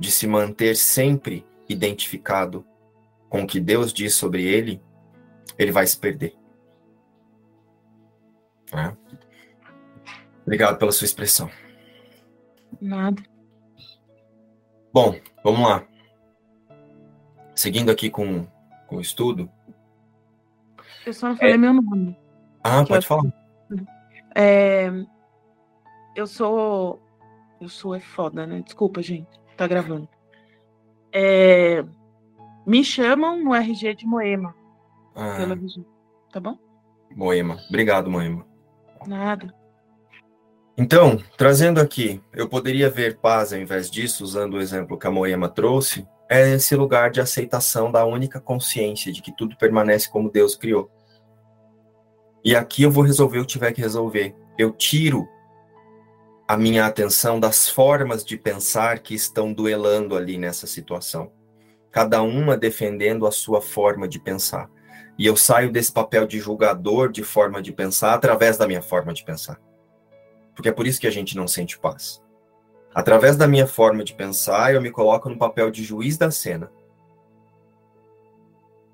de 0.00 0.10
se 0.10 0.26
manter 0.26 0.74
sempre 0.74 1.46
identificado 1.68 2.66
com 3.28 3.44
o 3.44 3.46
que 3.46 3.60
Deus 3.60 3.92
diz 3.92 4.16
sobre 4.16 4.42
ele, 4.42 4.82
ele 5.58 5.72
vai 5.72 5.86
se 5.86 5.98
perder. 5.98 6.34
É. 8.72 8.96
Obrigado 10.42 10.78
pela 10.78 10.92
sua 10.92 11.04
expressão. 11.04 11.50
Nada. 12.80 13.22
Bom, 14.92 15.14
vamos 15.44 15.68
lá. 15.68 15.86
Seguindo 17.54 17.90
aqui 17.90 18.10
com, 18.10 18.46
com 18.86 18.96
o 18.96 19.00
estudo, 19.00 19.50
eu 21.04 21.12
só 21.12 21.28
não 21.28 21.36
falei 21.36 21.54
é... 21.54 21.58
meu 21.58 21.74
nome. 21.74 22.16
Ah, 22.62 22.84
pode 22.84 23.04
eu... 23.04 23.08
falar. 23.08 23.32
É... 24.34 24.90
Eu 26.14 26.26
sou. 26.26 27.02
Eu 27.60 27.68
sou 27.68 27.94
é 27.94 28.00
foda, 28.00 28.46
né? 28.46 28.60
Desculpa, 28.60 29.02
gente. 29.02 29.28
Tá 29.56 29.66
gravando. 29.66 30.08
É... 31.12 31.84
Me 32.66 32.84
chamam 32.84 33.42
no 33.42 33.54
RG 33.54 33.94
de 33.94 34.06
Moema. 34.06 34.54
Ah. 35.14 35.36
Pela 35.36 35.58
Tá 36.32 36.40
bom? 36.40 36.56
Moema. 37.14 37.58
Obrigado, 37.68 38.10
Moema. 38.10 38.46
Nada. 39.06 39.54
Então, 40.76 41.18
trazendo 41.36 41.80
aqui, 41.80 42.22
eu 42.32 42.48
poderia 42.48 42.88
ver 42.88 43.18
paz 43.18 43.52
ao 43.52 43.58
invés 43.58 43.90
disso, 43.90 44.24
usando 44.24 44.54
o 44.54 44.60
exemplo 44.60 44.98
que 44.98 45.06
a 45.06 45.10
Moema 45.10 45.48
trouxe, 45.48 46.08
é 46.30 46.54
esse 46.54 46.74
lugar 46.74 47.10
de 47.10 47.20
aceitação 47.20 47.92
da 47.92 48.06
única 48.06 48.40
consciência 48.40 49.12
de 49.12 49.20
que 49.20 49.36
tudo 49.36 49.56
permanece 49.58 50.10
como 50.10 50.30
Deus 50.30 50.56
criou. 50.56 50.90
E 52.42 52.56
aqui 52.56 52.82
eu 52.82 52.90
vou 52.90 53.04
resolver 53.04 53.38
o 53.38 53.42
que 53.42 53.52
tiver 53.52 53.72
que 53.72 53.82
resolver. 53.82 54.34
Eu 54.58 54.72
tiro 54.72 55.28
a 56.48 56.56
minha 56.56 56.86
atenção 56.86 57.38
das 57.38 57.68
formas 57.68 58.24
de 58.24 58.36
pensar 58.36 58.98
que 59.00 59.14
estão 59.14 59.52
duelando 59.52 60.16
ali 60.16 60.38
nessa 60.38 60.66
situação. 60.66 61.30
Cada 61.90 62.22
uma 62.22 62.56
defendendo 62.56 63.26
a 63.26 63.30
sua 63.30 63.60
forma 63.60 64.08
de 64.08 64.18
pensar. 64.18 64.70
E 65.18 65.26
eu 65.26 65.36
saio 65.36 65.70
desse 65.70 65.92
papel 65.92 66.26
de 66.26 66.38
julgador 66.38 67.10
de 67.10 67.22
forma 67.22 67.60
de 67.60 67.72
pensar 67.72 68.14
através 68.14 68.56
da 68.56 68.66
minha 68.66 68.82
forma 68.82 69.12
de 69.12 69.24
pensar. 69.24 69.60
Porque 70.54 70.68
é 70.68 70.72
por 70.72 70.86
isso 70.86 71.00
que 71.00 71.06
a 71.06 71.10
gente 71.10 71.36
não 71.36 71.46
sente 71.46 71.78
paz. 71.78 72.22
Através 72.94 73.36
da 73.36 73.46
minha 73.46 73.66
forma 73.66 74.04
de 74.04 74.14
pensar, 74.14 74.74
eu 74.74 74.82
me 74.82 74.90
coloco 74.90 75.28
no 75.28 75.38
papel 75.38 75.70
de 75.70 75.82
juiz 75.82 76.16
da 76.18 76.30
cena. 76.30 76.70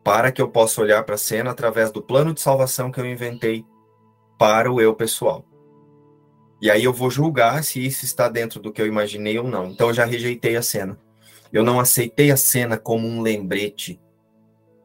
Para 0.05 0.31
que 0.31 0.41
eu 0.41 0.49
possa 0.49 0.81
olhar 0.81 1.03
para 1.05 1.17
a 1.17 1.19
cena 1.19 1.51
através 1.51 1.91
do 1.91 2.01
plano 2.01 2.33
de 2.33 2.41
salvação 2.41 2.91
que 2.91 3.01
eu 3.01 3.07
inventei 3.07 3.65
para 4.39 4.73
o 4.73 4.81
eu 4.81 4.95
pessoal. 4.95 5.45
E 6.61 6.71
aí 6.71 6.83
eu 6.83 6.93
vou 6.93 7.11
julgar 7.11 7.63
se 7.63 7.85
isso 7.85 8.05
está 8.05 8.29
dentro 8.29 8.61
do 8.61 8.73
que 8.73 8.81
eu 8.81 8.87
imaginei 8.87 9.39
ou 9.39 9.47
não. 9.47 9.67
Então 9.67 9.89
eu 9.89 9.95
já 9.95 10.05
rejeitei 10.05 10.57
a 10.57 10.63
cena. 10.63 10.99
Eu 11.53 11.63
não 11.63 11.81
aceitei 11.81 12.31
a 12.31 12.37
cena 12.37 12.77
como 12.77 13.07
um 13.07 13.21
lembrete 13.21 14.01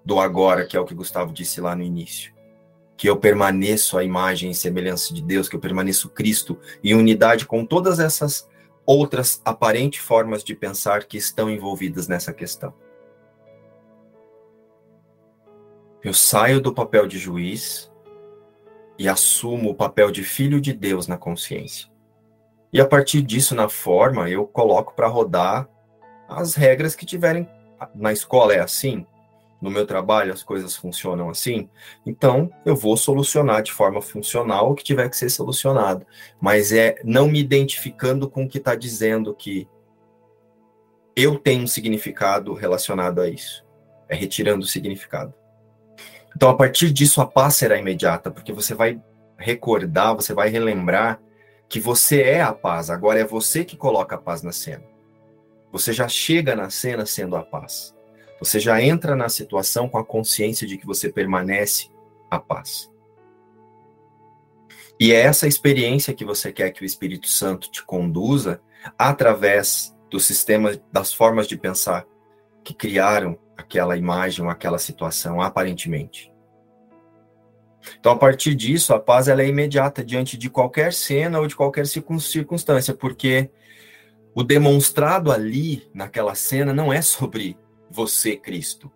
do 0.06 0.20
agora, 0.20 0.66
que 0.66 0.76
é 0.76 0.80
o 0.80 0.86
que 0.86 0.94
Gustavo 0.94 1.34
disse 1.34 1.62
lá 1.62 1.76
no 1.76 1.84
início. 1.84 2.34
Que 2.98 3.10
eu 3.10 3.18
permaneço 3.18 3.98
a 3.98 4.04
imagem 4.04 4.52
e 4.52 4.56
semelhança 4.56 5.14
de 5.14 5.22
Deus, 5.22 5.50
que 5.50 5.56
eu 5.56 5.60
permaneço 5.60 6.10
Cristo 6.10 6.58
em 6.84 6.94
unidade 6.94 7.46
com 7.46 7.66
todas 7.66 8.00
essas 8.00 8.50
outras 8.86 9.42
aparentes 9.46 10.02
formas 10.02 10.44
de 10.44 10.54
pensar 10.54 11.06
que 11.06 11.18
estão 11.18 11.50
envolvidas 11.50 12.08
nessa 12.08 12.34
questão. 12.34 12.74
Eu 16.04 16.14
saio 16.14 16.60
do 16.60 16.74
papel 16.74 17.08
de 17.08 17.18
juiz 17.18 17.90
e 18.98 19.08
assumo 19.08 19.70
o 19.70 19.76
papel 19.76 20.12
de 20.12 20.24
filho 20.24 20.60
de 20.60 20.74
Deus 20.74 21.08
na 21.08 21.18
consciência. 21.18 21.90
E 22.74 22.82
a 22.82 22.86
partir 22.86 23.22
disso, 23.22 23.56
na 23.56 23.70
forma, 23.70 24.30
eu 24.30 24.46
coloco 24.46 24.94
para 24.94 25.08
rodar 25.08 25.70
as 26.28 26.56
regras 26.56 26.96
que 26.96 27.06
tiverem. 27.06 27.48
Na 27.96 28.12
escola 28.12 28.54
é 28.54 28.60
assim, 28.60 29.06
no 29.64 29.72
meu 29.72 29.88
trabalho 29.88 30.34
as 30.34 30.44
coisas 30.44 30.76
funcionam 30.76 31.30
assim, 31.30 31.70
então 32.06 32.52
eu 32.66 32.76
vou 32.76 32.98
solucionar 32.98 33.64
de 33.64 33.72
forma 33.72 34.02
funcional 34.02 34.70
o 34.70 34.76
que 34.76 34.84
tiver 34.84 35.10
que 35.10 35.16
ser 35.16 35.30
solucionado. 35.30 36.06
Mas 36.40 36.74
é 36.74 36.98
não 37.04 37.28
me 37.28 37.40
identificando 37.40 38.30
com 38.30 38.44
o 38.44 38.50
que 38.50 38.58
está 38.58 38.76
dizendo 38.76 39.34
que 39.34 39.68
eu 41.16 41.40
tenho 41.40 41.64
um 41.64 41.68
significado 41.68 42.54
relacionado 42.54 43.22
a 43.22 43.30
isso. 43.30 43.66
É 44.10 44.16
retirando 44.16 44.66
o 44.66 44.68
significado. 44.68 45.34
Então, 46.36 46.50
a 46.50 46.56
partir 46.56 46.92
disso, 46.92 47.22
a 47.22 47.26
paz 47.26 47.56
será 47.56 47.78
imediata, 47.78 48.30
porque 48.32 48.52
você 48.52 48.74
vai 48.74 49.00
recordar, 49.38 50.16
você 50.16 50.34
vai 50.34 50.50
relembrar 50.50 51.22
que 51.70 51.80
você 51.80 52.22
é 52.22 52.42
a 52.42 52.52
paz. 52.52 52.90
Agora 52.90 53.20
é 53.20 53.24
você 53.24 53.64
que 53.64 53.78
coloca 53.78 54.16
a 54.16 54.18
paz 54.18 54.42
na 54.42 54.52
cena. 54.52 54.84
Você 55.72 55.94
já 55.94 56.08
chega 56.08 56.56
na 56.56 56.70
cena 56.70 57.06
sendo 57.06 57.36
a 57.36 57.44
paz. 57.44 57.96
Você 58.44 58.60
já 58.60 58.82
entra 58.82 59.16
na 59.16 59.30
situação 59.30 59.88
com 59.88 59.98
a 59.98 60.04
consciência 60.04 60.68
de 60.68 60.78
que 60.78 60.86
você 60.86 61.10
permanece 61.10 61.90
a 62.30 62.38
paz. 62.38 62.92
E 65.00 65.14
é 65.14 65.22
essa 65.22 65.48
experiência 65.48 66.14
que 66.14 66.26
você 66.26 66.52
quer 66.52 66.72
que 66.72 66.84
o 66.84 66.86
Espírito 66.86 67.30
Santo 67.30 67.72
te 67.72 67.82
conduza 67.86 68.62
através 68.98 69.96
do 70.12 70.20
sistema, 70.20 70.78
das 70.92 71.14
formas 71.14 71.48
de 71.48 71.56
pensar 71.56 72.06
que 72.66 72.74
criaram 72.74 73.40
aquela 73.56 73.96
imagem 73.96 74.46
aquela 74.50 74.78
situação, 74.78 75.42
aparentemente. 75.42 76.30
Então, 77.98 78.12
a 78.12 78.18
partir 78.18 78.56
disso, 78.56 78.94
a 78.94 79.00
paz 79.00 79.30
ela 79.30 79.42
é 79.42 79.48
imediata 79.48 80.04
diante 80.04 80.38
de 80.38 80.50
qualquer 80.50 80.92
cena 80.92 81.40
ou 81.40 81.48
de 81.48 81.56
qualquer 81.56 81.88
circunstância, 81.88 82.94
porque 82.94 83.50
O 84.36 84.44
demonstrado 84.44 85.32
ali, 85.32 85.90
naquela 85.94 86.34
cena, 86.34 86.74
não 86.74 86.92
é 86.92 87.02
sobre 87.02 87.56
você, 87.94 88.36
Cristo, 88.36 88.92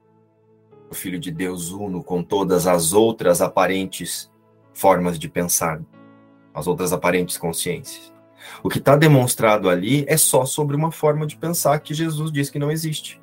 o 0.90 0.96
Filho 0.96 1.20
de 1.20 1.30
Deus 1.30 1.70
uno 1.70 2.04
com 2.04 2.24
todas 2.24 2.66
as 2.66 2.94
outras 2.94 3.42
aparentes 3.42 4.32
formas 4.74 5.20
de 5.20 5.30
pensar, 5.30 5.80
as 6.52 6.66
outras 6.66 6.92
aparentes 6.92 7.38
consciências. 7.38 8.12
O 8.64 8.70
que 8.70 8.80
está 8.80 8.96
demonstrado 8.96 9.70
ali 9.70 10.04
é 10.08 10.18
só 10.18 10.46
sobre 10.46 10.76
uma 10.76 10.92
forma 10.92 11.28
de 11.28 11.38
pensar 11.38 11.80
que 11.80 11.94
Jesus 11.94 12.32
diz 12.32 12.50
que 12.50 12.58
não 12.58 12.72
existe. 12.72 13.22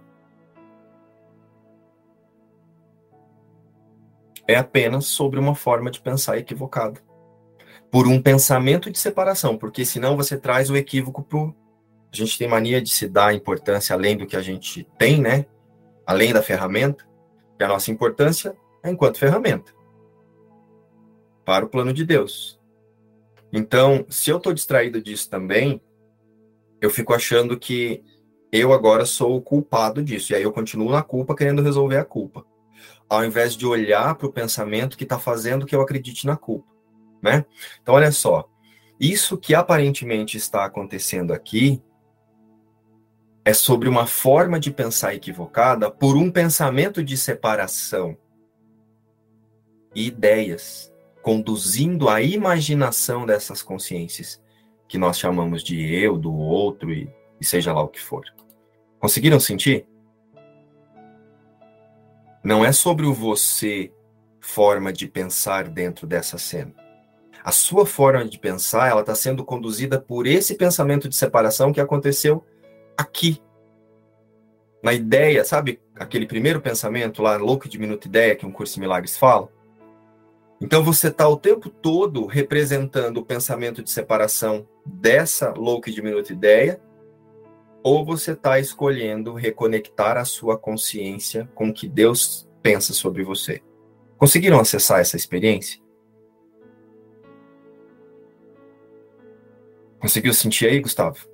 É 4.47 4.55
apenas 4.55 5.07
sobre 5.07 5.41
uma 5.41 5.57
forma 5.57 5.91
de 5.91 6.01
pensar 6.01 6.39
equivocada. 6.39 7.01
Por 7.91 8.07
um 8.07 8.23
pensamento 8.23 8.91
de 8.91 8.99
separação, 8.99 9.57
porque 9.57 9.85
senão 9.85 10.17
você 10.17 10.37
traz 10.37 10.71
o 10.71 10.77
equívoco 10.77 11.23
para 11.23 11.53
A 12.13 12.17
gente 12.17 12.39
tem 12.39 12.47
mania 12.47 12.81
de 12.81 12.91
se 12.91 13.09
dar 13.09 13.35
importância 13.35 13.95
além 13.95 14.17
do 14.17 14.27
que 14.27 14.37
a 14.37 14.43
gente 14.43 14.87
tem, 14.99 15.21
né? 15.21 15.47
Além 16.07 16.33
da 16.33 16.43
ferramenta. 16.43 17.07
E 17.59 17.65
a 17.65 17.69
nossa 17.69 17.91
importância 17.91 18.57
é 18.83 18.91
enquanto 18.91 19.19
ferramenta 19.19 19.73
para 21.45 21.65
o 21.65 21.69
plano 21.69 21.93
de 21.93 22.05
Deus. 22.05 22.61
Então, 23.53 24.05
se 24.09 24.31
eu 24.31 24.39
estou 24.39 24.53
distraído 24.53 25.01
disso 25.01 25.31
também, 25.31 25.81
eu 26.81 26.91
fico 26.91 27.15
achando 27.15 27.59
que 27.59 28.03
eu 28.51 28.73
agora 28.73 29.05
sou 29.05 29.37
o 29.37 29.43
culpado 29.43 30.03
disso. 30.03 30.33
E 30.33 30.37
aí 30.37 30.43
eu 30.43 30.53
continuo 30.53 30.91
na 30.91 31.03
culpa, 31.03 31.35
querendo 31.35 31.63
resolver 31.63 31.99
a 31.99 32.05
culpa. 32.05 32.45
Ao 33.09 33.25
invés 33.25 33.57
de 33.57 33.67
olhar 33.67 34.15
para 34.15 34.27
o 34.27 34.33
pensamento 34.33 34.97
que 34.97 35.05
está 35.05 35.19
fazendo 35.19 35.67
que 35.67 35.75
eu 35.75 35.81
acredite 35.81 36.27
na 36.27 36.37
culpa. 36.37 36.73
Né? 37.23 37.45
Então, 37.83 37.95
olha 37.95 38.11
só. 38.11 38.49
Isso 38.99 39.37
que 39.37 39.55
aparentemente 39.55 40.37
está 40.37 40.65
acontecendo 40.65 41.33
aqui 41.33 41.83
é 43.45 43.53
sobre 43.53 43.89
uma 43.89 44.07
forma 44.07 44.59
de 44.59 44.71
pensar 44.71 45.15
equivocada 45.15 45.91
por 45.91 46.17
um 46.17 46.31
pensamento 46.31 47.05
de 47.05 47.17
separação 47.17 48.17
e 49.95 50.07
ideias 50.07 50.93
conduzindo 51.25 52.11
a 52.11 52.21
imaginação 52.21 53.25
dessas 53.25 53.63
consciências, 53.63 54.43
que 54.87 54.99
nós 54.99 55.19
chamamos 55.19 55.65
de 55.65 55.95
eu, 55.95 56.19
do 56.19 56.31
outro 56.35 56.93
e, 56.93 57.11
e 57.41 57.45
seja 57.47 57.73
lá 57.73 57.83
o 57.83 57.89
que 57.89 57.99
for. 57.99 58.25
Conseguiram 59.01 59.41
sentir? 59.41 59.87
Não 62.45 62.63
é 62.63 62.73
sobre 62.73 63.07
o 63.07 63.15
você 63.15 63.91
forma 64.39 64.93
de 64.93 65.09
pensar 65.09 65.67
dentro 65.67 66.07
dessa 66.07 66.37
cena. 66.37 66.75
A 67.43 67.51
sua 67.51 67.87
forma 67.87 68.27
de 68.27 68.39
pensar, 68.39 68.91
ela 68.91 69.01
está 69.01 69.15
sendo 69.15 69.43
conduzida 69.43 69.99
por 69.99 70.27
esse 70.27 70.55
pensamento 70.55 71.09
de 71.09 71.17
separação 71.17 71.73
que 71.73 71.81
aconteceu 71.81 72.45
aqui. 72.97 73.41
Na 74.83 74.93
ideia, 74.93 75.45
sabe 75.45 75.81
aquele 75.97 76.27
primeiro 76.27 76.61
pensamento 76.61 77.23
lá, 77.23 77.37
louco 77.37 77.69
de 77.69 77.79
minuto 77.79 78.07
ideia, 78.07 78.37
que 78.37 78.45
um 78.45 78.53
curso 78.53 78.75
de 78.75 78.81
milagres 78.81 79.17
fala? 79.17 79.49
Então 80.61 80.83
você 80.83 81.09
está 81.09 81.29
o 81.29 81.37
tempo 81.37 81.69
todo 81.69 82.27
representando 82.27 83.19
o 83.19 83.25
pensamento 83.25 83.83
de 83.83 83.91
separação 83.91 84.69
dessa 84.85 85.53
louca 85.53 85.91
e 85.91 85.93
diminuta 85.93 86.33
ideia, 86.33 86.81
ou 87.83 88.05
você 88.05 88.33
está 88.33 88.59
escolhendo 88.59 89.35
reconectar 89.35 90.17
a 90.17 90.25
sua 90.25 90.59
consciência 90.59 91.49
com 91.55 91.69
o 91.69 91.75
que 91.75 91.89
Deus 91.89 92.49
pensa 92.63 92.95
sobre 92.95 93.23
você. 93.23 93.63
Conseguiram 94.17 94.59
acessar 94.59 95.01
essa 95.01 95.17
experiência? 95.17 95.83
Conseguiu 99.99 100.33
sentir 100.33 100.67
aí, 100.67 100.81
Gustavo? 100.81 101.34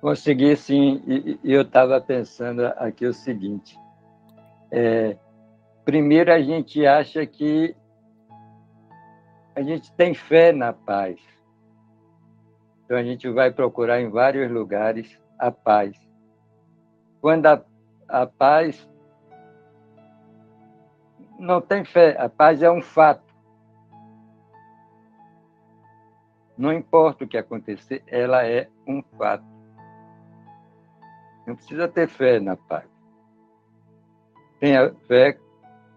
Consegui 0.00 0.56
sim, 0.56 1.02
e, 1.06 1.38
e 1.44 1.52
eu 1.52 1.60
estava 1.62 2.00
pensando 2.00 2.64
aqui 2.78 3.04
o 3.04 3.12
seguinte: 3.12 3.78
é, 4.70 5.16
primeiro 5.84 6.32
a 6.32 6.40
gente 6.40 6.86
acha 6.86 7.26
que 7.26 7.76
a 9.54 9.62
gente 9.62 9.92
tem 9.92 10.14
fé 10.14 10.52
na 10.52 10.72
paz, 10.72 11.20
então 12.84 12.96
a 12.96 13.02
gente 13.02 13.28
vai 13.28 13.50
procurar 13.50 14.00
em 14.00 14.08
vários 14.08 14.50
lugares 14.50 15.20
a 15.38 15.50
paz. 15.50 15.94
Quando 17.20 17.44
a, 17.46 17.62
a 18.08 18.26
paz 18.26 18.88
não 21.38 21.60
tem 21.60 21.84
fé, 21.84 22.16
a 22.18 22.28
paz 22.28 22.62
é 22.62 22.70
um 22.70 22.80
fato. 22.80 23.30
Não 26.56 26.72
importa 26.72 27.24
o 27.24 27.28
que 27.28 27.36
acontecer, 27.36 28.02
ela 28.06 28.46
é 28.46 28.68
um 28.86 29.02
fato. 29.18 29.59
Não 31.50 31.56
precisa 31.56 31.88
ter 31.88 32.06
fé 32.06 32.38
na 32.38 32.54
paz. 32.54 32.84
Tenha 34.60 34.94
fé, 35.08 35.36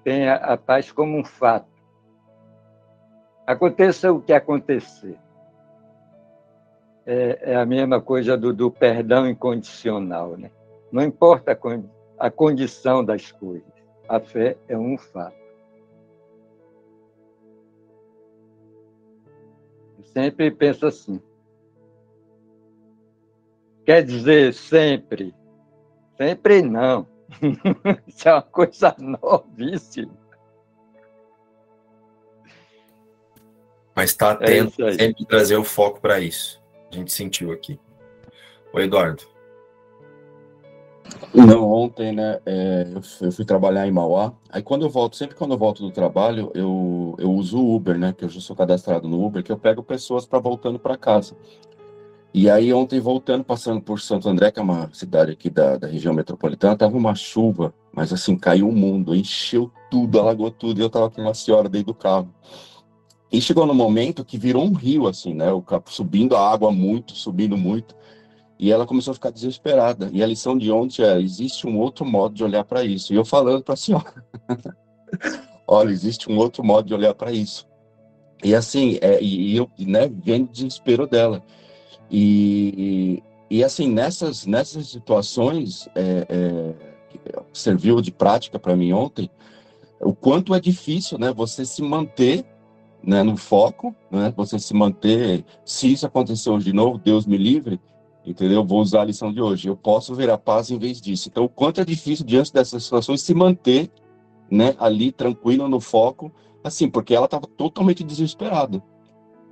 tenha 0.04 0.34
a 0.34 0.58
paz 0.58 0.92
como 0.92 1.16
um 1.16 1.24
fato. 1.24 1.72
Aconteça 3.46 4.12
o 4.12 4.20
que 4.20 4.34
acontecer. 4.34 5.16
É, 7.06 7.52
é 7.52 7.56
a 7.56 7.68
mesma 7.68 8.02
coisa 8.02 8.36
do, 8.36 8.52
do, 8.52 8.72
perdão 8.72 9.30
incondicional. 9.30 10.36
Né? 10.38 10.50
Não 10.92 11.04
importa 11.04 11.52
a, 11.52 12.26
a 12.26 12.32
condição 12.32 13.06
das 13.06 13.32
coisas. 13.32 13.72
A 14.10 14.20
fé 14.20 14.58
é 14.68 14.76
um 14.76 14.98
fato. 14.98 15.38
Eu 20.00 20.04
sempre 20.06 20.50
penso 20.50 20.88
assim. 20.88 21.22
Quer 23.86 24.04
dizer, 24.04 24.52
sempre 24.56 25.36
Sempre 26.18 26.62
não. 26.62 27.08
Isso 28.08 28.28
é 28.28 28.34
uma 28.34 28.42
coisa 28.42 28.96
novíssima. 29.00 30.12
Mas 33.96 34.10
está 34.10 34.32
atento 34.32 34.84
é 34.86 34.94
sempre 34.94 35.26
trazer 35.26 35.56
o 35.56 35.64
foco 35.64 36.02
para 36.02 36.20
isso. 36.20 36.62
A 36.92 36.96
gente 36.96 37.12
sentiu 37.12 37.52
aqui. 37.52 37.80
O 38.74 38.80
Eduardo. 38.80 39.24
Não, 41.34 41.70
ontem, 41.72 42.12
né, 42.12 42.40
é, 42.46 42.88
eu 43.22 43.32
fui 43.32 43.46
trabalhar 43.46 43.88
em 43.88 43.92
Mauá. 43.92 44.34
Aí 44.50 44.64
quando 44.64 44.84
eu 44.84 44.90
volto, 44.90 45.16
sempre 45.16 45.36
quando 45.36 45.52
eu 45.52 45.58
volto 45.58 45.84
do 45.84 45.92
trabalho, 45.92 46.52
eu, 46.56 47.16
eu 47.20 47.32
uso 47.32 47.60
o 47.60 47.76
Uber, 47.76 47.98
né, 47.98 48.14
que 48.18 48.26
eu 48.26 48.30
já 48.30 48.40
sou 48.40 48.56
cadastrado 48.56 49.08
no 49.08 49.24
Uber, 49.24 49.44
que 49.44 49.52
eu 49.52 49.58
pego 49.58 49.84
pessoas 49.84 50.26
para 50.26 50.40
voltando 50.40 50.80
para 50.80 50.98
casa. 50.98 51.36
E 52.34 52.50
aí, 52.50 52.74
ontem, 52.74 53.00
voltando, 53.00 53.44
passando 53.44 53.80
por 53.80 54.02
Santo 54.02 54.28
André, 54.28 54.52
que 54.52 54.60
é 54.60 54.64
uma 54.64 54.90
cidade 54.92 55.32
aqui 55.32 55.52
da, 55.52 55.78
da 55.78 55.88
região 55.88 56.14
metropolitana, 56.16 56.76
tava 56.76 56.98
uma 56.98 57.14
chuva, 57.14 57.72
mas 57.94 58.12
assim, 58.12 58.36
caiu 58.36 58.68
o 58.68 58.72
mundo, 58.72 59.14
encheu 59.14 59.72
tudo, 59.92 60.20
alagou 60.20 60.50
tudo, 60.50 60.80
e 60.80 60.84
eu 60.84 60.90
tava 60.90 61.12
com 61.12 61.22
uma 61.22 61.36
senhora 61.36 61.70
dentro 61.70 61.88
do 61.88 61.94
carro. 61.94 62.34
E 63.32 63.40
chegou 63.40 63.68
no 63.68 63.74
momento 63.74 64.26
que 64.26 64.38
virou 64.38 64.64
um 64.64 64.74
rio, 64.74 65.08
assim, 65.08 65.34
né? 65.34 65.52
O 65.52 65.62
carro 65.62 65.84
subindo 65.88 66.36
a 66.36 66.52
água 66.52 66.72
muito, 66.72 67.14
subindo 67.14 67.56
muito. 67.56 67.96
E 68.60 68.72
ela 68.72 68.86
começou 68.86 69.12
a 69.12 69.16
ficar 69.16 69.32
desesperada. 69.32 70.10
E 70.12 70.24
a 70.24 70.28
lição 70.28 70.58
de 70.58 70.72
ontem 70.72 71.04
é: 71.04 71.20
existe 71.20 71.68
um 71.68 71.80
outro 71.80 72.06
modo 72.06 72.34
de 72.34 72.44
olhar 72.44 72.64
para 72.64 72.84
isso. 72.84 73.14
E 73.14 73.16
eu 73.16 73.26
falando 73.26 73.64
para 73.64 73.74
a 73.74 73.78
senhora: 73.78 74.24
olha, 75.68 75.92
existe 75.92 76.32
um 76.32 76.38
outro 76.38 76.64
modo 76.64 76.88
de 76.88 76.94
olhar 76.94 77.14
para 77.14 77.32
isso. 77.32 77.68
E 78.44 78.54
assim, 78.54 78.98
é, 79.02 79.22
e 79.22 79.56
eu, 79.56 79.70
né, 79.80 80.08
vendo 80.08 80.50
o 80.50 80.52
desespero 80.52 81.08
dela. 81.08 81.44
E, 82.16 83.24
e 83.50 83.64
assim, 83.64 83.88
nessas, 83.88 84.46
nessas 84.46 84.88
situações, 84.88 85.90
é, 85.96 86.28
é, 86.30 86.74
serviu 87.52 88.00
de 88.02 88.12
prática 88.12 88.60
para 88.60 88.76
mim 88.76 88.94
ontem, 88.94 89.28
o 90.00 90.14
quanto 90.14 90.54
é 90.54 90.60
difícil 90.60 91.18
né, 91.18 91.34
você 91.34 91.66
se 91.66 91.82
manter 91.82 92.46
né, 93.02 93.24
no 93.24 93.36
foco, 93.36 93.96
né, 94.12 94.32
você 94.38 94.60
se 94.60 94.76
manter, 94.76 95.44
se 95.66 95.92
isso 95.92 96.06
acontecer 96.06 96.52
hoje 96.52 96.66
de 96.66 96.74
novo, 96.74 97.00
Deus 97.00 97.26
me 97.26 97.36
livre, 97.36 97.82
entendeu? 98.24 98.64
Vou 98.64 98.80
usar 98.80 99.02
a 99.02 99.06
lição 99.06 99.34
de 99.34 99.42
hoje, 99.42 99.68
eu 99.68 99.76
posso 99.76 100.14
ver 100.14 100.30
a 100.30 100.38
paz 100.38 100.70
em 100.70 100.78
vez 100.78 101.02
disso. 101.02 101.30
Então, 101.30 101.46
o 101.46 101.50
quanto 101.50 101.82
é 101.82 101.86
difícil 101.86 102.26
diante 102.28 102.54
dessas 102.54 102.84
situações 102.84 103.24
se 103.24 103.34
manter 103.34 103.92
né, 104.52 104.76
ali 104.78 105.12
tranquilo 105.12 105.68
no 105.68 105.80
foco, 105.80 106.32
assim, 106.64 106.88
porque 106.88 107.16
ela 107.16 107.26
estava 107.26 107.48
totalmente 107.48 108.04
desesperada 108.04 108.84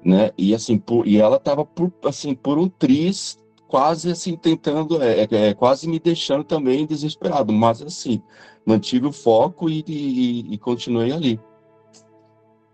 né? 0.03 0.31
E 0.37 0.53
assim, 0.53 0.77
por, 0.77 1.07
e 1.07 1.17
ela 1.17 1.37
estava 1.37 1.65
por 1.65 1.91
assim 2.05 2.33
por 2.33 2.57
um 2.57 2.67
triz, 2.67 3.37
quase 3.67 4.11
assim 4.11 4.35
tentando, 4.35 5.01
é, 5.01 5.21
é, 5.21 5.27
é, 5.31 5.53
quase 5.53 5.87
me 5.87 5.99
deixando 5.99 6.43
também 6.43 6.85
desesperado, 6.85 7.53
mas 7.53 7.81
assim 7.81 8.21
mantive 8.65 9.07
o 9.07 9.11
foco 9.11 9.69
e, 9.69 9.83
e, 9.87 10.53
e 10.53 10.57
continuei 10.57 11.11
ali. 11.11 11.39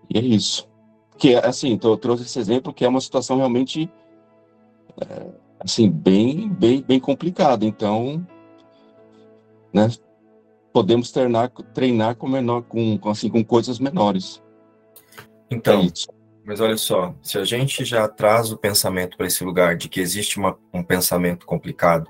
E 0.09 0.17
é 0.17 0.21
isso. 0.21 0.67
Que 1.17 1.35
assim, 1.35 1.79
eu 1.81 1.97
trouxe 1.97 2.23
esse 2.23 2.39
exemplo 2.39 2.73
que 2.73 2.85
é 2.85 2.87
uma 2.87 3.01
situação 3.01 3.37
realmente 3.37 3.89
é, 5.01 5.27
assim 5.59 5.89
bem 5.89 6.49
bem 6.49 6.81
bem 6.81 6.99
complicada. 6.99 7.65
Então, 7.65 8.25
né? 9.73 9.89
podemos 10.77 11.11
treinar, 11.11 11.49
treinar 11.73 12.15
com, 12.15 12.27
menor, 12.27 12.61
com, 12.61 12.99
assim, 13.05 13.29
com 13.29 13.43
coisas 13.43 13.79
menores. 13.79 14.43
Então, 15.49 15.81
é 15.81 15.85
mas 16.47 16.61
olha 16.61 16.77
só, 16.77 17.13
se 17.21 17.37
a 17.37 17.43
gente 17.43 17.83
já 17.83 18.07
traz 18.07 18.53
o 18.53 18.57
pensamento 18.57 19.17
para 19.17 19.27
esse 19.27 19.43
lugar 19.43 19.75
de 19.75 19.89
que 19.89 19.99
existe 19.99 20.39
uma, 20.39 20.57
um 20.73 20.81
pensamento 20.81 21.45
complicado, 21.45 22.09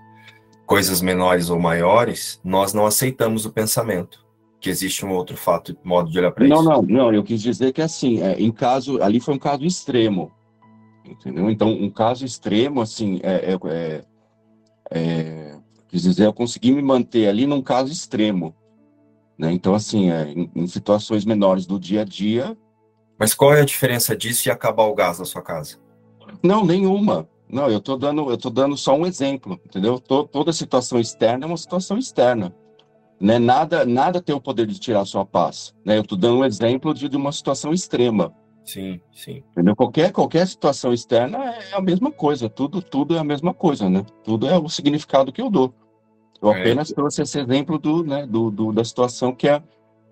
coisas 0.63 1.01
menores 1.01 1.49
ou 1.49 1.59
maiores, 1.59 2.39
nós 2.43 2.71
não 2.71 2.85
aceitamos 2.85 3.47
o 3.47 3.51
pensamento 3.51 4.23
que 4.61 4.69
existe 4.69 5.03
um 5.03 5.11
outro 5.11 5.35
fato, 5.35 5.75
modo 5.83 6.11
de 6.11 6.19
olhar 6.19 6.31
para 6.31 6.45
isso. 6.45 6.53
Não, 6.53 6.63
não, 6.63 6.81
não. 6.83 7.11
Eu 7.11 7.23
quis 7.23 7.41
dizer 7.41 7.73
que 7.73 7.81
assim, 7.81 8.21
é, 8.21 8.39
em 8.39 8.51
caso, 8.51 9.01
ali 9.01 9.19
foi 9.19 9.33
um 9.33 9.39
caso 9.39 9.65
extremo, 9.65 10.31
entendeu? 11.03 11.49
Então, 11.49 11.69
um 11.69 11.89
caso 11.89 12.23
extremo, 12.23 12.79
assim, 12.79 13.19
é, 13.23 13.53
é, 13.53 13.57
é, 13.65 14.05
é 14.91 15.55
quis 15.87 16.03
dizer, 16.03 16.27
eu 16.27 16.33
consegui 16.33 16.71
me 16.71 16.81
manter 16.83 17.27
ali 17.27 17.47
num 17.47 17.61
caso 17.63 17.91
extremo, 17.91 18.53
né? 19.35 19.51
Então, 19.51 19.73
assim, 19.73 20.11
é, 20.11 20.29
em, 20.29 20.51
em 20.55 20.67
situações 20.67 21.25
menores 21.25 21.65
do 21.65 21.79
dia 21.79 22.01
a 22.01 22.05
dia. 22.05 22.55
Mas 23.17 23.33
qual 23.33 23.53
é 23.53 23.61
a 23.61 23.65
diferença 23.65 24.15
disso 24.15 24.47
e 24.47 24.51
acabar 24.51 24.83
o 24.83 24.95
gás 24.95 25.19
na 25.19 25.25
sua 25.25 25.41
casa? 25.41 25.77
Não, 26.43 26.65
nenhuma. 26.65 27.27
Não, 27.49 27.69
eu 27.69 27.79
tô 27.79 27.95
dando, 27.95 28.29
eu 28.29 28.37
tô 28.37 28.49
dando 28.49 28.75
só 28.75 28.93
um 28.93 29.05
exemplo, 29.05 29.59
entendeu? 29.65 29.99
toda 29.99 30.51
situação 30.51 30.99
externa 30.99 31.45
é 31.45 31.47
uma 31.47 31.57
situação 31.57 31.97
externa. 31.97 32.53
Né? 33.19 33.39
Nada, 33.39 33.85
nada 33.85 34.21
tem 34.21 34.35
o 34.35 34.41
poder 34.41 34.67
de 34.67 34.79
tirar 34.79 35.05
sua 35.05 35.25
paz. 35.25 35.73
Né? 35.83 35.97
Eu 35.97 36.01
estou 36.01 36.17
dando 36.17 36.39
um 36.39 36.45
exemplo 36.45 36.93
de, 36.93 37.09
de 37.09 37.17
uma 37.17 37.31
situação 37.31 37.73
extrema. 37.73 38.33
Sim, 38.65 38.99
sim. 39.13 39.43
Entendeu? 39.51 39.75
Qualquer, 39.75 40.11
qualquer 40.11 40.45
situação 40.45 40.93
externa 40.93 41.37
é 41.37 41.73
a 41.73 41.81
mesma 41.81 42.11
coisa. 42.11 42.49
Tudo, 42.49 42.81
tudo 42.81 43.15
é 43.15 43.19
a 43.19 43.23
mesma 43.23 43.53
coisa, 43.53 43.89
né? 43.89 44.05
Tudo 44.25 44.45
é 44.45 44.57
o 44.57 44.67
significado 44.67 45.31
que 45.31 45.41
eu 45.41 45.49
dou. 45.49 45.73
Eu 46.41 46.51
é. 46.51 46.59
apenas 46.59 46.89
trouxe 46.91 47.21
esse 47.21 47.39
exemplo 47.39 47.79
do, 47.79 48.03
né, 48.03 48.27
do, 48.27 48.51
do, 48.51 48.71
da 48.73 48.83
situação 48.83 49.33
que 49.33 49.47
é, 49.47 49.63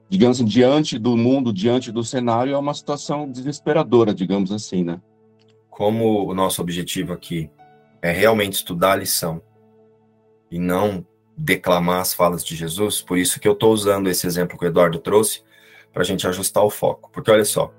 digamos 0.10 0.38
assim, 0.38 0.46
diante 0.46 0.98
do 1.00 1.18
mundo, 1.18 1.52
diante 1.52 1.92
do 1.92 2.04
cenário, 2.04 2.54
é 2.54 2.58
uma 2.58 2.74
situação 2.74 3.30
desesperadora, 3.30 4.14
digamos 4.14 4.52
assim, 4.52 4.84
né? 4.84 5.02
Como 5.70 6.26
o 6.30 6.34
nosso 6.34 6.62
objetivo 6.62 7.14
aqui 7.14 7.50
é 8.02 8.12
realmente 8.12 8.54
estudar 8.54 8.94
a 8.94 8.98
lição 8.98 9.42
e 10.50 10.60
não 10.60 11.06
declamar 11.38 12.02
as 12.02 12.14
falas 12.14 12.46
de 12.46 12.56
Jesus, 12.56 13.02
por 13.02 13.18
isso 13.18 13.40
que 13.40 13.48
eu 13.48 13.54
estou 13.54 13.74
usando 13.74 14.08
esse 14.08 14.26
exemplo 14.26 14.58
que 14.58 14.66
o 14.66 14.68
Eduardo 14.68 15.00
trouxe, 15.00 15.44
para 15.92 16.02
a 16.04 16.06
gente 16.06 16.28
ajustar 16.28 16.64
o 16.64 16.70
foco. 16.70 17.10
Porque 17.12 17.32
olha 17.32 17.46
só, 17.46 17.74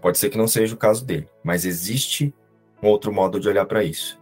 pode 0.00 0.18
ser 0.18 0.30
que 0.30 0.38
não 0.38 0.46
seja 0.46 0.74
o 0.74 0.78
caso 0.78 1.04
dele, 1.04 1.28
mas 1.42 1.64
existe 1.64 2.32
um 2.82 2.88
outro 2.88 3.12
modo 3.12 3.40
de 3.40 3.48
olhar 3.48 3.64
para 3.66 3.82
isso. 3.82 4.20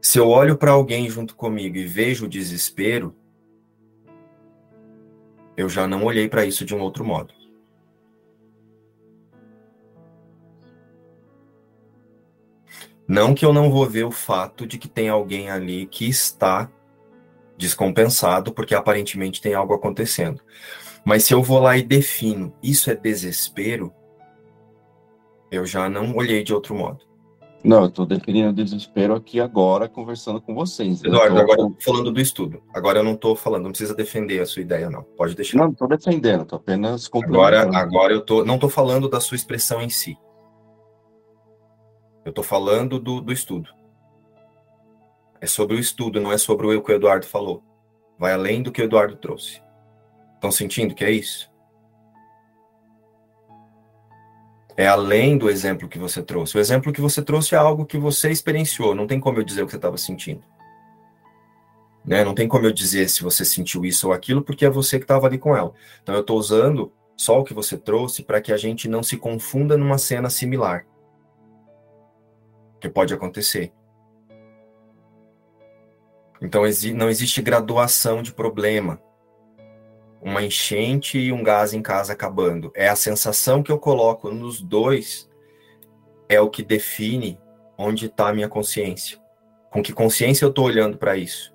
Se 0.00 0.18
eu 0.18 0.28
olho 0.28 0.56
para 0.56 0.72
alguém 0.72 1.08
junto 1.08 1.34
comigo 1.34 1.76
e 1.76 1.86
vejo 1.86 2.26
o 2.26 2.28
desespero, 2.28 3.16
eu 5.56 5.68
já 5.68 5.86
não 5.86 6.04
olhei 6.04 6.28
para 6.28 6.44
isso 6.44 6.64
de 6.64 6.74
um 6.74 6.80
outro 6.80 7.04
modo. 7.04 7.32
Não 13.06 13.34
que 13.34 13.44
eu 13.44 13.52
não 13.52 13.70
vou 13.70 13.88
ver 13.88 14.04
o 14.04 14.10
fato 14.10 14.66
de 14.66 14.78
que 14.78 14.88
tem 14.88 15.08
alguém 15.08 15.50
ali 15.50 15.86
que 15.86 16.08
está 16.08 16.70
descompensado, 17.56 18.52
porque 18.52 18.74
aparentemente 18.74 19.40
tem 19.40 19.54
algo 19.54 19.74
acontecendo. 19.74 20.42
Mas 21.04 21.24
se 21.24 21.34
eu 21.34 21.42
vou 21.42 21.60
lá 21.60 21.76
e 21.76 21.82
defino 21.82 22.54
isso 22.62 22.90
é 22.90 22.94
desespero, 22.94 23.92
eu 25.50 25.66
já 25.66 25.88
não 25.88 26.16
olhei 26.16 26.42
de 26.42 26.54
outro 26.54 26.74
modo. 26.74 27.13
Não, 27.64 27.80
eu 27.80 27.88
estou 27.88 28.04
definindo 28.04 28.52
desespero 28.52 29.14
aqui 29.14 29.40
agora, 29.40 29.88
conversando 29.88 30.38
com 30.38 30.54
vocês. 30.54 31.02
Eduardo, 31.02 31.34
tô... 31.34 31.40
agora 31.40 31.60
eu 31.62 31.76
falando 31.80 32.12
do 32.12 32.20
estudo. 32.20 32.62
Agora 32.74 32.98
eu 32.98 33.02
não 33.02 33.14
estou 33.14 33.34
falando, 33.34 33.64
não 33.64 33.70
precisa 33.70 33.94
defender 33.94 34.40
a 34.40 34.46
sua 34.46 34.60
ideia, 34.60 34.90
não. 34.90 35.02
Pode 35.02 35.34
deixar. 35.34 35.56
Não, 35.56 35.70
estou 35.70 35.88
defendendo, 35.88 36.42
estou 36.42 36.58
apenas 36.58 37.08
Agora, 37.10 37.62
agora 37.74 38.12
eu 38.12 38.20
tô, 38.20 38.44
não 38.44 38.56
estou 38.56 38.68
falando 38.68 39.08
da 39.08 39.18
sua 39.18 39.34
expressão 39.34 39.80
em 39.80 39.88
si. 39.88 40.14
Eu 42.22 42.30
estou 42.30 42.44
falando 42.44 42.98
do, 42.98 43.22
do 43.22 43.32
estudo. 43.32 43.70
É 45.40 45.46
sobre 45.46 45.76
o 45.76 45.80
estudo, 45.80 46.20
não 46.20 46.32
é 46.32 46.36
sobre 46.36 46.66
o 46.66 46.82
que 46.82 46.92
o 46.92 46.94
Eduardo 46.94 47.26
falou. 47.26 47.62
Vai 48.18 48.34
além 48.34 48.62
do 48.62 48.70
que 48.70 48.82
o 48.82 48.84
Eduardo 48.84 49.16
trouxe. 49.16 49.62
Estão 50.34 50.52
sentindo 50.52 50.94
que 50.94 51.04
é 51.04 51.10
isso? 51.10 51.50
É 54.76 54.86
além 54.86 55.38
do 55.38 55.48
exemplo 55.48 55.88
que 55.88 55.98
você 55.98 56.22
trouxe. 56.22 56.56
O 56.56 56.60
exemplo 56.60 56.92
que 56.92 57.00
você 57.00 57.22
trouxe 57.22 57.54
é 57.54 57.58
algo 57.58 57.86
que 57.86 57.96
você 57.96 58.30
experienciou. 58.30 58.94
Não 58.94 59.06
tem 59.06 59.20
como 59.20 59.38
eu 59.38 59.44
dizer 59.44 59.62
o 59.62 59.66
que 59.66 59.72
você 59.72 59.76
estava 59.76 59.96
sentindo. 59.96 60.42
Né? 62.04 62.24
Não 62.24 62.34
tem 62.34 62.48
como 62.48 62.66
eu 62.66 62.72
dizer 62.72 63.08
se 63.08 63.22
você 63.22 63.44
sentiu 63.44 63.84
isso 63.84 64.08
ou 64.08 64.12
aquilo, 64.12 64.42
porque 64.42 64.66
é 64.66 64.70
você 64.70 64.98
que 64.98 65.04
estava 65.04 65.26
ali 65.26 65.38
com 65.38 65.56
ela. 65.56 65.72
Então 66.02 66.14
eu 66.14 66.20
estou 66.22 66.38
usando 66.38 66.92
só 67.16 67.38
o 67.38 67.44
que 67.44 67.54
você 67.54 67.78
trouxe 67.78 68.22
para 68.22 68.40
que 68.40 68.52
a 68.52 68.56
gente 68.56 68.88
não 68.88 69.02
se 69.02 69.16
confunda 69.16 69.76
numa 69.76 69.96
cena 69.96 70.28
similar. 70.28 70.84
Que 72.80 72.88
pode 72.88 73.14
acontecer. 73.14 73.72
Então 76.42 76.62
não 76.94 77.08
existe 77.08 77.40
graduação 77.40 78.22
de 78.22 78.32
problema. 78.32 79.00
Uma 80.24 80.42
enchente 80.42 81.18
e 81.18 81.30
um 81.30 81.42
gás 81.42 81.74
em 81.74 81.82
casa 81.82 82.14
acabando. 82.14 82.72
É 82.74 82.88
a 82.88 82.96
sensação 82.96 83.62
que 83.62 83.70
eu 83.70 83.78
coloco 83.78 84.30
nos 84.30 84.60
dois 84.60 85.30
é 86.28 86.40
o 86.40 86.48
que 86.48 86.62
define 86.62 87.38
onde 87.76 88.06
está 88.06 88.28
a 88.28 88.32
minha 88.32 88.48
consciência. 88.48 89.20
Com 89.70 89.82
que 89.82 89.92
consciência 89.92 90.44
eu 90.44 90.48
estou 90.48 90.64
olhando 90.64 90.96
para 90.96 91.16
isso? 91.16 91.54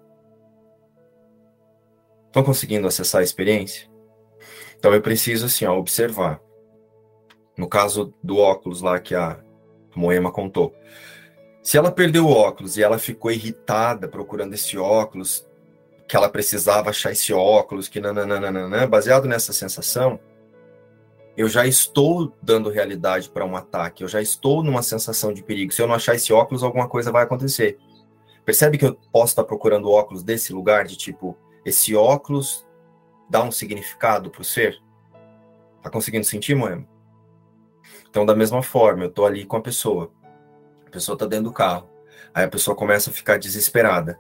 Estão 2.28 2.44
conseguindo 2.44 2.88
acessar 2.88 3.22
a 3.22 3.24
experiência? 3.24 3.90
Então 4.78 4.94
eu 4.94 5.02
preciso 5.02 5.48
assim, 5.48 5.66
ó, 5.66 5.76
observar. 5.76 6.40
No 7.58 7.68
caso 7.68 8.14
do 8.24 8.38
óculos 8.38 8.82
lá 8.82 9.00
que 9.00 9.16
a 9.16 9.44
Moema 9.96 10.32
contou, 10.32 10.76
se 11.62 11.78
ela 11.78 11.92
perdeu 11.92 12.26
o 12.26 12.32
óculos 12.32 12.78
e 12.78 12.84
ela 12.84 12.98
ficou 12.98 13.32
irritada 13.32 14.08
procurando 14.08 14.54
esse 14.54 14.78
óculos, 14.78 15.49
que 16.10 16.18
ela 16.18 16.28
precisava 16.28 16.90
achar 16.90 17.12
esse 17.12 17.32
óculos, 17.32 17.88
que 17.88 18.00
nananana, 18.00 18.88
baseado 18.88 19.28
nessa 19.28 19.54
sensação, 19.54 20.20
eu 21.38 21.48
já 21.48 21.68
estou 21.68 22.36
dando 22.42 22.72
realidade 22.72 23.30
para 23.30 23.46
um 23.46 23.56
ataque, 23.56 24.04
eu 24.04 24.08
já 24.08 24.20
estou 24.20 24.64
numa 24.64 24.82
sensação 24.82 25.32
de 25.32 25.44
perigo. 25.44 25.72
Se 25.72 25.84
eu 25.84 25.88
não 25.88 25.94
achar 25.94 26.16
esse 26.16 26.34
óculos, 26.34 26.64
alguma 26.64 26.90
coisa 26.90 27.12
vai 27.12 27.24
acontecer. 27.24 27.78
Percebe 28.44 28.80
que 28.80 28.86
eu 28.88 28.98
posso 29.12 29.34
estar 29.34 29.44
procurando 29.44 29.92
óculos 29.92 30.24
desse 30.24 30.52
lugar, 30.52 30.84
de 30.84 30.98
tipo, 30.98 31.38
esse 31.64 31.96
óculos 31.96 32.68
dá 33.30 33.44
um 33.44 33.52
significado 33.52 34.32
para 34.32 34.42
o 34.42 34.44
ser? 34.44 34.82
Tá 35.84 35.92
conseguindo 35.92 36.26
sentir, 36.26 36.56
Moema? 36.56 36.88
Então, 38.10 38.26
da 38.26 38.36
mesma 38.36 38.64
forma, 38.64 39.04
eu 39.04 39.10
estou 39.10 39.28
ali 39.28 39.46
com 39.46 39.58
a 39.58 39.62
pessoa. 39.62 40.12
A 40.88 40.90
pessoa 40.90 41.14
está 41.14 41.28
dentro 41.28 41.46
do 41.46 41.54
carro. 41.54 41.88
Aí 42.34 42.46
a 42.46 42.50
pessoa 42.50 42.76
começa 42.76 43.12
a 43.12 43.14
ficar 43.14 43.38
desesperada. 43.38 44.20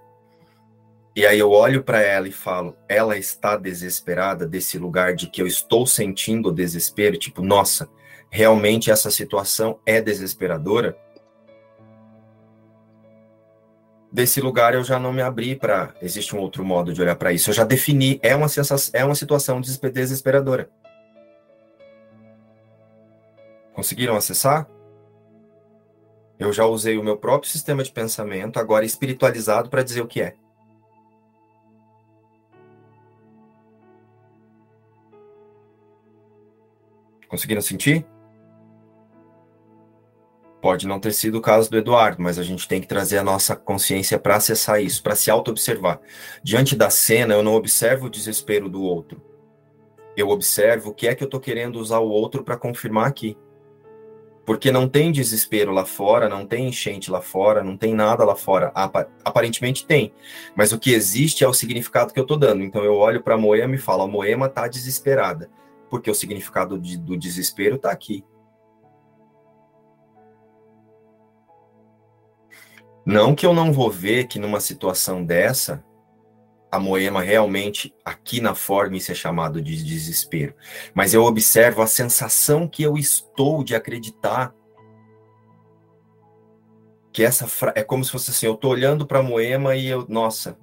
E 1.15 1.25
aí 1.25 1.39
eu 1.39 1.51
olho 1.51 1.83
para 1.83 2.01
ela 2.01 2.27
e 2.27 2.31
falo: 2.31 2.75
ela 2.87 3.17
está 3.17 3.57
desesperada 3.57 4.47
desse 4.47 4.77
lugar 4.77 5.15
de 5.15 5.27
que 5.27 5.41
eu 5.41 5.47
estou 5.47 5.85
sentindo 5.85 6.49
o 6.49 6.53
desespero, 6.53 7.17
tipo, 7.17 7.41
nossa, 7.41 7.89
realmente 8.29 8.91
essa 8.91 9.09
situação 9.09 9.79
é 9.85 10.01
desesperadora. 10.01 10.97
Desse 14.11 14.41
lugar 14.41 14.73
eu 14.73 14.83
já 14.83 14.99
não 14.99 15.13
me 15.13 15.21
abri 15.21 15.55
para 15.55 15.93
existe 16.01 16.35
um 16.35 16.39
outro 16.39 16.65
modo 16.65 16.91
de 16.93 17.01
olhar 17.01 17.15
para 17.15 17.31
isso. 17.31 17.49
Eu 17.49 17.53
já 17.53 17.63
defini, 17.63 18.19
é 18.23 18.35
uma 18.35 18.49
sensação, 18.49 18.91
é 18.99 19.05
uma 19.05 19.15
situação 19.15 19.61
desesperadora. 19.61 20.69
Conseguiram 23.73 24.15
acessar? 24.15 24.67
Eu 26.39 26.51
já 26.51 26.65
usei 26.65 26.97
o 26.97 27.03
meu 27.03 27.17
próprio 27.17 27.51
sistema 27.51 27.83
de 27.83 27.91
pensamento, 27.91 28.57
agora 28.57 28.85
espiritualizado, 28.85 29.69
para 29.69 29.83
dizer 29.83 30.01
o 30.01 30.07
que 30.07 30.21
é. 30.21 30.35
Conseguiram 37.29 37.61
sentir? 37.61 38.05
Pode 40.61 40.85
não 40.85 40.99
ter 40.99 41.13
sido 41.13 41.37
o 41.37 41.41
caso 41.41 41.71
do 41.71 41.77
Eduardo, 41.77 42.21
mas 42.21 42.37
a 42.37 42.43
gente 42.43 42.67
tem 42.67 42.81
que 42.81 42.87
trazer 42.87 43.17
a 43.17 43.23
nossa 43.23 43.55
consciência 43.55 44.19
para 44.19 44.35
acessar 44.35 44.81
isso, 44.81 45.01
para 45.01 45.15
se 45.15 45.31
auto-observar. 45.31 46.01
Diante 46.43 46.75
da 46.75 46.89
cena, 46.89 47.33
eu 47.33 47.41
não 47.41 47.53
observo 47.53 48.07
o 48.07 48.09
desespero 48.09 48.67
do 48.67 48.81
outro. 48.81 49.21
Eu 50.17 50.27
observo 50.27 50.89
o 50.89 50.93
que 50.93 51.07
é 51.07 51.15
que 51.15 51.23
eu 51.23 51.27
estou 51.27 51.39
querendo 51.39 51.79
usar 51.79 51.99
o 51.99 52.09
outro 52.09 52.43
para 52.43 52.57
confirmar 52.57 53.07
aqui. 53.07 53.37
Porque 54.45 54.71
não 54.71 54.89
tem 54.89 55.11
desespero 55.11 55.71
lá 55.71 55.85
fora, 55.85 56.27
não 56.27 56.45
tem 56.45 56.67
enchente 56.67 57.09
lá 57.09 57.21
fora, 57.21 57.63
não 57.63 57.77
tem 57.77 57.93
nada 57.93 58.25
lá 58.25 58.35
fora. 58.35 58.71
Aparentemente 59.23 59.85
tem. 59.85 60.11
Mas 60.55 60.73
o 60.73 60.79
que 60.79 60.91
existe 60.91 61.43
é 61.43 61.47
o 61.47 61.53
significado 61.53 62.11
que 62.11 62.19
eu 62.19 62.23
estou 62.23 62.35
dando. 62.35 62.63
Então 62.63 62.83
eu 62.83 62.95
olho 62.95 63.21
para 63.21 63.37
Moema 63.37 63.75
e 63.75 63.77
falo: 63.77 64.01
a 64.01 64.07
Moema 64.07 64.47
está 64.47 64.67
desesperada. 64.67 65.49
Porque 65.89 66.09
o 66.09 66.15
significado 66.15 66.79
de, 66.79 66.97
do 66.97 67.17
desespero 67.17 67.75
está 67.75 67.91
aqui. 67.91 68.23
Não 73.05 73.33
que 73.33 73.45
eu 73.45 73.53
não 73.53 73.73
vou 73.73 73.89
ver 73.89 74.27
que 74.27 74.37
numa 74.37 74.59
situação 74.59 75.25
dessa, 75.25 75.83
a 76.71 76.79
Moema 76.79 77.21
realmente, 77.21 77.93
aqui 78.05 78.39
na 78.39 78.53
forma, 78.53 78.97
isso 78.97 79.11
é 79.11 79.15
chamado 79.15 79.61
de 79.61 79.83
desespero. 79.83 80.53
Mas 80.93 81.13
eu 81.13 81.23
observo 81.23 81.81
a 81.81 81.87
sensação 81.87 82.67
que 82.67 82.83
eu 82.83 82.97
estou 82.97 83.63
de 83.63 83.75
acreditar 83.75 84.53
que 87.11 87.23
essa 87.23 87.47
fra... 87.47 87.73
é 87.75 87.83
como 87.83 88.03
se 88.03 88.11
fosse 88.11 88.29
assim, 88.29 88.45
eu 88.45 88.53
estou 88.53 88.71
olhando 88.71 89.05
para 89.05 89.19
a 89.19 89.23
Moema 89.23 89.75
e 89.75 89.87
eu, 89.87 90.05
nossa, 90.07 90.57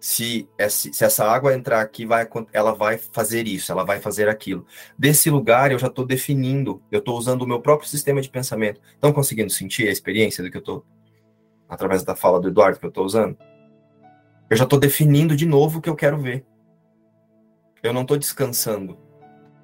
se, 0.00 0.48
se 0.68 1.04
essa 1.04 1.30
água 1.30 1.54
entrar 1.54 1.82
aqui, 1.82 2.06
vai, 2.06 2.26
ela 2.54 2.74
vai 2.74 2.96
fazer 2.96 3.46
isso, 3.46 3.70
ela 3.70 3.84
vai 3.84 4.00
fazer 4.00 4.30
aquilo. 4.30 4.66
Desse 4.98 5.28
lugar, 5.28 5.70
eu 5.70 5.78
já 5.78 5.88
estou 5.88 6.06
definindo, 6.06 6.82
eu 6.90 7.00
estou 7.00 7.18
usando 7.18 7.42
o 7.42 7.46
meu 7.46 7.60
próprio 7.60 7.86
sistema 7.86 8.22
de 8.22 8.30
pensamento. 8.30 8.80
Estão 8.94 9.12
conseguindo 9.12 9.50
sentir 9.50 9.86
a 9.88 9.92
experiência 9.92 10.42
do 10.42 10.50
que 10.50 10.56
eu 10.56 10.60
estou, 10.60 10.86
através 11.68 12.02
da 12.02 12.16
fala 12.16 12.40
do 12.40 12.48
Eduardo 12.48 12.78
que 12.80 12.86
eu 12.86 12.88
estou 12.88 13.04
usando? 13.04 13.36
Eu 14.48 14.56
já 14.56 14.64
estou 14.64 14.78
definindo 14.78 15.36
de 15.36 15.44
novo 15.44 15.78
o 15.78 15.82
que 15.82 15.90
eu 15.90 15.94
quero 15.94 16.18
ver. 16.18 16.46
Eu 17.82 17.92
não 17.92 18.02
estou 18.02 18.16
descansando. 18.16 18.98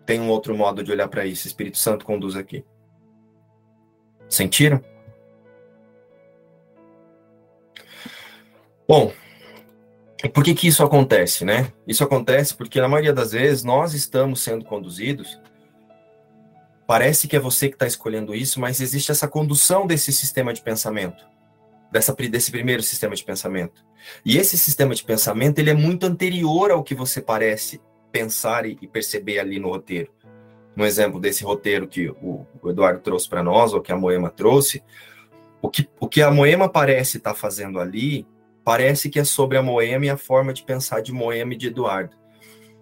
Tem 0.05 0.21
um 0.21 0.29
outro 0.29 0.55
modo 0.55 0.85
de 0.85 0.93
olhar 0.93 1.09
para 1.09 1.25
isso. 1.25 1.47
Espírito 1.47 1.79
Santo 1.79 2.05
conduz 2.05 2.37
aqui. 2.37 2.63
Sentiram? 4.29 4.83
Bom, 8.87 9.13
por 10.29 10.43
que, 10.43 10.55
que 10.55 10.69
isso 10.69 10.83
acontece, 10.83 11.45
né? 11.45 11.73
Isso 11.87 12.03
acontece 12.03 12.55
porque, 12.55 12.81
na 12.81 12.89
maioria 12.89 13.13
das 13.13 13.33
vezes, 13.33 13.63
nós 13.63 13.93
estamos 13.93 14.41
sendo 14.41 14.65
conduzidos. 14.65 15.41
Parece 16.87 17.27
que 17.27 17.37
é 17.37 17.41
você 17.41 17.69
que 17.69 17.75
está 17.75 17.87
escolhendo 17.87 18.35
isso, 18.35 18.61
mas 18.61 18.81
existe 18.81 19.11
essa 19.11 19.27
condução 19.27 19.87
desse 19.87 20.13
sistema 20.13 20.55
de 20.55 20.63
pensamento, 20.63 21.27
dessa, 21.91 22.15
desse 22.15 22.51
primeiro 22.51 22.83
sistema 22.83 23.15
de 23.15 23.25
pensamento. 23.25 23.85
E 24.25 24.39
esse 24.39 24.57
sistema 24.57 24.95
de 24.95 25.03
pensamento 25.03 25.59
ele 25.59 25.71
é 25.71 25.75
muito 25.75 26.07
anterior 26.07 26.71
ao 26.71 26.85
que 26.85 26.95
você 26.95 27.21
parece 27.21 27.81
pensar 28.13 28.65
e, 28.65 28.79
e 28.81 28.87
perceber 28.87 29.41
ali 29.41 29.59
no 29.59 29.69
roteiro. 29.69 30.11
Um 30.77 30.85
exemplo 30.85 31.19
desse 31.19 31.43
roteiro 31.43 31.89
que 31.89 32.09
o, 32.09 32.47
o 32.63 32.71
Eduardo 32.71 33.01
trouxe 33.01 33.29
para 33.29 33.43
nós, 33.43 33.73
ou 33.73 33.81
que 33.81 33.91
a 33.91 33.97
Moema 33.97 34.31
trouxe, 34.31 34.83
o 35.61 35.69
que, 35.69 35.89
o 35.99 36.07
que 36.07 36.23
a 36.23 36.31
Moema 36.31 36.69
parece 36.69 37.17
estar 37.17 37.33
tá 37.33 37.37
fazendo 37.37 37.81
ali, 37.81 38.27
parece 38.67 39.09
que 39.09 39.21
é 39.21 39.23
sobre 39.23 39.57
a 39.57 39.63
Moema 39.63 40.07
e 40.07 40.11
a 40.11 40.17
forma 40.17 40.53
de 40.53 40.65
pensar 40.65 41.01
de 41.01 41.13
Moema 41.13 41.55
e 41.55 41.57
de 41.57 41.69
Eduardo. 41.69 42.17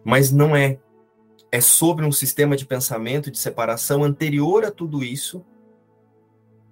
Mas 0.02 0.32
não 0.32 0.56
é. 0.56 0.78
É 1.52 1.60
sobre 1.60 2.06
um 2.06 2.10
sistema 2.10 2.56
de 2.56 2.64
pensamento 2.64 3.30
de 3.30 3.38
separação 3.38 4.02
anterior 4.02 4.64
a 4.64 4.70
tudo 4.70 5.04
isso, 5.04 5.44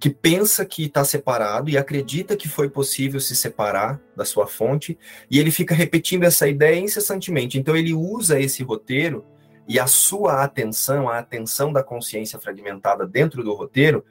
que 0.00 0.08
pensa 0.08 0.64
que 0.64 0.86
está 0.86 1.04
separado 1.04 1.68
e 1.68 1.76
acredita 1.76 2.38
que 2.38 2.48
foi 2.48 2.70
possível 2.70 3.20
se 3.20 3.36
separar 3.36 4.00
da 4.16 4.24
sua 4.24 4.46
fonte, 4.46 4.98
e 5.30 5.38
ele 5.38 5.50
fica 5.50 5.74
repetindo 5.74 6.24
essa 6.24 6.48
ideia 6.48 6.80
incessantemente. 6.80 7.58
Então, 7.58 7.76
ele 7.76 7.92
usa 7.92 8.40
esse 8.40 8.62
roteiro 8.62 9.26
e 9.68 9.78
a 9.78 9.86
sua 9.86 10.42
atenção, 10.42 11.06
a 11.06 11.18
atenção 11.18 11.70
da 11.70 11.84
consciência 11.84 12.38
fragmentada 12.40 13.06
dentro 13.06 13.44
do 13.44 13.52
roteiro, 13.52 14.06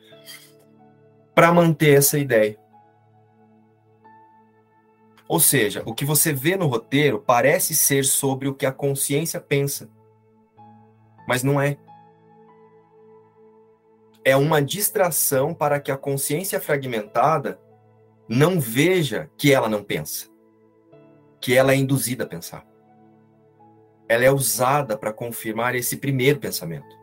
para 1.33 1.51
manter 1.51 1.97
essa 1.97 2.19
ideia. 2.19 2.60
Ou 5.31 5.39
seja, 5.39 5.81
o 5.85 5.95
que 5.95 6.03
você 6.03 6.33
vê 6.33 6.57
no 6.57 6.67
roteiro 6.67 7.17
parece 7.17 7.73
ser 7.73 8.03
sobre 8.03 8.49
o 8.49 8.53
que 8.53 8.65
a 8.65 8.71
consciência 8.71 9.39
pensa, 9.39 9.89
mas 11.25 11.41
não 11.41 11.59
é 11.59 11.77
é 14.25 14.35
uma 14.35 14.61
distração 14.61 15.53
para 15.53 15.79
que 15.79 15.89
a 15.89 15.95
consciência 15.95 16.59
fragmentada 16.59 17.57
não 18.27 18.59
veja 18.59 19.31
que 19.37 19.53
ela 19.53 19.69
não 19.69 19.81
pensa, 19.81 20.27
que 21.39 21.55
ela 21.55 21.71
é 21.71 21.77
induzida 21.77 22.25
a 22.25 22.27
pensar. 22.27 22.67
Ela 24.09 24.25
é 24.25 24.31
usada 24.31 24.97
para 24.97 25.13
confirmar 25.13 25.75
esse 25.75 25.95
primeiro 25.95 26.41
pensamento. 26.41 26.93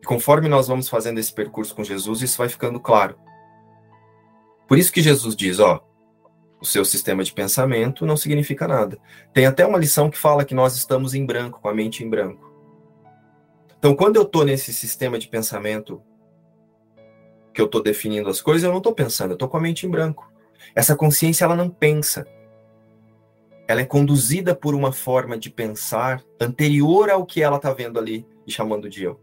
E 0.00 0.06
conforme 0.06 0.48
nós 0.48 0.68
vamos 0.68 0.88
fazendo 0.88 1.18
esse 1.18 1.34
percurso 1.34 1.74
com 1.74 1.84
Jesus, 1.84 2.22
isso 2.22 2.38
vai 2.38 2.48
ficando 2.48 2.80
claro. 2.80 3.27
Por 4.68 4.78
isso 4.78 4.92
que 4.92 5.00
Jesus 5.00 5.34
diz, 5.34 5.58
ó, 5.58 5.82
o 6.60 6.66
seu 6.66 6.84
sistema 6.84 7.24
de 7.24 7.32
pensamento 7.32 8.04
não 8.04 8.18
significa 8.18 8.68
nada. 8.68 8.98
Tem 9.32 9.46
até 9.46 9.64
uma 9.64 9.78
lição 9.78 10.10
que 10.10 10.18
fala 10.18 10.44
que 10.44 10.54
nós 10.54 10.76
estamos 10.76 11.14
em 11.14 11.24
branco, 11.24 11.60
com 11.60 11.68
a 11.68 11.74
mente 11.74 12.04
em 12.04 12.10
branco. 12.10 12.46
Então, 13.78 13.96
quando 13.96 14.16
eu 14.16 14.22
estou 14.22 14.44
nesse 14.44 14.74
sistema 14.74 15.18
de 15.18 15.26
pensamento 15.26 16.02
que 17.54 17.60
eu 17.60 17.66
estou 17.66 17.82
definindo 17.82 18.28
as 18.28 18.42
coisas, 18.42 18.62
eu 18.62 18.70
não 18.70 18.78
estou 18.78 18.92
pensando, 18.92 19.30
eu 19.30 19.36
estou 19.36 19.48
com 19.48 19.56
a 19.56 19.60
mente 19.60 19.86
em 19.86 19.90
branco. 19.90 20.30
Essa 20.74 20.94
consciência, 20.94 21.44
ela 21.44 21.56
não 21.56 21.70
pensa. 21.70 22.26
Ela 23.66 23.80
é 23.80 23.86
conduzida 23.86 24.54
por 24.54 24.74
uma 24.74 24.92
forma 24.92 25.38
de 25.38 25.48
pensar 25.48 26.22
anterior 26.40 27.08
ao 27.08 27.24
que 27.24 27.42
ela 27.42 27.56
está 27.56 27.72
vendo 27.72 27.98
ali 27.98 28.26
e 28.46 28.52
chamando 28.52 28.88
de 28.88 29.04
eu. 29.04 29.20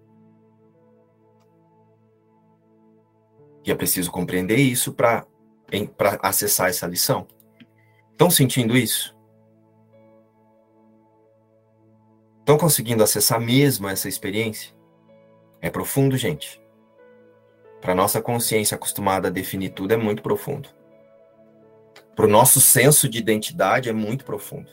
E 3.64 3.72
é 3.72 3.76
preciso 3.76 4.12
compreender 4.12 4.58
isso 4.58 4.94
para 4.94 5.26
acessar 6.22 6.70
essa 6.70 6.88
lição. 6.88 7.28
Estão 8.12 8.30
sentindo 8.30 8.78
isso? 8.78 9.16
Estão 12.40 12.58
conseguindo 12.58 13.04
acessar 13.04 13.42
mesmo 13.42 13.88
essa 13.88 14.08
experiência? 14.08 14.74
É 15.62 15.70
profundo, 15.70 16.16
gente. 16.16 16.62
Para 17.82 17.96
nossa 17.96 18.22
consciência 18.22 18.76
acostumada 18.76 19.28
a 19.28 19.32
definir 19.32 19.70
tudo, 19.70 19.94
é 19.94 19.98
muito 19.98 20.22
profundo. 20.22 20.70
Para 22.16 22.26
o 22.26 22.30
nosso 22.30 22.62
senso 22.62 23.10
de 23.10 23.18
identidade, 23.18 23.90
é 23.90 23.94
muito 23.94 24.24
profundo. 24.24 24.70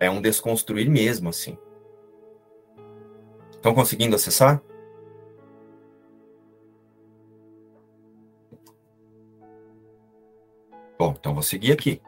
É 0.00 0.10
um 0.10 0.20
desconstruir 0.20 0.90
mesmo, 0.90 1.28
assim. 1.28 1.56
Estão 3.52 3.74
conseguindo 3.74 4.16
acessar? 4.16 4.60
Bom, 10.98 11.14
então 11.18 11.34
vou 11.34 11.42
seguir 11.42 11.72
aqui. 11.72 12.00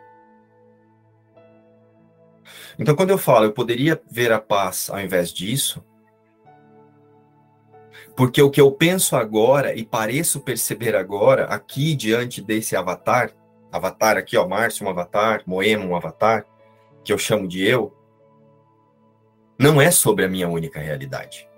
Então, 2.78 2.94
quando 2.94 3.10
eu 3.10 3.18
falo, 3.18 3.46
eu 3.46 3.52
poderia 3.52 4.00
ver 4.10 4.32
a 4.32 4.40
paz 4.40 4.88
ao 4.88 5.00
invés 5.00 5.32
disso, 5.32 5.84
porque 8.16 8.40
o 8.40 8.50
que 8.50 8.60
eu 8.60 8.70
penso 8.72 9.16
agora 9.16 9.74
e 9.74 9.84
pareço 9.84 10.40
perceber 10.40 10.96
agora, 10.96 11.44
aqui 11.44 11.94
diante 11.94 12.40
desse 12.40 12.74
avatar, 12.76 13.32
avatar 13.70 14.16
aqui, 14.16 14.36
ó, 14.36 14.46
Márcio, 14.46 14.86
um 14.86 14.90
avatar, 14.90 15.42
Moema, 15.46 15.84
um 15.84 15.94
avatar, 15.94 16.46
que 17.04 17.12
eu 17.12 17.18
chamo 17.18 17.46
de 17.46 17.64
eu, 17.64 17.94
não 19.58 19.80
é 19.80 19.90
sobre 19.90 20.24
a 20.24 20.28
minha 20.28 20.48
única 20.48 20.80
realidade, 20.80 21.48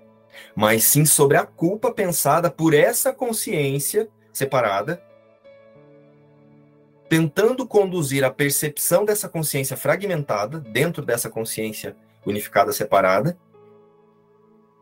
mas 0.55 0.83
sim 0.83 1.05
sobre 1.05 1.37
a 1.37 1.45
culpa 1.45 1.91
pensada 1.91 2.49
por 2.49 2.73
essa 2.73 3.13
consciência 3.13 4.09
separada 4.33 5.01
tentando 7.11 7.67
conduzir 7.67 8.23
a 8.23 8.31
percepção 8.31 9.03
dessa 9.03 9.27
consciência 9.27 9.75
fragmentada, 9.75 10.61
dentro 10.61 11.05
dessa 11.05 11.29
consciência 11.29 11.93
unificada 12.25 12.71
separada, 12.71 13.37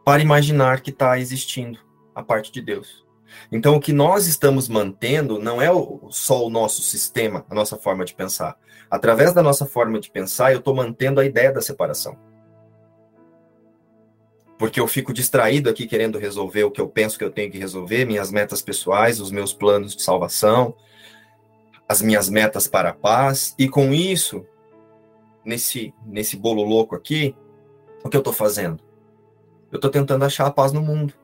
para 0.06 0.22
imaginar 0.22 0.82
que 0.82 0.92
está 0.92 1.18
existindo 1.18 1.80
a 2.14 2.22
parte 2.22 2.52
de 2.52 2.62
Deus. 2.62 3.04
Então, 3.52 3.76
o 3.76 3.80
que 3.80 3.92
nós 3.92 4.28
estamos 4.28 4.70
mantendo 4.70 5.40
não 5.40 5.60
é 5.60 5.70
só 6.12 6.46
o 6.46 6.52
nosso 6.52 6.84
sistema, 6.84 7.44
a 7.50 7.56
nossa 7.56 7.78
forma 7.78 8.06
de 8.06 8.14
pensar. 8.14 8.56
Através 8.92 9.34
da 9.34 9.42
nossa 9.42 9.66
forma 9.66 10.00
de 10.00 10.12
pensar, 10.12 10.52
eu 10.52 10.60
estou 10.60 10.76
mantendo 10.76 11.20
a 11.20 11.26
ideia 11.26 11.52
da 11.52 11.62
separação. 11.62 12.16
Porque 14.56 14.80
eu 14.80 14.88
fico 14.88 15.12
distraído 15.12 15.68
aqui 15.68 15.88
querendo 15.88 16.20
resolver 16.20 16.64
o 16.64 16.70
que 16.70 16.80
eu 16.80 16.88
penso 16.88 17.18
que 17.18 17.24
eu 17.24 17.32
tenho 17.32 17.52
que 17.52 17.58
resolver, 17.58 18.06
minhas 18.06 18.30
metas 18.30 18.62
pessoais, 18.62 19.20
os 19.20 19.32
meus 19.32 19.52
planos 19.52 19.96
de 19.96 20.04
salvação, 20.04 20.76
as 21.90 22.03
minhas 22.03 22.30
metas 22.30 22.68
para 22.68 22.90
a 22.90 22.94
paz, 22.94 23.56
e 23.57 23.68
com 23.68 23.91
isso, 23.91 24.45
nesse, 25.44 25.91
nesse 26.06 26.38
bolo 26.38 26.61
louco 26.64 26.95
aqui, 26.95 27.36
o 28.03 28.10
que 28.10 28.16
eu 28.16 28.20
estou 28.20 28.32
fazendo? 28.32 28.84
Eu 29.72 29.78
estou 29.78 29.90
tentando 29.90 30.24
achar 30.24 30.45
a 30.45 30.52
paz 30.52 30.72
no 30.72 30.84
mundo. 30.84 31.16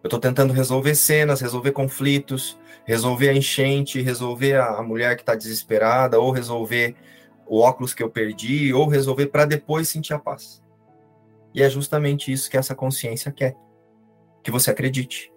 Eu 0.00 0.06
estou 0.06 0.20
tentando 0.20 0.52
resolver 0.52 0.94
cenas, 0.94 1.40
resolver 1.40 1.72
conflitos, 1.72 2.56
resolver 2.84 3.30
a 3.30 3.34
enchente, 3.34 4.00
resolver 4.00 4.60
a 4.60 4.80
mulher 4.80 5.16
que 5.16 5.22
está 5.22 5.34
desesperada, 5.34 6.20
ou 6.20 6.30
resolver 6.30 6.94
o 7.44 7.58
óculos 7.58 7.92
que 7.92 8.02
eu 8.02 8.08
perdi, 8.08 8.72
ou 8.72 8.86
resolver 8.86 9.26
para 9.26 9.44
depois 9.44 9.88
sentir 9.88 10.14
a 10.14 10.20
paz. 10.20 10.62
E 11.52 11.62
é 11.64 11.68
justamente 11.68 12.32
isso 12.32 12.48
que 12.48 12.56
essa 12.56 12.76
consciência 12.76 13.32
quer. 13.32 13.56
Que 14.42 14.52
você 14.52 14.70
acredite. 14.70 15.29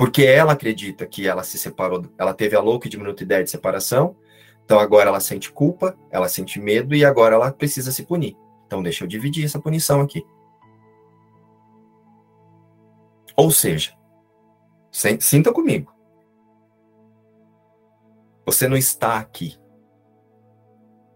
Porque 0.00 0.22
ela 0.22 0.54
acredita 0.54 1.06
que 1.06 1.28
ela 1.28 1.42
se 1.42 1.58
separou, 1.58 2.06
ela 2.16 2.32
teve 2.32 2.56
a 2.56 2.60
louca 2.60 2.86
e 2.86 2.90
diminuta 2.90 3.22
ideia 3.22 3.44
de 3.44 3.50
separação, 3.50 4.16
então 4.64 4.78
agora 4.78 5.10
ela 5.10 5.20
sente 5.20 5.52
culpa, 5.52 5.94
ela 6.10 6.26
sente 6.26 6.58
medo 6.58 6.94
e 6.94 7.04
agora 7.04 7.34
ela 7.34 7.52
precisa 7.52 7.92
se 7.92 8.04
punir. 8.04 8.34
Então 8.66 8.82
deixa 8.82 9.04
eu 9.04 9.08
dividir 9.08 9.44
essa 9.44 9.60
punição 9.60 10.00
aqui. 10.00 10.24
Ou 13.36 13.50
seja, 13.50 13.94
sinta 14.90 15.52
comigo. 15.52 15.94
Você 18.46 18.66
não 18.66 18.78
está 18.78 19.18
aqui. 19.18 19.54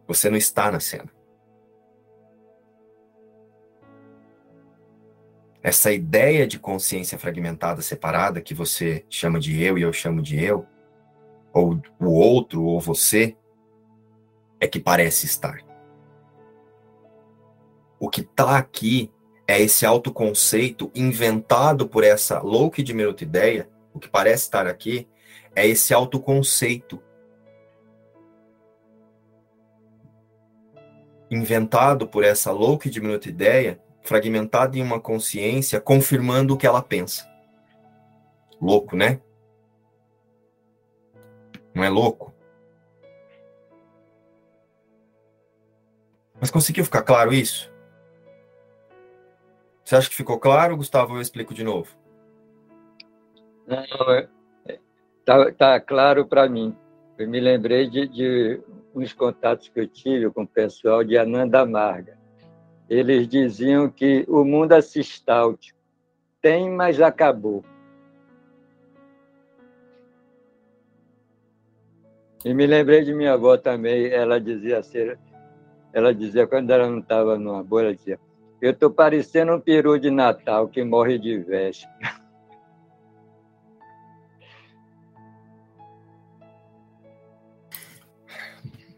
Você 0.07 0.29
não 0.29 0.37
está 0.37 0.71
na 0.71 0.79
cena. 0.79 1.11
Essa 5.65 5.91
ideia 5.91 6.47
de 6.47 6.59
consciência 6.59 7.19
fragmentada, 7.19 7.81
separada, 7.81 8.43
que 8.43 8.53
você 8.53 9.03
chama 9.09 9.41
de 9.41 9.63
eu 9.63 9.79
e 9.79 9.83
eu 9.83 9.95
chamo 9.95 10.21
de 10.21 10.39
eu, 10.39 10.67
ou 11.55 11.81
o 11.99 12.11
outro, 12.11 12.63
ou 12.63 12.79
você, 12.79 13.35
é 14.61 14.67
que 14.69 14.79
parece 14.79 15.25
estar. 15.25 15.65
O 17.99 18.11
que 18.11 18.21
está 18.21 18.59
aqui 18.59 19.11
é 19.49 19.59
esse 19.59 19.87
autoconceito 19.87 20.91
inventado 20.95 21.89
por 21.89 22.05
essa 22.05 22.43
louca 22.43 22.83
e 22.83 22.85
diminuta 22.85 23.25
ideia, 23.25 23.67
o 23.95 23.99
que 23.99 24.09
parece 24.09 24.43
estar 24.43 24.67
aqui, 24.67 25.09
é 25.57 25.67
esse 25.67 25.95
autoconceito 25.95 27.03
inventado 31.31 32.07
por 32.07 32.23
essa 32.23 32.53
louca 32.53 32.87
e 32.87 32.91
diminuta 32.91 33.31
ideia, 33.31 33.81
fragmentado 34.05 34.77
em 34.77 34.83
uma 34.83 35.01
consciência, 35.01 35.81
confirmando 35.81 36.55
o 36.55 36.57
que 36.57 36.67
ela 36.67 36.83
pensa. 36.83 37.29
Louco, 38.61 38.95
né? 38.95 39.21
Não 41.75 41.83
é 41.83 41.89
louco? 41.89 42.33
Mas 46.41 46.51
conseguiu 46.51 46.85
ficar 46.85 47.03
claro 47.03 47.33
isso? 47.33 47.73
Você 49.83 49.97
acha 49.97 50.09
que 50.09 50.17
ficou 50.17 50.39
claro, 50.39 50.77
Gustavo? 50.77 51.17
Eu 51.17 51.21
explico 51.21 51.55
de 51.55 51.65
novo. 51.65 51.91
Não, 53.67 53.79
é, 54.11 54.29
tá, 55.25 55.51
tá 55.53 55.81
claro 55.81 56.27
para 56.27 56.49
mim. 56.49 56.77
Eu 57.17 57.29
me 57.29 57.41
lembrei 57.41 57.89
de, 57.89 58.07
de 58.09 58.61
uns 58.95 59.13
contatos 59.13 59.69
que 59.69 59.81
eu 59.81 59.89
tive 59.89 60.31
com 60.31 60.43
o 60.43 60.47
pessoal 60.47 61.03
de 61.03 61.17
Ananda 61.17 61.65
Marga. 61.65 62.24
Eles 62.95 63.27
diziam 63.27 63.91
que 63.91 64.25
o 64.29 64.45
mundo 64.45 64.73
assistáltico 64.73 65.77
tem, 66.41 66.71
mas 66.71 67.01
acabou. 67.01 67.65
E 72.45 72.55
me 72.55 72.69
lembrei 72.69 73.03
de 73.03 73.13
minha 73.13 73.33
avó 73.33 73.57
também, 73.57 74.07
ela 74.07 74.41
dizia 74.41 74.79
assim, 74.79 75.17
ela 75.93 76.15
dizia, 76.15 76.47
quando 76.47 76.71
ela 76.71 76.89
não 76.89 77.01
estava 77.01 77.37
numa 77.37 77.65
boa, 77.65 77.83
ela 77.83 77.97
dizia, 77.97 78.21
eu 78.63 78.71
estou 78.71 78.93
parecendo 78.93 79.57
um 79.57 79.61
peru 79.61 79.99
de 79.99 80.09
Natal 80.09 80.69
que 80.69 80.85
morre 80.85 81.19
de 81.19 81.37
véspera. 81.37 81.93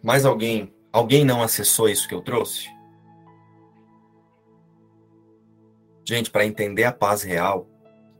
Mais 0.05 0.27
alguém? 0.27 0.71
Alguém 0.93 1.25
não 1.25 1.43
acessou 1.43 1.89
isso 1.89 2.07
que 2.07 2.15
eu 2.15 2.21
trouxe? 2.21 2.76
Gente, 6.09 6.31
para 6.31 6.47
entender 6.47 6.85
a 6.85 6.93
paz 6.93 7.25
real, 7.25 7.67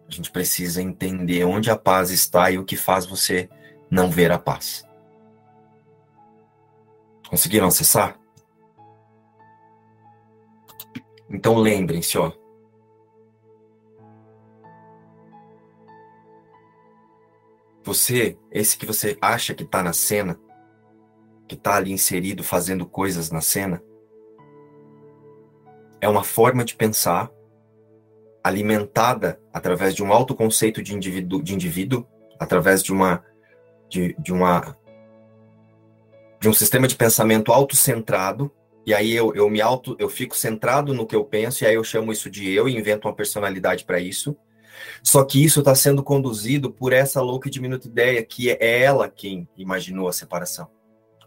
a 0.09 0.11
gente 0.11 0.33
precisa 0.33 0.83
entender 0.83 1.45
onde 1.45 1.71
a 1.71 1.79
paz 1.79 2.11
está 2.11 2.51
e 2.51 2.59
o 2.59 2.65
que 2.65 2.77
faz 2.77 3.07
você 3.07 3.49
não 3.89 4.11
ver 4.11 4.33
a 4.33 4.39
paz. 4.41 4.85
Conseguiram 7.31 7.69
acessar? 7.69 8.19
Então 11.31 11.57
lembrem-se, 11.57 12.19
ó. 12.19 12.33
Você, 17.85 18.37
esse 18.51 18.77
que 18.77 18.85
você 18.85 19.17
acha 19.23 19.55
que 19.55 19.63
está 19.63 19.81
na 19.81 19.93
cena, 19.93 20.41
que 21.47 21.55
está 21.55 21.77
ali 21.77 21.93
inserido 21.93 22.43
fazendo 22.43 22.85
coisas 22.85 23.31
na 23.31 23.41
cena, 23.41 23.81
é 26.01 26.09
uma 26.09 26.25
forma 26.25 26.65
de 26.65 26.75
pensar 26.75 27.31
alimentada 28.47 29.41
através 29.53 29.95
de 29.95 30.03
um 30.03 30.13
autoconceito 30.13 30.83
de 30.83 30.95
indivíduo, 30.95 31.43
de 31.43 31.55
indivíduo 31.55 32.07
através 32.39 32.83
de 32.83 32.93
uma 32.93 33.25
de, 33.89 34.15
de 34.19 34.33
uma 34.33 34.77
de 36.41 36.49
um 36.49 36.53
sistema 36.53 36.87
de 36.87 36.95
pensamento 36.95 37.53
autocentrado 37.53 38.53
e 38.87 38.95
aí 38.95 39.13
eu, 39.13 39.35
eu 39.35 39.51
me 39.51 39.61
auto 39.61 39.97
eu 39.99 40.09
fico 40.09 40.37
centrado 40.37 40.95
no 40.95 41.07
que 41.07 41.17
eu 41.17 41.25
penso 41.25 41.65
e 41.65 41.67
aí 41.67 41.75
eu 41.75 41.83
chamo 41.83 42.13
isso 42.13 42.31
de 42.31 42.49
eu 42.53 42.69
e 42.69 42.77
invento 42.77 43.09
uma 43.09 43.15
personalidade 43.15 43.85
para 43.85 43.99
isso. 43.99 44.37
Só 45.03 45.25
que 45.25 45.43
isso 45.43 45.61
está 45.61 45.75
sendo 45.75 46.03
conduzido 46.03 46.71
por 46.71 46.93
essa 46.93 47.21
louca 47.21 47.49
e 47.49 47.51
diminuta 47.51 47.89
ideia 47.89 48.23
que 48.23 48.51
é 48.51 48.83
ela 48.83 49.09
quem 49.09 49.49
imaginou 49.57 50.07
a 50.07 50.13
separação. 50.13 50.69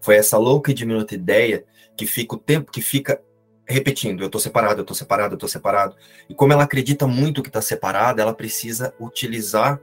Foi 0.01 0.15
essa 0.15 0.37
louca 0.37 0.71
e 0.71 0.73
diminuta 0.73 1.15
ideia 1.15 1.65
que 1.97 2.05
fica 2.05 2.35
o 2.35 2.39
tempo 2.39 2.71
que 2.71 2.81
fica 2.81 3.21
repetindo, 3.69 4.21
eu 4.21 4.25
estou 4.25 4.41
separado, 4.41 4.79
eu 4.79 4.81
estou 4.81 4.95
separado, 4.95 5.33
eu 5.33 5.35
estou 5.35 5.47
separado. 5.47 5.95
E 6.27 6.33
como 6.33 6.51
ela 6.51 6.63
acredita 6.63 7.05
muito 7.05 7.43
que 7.43 7.49
está 7.49 7.61
separada, 7.61 8.21
ela 8.21 8.33
precisa 8.33 8.93
utilizar 8.99 9.79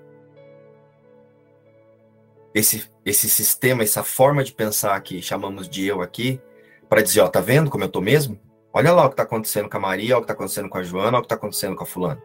esse, 2.52 2.90
esse 3.04 3.28
sistema, 3.28 3.84
essa 3.84 4.02
forma 4.02 4.42
de 4.42 4.52
pensar 4.52 5.00
que 5.00 5.22
chamamos 5.22 5.68
de 5.68 5.86
eu 5.86 6.02
aqui, 6.02 6.40
para 6.88 7.02
dizer, 7.02 7.20
ó, 7.20 7.28
tá 7.28 7.40
vendo 7.40 7.70
como 7.70 7.84
eu 7.84 7.88
tô 7.88 8.00
mesmo? 8.00 8.40
Olha 8.72 8.92
lá 8.92 9.04
o 9.04 9.08
que 9.08 9.14
está 9.14 9.22
acontecendo 9.22 9.68
com 9.68 9.76
a 9.76 9.80
Maria, 9.80 10.14
olha 10.14 10.18
o 10.18 10.20
que 10.20 10.24
está 10.24 10.34
acontecendo 10.34 10.68
com 10.68 10.78
a 10.78 10.82
Joana, 10.82 11.08
olha 11.08 11.18
o 11.18 11.20
que 11.22 11.26
está 11.26 11.36
acontecendo 11.36 11.76
com 11.76 11.84
a 11.84 11.86
fulana. 11.86 12.22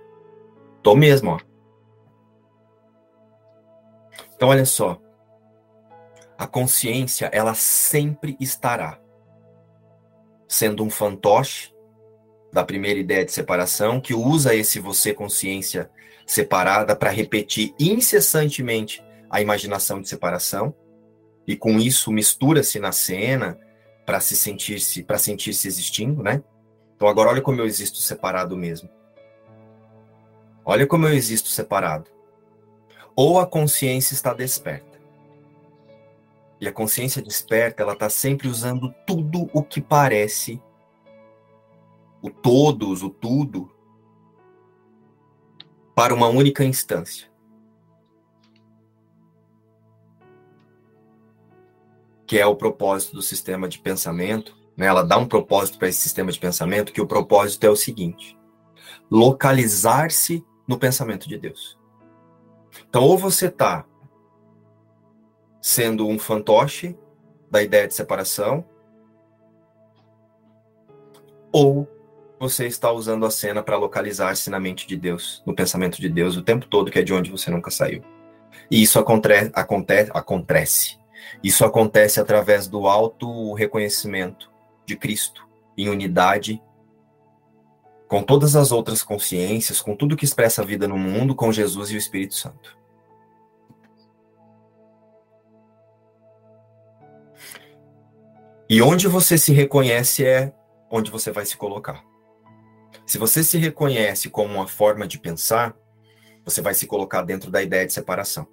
Tô 0.81 0.95
mesmo, 0.95 1.31
ó. 1.31 1.39
Então, 4.35 4.49
olha 4.49 4.65
só. 4.65 4.99
A 6.37 6.47
consciência, 6.47 7.29
ela 7.31 7.53
sempre 7.53 8.35
estará 8.39 8.99
sendo 10.51 10.83
um 10.83 10.89
fantoche 10.89 11.73
da 12.51 12.61
primeira 12.61 12.99
ideia 12.99 13.23
de 13.23 13.31
separação, 13.31 14.01
que 14.01 14.13
usa 14.13 14.53
esse 14.53 14.81
você 14.81 15.13
consciência 15.13 15.89
separada 16.27 16.93
para 16.93 17.09
repetir 17.09 17.73
incessantemente 17.79 19.01
a 19.29 19.41
imaginação 19.41 20.01
de 20.01 20.09
separação, 20.09 20.75
e 21.47 21.55
com 21.55 21.79
isso 21.79 22.11
mistura-se 22.11 22.79
na 22.79 22.91
cena 22.91 23.57
para 24.05 24.19
se 24.19 24.35
sentir-se 24.35 25.03
para 25.03 25.17
sentir-se 25.17 25.69
existindo, 25.69 26.21
né? 26.21 26.43
Então 26.97 27.07
agora 27.07 27.29
olha 27.29 27.41
como 27.41 27.61
eu 27.61 27.65
existo 27.65 27.99
separado 27.99 28.57
mesmo. 28.57 28.89
Olha 30.65 30.85
como 30.85 31.07
eu 31.07 31.13
existo 31.13 31.47
separado. 31.47 32.11
Ou 33.15 33.39
a 33.39 33.47
consciência 33.47 34.13
está 34.13 34.33
desperta 34.33 34.90
e 36.61 36.67
a 36.67 36.71
consciência 36.71 37.23
desperta, 37.23 37.81
ela 37.81 37.93
está 37.93 38.07
sempre 38.07 38.47
usando 38.47 38.93
tudo 39.07 39.49
o 39.51 39.63
que 39.63 39.81
parece, 39.81 40.61
o 42.21 42.29
todos, 42.29 43.01
o 43.01 43.09
tudo, 43.09 43.71
para 45.95 46.13
uma 46.13 46.27
única 46.27 46.63
instância. 46.63 47.27
Que 52.27 52.37
é 52.37 52.45
o 52.45 52.55
propósito 52.55 53.15
do 53.15 53.23
sistema 53.23 53.67
de 53.67 53.79
pensamento. 53.79 54.55
Né? 54.77 54.85
Ela 54.85 55.03
dá 55.03 55.17
um 55.17 55.27
propósito 55.27 55.79
para 55.79 55.87
esse 55.89 55.99
sistema 55.99 56.31
de 56.31 56.39
pensamento, 56.39 56.93
que 56.93 57.01
o 57.01 57.07
propósito 57.07 57.63
é 57.63 57.71
o 57.71 57.75
seguinte: 57.75 58.37
localizar-se 59.09 60.45
no 60.67 60.77
pensamento 60.77 61.27
de 61.27 61.39
Deus. 61.39 61.75
Então, 62.87 63.01
ou 63.01 63.17
você 63.17 63.47
está 63.47 63.85
sendo 65.61 66.07
um 66.07 66.17
fantoche 66.17 66.97
da 67.49 67.61
ideia 67.61 67.87
de 67.87 67.93
separação, 67.93 68.65
ou 71.51 71.87
você 72.39 72.65
está 72.65 72.91
usando 72.91 73.25
a 73.25 73.29
cena 73.29 73.61
para 73.61 73.77
localizar-se 73.77 74.49
na 74.49 74.59
mente 74.59 74.87
de 74.87 74.97
Deus, 74.97 75.43
no 75.45 75.53
pensamento 75.53 76.01
de 76.01 76.09
Deus 76.09 76.35
o 76.35 76.41
tempo 76.41 76.65
todo, 76.65 76.89
que 76.89 76.97
é 76.97 77.03
de 77.03 77.13
onde 77.13 77.29
você 77.29 77.51
nunca 77.51 77.69
saiu. 77.69 78.03
E 78.69 78.81
isso 78.81 78.97
acontece, 78.97 79.51
acontece. 80.13 80.97
Isso 81.43 81.63
acontece 81.63 82.19
através 82.19 82.67
do 82.67 82.87
auto 82.87 83.53
reconhecimento 83.53 84.51
de 84.85 84.95
Cristo 84.95 85.47
em 85.77 85.87
unidade 85.89 86.61
com 88.07 88.21
todas 88.21 88.55
as 88.55 88.71
outras 88.71 89.03
consciências, 89.03 89.79
com 89.79 89.95
tudo 89.95 90.17
que 90.17 90.25
expressa 90.25 90.61
a 90.61 90.65
vida 90.65 90.87
no 90.87 90.97
mundo, 90.97 91.33
com 91.33 91.51
Jesus 91.51 91.91
e 91.91 91.95
o 91.95 91.97
Espírito 91.97 92.33
Santo. 92.33 92.77
E 98.71 98.81
onde 98.81 99.05
você 99.05 99.37
se 99.37 99.51
reconhece 99.51 100.25
é 100.25 100.55
onde 100.89 101.11
você 101.11 101.29
vai 101.29 101.45
se 101.45 101.57
colocar. 101.57 102.05
Se 103.05 103.17
você 103.17 103.43
se 103.43 103.57
reconhece 103.57 104.29
como 104.29 104.53
uma 104.53 104.65
forma 104.65 105.05
de 105.05 105.19
pensar, 105.19 105.75
você 106.45 106.61
vai 106.61 106.73
se 106.73 106.87
colocar 106.87 107.21
dentro 107.23 107.51
da 107.51 107.61
ideia 107.61 107.85
de 107.85 107.91
separação. 107.91 108.47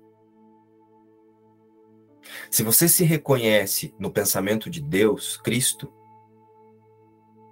Se 2.50 2.64
você 2.64 2.88
se 2.88 3.04
reconhece 3.04 3.94
no 3.96 4.10
pensamento 4.10 4.68
de 4.68 4.82
Deus, 4.82 5.36
Cristo, 5.36 5.88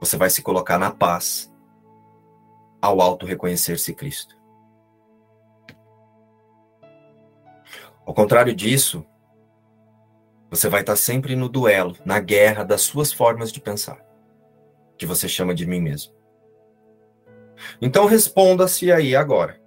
você 0.00 0.16
vai 0.16 0.28
se 0.28 0.42
colocar 0.42 0.76
na 0.76 0.90
paz 0.90 1.54
ao 2.82 3.00
auto-reconhecer-se 3.00 3.94
Cristo. 3.94 4.36
Ao 8.04 8.12
contrário 8.12 8.52
disso, 8.52 9.06
Você 10.56 10.70
vai 10.70 10.80
estar 10.80 10.96
sempre 10.96 11.36
no 11.36 11.50
duelo, 11.50 11.94
na 12.02 12.18
guerra 12.18 12.64
das 12.64 12.80
suas 12.80 13.12
formas 13.12 13.52
de 13.52 13.60
pensar, 13.60 14.02
que 14.96 15.04
você 15.04 15.28
chama 15.28 15.54
de 15.54 15.66
mim 15.66 15.82
mesmo. 15.82 16.14
Então 17.78 18.06
responda-se 18.06 18.90
aí 18.90 19.14
agora. 19.14 19.60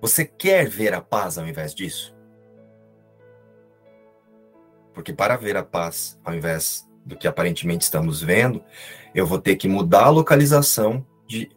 Você 0.00 0.24
quer 0.24 0.66
ver 0.66 0.94
a 0.94 1.02
paz 1.02 1.36
ao 1.36 1.46
invés 1.46 1.74
disso? 1.74 2.16
Porque 4.94 5.12
para 5.12 5.36
ver 5.36 5.58
a 5.58 5.62
paz 5.62 6.18
ao 6.24 6.34
invés 6.34 6.88
do 7.04 7.14
que 7.14 7.28
aparentemente 7.28 7.84
estamos 7.84 8.22
vendo, 8.22 8.64
eu 9.14 9.26
vou 9.26 9.38
ter 9.38 9.56
que 9.56 9.68
mudar 9.68 10.04
a 10.04 10.10
localização 10.10 11.06
de 11.26 11.50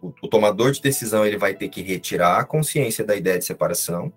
o, 0.00 0.28
tomador 0.28 0.70
de 0.70 0.80
decisão 0.80 1.26
ele 1.26 1.36
vai 1.36 1.52
ter 1.52 1.68
que 1.68 1.82
retirar 1.82 2.38
a 2.38 2.44
consciência 2.44 3.04
da 3.04 3.16
ideia 3.16 3.40
de 3.40 3.44
separação 3.44 4.12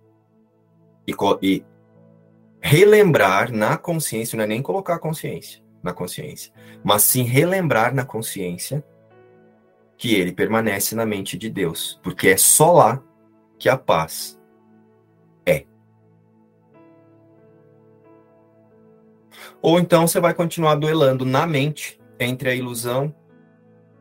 e, 1.08 1.16
e 1.42 1.66
relembrar 2.62 3.52
na 3.52 3.78
consciência, 3.78 4.38
não 4.38 4.44
é 4.44 4.48
nem 4.48 4.62
colocar 4.62 4.96
a 4.96 5.00
consciência 5.00 5.62
na 5.82 5.92
consciência, 5.94 6.54
mas 6.84 7.02
sim 7.04 7.24
relembrar 7.24 7.94
na 7.94 8.06
consciência 8.06 8.84
que 9.98 10.16
ele 10.16 10.32
permanece 10.32 10.96
na 10.96 11.06
mente 11.06 11.38
de 11.38 11.50
Deus, 11.50 12.00
porque 12.04 12.30
é 12.30 12.38
só 12.38 12.72
lá 12.72 13.04
que 13.58 13.68
a 13.68 13.78
paz 13.78 14.40
é. 15.46 15.66
Ou 19.62 19.80
então 19.80 20.08
você 20.08 20.20
vai 20.20 20.34
continuar 20.34 20.76
duelando 20.76 21.26
na 21.26 21.46
mente 21.46 22.00
entre 22.20 22.50
a 22.50 22.56
ilusão 22.56 23.14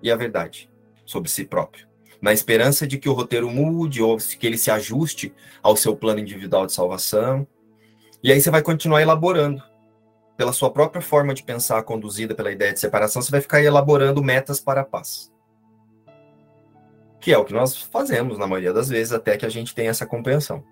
e 0.02 0.10
a 0.10 0.16
verdade 0.16 0.70
sobre 1.04 1.30
si 1.30 1.44
próprio, 1.44 1.86
na 2.20 2.32
esperança 2.32 2.86
de 2.86 2.98
que 2.98 3.08
o 3.08 3.12
roteiro 3.12 3.50
mude 3.50 4.02
ou 4.02 4.16
que 4.16 4.46
ele 4.46 4.56
se 4.58 4.70
ajuste 4.70 5.34
ao 5.62 5.76
seu 5.76 5.96
plano 5.96 6.20
individual 6.20 6.66
de 6.66 6.72
salvação. 6.72 7.46
E 8.22 8.32
aí 8.32 8.40
você 8.40 8.50
vai 8.50 8.62
continuar 8.62 9.02
elaborando. 9.02 9.62
Pela 10.36 10.52
sua 10.52 10.70
própria 10.70 11.02
forma 11.02 11.34
de 11.34 11.42
pensar, 11.42 11.82
conduzida 11.82 12.34
pela 12.34 12.50
ideia 12.50 12.72
de 12.72 12.80
separação, 12.80 13.20
você 13.20 13.30
vai 13.30 13.40
ficar 13.40 13.62
elaborando 13.62 14.22
metas 14.22 14.58
para 14.58 14.80
a 14.80 14.84
paz 14.84 15.30
que 17.20 17.32
é 17.32 17.38
o 17.38 17.44
que 17.44 17.52
nós 17.52 17.76
fazemos 17.76 18.38
na 18.38 18.46
maioria 18.46 18.72
das 18.72 18.88
vezes, 18.88 19.12
até 19.12 19.36
que 19.36 19.44
a 19.44 19.48
gente 19.48 19.74
tenha 19.74 19.90
essa 19.90 20.06
compreensão. 20.06 20.64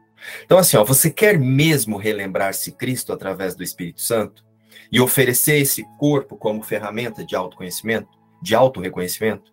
Então, 0.44 0.58
assim, 0.58 0.76
ó, 0.76 0.82
você 0.82 1.10
quer 1.10 1.38
mesmo 1.38 1.96
relembrar-se 1.96 2.72
Cristo 2.72 3.12
através 3.12 3.54
do 3.54 3.62
Espírito 3.62 4.00
Santo 4.00 4.44
e 4.90 4.98
oferecer 4.98 5.58
esse 5.58 5.84
corpo 5.98 6.36
como 6.36 6.62
ferramenta 6.62 7.24
de 7.24 7.36
autoconhecimento, 7.36 8.08
de 8.42 8.54
auto-reconhecimento? 8.54 9.52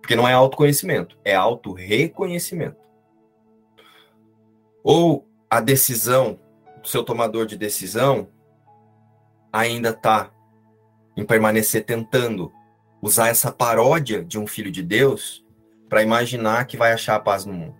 Porque 0.00 0.16
não 0.16 0.26
é 0.26 0.32
autoconhecimento, 0.32 1.16
é 1.24 1.34
auto-reconhecimento. 1.34 2.80
Ou 4.82 5.28
a 5.48 5.60
decisão, 5.60 6.40
seu 6.84 7.04
tomador 7.04 7.46
de 7.46 7.56
decisão 7.56 8.28
ainda 9.52 9.90
está 9.90 10.30
em 11.16 11.24
permanecer 11.24 11.84
tentando 11.84 12.52
usar 13.00 13.28
essa 13.28 13.50
paródia 13.52 14.24
de 14.24 14.38
um 14.38 14.46
filho 14.46 14.70
de 14.70 14.82
Deus 14.82 15.44
para 15.88 16.02
imaginar 16.02 16.66
que 16.66 16.76
vai 16.76 16.92
achar 16.92 17.16
a 17.16 17.20
paz 17.20 17.44
no 17.44 17.52
mundo. 17.52 17.76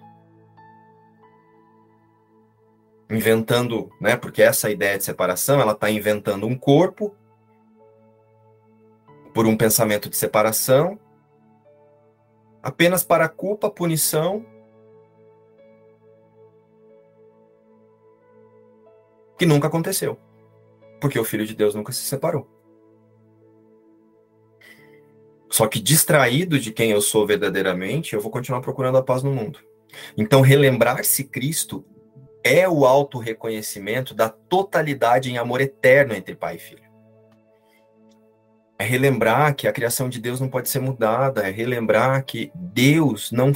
Inventando, 3.08 3.90
né? 4.00 4.16
Porque 4.16 4.42
essa 4.42 4.70
ideia 4.70 4.98
de 4.98 5.04
separação, 5.04 5.60
ela 5.60 5.72
está 5.72 5.90
inventando 5.90 6.46
um 6.46 6.56
corpo 6.56 7.14
por 9.32 9.46
um 9.46 9.56
pensamento 9.56 10.10
de 10.10 10.16
separação, 10.16 10.98
apenas 12.62 13.02
para 13.02 13.28
culpa, 13.28 13.70
punição, 13.70 14.44
que 19.42 19.46
nunca 19.46 19.66
aconteceu, 19.66 20.16
porque 21.00 21.18
o 21.18 21.24
Filho 21.24 21.44
de 21.44 21.52
Deus 21.52 21.74
nunca 21.74 21.90
se 21.90 22.02
separou. 22.02 22.48
Só 25.50 25.66
que 25.66 25.80
distraído 25.80 26.60
de 26.60 26.70
quem 26.70 26.92
eu 26.92 27.02
sou 27.02 27.26
verdadeiramente, 27.26 28.14
eu 28.14 28.20
vou 28.20 28.30
continuar 28.30 28.60
procurando 28.60 28.98
a 28.98 29.02
paz 29.02 29.24
no 29.24 29.32
mundo. 29.32 29.58
Então, 30.16 30.42
relembrar-se 30.42 31.24
Cristo 31.24 31.84
é 32.44 32.68
o 32.68 32.86
auto-reconhecimento 32.86 34.14
da 34.14 34.28
totalidade 34.28 35.28
em 35.28 35.38
amor 35.38 35.60
eterno 35.60 36.14
entre 36.14 36.36
pai 36.36 36.54
e 36.54 36.60
filho. 36.60 36.84
É 38.78 38.84
relembrar 38.84 39.56
que 39.56 39.66
a 39.66 39.72
criação 39.72 40.08
de 40.08 40.20
Deus 40.20 40.40
não 40.40 40.48
pode 40.48 40.68
ser 40.68 40.78
mudada, 40.78 41.48
é 41.48 41.50
relembrar 41.50 42.24
que 42.24 42.52
Deus 42.54 43.32
não, 43.32 43.50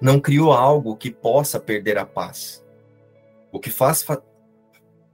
não 0.00 0.18
criou 0.18 0.54
algo 0.54 0.96
que 0.96 1.10
possa 1.10 1.60
perder 1.60 1.98
a 1.98 2.06
paz. 2.06 2.64
O 3.52 3.60
que 3.60 3.68
faz 3.68 4.02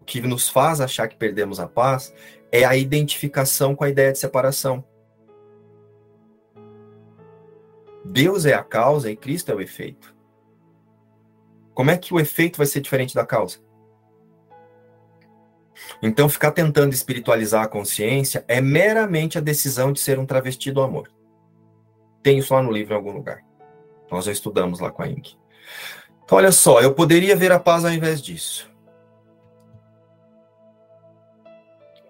que 0.09 0.23
nos 0.23 0.49
faz 0.49 0.81
achar 0.81 1.07
que 1.07 1.17
perdemos 1.17 1.61
a 1.61 1.69
paz 1.69 2.15
é 2.51 2.65
a 2.65 2.75
identificação 2.75 3.77
com 3.77 3.85
a 3.85 3.91
ideia 3.91 4.11
de 4.11 4.19
separação. 4.19 4.83
Deus 8.03 8.47
é 8.47 8.55
a 8.55 8.65
causa 8.65 9.11
e 9.11 9.17
Cristo 9.17 9.53
é 9.53 9.55
o 9.55 9.61
efeito. 9.61 10.17
Como 11.75 11.91
é 11.91 11.97
que 11.99 12.15
o 12.15 12.19
efeito 12.19 12.57
vai 12.57 12.67
ser 12.67 12.81
diferente 12.81 13.15
da 13.15 13.27
causa? 13.27 13.59
Então, 16.03 16.27
ficar 16.27 16.53
tentando 16.53 16.95
espiritualizar 16.95 17.63
a 17.63 17.69
consciência 17.69 18.45
é 18.49 18.63
meramente 18.63 19.37
a 19.37 19.43
decisão 19.43 19.93
de 19.93 20.01
ser 20.01 20.19
um 20.19 20.25
travesti 20.25 20.73
do 20.73 20.81
amor. 20.81 21.13
Tem 22.23 22.39
isso 22.39 22.55
lá 22.55 22.63
no 22.63 22.73
livro 22.73 22.95
em 22.95 22.97
algum 22.97 23.13
lugar. 23.13 23.45
Nós 24.11 24.25
já 24.25 24.33
estudamos 24.33 24.81
lá 24.81 24.91
com 24.91 25.03
a 25.03 25.09
Ink. 25.09 25.37
Então, 26.25 26.39
olha 26.39 26.51
só, 26.51 26.81
eu 26.81 26.95
poderia 26.95 27.37
ver 27.37 27.53
a 27.53 27.61
paz 27.61 27.85
ao 27.85 27.93
invés 27.93 28.23
disso. 28.23 28.68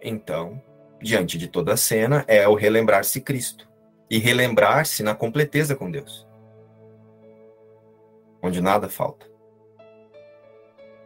Então, 0.03 0.63
diante 1.01 1.37
de 1.39 1.49
toda 1.49 1.75
a 1.75 1.77
cena, 1.77 2.25
é 2.29 2.47
o 2.49 2.55
relembrar-se 2.55 3.21
Cristo 3.21 3.69
e 4.11 4.19
relembrar-se 4.19 5.03
na 5.03 5.15
completeza 5.15 5.77
com 5.77 5.91
Deus, 5.91 6.27
onde 8.43 8.61
nada 8.61 8.89
falta. 8.89 9.27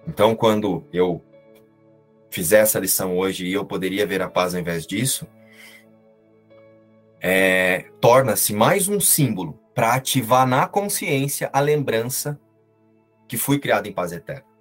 Então, 0.06 0.34
quando 0.34 0.86
eu 0.92 1.24
fizer 2.30 2.60
essa 2.60 2.78
lição 2.78 3.16
hoje 3.16 3.46
e 3.46 3.52
eu 3.52 3.64
poderia 3.64 4.06
ver 4.06 4.22
a 4.22 4.28
paz 4.28 4.54
ao 4.54 4.60
invés 4.60 4.86
disso, 4.86 5.26
é, 7.20 7.90
torna-se 8.00 8.52
mais 8.52 8.88
um 8.88 8.98
símbolo 8.98 9.58
para 9.74 9.94
ativar 9.94 10.46
na 10.46 10.66
consciência 10.66 11.48
a 11.52 11.60
lembrança 11.60 12.40
que 13.28 13.36
fui 13.36 13.58
criado 13.58 13.86
em 13.86 13.92
paz 13.92 14.12
eterna. 14.12 14.51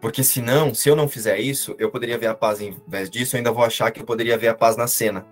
Porque 0.00 0.22
senão, 0.22 0.72
se 0.72 0.88
eu 0.88 0.94
não 0.94 1.08
fizer 1.08 1.38
isso, 1.38 1.74
eu 1.78 1.90
poderia 1.90 2.18
ver 2.18 2.28
a 2.28 2.34
paz 2.34 2.60
em 2.60 2.76
vez 2.86 3.10
disso, 3.10 3.34
eu 3.34 3.38
ainda 3.38 3.52
vou 3.52 3.64
achar 3.64 3.90
que 3.90 4.00
eu 4.00 4.04
poderia 4.04 4.38
ver 4.38 4.48
a 4.48 4.54
paz 4.54 4.76
na 4.76 4.86
cena 4.86 5.26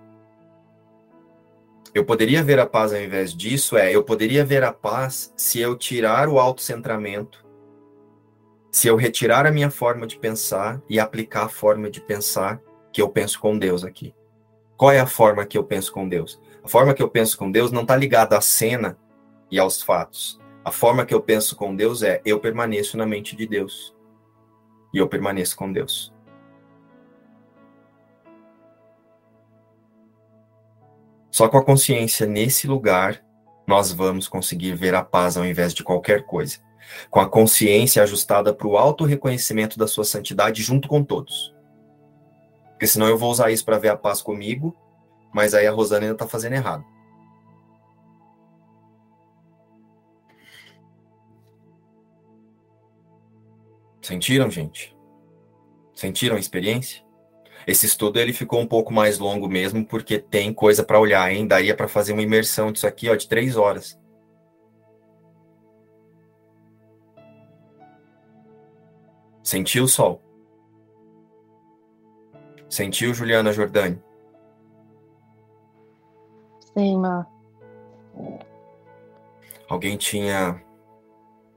eu 1.97 2.05
poderia 2.05 2.43
ver 2.43 2.59
a 2.59 2.65
paz 2.65 2.93
ao 2.93 3.01
invés 3.01 3.33
disso 3.33 3.75
é, 3.75 3.93
eu 3.93 4.03
poderia 4.03 4.45
ver 4.45 4.63
a 4.63 4.71
paz 4.71 5.33
se 5.35 5.59
eu 5.59 5.75
tirar 5.75 6.29
o 6.29 6.39
autocentramento, 6.39 7.43
se 8.71 8.87
eu 8.87 8.95
retirar 8.95 9.47
a 9.47 9.51
minha 9.51 9.71
forma 9.71 10.05
de 10.05 10.19
pensar 10.19 10.79
e 10.87 10.99
aplicar 10.99 11.45
a 11.45 11.49
forma 11.49 11.89
de 11.89 11.99
pensar 11.99 12.61
que 12.93 13.01
eu 13.01 13.09
penso 13.09 13.39
com 13.39 13.57
Deus 13.57 13.83
aqui. 13.83 14.13
Qual 14.77 14.91
é 14.91 14.99
a 14.99 15.07
forma 15.07 15.43
que 15.43 15.57
eu 15.57 15.63
penso 15.63 15.91
com 15.91 16.07
Deus? 16.07 16.39
A 16.63 16.67
forma 16.67 16.93
que 16.93 17.01
eu 17.01 17.09
penso 17.09 17.35
com 17.35 17.51
Deus 17.51 17.71
não 17.71 17.81
está 17.81 17.95
ligada 17.95 18.37
à 18.37 18.41
cena 18.41 18.95
e 19.49 19.57
aos 19.57 19.81
fatos. 19.81 20.39
A 20.63 20.71
forma 20.71 21.03
que 21.03 21.13
eu 21.13 21.21
penso 21.21 21.55
com 21.55 21.75
Deus 21.75 22.03
é 22.03 22.21
eu 22.23 22.39
permaneço 22.39 22.95
na 22.95 23.07
mente 23.07 23.35
de 23.35 23.47
Deus. 23.47 23.96
E 24.97 24.99
eu 24.99 25.07
permaneço 25.07 25.55
com 25.55 25.71
Deus. 25.71 26.11
Só 31.29 31.47
com 31.47 31.59
a 31.59 31.63
consciência 31.63 32.25
nesse 32.25 32.65
lugar, 32.65 33.23
nós 33.67 33.91
vamos 33.91 34.27
conseguir 34.27 34.73
ver 34.73 34.95
a 34.95 35.03
paz 35.03 35.37
ao 35.37 35.45
invés 35.45 35.71
de 35.71 35.83
qualquer 35.83 36.25
coisa. 36.25 36.57
Com 37.11 37.19
a 37.19 37.29
consciência 37.29 38.01
ajustada 38.01 38.51
para 38.51 38.65
o 38.65 38.75
auto-reconhecimento 38.75 39.77
da 39.77 39.85
sua 39.85 40.03
santidade 40.03 40.63
junto 40.63 40.87
com 40.87 41.03
todos. 41.03 41.53
Porque 42.71 42.87
senão 42.87 43.07
eu 43.07 43.19
vou 43.19 43.29
usar 43.29 43.51
isso 43.51 43.63
para 43.63 43.77
ver 43.77 43.89
a 43.89 43.95
paz 43.95 44.19
comigo, 44.19 44.75
mas 45.31 45.53
aí 45.53 45.67
a 45.67 45.71
Rosana 45.71 46.05
ainda 46.05 46.15
está 46.15 46.27
fazendo 46.27 46.53
errado. 46.53 46.83
Sentiram, 54.07 54.49
gente? 54.49 54.95
Sentiram 55.93 56.37
a 56.37 56.39
experiência? 56.39 57.03
Esse 57.67 57.85
estudo 57.85 58.17
ele 58.17 58.31
ficou 58.31 58.61
um 58.61 58.65
pouco 58.65 58.93
mais 58.93 59.19
longo 59.19 59.49
mesmo, 59.49 59.85
porque 59.85 60.17
tem 60.17 60.53
coisa 60.53 60.81
para 60.81 60.97
olhar, 60.97 61.29
hein? 61.29 61.45
Daria 61.45 61.75
para 61.75 61.89
fazer 61.89 62.13
uma 62.13 62.21
imersão 62.21 62.71
disso 62.71 62.87
aqui, 62.87 63.09
ó, 63.09 63.15
de 63.15 63.27
três 63.27 63.57
horas. 63.57 63.99
Sentiu 69.43 69.83
o 69.83 69.89
sol? 69.89 70.21
Sentiu, 72.69 73.13
Juliana 73.13 73.51
Jordani? 73.51 74.01
Sim, 76.73 76.97
mãe. 76.97 77.25
Alguém 79.67 79.97
tinha 79.97 80.63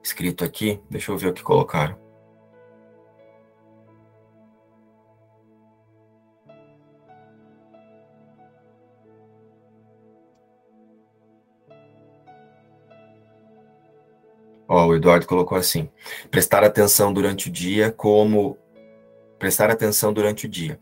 escrito 0.02 0.44
aqui? 0.44 0.82
Deixa 0.90 1.12
eu 1.12 1.16
ver 1.16 1.28
o 1.28 1.32
que 1.32 1.44
colocaram. 1.44 1.99
Ó, 14.72 14.86
o 14.86 14.94
Eduardo 14.94 15.26
colocou 15.26 15.58
assim: 15.58 15.90
prestar 16.30 16.62
atenção 16.62 17.12
durante 17.12 17.48
o 17.48 17.52
dia, 17.52 17.90
como 17.90 18.56
prestar 19.36 19.68
atenção 19.68 20.12
durante 20.12 20.46
o 20.46 20.48
dia. 20.48 20.78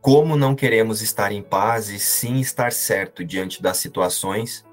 Como 0.00 0.36
não 0.36 0.54
queremos 0.54 1.02
estar 1.02 1.32
em 1.32 1.42
paz 1.42 1.88
e 1.88 1.98
sim 1.98 2.38
estar 2.38 2.70
certo 2.70 3.24
diante 3.24 3.60
das 3.60 3.78
situações, 3.78 4.64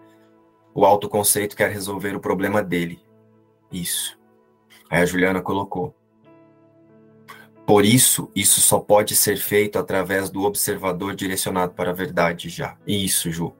o 0.71 0.85
autoconceito 0.85 1.55
quer 1.55 1.71
resolver 1.71 2.15
o 2.15 2.19
problema 2.19 2.61
dele. 2.61 3.01
Isso. 3.71 4.19
Aí 4.87 5.01
a 5.01 5.05
Juliana 5.05 5.41
colocou. 5.41 5.95
Por 7.65 7.83
isso, 7.83 8.31
isso 8.35 8.61
só 8.61 8.79
pode 8.79 9.15
ser 9.15 9.37
feito 9.37 9.79
através 9.79 10.29
do 10.29 10.43
observador 10.43 11.15
direcionado 11.15 11.73
para 11.73 11.89
a 11.89 11.93
verdade 11.93 12.49
já. 12.49 12.77
Isso, 12.85 13.31
Ju. 13.31 13.55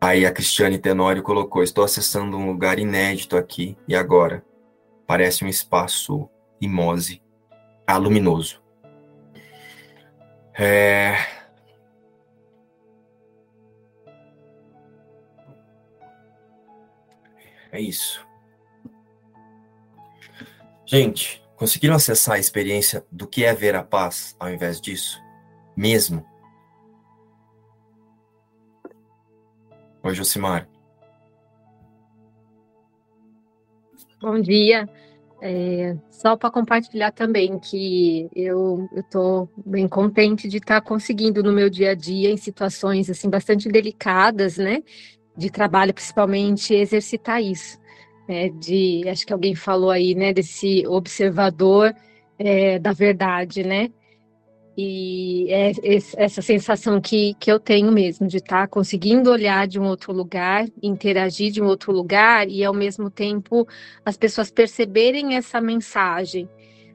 Aí 0.00 0.26
a 0.26 0.32
Cristiane 0.32 0.78
Tenório 0.78 1.22
colocou: 1.22 1.62
Estou 1.62 1.84
acessando 1.84 2.36
um 2.36 2.46
lugar 2.46 2.78
inédito 2.78 3.36
aqui 3.36 3.76
e 3.88 3.94
agora. 3.94 4.44
Parece 5.06 5.44
um 5.44 5.48
espaço 5.48 6.28
imose, 6.60 7.22
ah, 7.86 7.96
luminoso. 7.96 8.62
É... 10.58 11.16
É 17.70 17.80
isso. 17.80 18.26
Gente, 20.86 21.44
conseguiram 21.56 21.94
acessar 21.94 22.36
a 22.36 22.38
experiência 22.38 23.04
do 23.10 23.26
que 23.26 23.44
é 23.44 23.52
ver 23.52 23.74
a 23.74 23.82
paz 23.82 24.34
ao 24.38 24.50
invés 24.50 24.80
disso? 24.80 25.20
Mesmo? 25.76 26.24
Oi, 30.06 30.14
Josimar. 30.14 30.68
Bom 34.22 34.40
dia. 34.40 34.88
É, 35.42 35.96
só 36.12 36.36
para 36.36 36.48
compartilhar 36.48 37.10
também 37.10 37.58
que 37.58 38.30
eu 38.32 38.88
estou 38.94 39.50
bem 39.66 39.88
contente 39.88 40.48
de 40.48 40.58
estar 40.58 40.80
tá 40.80 40.86
conseguindo 40.86 41.42
no 41.42 41.52
meu 41.52 41.68
dia 41.68 41.90
a 41.90 41.94
dia, 41.96 42.30
em 42.30 42.36
situações 42.36 43.10
assim 43.10 43.28
bastante 43.28 43.68
delicadas, 43.68 44.58
né, 44.58 44.80
de 45.36 45.50
trabalho 45.50 45.92
principalmente, 45.92 46.72
exercitar 46.72 47.42
isso. 47.42 47.76
Né, 48.28 48.48
de, 48.50 49.08
acho 49.08 49.26
que 49.26 49.32
alguém 49.32 49.56
falou 49.56 49.90
aí, 49.90 50.14
né, 50.14 50.32
desse 50.32 50.86
observador 50.86 51.92
é, 52.38 52.78
da 52.78 52.92
verdade, 52.92 53.64
né, 53.64 53.90
e 54.76 55.50
é 55.50 55.72
essa 56.16 56.42
sensação 56.42 57.00
que, 57.00 57.34
que 57.40 57.50
eu 57.50 57.58
tenho 57.58 57.90
mesmo, 57.90 58.26
de 58.26 58.36
estar 58.36 58.62
tá 58.62 58.68
conseguindo 58.68 59.30
olhar 59.30 59.66
de 59.66 59.80
um 59.80 59.86
outro 59.86 60.12
lugar, 60.12 60.66
interagir 60.82 61.50
de 61.50 61.62
um 61.62 61.66
outro 61.66 61.92
lugar, 61.92 62.46
e 62.48 62.62
ao 62.62 62.74
mesmo 62.74 63.10
tempo 63.10 63.66
as 64.04 64.18
pessoas 64.18 64.50
perceberem 64.50 65.34
essa 65.34 65.60
mensagem, 65.60 66.46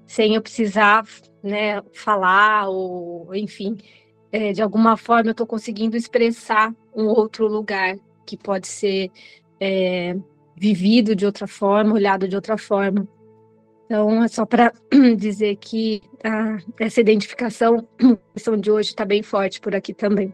sem 0.05 0.35
eu 0.35 0.41
precisar 0.41 1.03
né, 1.41 1.81
falar, 1.93 2.69
ou 2.69 3.33
enfim, 3.33 3.75
é, 4.31 4.53
de 4.53 4.61
alguma 4.61 4.95
forma 4.95 5.29
eu 5.29 5.31
estou 5.31 5.47
conseguindo 5.47 5.97
expressar 5.97 6.73
um 6.95 7.05
outro 7.07 7.47
lugar 7.47 7.95
que 8.27 8.37
pode 8.37 8.67
ser 8.67 9.09
é, 9.59 10.15
vivido 10.55 11.15
de 11.15 11.25
outra 11.25 11.47
forma, 11.47 11.95
olhado 11.95 12.27
de 12.27 12.35
outra 12.35 12.57
forma. 12.57 13.07
Então, 13.91 14.23
é 14.23 14.27
só 14.29 14.45
para 14.45 14.71
dizer 15.17 15.57
que 15.57 16.01
a, 16.23 16.59
essa 16.79 17.01
identificação, 17.01 17.85
a 17.99 18.55
de 18.55 18.71
hoje 18.71 18.91
está 18.91 19.03
bem 19.03 19.21
forte 19.21 19.59
por 19.59 19.75
aqui 19.75 19.93
também. 19.93 20.33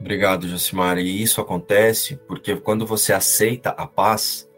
Obrigado, 0.00 0.48
Josimar. 0.48 0.96
E 0.96 1.22
isso 1.22 1.38
acontece 1.42 2.16
porque 2.26 2.56
quando 2.56 2.86
você 2.86 3.12
aceita 3.12 3.68
a 3.68 3.86
paz, 3.86 4.48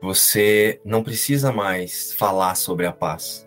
você 0.00 0.80
não 0.86 1.02
precisa 1.04 1.52
mais 1.52 2.14
falar 2.14 2.54
sobre 2.54 2.86
a 2.86 2.92
paz. 2.92 3.46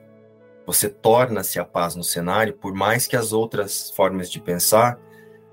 Você 0.68 0.88
torna-se 0.88 1.60
a 1.60 1.66
paz 1.66 1.96
no 1.96 2.04
cenário, 2.04 2.54
por 2.54 2.76
mais 2.76 3.08
que 3.08 3.16
as 3.16 3.34
outras 3.34 3.90
formas 3.96 4.30
de 4.30 4.40
pensar 4.40 5.00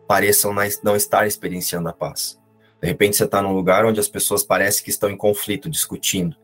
pareçam 0.07 0.55
não 0.85 0.95
estar 0.95 1.27
experienciando 1.27 1.89
a 1.89 1.95
paz. 1.95 2.39
De 2.79 2.87
repente 2.87 3.17
você 3.17 3.25
está 3.25 3.41
num 3.41 3.55
lugar 3.55 3.87
onde 3.87 3.99
as 3.99 4.09
pessoas 4.09 4.43
parecem 4.43 4.85
que 4.85 4.91
estão 4.91 5.09
em 5.09 5.17
conflito, 5.17 5.71
discutindo. 5.71 6.37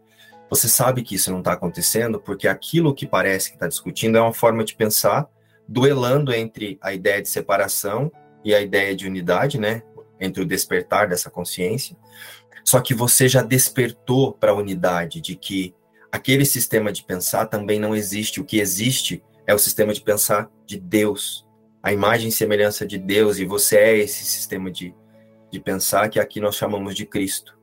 Você 0.48 0.68
sabe 0.68 1.02
que 1.02 1.14
isso 1.14 1.30
não 1.30 1.40
está 1.40 1.52
acontecendo 1.52 2.20
porque 2.20 2.46
aquilo 2.46 2.94
que 2.94 3.06
parece 3.06 3.50
que 3.50 3.56
está 3.56 3.66
discutindo 3.66 4.16
é 4.16 4.20
uma 4.20 4.32
forma 4.32 4.64
de 4.64 4.74
pensar 4.74 5.28
duelando 5.68 6.32
entre 6.32 6.78
a 6.80 6.94
ideia 6.94 7.20
de 7.20 7.28
separação 7.28 8.10
e 8.44 8.54
a 8.54 8.60
ideia 8.60 8.94
de 8.94 9.06
unidade, 9.06 9.58
né? 9.58 9.82
Entre 10.20 10.40
o 10.42 10.46
despertar 10.46 11.08
dessa 11.08 11.28
consciência. 11.28 11.96
Só 12.64 12.80
que 12.80 12.94
você 12.94 13.28
já 13.28 13.42
despertou 13.42 14.32
para 14.32 14.52
a 14.52 14.54
unidade 14.54 15.20
de 15.20 15.34
que 15.34 15.74
aquele 16.10 16.44
sistema 16.44 16.92
de 16.92 17.02
pensar 17.02 17.46
também 17.46 17.80
não 17.80 17.94
existe. 17.94 18.40
O 18.40 18.44
que 18.44 18.58
existe 18.58 19.22
é 19.46 19.54
o 19.54 19.58
sistema 19.58 19.92
de 19.92 20.00
pensar 20.00 20.50
de 20.64 20.78
Deus, 20.78 21.46
a 21.82 21.92
imagem 21.92 22.28
e 22.28 22.32
semelhança 22.32 22.86
de 22.86 22.98
Deus, 22.98 23.38
e 23.38 23.44
você 23.44 23.76
é 23.76 23.98
esse 23.98 24.24
sistema 24.24 24.70
de, 24.70 24.94
de 25.50 25.60
pensar 25.60 26.08
que 26.08 26.18
aqui 26.18 26.40
nós 26.40 26.56
chamamos 26.56 26.94
de 26.94 27.06
Cristo. 27.06 27.55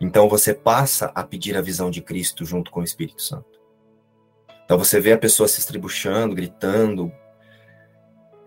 Então 0.00 0.28
você 0.28 0.54
passa 0.54 1.12
a 1.14 1.22
pedir 1.22 1.56
a 1.56 1.60
visão 1.60 1.90
de 1.90 2.00
Cristo 2.00 2.44
junto 2.44 2.70
com 2.70 2.80
o 2.80 2.84
Espírito 2.84 3.20
Santo. 3.20 3.60
Então 4.64 4.78
você 4.78 4.98
vê 4.98 5.12
a 5.12 5.18
pessoa 5.18 5.46
se 5.46 5.60
estribuchando, 5.60 6.34
gritando. 6.34 7.12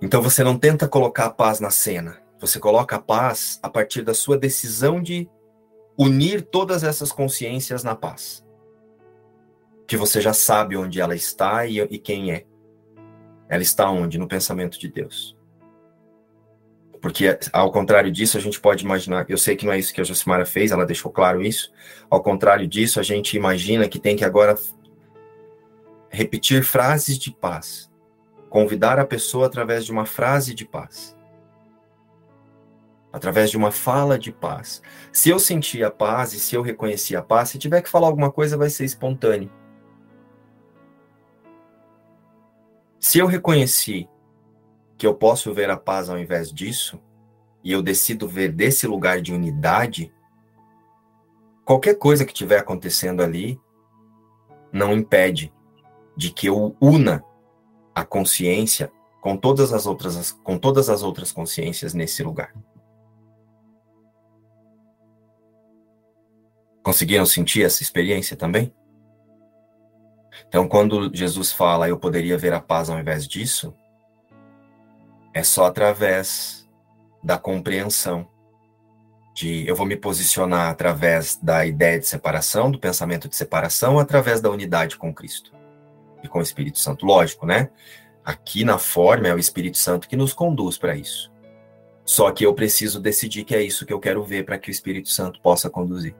Então 0.01 0.21
você 0.21 0.43
não 0.43 0.57
tenta 0.57 0.87
colocar 0.87 1.25
a 1.25 1.29
paz 1.29 1.59
na 1.59 1.69
cena. 1.69 2.19
Você 2.39 2.59
coloca 2.59 2.95
a 2.95 3.01
paz 3.01 3.59
a 3.61 3.69
partir 3.69 4.01
da 4.01 4.13
sua 4.13 4.37
decisão 4.37 5.01
de 5.01 5.29
unir 5.97 6.41
todas 6.41 6.83
essas 6.83 7.11
consciências 7.11 7.83
na 7.83 7.95
paz. 7.95 8.43
Que 9.85 9.95
você 9.95 10.19
já 10.19 10.33
sabe 10.33 10.75
onde 10.75 10.99
ela 10.99 11.15
está 11.15 11.65
e, 11.67 11.79
e 11.79 11.99
quem 11.99 12.31
é. 12.31 12.45
Ela 13.47 13.61
está 13.61 13.89
onde? 13.89 14.17
No 14.17 14.27
pensamento 14.27 14.79
de 14.79 14.87
Deus. 14.87 15.37
Porque, 17.03 17.37
ao 17.51 17.69
contrário 17.69 18.09
disso, 18.09 18.37
a 18.37 18.39
gente 18.39 18.61
pode 18.61 18.85
imaginar. 18.85 19.25
Eu 19.27 19.37
sei 19.37 19.57
que 19.57 19.65
não 19.65 19.73
é 19.73 19.77
isso 19.77 19.93
que 19.93 19.99
a 19.99 20.05
Josimara 20.05 20.45
fez, 20.45 20.71
ela 20.71 20.85
deixou 20.85 21.11
claro 21.11 21.41
isso. 21.41 21.69
Ao 22.09 22.23
contrário 22.23 22.65
disso, 22.65 22.97
a 22.97 23.03
gente 23.03 23.35
imagina 23.35 23.89
que 23.89 23.99
tem 23.99 24.15
que 24.15 24.23
agora 24.23 24.55
repetir 26.09 26.63
frases 26.63 27.17
de 27.19 27.29
paz. 27.29 27.91
Convidar 28.49 28.99
a 28.99 29.05
pessoa 29.05 29.47
através 29.47 29.83
de 29.83 29.91
uma 29.91 30.05
frase 30.05 30.53
de 30.53 30.63
paz. 30.63 31.13
Através 33.11 33.51
de 33.51 33.57
uma 33.57 33.69
fala 33.69 34.17
de 34.17 34.31
paz. 34.31 34.81
Se 35.11 35.29
eu 35.29 35.39
sentir 35.39 35.83
a 35.83 35.91
paz 35.91 36.31
e 36.31 36.39
se 36.39 36.55
eu 36.55 36.61
reconhecer 36.61 37.17
a 37.17 37.21
paz, 37.21 37.49
se 37.49 37.59
tiver 37.59 37.81
que 37.81 37.89
falar 37.89 38.07
alguma 38.07 38.31
coisa, 38.31 38.55
vai 38.55 38.69
ser 38.69 38.85
espontâneo. 38.85 39.51
Se 42.97 43.19
eu 43.19 43.27
reconheci 43.27 44.07
que 45.03 45.07
eu 45.07 45.13
posso 45.13 45.53
ver 45.53 45.69
a 45.69 45.75
paz 45.75 46.09
ao 46.09 46.17
invés 46.17 46.49
disso, 46.49 46.97
e 47.61 47.73
eu 47.73 47.81
decido 47.81 48.25
ver 48.25 48.53
desse 48.53 48.87
lugar 48.87 49.19
de 49.19 49.33
unidade, 49.33 50.13
qualquer 51.65 51.95
coisa 51.95 52.23
que 52.23 52.31
estiver 52.31 52.57
acontecendo 52.57 53.21
ali 53.21 53.59
não 54.71 54.93
impede 54.93 55.53
de 56.15 56.31
que 56.31 56.47
eu 56.47 56.73
una 56.79 57.21
a 57.93 58.05
consciência 58.05 58.89
com 59.19 59.35
todas 59.35 59.73
as 59.73 59.85
outras 59.85 60.31
com 60.31 60.57
todas 60.57 60.89
as 60.89 61.03
outras 61.03 61.33
consciências 61.33 61.93
nesse 61.93 62.23
lugar. 62.23 62.55
Conseguiram 66.81 67.25
sentir 67.25 67.63
essa 67.63 67.83
experiência 67.83 68.37
também? 68.37 68.73
Então, 70.47 70.65
quando 70.65 71.13
Jesus 71.13 71.51
fala, 71.51 71.89
eu 71.89 71.99
poderia 71.99 72.37
ver 72.37 72.53
a 72.53 72.61
paz 72.61 72.89
ao 72.89 72.97
invés 72.97 73.27
disso, 73.27 73.75
é 75.33 75.43
só 75.43 75.65
através 75.65 76.67
da 77.23 77.37
compreensão 77.37 78.27
de 79.33 79.67
eu 79.67 79.75
vou 79.75 79.85
me 79.85 79.95
posicionar 79.95 80.69
através 80.69 81.39
da 81.41 81.65
ideia 81.65 81.99
de 81.99 82.07
separação, 82.07 82.69
do 82.69 82.77
pensamento 82.77 83.27
de 83.27 83.35
separação, 83.35 83.97
através 83.97 84.39
da 84.39 84.49
unidade 84.49 84.95
com 84.95 85.13
Cristo 85.13 85.51
e 86.23 86.27
com 86.27 86.39
o 86.39 86.43
Espírito 86.43 86.77
Santo. 86.77 87.05
Lógico, 87.05 87.45
né? 87.45 87.71
Aqui 88.23 88.63
na 88.63 88.77
forma 88.77 89.27
é 89.27 89.33
o 89.33 89.39
Espírito 89.39 89.77
Santo 89.77 90.07
que 90.07 90.15
nos 90.15 90.33
conduz 90.33 90.77
para 90.77 90.95
isso. 90.95 91.31
Só 92.05 92.31
que 92.31 92.45
eu 92.45 92.53
preciso 92.53 92.99
decidir 92.99 93.43
que 93.43 93.55
é 93.55 93.61
isso 93.61 93.85
que 93.85 93.93
eu 93.93 93.99
quero 93.99 94.23
ver 94.23 94.45
para 94.45 94.57
que 94.57 94.69
o 94.69 94.71
Espírito 94.71 95.09
Santo 95.09 95.41
possa 95.41 95.69
conduzir. 95.69 96.15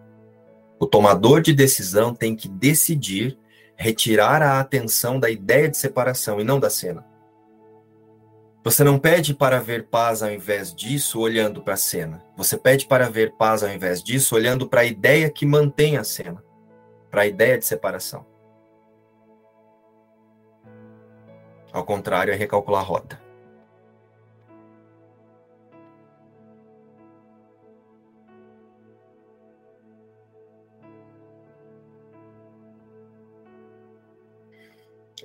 O 0.80 0.88
tomador 0.88 1.41
de 1.41 1.53
decisão 1.53 2.15
tem 2.15 2.35
que 2.35 2.48
decidir 2.48 3.38
retirar 3.76 4.41
a 4.41 4.60
atenção 4.60 5.19
da 5.19 5.30
ideia 5.30 5.69
de 5.69 5.77
separação 5.77 6.40
e 6.40 6.44
não 6.44 6.60
da 6.60 6.69
cena. 6.69 7.06
Você 8.64 8.81
não 8.81 8.98
pede 8.98 9.34
para 9.34 9.60
ver 9.60 9.88
paz 9.88 10.23
ao 10.23 10.31
invés 10.31 10.73
disso 10.73 11.19
olhando 11.19 11.61
para 11.61 11.73
a 11.73 11.77
cena. 11.77 12.23
Você 12.38 12.57
pede 12.57 12.88
para 12.88 13.10
ver 13.10 13.34
paz 13.34 13.61
ao 13.61 13.69
invés 13.69 14.02
disso 14.02 14.35
olhando 14.35 14.69
para 14.69 14.81
a 14.81 14.85
ideia 14.85 15.30
que 15.30 15.45
mantém 15.45 15.98
a 15.98 16.03
cena, 16.06 16.41
para 17.11 17.23
a 17.23 17.27
ideia 17.27 17.57
de 17.57 17.65
separação. 17.65 18.26
Ao 21.73 21.84
contrário, 21.84 22.31
é 22.34 22.38
recalcular 22.38 22.81
a 22.81 22.85
rota. 22.85 23.22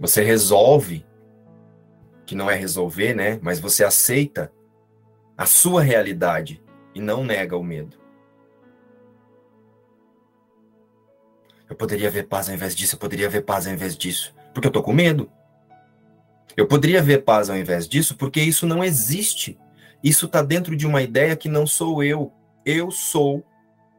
Você 0.01 0.23
resolve 0.23 1.07
que 2.28 2.34
não 2.34 2.50
é 2.50 2.55
resolver, 2.55 3.14
né? 3.14 3.38
Mas 3.40 3.59
você 3.59 3.82
aceita 3.82 4.52
a 5.34 5.46
sua 5.46 5.80
realidade 5.80 6.62
e 6.94 7.00
não 7.00 7.24
nega 7.24 7.56
o 7.56 7.64
medo. 7.64 7.96
Eu 11.70 11.74
poderia 11.74 12.10
ver 12.10 12.24
paz 12.24 12.50
ao 12.50 12.55
invés 12.55 12.76
disso, 12.76 12.96
eu 12.96 12.98
poderia 12.98 13.30
ver 13.30 13.40
paz 13.40 13.66
ao 13.66 13.72
invés 13.72 13.96
disso, 13.96 14.34
porque 14.52 14.68
eu 14.68 14.70
tô 14.70 14.82
com 14.82 14.92
medo. 14.92 15.32
Eu 16.55 16.66
poderia 16.66 17.02
ver 17.02 17.24
paz 17.24 17.48
ao 17.48 17.56
invés 17.56 17.88
disso, 17.88 18.14
porque 18.14 18.42
isso 18.42 18.66
não 18.66 18.84
existe. 18.84 19.59
Isso 20.05 20.26
está 20.26 20.42
dentro 20.42 20.76
de 20.76 20.86
uma 20.86 21.00
ideia 21.00 21.34
que 21.34 21.48
não 21.48 21.66
sou 21.66 22.05
eu. 22.05 22.30
Eu 22.62 22.90
sou 22.90 23.42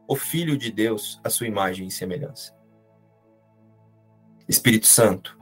o 0.06 0.14
Filho 0.14 0.56
de 0.56 0.70
Deus, 0.70 1.20
a 1.24 1.30
sua 1.30 1.48
imagem 1.48 1.88
e 1.88 1.90
semelhança. 1.90 2.54
Espírito 4.48 4.86
Santo, 4.86 5.36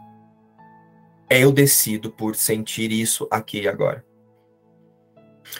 eu 1.30 1.52
decido 1.52 2.10
por 2.10 2.34
sentir 2.36 2.90
isso 2.90 3.28
aqui 3.30 3.62
e 3.62 3.68
agora. 3.68 4.04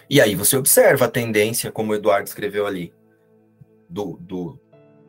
E 0.09 0.21
aí 0.21 0.35
você 0.35 0.57
observa 0.57 1.07
a 1.07 1.11
tendência, 1.11 1.73
como 1.73 1.93
o 1.93 1.95
Eduardo 1.95 2.29
escreveu 2.29 2.67
ali, 2.67 2.93
do, 3.89 4.19
do, 4.21 4.61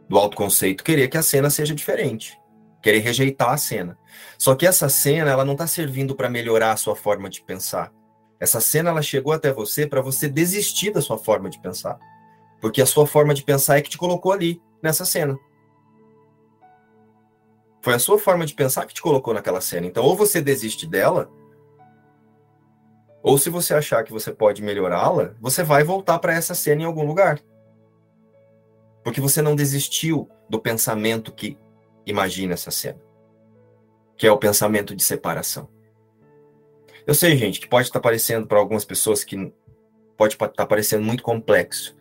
do 0.07 0.17
autoconceito, 0.17 0.83
querer 0.83 1.09
que 1.09 1.17
a 1.17 1.23
cena 1.23 1.49
seja 1.49 1.75
diferente, 1.75 2.37
querer 2.81 2.99
rejeitar 2.99 3.49
a 3.49 3.57
cena. 3.57 3.97
Só 4.37 4.55
que 4.55 4.65
essa 4.65 4.87
cena, 4.89 5.31
ela 5.31 5.45
não 5.45 5.53
está 5.53 5.67
servindo 5.67 6.15
para 6.15 6.29
melhorar 6.29 6.71
a 6.71 6.77
sua 6.77 6.95
forma 6.95 7.29
de 7.29 7.41
pensar. 7.41 7.91
Essa 8.39 8.61
cena, 8.61 8.89
ela 8.89 9.01
chegou 9.01 9.33
até 9.33 9.51
você 9.51 9.85
para 9.85 10.01
você 10.01 10.29
desistir 10.29 10.91
da 10.91 11.01
sua 11.01 11.17
forma 11.17 11.49
de 11.49 11.59
pensar. 11.61 11.99
Porque 12.61 12.81
a 12.81 12.85
sua 12.85 13.05
forma 13.05 13.33
de 13.33 13.43
pensar 13.43 13.77
é 13.77 13.81
que 13.81 13.89
te 13.89 13.97
colocou 13.97 14.31
ali, 14.31 14.61
nessa 14.81 15.03
cena. 15.03 15.37
Foi 17.81 17.93
a 17.93 17.99
sua 17.99 18.19
forma 18.19 18.45
de 18.45 18.53
pensar 18.53 18.85
que 18.85 18.93
te 18.93 19.01
colocou 19.01 19.33
naquela 19.33 19.61
cena. 19.61 19.87
Então, 19.87 20.03
ou 20.03 20.15
você 20.15 20.41
desiste 20.41 20.85
dela, 20.85 21.31
ou 23.21 23.37
se 23.37 23.49
você 23.49 23.73
achar 23.73 24.03
que 24.03 24.11
você 24.11 24.31
pode 24.31 24.61
melhorá-la, 24.61 25.35
você 25.39 25.63
vai 25.63 25.83
voltar 25.83 26.19
para 26.19 26.33
essa 26.33 26.55
cena 26.55 26.81
em 26.81 26.85
algum 26.85 27.05
lugar. 27.05 27.39
Porque 29.03 29.21
você 29.21 29.41
não 29.41 29.55
desistiu 29.55 30.29
do 30.49 30.59
pensamento 30.59 31.31
que 31.31 31.57
imagina 32.05 32.53
essa 32.53 32.71
cena, 32.71 32.99
que 34.17 34.27
é 34.27 34.31
o 34.31 34.37
pensamento 34.37 34.95
de 34.95 35.03
separação. 35.03 35.69
Eu 37.05 37.13
sei, 37.13 37.35
gente, 37.37 37.59
que 37.59 37.67
pode 37.67 37.87
estar 37.87 37.99
parecendo 37.99 38.45
para 38.45 38.59
algumas 38.59 38.85
pessoas 38.85 39.23
que 39.23 39.53
pode 40.17 40.35
estar 40.35 40.65
parecendo 40.65 41.03
muito 41.03 41.23
complexo. 41.23 41.97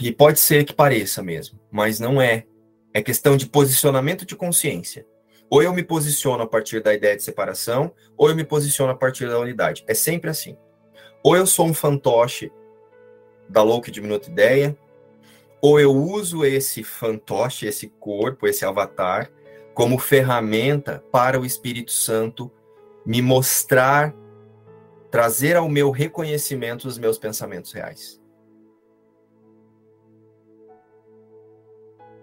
E 0.00 0.10
pode 0.10 0.40
ser 0.40 0.64
que 0.64 0.72
pareça 0.72 1.22
mesmo, 1.22 1.58
mas 1.70 2.00
não 2.00 2.20
é. 2.20 2.46
É 2.92 3.02
questão 3.02 3.36
de 3.36 3.46
posicionamento 3.46 4.26
de 4.26 4.34
consciência. 4.34 5.06
Ou 5.48 5.62
eu 5.62 5.72
me 5.72 5.82
posiciono 5.82 6.42
a 6.42 6.46
partir 6.46 6.80
da 6.82 6.94
ideia 6.94 7.16
de 7.16 7.22
separação, 7.22 7.92
ou 8.16 8.28
eu 8.28 8.36
me 8.36 8.44
posiciono 8.44 8.92
a 8.92 8.96
partir 8.96 9.28
da 9.28 9.38
unidade. 9.38 9.84
É 9.86 9.94
sempre 9.94 10.30
assim. 10.30 10.56
Ou 11.22 11.36
eu 11.36 11.46
sou 11.46 11.66
um 11.66 11.74
fantoche 11.74 12.50
da 13.48 13.62
louca 13.62 13.90
diminuta 13.90 14.30
ideia, 14.30 14.76
ou 15.60 15.78
eu 15.78 15.92
uso 15.92 16.44
esse 16.44 16.82
fantoche, 16.82 17.66
esse 17.66 17.88
corpo, 17.88 18.46
esse 18.46 18.64
avatar, 18.64 19.30
como 19.74 19.98
ferramenta 19.98 21.04
para 21.10 21.38
o 21.38 21.44
Espírito 21.44 21.92
Santo 21.92 22.50
me 23.04 23.20
mostrar, 23.20 24.14
trazer 25.10 25.56
ao 25.56 25.68
meu 25.68 25.90
reconhecimento 25.90 26.86
os 26.86 26.96
meus 26.96 27.18
pensamentos 27.18 27.72
reais. 27.72 28.19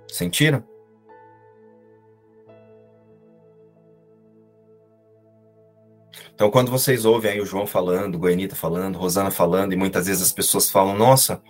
Sentiram? 0.07 0.63
Então, 6.33 6.51
quando 6.51 6.69
vocês 6.69 7.03
ouvem 7.03 7.31
aí 7.31 7.41
o 7.41 7.45
João 7.45 7.65
falando, 7.65 8.15
o 8.15 8.19
Goianita 8.19 8.55
falando, 8.55 8.99
Rosana 8.99 9.31
falando, 9.31 9.73
e 9.73 9.75
muitas 9.75 10.05
vezes 10.05 10.21
as 10.21 10.31
pessoas 10.31 10.69
falam, 10.69 10.95
nossa, 10.95 11.41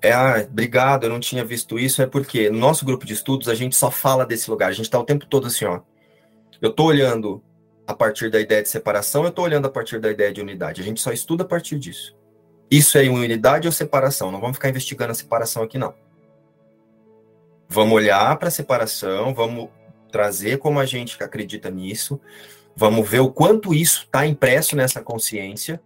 é, 0.00 0.12
ah, 0.12 0.46
obrigado, 0.48 1.04
eu 1.04 1.10
não 1.10 1.18
tinha 1.18 1.44
visto 1.44 1.78
isso, 1.78 2.00
é 2.00 2.06
porque 2.06 2.48
no 2.48 2.58
nosso 2.58 2.84
grupo 2.84 3.04
de 3.04 3.12
estudos 3.12 3.48
a 3.48 3.54
gente 3.56 3.74
só 3.74 3.90
fala 3.90 4.24
desse 4.24 4.48
lugar, 4.48 4.68
a 4.68 4.72
gente 4.72 4.84
está 4.84 4.98
o 4.98 5.04
tempo 5.04 5.26
todo 5.26 5.48
assim, 5.48 5.64
ó. 5.64 5.80
Eu 6.60 6.70
estou 6.70 6.86
olhando 6.86 7.42
a 7.86 7.94
partir 7.94 8.30
da 8.30 8.40
ideia 8.40 8.62
de 8.62 8.68
separação, 8.68 9.22
eu 9.24 9.30
estou 9.30 9.44
olhando 9.44 9.66
a 9.66 9.70
partir 9.70 9.98
da 10.00 10.10
ideia 10.10 10.32
de 10.32 10.40
unidade. 10.40 10.80
A 10.80 10.84
gente 10.84 11.00
só 11.00 11.10
estuda 11.10 11.42
a 11.42 11.46
partir 11.46 11.78
disso. 11.78 12.17
Isso 12.70 12.98
é 12.98 13.08
unidade 13.08 13.66
ou 13.66 13.72
separação? 13.72 14.30
Não 14.30 14.40
vamos 14.40 14.56
ficar 14.56 14.68
investigando 14.68 15.12
a 15.12 15.14
separação 15.14 15.62
aqui, 15.62 15.78
não. 15.78 15.94
Vamos 17.68 17.94
olhar 17.94 18.36
para 18.36 18.48
a 18.48 18.50
separação, 18.50 19.34
vamos 19.34 19.68
trazer 20.10 20.58
como 20.58 20.80
a 20.80 20.86
gente 20.86 21.22
acredita 21.22 21.70
nisso, 21.70 22.20
vamos 22.74 23.08
ver 23.08 23.20
o 23.20 23.30
quanto 23.30 23.74
isso 23.74 24.04
está 24.04 24.26
impresso 24.26 24.74
nessa 24.74 25.02
consciência, 25.02 25.80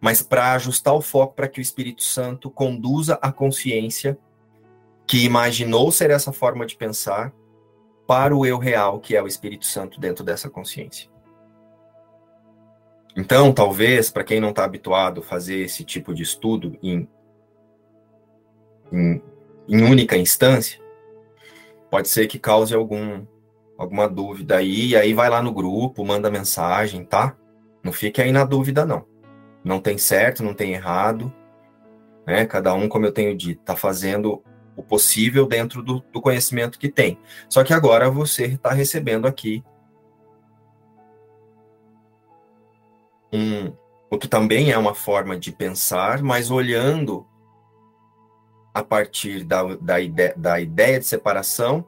mas 0.00 0.22
para 0.22 0.52
ajustar 0.52 0.94
o 0.94 1.00
foco 1.00 1.34
para 1.34 1.48
que 1.48 1.60
o 1.60 1.62
Espírito 1.62 2.02
Santo 2.02 2.50
conduza 2.50 3.18
a 3.20 3.32
consciência 3.32 4.18
que 5.06 5.24
imaginou 5.24 5.90
ser 5.90 6.10
essa 6.10 6.32
forma 6.32 6.64
de 6.64 6.76
pensar 6.76 7.32
para 8.06 8.36
o 8.36 8.44
eu 8.44 8.58
real, 8.58 9.00
que 9.00 9.16
é 9.16 9.22
o 9.22 9.26
Espírito 9.26 9.66
Santo 9.66 9.98
dentro 9.98 10.22
dessa 10.22 10.48
consciência. 10.48 11.13
Então, 13.16 13.52
talvez, 13.52 14.10
para 14.10 14.24
quem 14.24 14.40
não 14.40 14.50
está 14.50 14.64
habituado 14.64 15.20
a 15.20 15.24
fazer 15.24 15.60
esse 15.60 15.84
tipo 15.84 16.12
de 16.12 16.22
estudo 16.22 16.76
em, 16.82 17.08
em, 18.92 19.22
em, 19.68 19.82
única 19.82 20.16
instância, 20.16 20.80
pode 21.90 22.08
ser 22.08 22.26
que 22.26 22.38
cause 22.38 22.74
algum, 22.74 23.24
alguma 23.78 24.08
dúvida 24.08 24.56
aí, 24.56 24.88
e 24.88 24.96
aí 24.96 25.14
vai 25.14 25.30
lá 25.30 25.40
no 25.40 25.52
grupo, 25.52 26.04
manda 26.04 26.30
mensagem, 26.30 27.04
tá? 27.04 27.36
Não 27.84 27.92
fique 27.92 28.20
aí 28.20 28.32
na 28.32 28.44
dúvida, 28.44 28.84
não. 28.84 29.06
Não 29.62 29.80
tem 29.80 29.96
certo, 29.96 30.42
não 30.42 30.52
tem 30.52 30.72
errado, 30.72 31.32
né? 32.26 32.44
Cada 32.46 32.74
um, 32.74 32.88
como 32.88 33.06
eu 33.06 33.12
tenho 33.12 33.36
dito, 33.36 33.60
está 33.60 33.76
fazendo 33.76 34.42
o 34.76 34.82
possível 34.82 35.46
dentro 35.46 35.82
do, 35.82 36.04
do 36.12 36.20
conhecimento 36.20 36.80
que 36.80 36.88
tem. 36.88 37.18
Só 37.48 37.62
que 37.62 37.72
agora 37.72 38.10
você 38.10 38.46
está 38.46 38.72
recebendo 38.72 39.26
aqui 39.26 39.62
um, 43.34 43.72
o 44.08 44.16
que 44.16 44.28
também 44.28 44.70
é 44.70 44.78
uma 44.78 44.94
forma 44.94 45.36
de 45.36 45.50
pensar, 45.50 46.22
mas 46.22 46.52
olhando 46.52 47.26
a 48.72 48.82
partir 48.82 49.42
da, 49.44 49.74
da, 49.76 50.00
ideia, 50.00 50.34
da 50.36 50.60
ideia 50.60 51.00
de 51.00 51.04
separação 51.04 51.84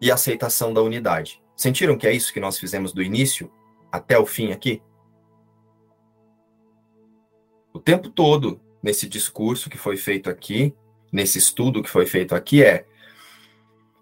e 0.00 0.10
aceitação 0.10 0.74
da 0.74 0.82
unidade. 0.82 1.40
Sentiram 1.56 1.96
que 1.96 2.06
é 2.06 2.12
isso 2.12 2.32
que 2.32 2.40
nós 2.40 2.58
fizemos 2.58 2.92
do 2.92 3.02
início 3.02 3.50
até 3.92 4.18
o 4.18 4.26
fim 4.26 4.50
aqui? 4.50 4.82
O 7.72 7.78
tempo 7.78 8.10
todo, 8.10 8.60
nesse 8.82 9.08
discurso 9.08 9.70
que 9.70 9.78
foi 9.78 9.96
feito 9.96 10.28
aqui, 10.28 10.74
nesse 11.12 11.38
estudo 11.38 11.82
que 11.82 11.90
foi 11.90 12.06
feito 12.06 12.34
aqui, 12.34 12.64
é: 12.64 12.86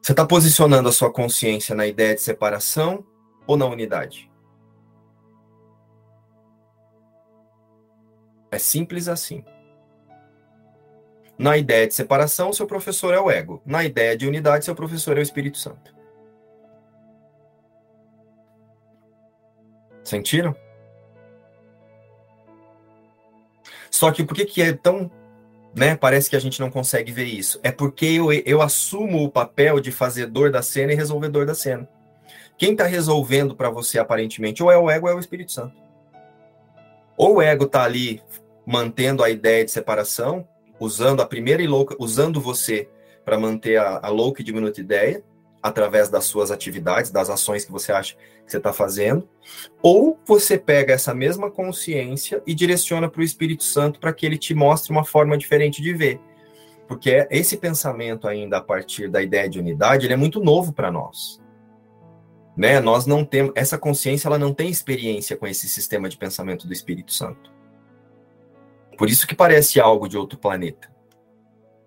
você 0.01 0.13
está 0.13 0.25
posicionando 0.25 0.89
a 0.89 0.93
sua 0.93 1.13
consciência 1.13 1.75
na 1.75 1.87
ideia 1.87 2.15
de 2.15 2.23
separação 2.23 3.05
ou 3.47 3.57
na 3.57 3.67
unidade? 3.67 4.30
É 8.51 8.59
simples 8.59 9.09
assim. 9.09 9.45
Na 11.39 11.57
ideia 11.57 11.87
de 11.87 11.95
separação, 11.95 12.53
seu 12.53 12.67
professor 12.67 13.15
é 13.15 13.19
o 13.19 13.31
ego. 13.31 13.63
Na 13.65 13.83
ideia 13.85 14.17
de 14.17 14.27
unidade, 14.27 14.65
seu 14.65 14.75
professor 14.75 15.17
é 15.17 15.21
o 15.21 15.23
Espírito 15.23 15.57
Santo. 15.57 15.95
Sentiram? 20.05 20.55
Só 23.91 24.11
que 24.13 24.25
por 24.25 24.35
que, 24.35 24.45
que 24.45 24.61
é 24.61 24.73
tão. 24.73 25.11
Né, 25.75 25.95
parece 25.95 26.29
que 26.29 26.35
a 26.35 26.41
gente 26.41 26.61
não 26.61 26.71
consegue 26.71 27.13
ver 27.13 27.25
isso. 27.25 27.61
É 27.63 27.71
porque 27.71 28.05
eu, 28.05 28.33
eu 28.33 28.61
assumo 28.61 29.23
o 29.25 29.31
papel 29.31 29.79
de 29.79 29.93
fazedor 29.93 30.51
da 30.51 30.63
cena 30.63 30.93
e 30.93 30.97
resolvedor 30.97 31.47
da 31.47 31.55
cena. 31.55 31.89
Quem 32.59 32.73
está 32.73 32.85
resolvendo 32.85 33.55
para 33.55 33.71
você, 33.71 33.99
aparentemente, 33.99 34.63
ou 34.63 34.71
é 34.71 34.77
o 34.77 34.91
ego 34.91 35.07
ou 35.07 35.13
é 35.13 35.17
o 35.17 35.21
Espírito 35.21 35.53
Santo. 35.53 35.90
Ou 37.21 37.35
o 37.35 37.43
ego 37.43 37.67
está 37.67 37.85
ali 37.85 38.23
mantendo 38.67 39.23
a 39.23 39.29
ideia 39.29 39.63
de 39.63 39.71
separação, 39.71 40.49
usando 40.81 41.21
a 41.21 41.27
primeira 41.27 41.63
e 41.63 41.67
louca, 41.67 41.95
usando 41.99 42.41
você 42.41 42.89
para 43.27 43.39
manter 43.39 43.77
a, 43.77 44.01
a 44.03 44.09
louca 44.09 44.41
e 44.41 44.45
diminuta 44.45 44.81
ideia, 44.81 45.23
através 45.63 46.09
das 46.09 46.25
suas 46.25 46.51
atividades, 46.51 47.11
das 47.11 47.29
ações 47.29 47.63
que 47.63 47.71
você 47.71 47.93
acha 47.93 48.15
que 48.15 48.51
você 48.51 48.57
está 48.57 48.73
fazendo, 48.73 49.29
ou 49.83 50.19
você 50.25 50.57
pega 50.57 50.95
essa 50.95 51.13
mesma 51.13 51.51
consciência 51.51 52.43
e 52.47 52.55
direciona 52.55 53.07
para 53.07 53.21
o 53.21 53.25
Espírito 53.25 53.65
Santo 53.65 54.01
para 54.01 54.15
que 54.15 54.25
ele 54.25 54.39
te 54.39 54.55
mostre 54.55 54.91
uma 54.91 55.05
forma 55.05 55.37
diferente 55.37 55.83
de 55.83 55.93
ver. 55.93 56.19
Porque 56.89 57.29
esse 57.31 57.59
pensamento 57.59 58.27
ainda 58.27 58.57
a 58.57 58.63
partir 58.63 59.11
da 59.11 59.21
ideia 59.21 59.47
de 59.47 59.59
unidade, 59.59 60.07
ele 60.07 60.15
é 60.15 60.17
muito 60.17 60.41
novo 60.41 60.73
para 60.73 60.91
nós 60.91 61.39
né? 62.61 62.79
Nós 62.79 63.07
não 63.07 63.25
temos 63.25 63.55
essa 63.55 63.79
consciência, 63.79 64.29
ela 64.29 64.39
não 64.39 64.53
tem 64.53 64.69
experiência 64.69 65.35
com 65.35 65.47
esse 65.47 65.67
sistema 65.67 66.11
de 66.11 66.19
pensamento 66.19 66.67
do 66.67 66.75
Espírito 66.75 67.11
Santo. 67.11 67.51
Por 68.99 69.09
isso 69.09 69.27
que 69.27 69.35
parece 69.35 69.81
algo 69.81 70.07
de 70.07 70.19
outro 70.19 70.39
planeta. 70.39 70.95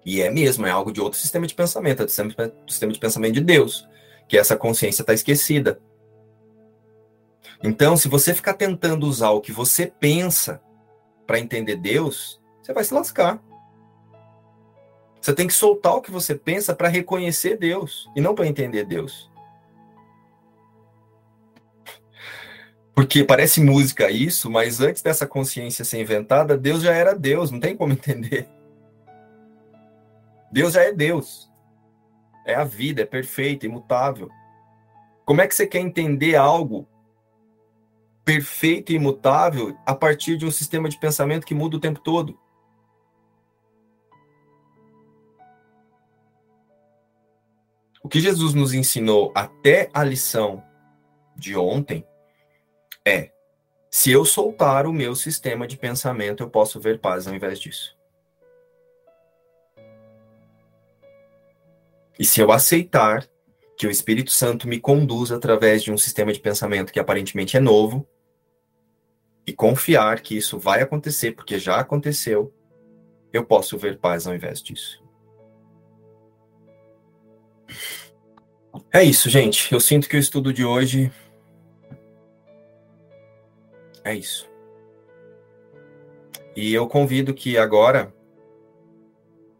E 0.03 0.19
é 0.19 0.31
mesmo, 0.31 0.65
é 0.65 0.71
algo 0.71 0.91
de 0.91 0.99
outro 0.99 1.19
sistema 1.19 1.45
de 1.45 1.53
pensamento, 1.53 2.01
é 2.01 2.05
do 2.05 2.11
sistema, 2.11 2.91
de 2.91 2.99
pensamento 2.99 3.35
de 3.35 3.41
Deus. 3.41 3.87
que 4.27 4.35
essa 4.35 4.57
consciência 4.57 5.03
está 5.03 5.13
esquecida. 5.13 5.79
Então, 7.61 7.95
se 7.95 8.07
você 8.07 8.33
ficar 8.33 8.55
tentando 8.55 9.05
usar 9.05 9.29
o 9.29 9.41
que 9.41 9.51
você 9.51 9.85
pensa 9.85 10.59
para 11.27 11.37
entender 11.37 11.75
Deus, 11.75 12.41
você 12.63 12.73
vai 12.73 12.83
se 12.83 12.95
lascar. 12.95 13.43
Você 15.21 15.33
tem 15.33 15.45
que 15.45 15.53
soltar 15.53 15.93
o 15.93 16.01
que 16.01 16.09
você 16.09 16.33
pensa 16.33 16.73
para 16.73 16.87
reconhecer 16.87 17.57
Deus 17.57 18.09
e 18.15 18.21
não 18.21 18.33
para 18.33 18.47
entender 18.47 18.85
Deus. 18.85 19.31
Porque 22.95 23.23
parece 23.23 23.59
música 23.59 24.11
isso, 24.11 24.51
mas 24.51 24.79
antes 24.79 25.01
dessa 25.01 25.25
consciência 25.25 25.83
ser 25.83 25.99
inventada, 25.99 26.55
Deus 26.55 26.83
já 26.83 26.93
era 26.93 27.15
Deus, 27.15 27.49
não 27.49 27.59
tem 27.59 27.75
como 27.75 27.93
entender. 27.93 28.47
Deus 30.51 30.73
já 30.73 30.83
é 30.83 30.91
Deus. 30.91 31.51
É 32.45 32.53
a 32.53 32.63
vida, 32.63 33.01
é 33.01 33.05
perfeita, 33.05 33.65
imutável. 33.65 34.29
Como 35.25 35.41
é 35.41 35.47
que 35.47 35.55
você 35.55 35.65
quer 35.65 35.79
entender 35.79 36.35
algo 36.35 36.87
perfeito 38.23 38.91
e 38.91 38.95
imutável 38.95 39.75
a 39.85 39.95
partir 39.95 40.37
de 40.37 40.45
um 40.45 40.51
sistema 40.51 40.87
de 40.87 40.99
pensamento 40.99 41.47
que 41.47 41.55
muda 41.55 41.77
o 41.77 41.79
tempo 41.79 41.99
todo? 41.99 42.39
O 48.03 48.09
que 48.09 48.19
Jesus 48.19 48.53
nos 48.53 48.73
ensinou 48.73 49.31
até 49.33 49.89
a 49.93 50.03
lição 50.03 50.61
de 51.35 51.57
ontem 51.57 52.05
é: 53.05 53.31
se 53.89 54.11
eu 54.11 54.25
soltar 54.25 54.85
o 54.85 54.93
meu 54.93 55.15
sistema 55.15 55.67
de 55.67 55.77
pensamento, 55.77 56.43
eu 56.43 56.49
posso 56.49 56.79
ver 56.79 56.99
paz 56.99 57.27
ao 57.27 57.35
invés 57.35 57.59
disso. 57.59 57.97
E 62.17 62.25
se 62.25 62.39
eu 62.39 62.51
aceitar 62.51 63.27
que 63.75 63.87
o 63.87 63.91
Espírito 63.91 64.31
Santo 64.31 64.67
me 64.67 64.79
conduza 64.79 65.35
através 65.35 65.83
de 65.83 65.91
um 65.91 65.97
sistema 65.97 66.31
de 66.31 66.39
pensamento 66.39 66.93
que 66.93 66.99
aparentemente 66.99 67.57
é 67.57 67.59
novo, 67.59 68.07
e 69.45 69.53
confiar 69.53 70.21
que 70.21 70.37
isso 70.37 70.57
vai 70.57 70.81
acontecer, 70.81 71.33
porque 71.33 71.59
já 71.59 71.77
aconteceu, 71.77 72.53
eu 73.31 73.43
posso 73.43 73.77
ver 73.77 73.99
paz 73.99 74.25
ao 74.25 74.33
invés 74.33 74.61
disso. 74.61 75.03
É 78.91 79.03
isso, 79.03 79.29
gente. 79.29 79.71
Eu 79.73 79.79
sinto 79.79 80.07
que 80.07 80.15
o 80.15 80.19
estudo 80.19 80.53
de 80.53 80.63
hoje 80.63 81.11
é 84.03 84.13
isso. 84.13 84.49
E 86.55 86.73
eu 86.73 86.87
convido 86.87 87.33
que 87.33 87.57
agora 87.57 88.13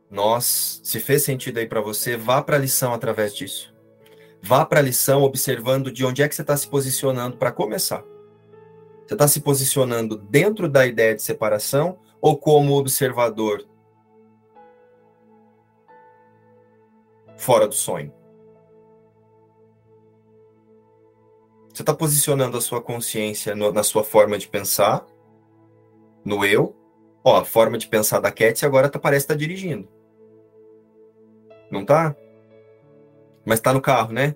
nós, 0.10 0.80
se 0.84 1.00
fez 1.00 1.24
sentido 1.24 1.58
aí 1.58 1.66
para 1.66 1.82
você, 1.82 2.16
vá 2.16 2.42
para 2.42 2.56
a 2.56 2.60
lição 2.60 2.94
através 2.94 3.34
disso. 3.34 3.74
Vá 4.42 4.66
para 4.66 4.80
a 4.80 4.84
lição 4.84 5.24
observando 5.24 5.92
de 5.92 6.06
onde 6.06 6.22
é 6.22 6.28
que 6.28 6.36
você 6.36 6.42
está 6.42 6.56
se 6.56 6.68
posicionando 6.68 7.38
para 7.38 7.52
começar. 7.52 8.04
Você 9.08 9.16
está 9.16 9.28
se 9.28 9.42
posicionando 9.42 10.18
dentro 10.18 10.70
da 10.70 10.86
ideia 10.86 11.16
de 11.16 11.22
separação 11.22 11.98
ou 12.22 12.38
como 12.38 12.78
observador 12.78 13.66
fora 17.38 17.68
do 17.68 17.76
sonho? 17.76 18.14
Você 21.74 21.82
está 21.82 21.94
posicionando 21.94 22.56
a 22.56 22.62
sua 22.62 22.80
consciência 22.80 23.56
no, 23.56 23.72
na 23.72 23.82
sua 23.82 24.04
forma 24.04 24.38
de 24.38 24.48
pensar, 24.48 25.04
no 26.24 26.46
eu. 26.46 26.76
Ó, 27.24 27.38
a 27.38 27.46
forma 27.46 27.78
de 27.80 27.88
pensar 27.88 28.20
da 28.20 28.32
Cat 28.32 28.64
agora 28.64 28.90
tá, 28.90 29.00
parece 29.00 29.24
estar 29.24 29.34
tá 29.34 29.40
dirigindo. 29.40 29.88
Não 31.72 31.84
tá? 31.84 32.16
Mas 33.44 33.60
tá 33.60 33.74
no 33.74 33.82
carro, 33.82 34.14
né? 34.14 34.36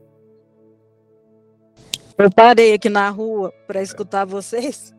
Eu 2.18 2.32
parei 2.32 2.74
aqui 2.74 2.90
na 2.90 3.08
rua 3.10 3.54
para 3.68 3.84
escutar 3.84 4.26
vocês. 4.26 4.96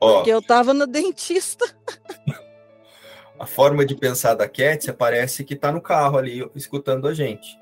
Ó, 0.00 0.16
porque 0.16 0.30
eu 0.30 0.40
tava 0.40 0.72
no 0.72 0.86
dentista. 0.86 1.66
A 3.38 3.46
forma 3.46 3.84
de 3.84 3.94
pensar 3.94 4.34
da 4.34 4.48
Cat 4.48 4.90
parece 4.94 5.44
que 5.44 5.54
tá 5.54 5.70
no 5.70 5.82
carro 5.82 6.16
ali 6.16 6.48
escutando 6.54 7.06
a 7.06 7.12
gente. 7.12 7.58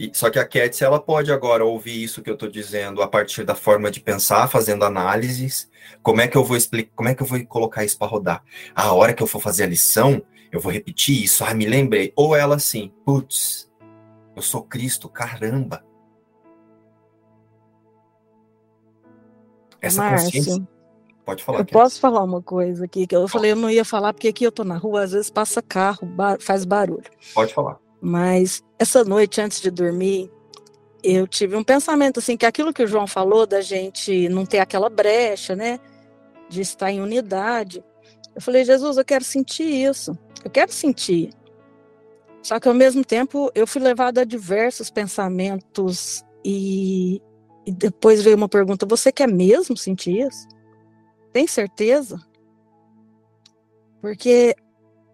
E, 0.00 0.10
só 0.14 0.30
que 0.30 0.38
a 0.38 0.46
Cat, 0.46 0.82
ela 0.82 0.98
pode 0.98 1.30
agora 1.30 1.62
ouvir 1.62 2.02
isso 2.02 2.22
que 2.22 2.30
eu 2.30 2.32
estou 2.32 2.48
dizendo 2.48 3.02
a 3.02 3.06
partir 3.06 3.44
da 3.44 3.54
forma 3.54 3.90
de 3.90 4.00
pensar, 4.00 4.48
fazendo 4.48 4.82
análises. 4.82 5.70
Como 6.02 6.22
é 6.22 6.26
que 6.26 6.38
eu 6.38 6.42
vou 6.42 6.56
explicar, 6.56 6.90
como 6.96 7.10
é 7.10 7.14
que 7.14 7.22
eu 7.22 7.26
vou 7.26 7.44
colocar 7.44 7.84
isso 7.84 7.98
para 7.98 8.08
rodar? 8.08 8.42
A 8.74 8.94
hora 8.94 9.12
que 9.12 9.22
eu 9.22 9.26
for 9.26 9.42
fazer 9.42 9.64
a 9.64 9.66
lição, 9.66 10.22
eu 10.50 10.58
vou 10.58 10.72
repetir 10.72 11.22
isso. 11.22 11.44
Ah, 11.44 11.52
me 11.52 11.66
lembrei. 11.66 12.14
Ou 12.16 12.34
ela 12.34 12.56
assim, 12.56 12.90
putz, 13.04 13.70
eu 14.34 14.40
sou 14.40 14.62
Cristo, 14.62 15.06
caramba. 15.06 15.84
Essa 19.82 20.02
Márcio, 20.02 20.32
consciência. 20.32 20.68
Pode 21.26 21.44
falar. 21.44 21.58
Eu 21.58 21.64
Cat. 21.66 21.72
posso 21.74 22.00
falar 22.00 22.24
uma 22.24 22.40
coisa 22.40 22.86
aqui 22.86 23.06
que 23.06 23.14
eu 23.14 23.28
falei, 23.28 23.52
eu 23.52 23.56
não 23.56 23.68
ia 23.68 23.84
falar 23.84 24.14
porque 24.14 24.28
aqui 24.28 24.44
eu 24.44 24.52
tô 24.52 24.64
na 24.64 24.78
rua, 24.78 25.02
às 25.02 25.12
vezes 25.12 25.28
passa 25.28 25.60
carro, 25.60 26.06
bar, 26.06 26.38
faz 26.40 26.64
barulho. 26.64 27.04
Pode 27.34 27.52
falar. 27.52 27.78
Mas 28.00 28.62
essa 28.78 29.04
noite, 29.04 29.40
antes 29.40 29.60
de 29.60 29.70
dormir, 29.70 30.30
eu 31.02 31.26
tive 31.26 31.56
um 31.56 31.64
pensamento 31.64 32.18
assim, 32.18 32.36
que 32.36 32.46
aquilo 32.46 32.72
que 32.72 32.82
o 32.82 32.86
João 32.86 33.06
falou 33.06 33.46
da 33.46 33.60
gente 33.60 34.28
não 34.28 34.46
ter 34.46 34.58
aquela 34.58 34.88
brecha, 34.88 35.54
né? 35.54 35.78
De 36.48 36.60
estar 36.60 36.90
em 36.90 37.00
unidade. 37.00 37.84
Eu 38.34 38.40
falei, 38.40 38.64
Jesus, 38.64 38.96
eu 38.96 39.04
quero 39.04 39.24
sentir 39.24 39.64
isso. 39.64 40.16
Eu 40.44 40.50
quero 40.50 40.72
sentir. 40.72 41.30
Só 42.42 42.58
que 42.58 42.68
ao 42.68 42.74
mesmo 42.74 43.04
tempo 43.04 43.50
eu 43.54 43.66
fui 43.66 43.82
levada 43.82 44.22
a 44.22 44.24
diversos 44.24 44.90
pensamentos 44.90 46.24
e, 46.44 47.20
e 47.66 47.72
depois 47.72 48.22
veio 48.22 48.36
uma 48.36 48.48
pergunta: 48.48 48.86
você 48.86 49.12
quer 49.12 49.28
mesmo 49.28 49.76
sentir 49.76 50.26
isso? 50.26 50.48
Tem 51.32 51.46
certeza? 51.46 52.18
Porque 54.00 54.56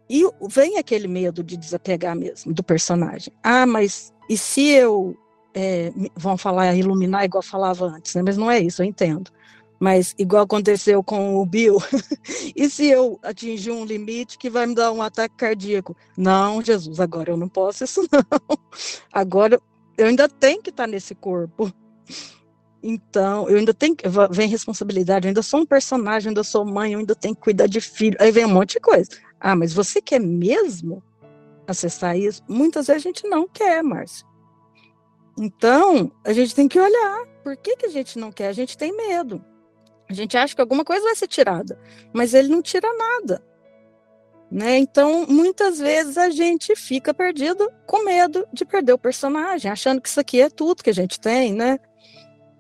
e 0.09 0.23
vem 0.49 0.79
aquele 0.79 1.09
medo 1.09 1.43
de 1.43 1.57
desapegar 1.57 2.17
mesmo 2.17 2.53
do 2.53 2.63
personagem. 2.63 3.33
Ah, 3.43 3.67
mas 3.67 4.13
e 4.29 4.37
se 4.37 4.69
eu. 4.69 5.17
É, 5.59 5.91
vão 6.15 6.37
falar 6.37 6.75
iluminar 6.75 7.25
igual 7.25 7.43
falava 7.43 7.87
antes, 7.87 8.15
né? 8.15 8.23
Mas 8.23 8.37
não 8.37 8.51
é 8.51 8.61
isso, 8.61 8.83
eu 8.83 8.87
entendo. 8.87 9.31
Mas 9.81 10.15
igual 10.19 10.45
aconteceu 10.45 11.03
com 11.03 11.37
o 11.37 11.47
Bill, 11.47 11.79
e 12.55 12.69
se 12.69 12.87
eu 12.87 13.19
atingir 13.23 13.71
um 13.71 13.85
limite 13.85 14.37
que 14.37 14.51
vai 14.51 14.67
me 14.67 14.75
dar 14.75 14.93
um 14.93 15.01
ataque 15.01 15.35
cardíaco? 15.37 15.97
Não, 16.17 16.63
Jesus, 16.63 17.01
agora 17.01 17.31
eu 17.31 17.37
não 17.37 17.49
posso 17.49 17.85
isso 17.85 18.03
não. 18.13 18.59
Agora 19.13 19.61
eu 19.97 20.07
ainda 20.07 20.29
tenho 20.29 20.63
que 20.63 20.71
estar 20.71 20.87
nesse 20.87 21.15
corpo. 21.15 21.73
Então, 22.89 23.49
eu 23.49 23.59
ainda 23.59 23.75
tenho. 23.75 23.97
Vem 24.31 24.49
responsabilidade, 24.49 25.27
eu 25.27 25.31
ainda 25.31 25.43
sou 25.43 25.61
um 25.61 25.67
personagem, 25.67 26.29
eu 26.29 26.31
ainda 26.31 26.45
sou 26.45 26.65
mãe, 26.65 26.93
eu 26.93 27.01
ainda 27.01 27.17
tenho 27.17 27.35
que 27.35 27.41
cuidar 27.41 27.67
de 27.67 27.81
filho. 27.81 28.17
Aí 28.21 28.31
vem 28.31 28.45
um 28.45 28.55
monte 28.55 28.75
de 28.75 28.81
coisa. 28.81 29.11
Ah, 29.41 29.57
mas 29.57 29.73
você 29.75 30.01
quer 30.01 30.21
mesmo 30.21 31.03
acessar 31.67 32.17
isso? 32.17 32.45
Muitas 32.49 32.87
vezes 32.87 33.03
a 33.03 33.09
gente 33.09 33.29
não 33.29 33.49
quer, 33.49 33.83
Márcio. 33.83 34.25
Então, 35.37 36.13
a 36.25 36.33
gente 36.33 36.55
tem 36.55 36.69
que 36.69 36.79
olhar. 36.79 37.27
Por 37.43 37.57
que, 37.57 37.75
que 37.75 37.87
a 37.87 37.91
gente 37.91 38.21
não 38.21 38.31
quer? 38.31 38.47
A 38.47 38.53
gente 38.53 38.79
tem 38.79 38.97
medo. 38.97 39.45
A 40.09 40.15
gente 40.15 40.37
acha 40.37 40.55
que 40.55 40.61
alguma 40.61 40.85
coisa 40.85 41.03
vai 41.03 41.17
ser 41.17 41.27
tirada, 41.27 41.77
mas 42.13 42.35
ele 42.35 42.49
não 42.49 42.63
tira 42.63 42.89
nada. 42.97 43.43
Né? 44.49 44.79
Então, 44.79 45.27
muitas 45.27 45.81
vezes 45.81 46.17
a 46.17 46.31
gente 46.31 46.77
fica 46.77 47.13
perdido 47.13 47.69
com 47.85 48.05
medo 48.05 48.47
de 48.53 48.65
perder 48.65 48.93
o 48.93 48.99
personagem, 48.99 49.69
achando 49.69 50.01
que 50.01 50.09
isso 50.09 50.21
aqui 50.21 50.41
é 50.41 50.49
tudo 50.49 50.85
que 50.85 50.91
a 50.91 50.95
gente 50.95 51.19
tem, 51.19 51.53
né? 51.53 51.81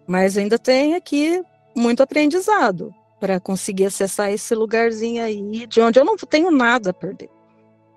Mas 0.07 0.37
ainda 0.39 0.59
tem 0.59 0.95
aqui 0.95 1.43
muito 1.75 2.03
aprendizado 2.03 2.95
para 3.19 3.41
conseguir 3.41 3.87
acessar 3.87 4.31
esse 4.31 4.55
lugarzinho 4.55 5.23
aí, 5.23 5.67
de 5.67 5.81
onde 5.81 5.99
eu 5.99 6.05
não 6.05 6.17
tenho 6.17 6.51
nada 6.51 6.91
a 6.91 6.95
perder, 6.95 7.31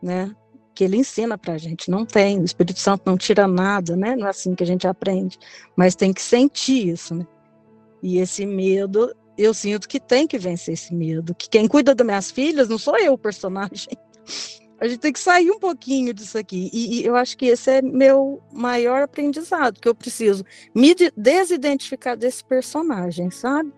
né? 0.01 0.33
Que 0.73 0.83
ele 0.83 0.97
ensina 0.97 1.37
para 1.37 1.53
a 1.53 1.57
gente, 1.57 1.91
não 1.91 2.05
tem, 2.05 2.39
o 2.39 2.45
Espírito 2.45 2.79
Santo 2.79 3.03
não 3.05 3.17
tira 3.17 3.47
nada, 3.47 3.95
né? 3.95 4.15
Não 4.15 4.27
é 4.27 4.29
assim 4.29 4.55
que 4.55 4.63
a 4.63 4.67
gente 4.67 4.87
aprende, 4.87 5.37
mas 5.75 5.95
tem 5.95 6.13
que 6.13 6.21
sentir 6.21 6.89
isso, 6.89 7.13
né? 7.13 7.27
E 8.01 8.17
esse 8.17 8.45
medo, 8.45 9.13
eu 9.37 9.53
sinto 9.53 9.87
que 9.87 9.99
tem 9.99 10.25
que 10.25 10.37
vencer 10.37 10.73
esse 10.73 10.93
medo, 10.93 11.35
que 11.35 11.49
quem 11.49 11.67
cuida 11.67 11.93
das 11.93 12.05
minhas 12.05 12.31
filhas 12.31 12.69
não 12.69 12.77
sou 12.77 12.97
eu 12.97 13.13
o 13.13 13.17
personagem. 13.17 13.89
A 14.79 14.87
gente 14.87 14.99
tem 14.99 15.11
que 15.11 15.19
sair 15.19 15.51
um 15.51 15.59
pouquinho 15.59 16.13
disso 16.13 16.37
aqui. 16.37 16.69
E, 16.71 17.01
e, 17.01 17.05
eu 17.05 17.15
acho 17.15 17.37
que 17.37 17.47
esse 17.47 17.69
é 17.69 17.81
meu 17.81 18.41
maior 18.51 19.01
aprendizado, 19.01 19.79
que 19.79 19.87
eu 19.87 19.95
preciso 19.95 20.45
me 20.73 20.95
desidentificar 21.17 22.15
desse 22.15 22.43
personagem, 22.43 23.29
sabe? 23.29 23.73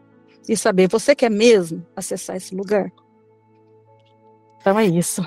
e 0.47 0.57
saber, 0.57 0.87
você 0.89 1.15
quer 1.15 1.29
mesmo 1.29 1.85
acessar 1.95 2.35
esse 2.35 2.55
lugar? 2.55 2.91
Então 4.59 4.77
é 4.77 4.85
isso. 4.85 5.25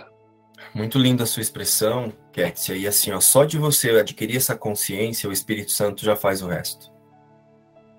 Muito 0.74 0.98
linda 0.98 1.24
a 1.24 1.26
sua 1.26 1.42
expressão, 1.42 2.12
Kétia. 2.32 2.74
E 2.74 2.86
assim, 2.86 3.12
ó, 3.12 3.20
só 3.20 3.44
de 3.44 3.58
você 3.58 3.90
adquirir 3.90 4.36
essa 4.36 4.56
consciência, 4.56 5.28
o 5.28 5.32
Espírito 5.32 5.72
Santo 5.72 6.04
já 6.04 6.16
faz 6.16 6.42
o 6.42 6.48
resto. 6.48 6.92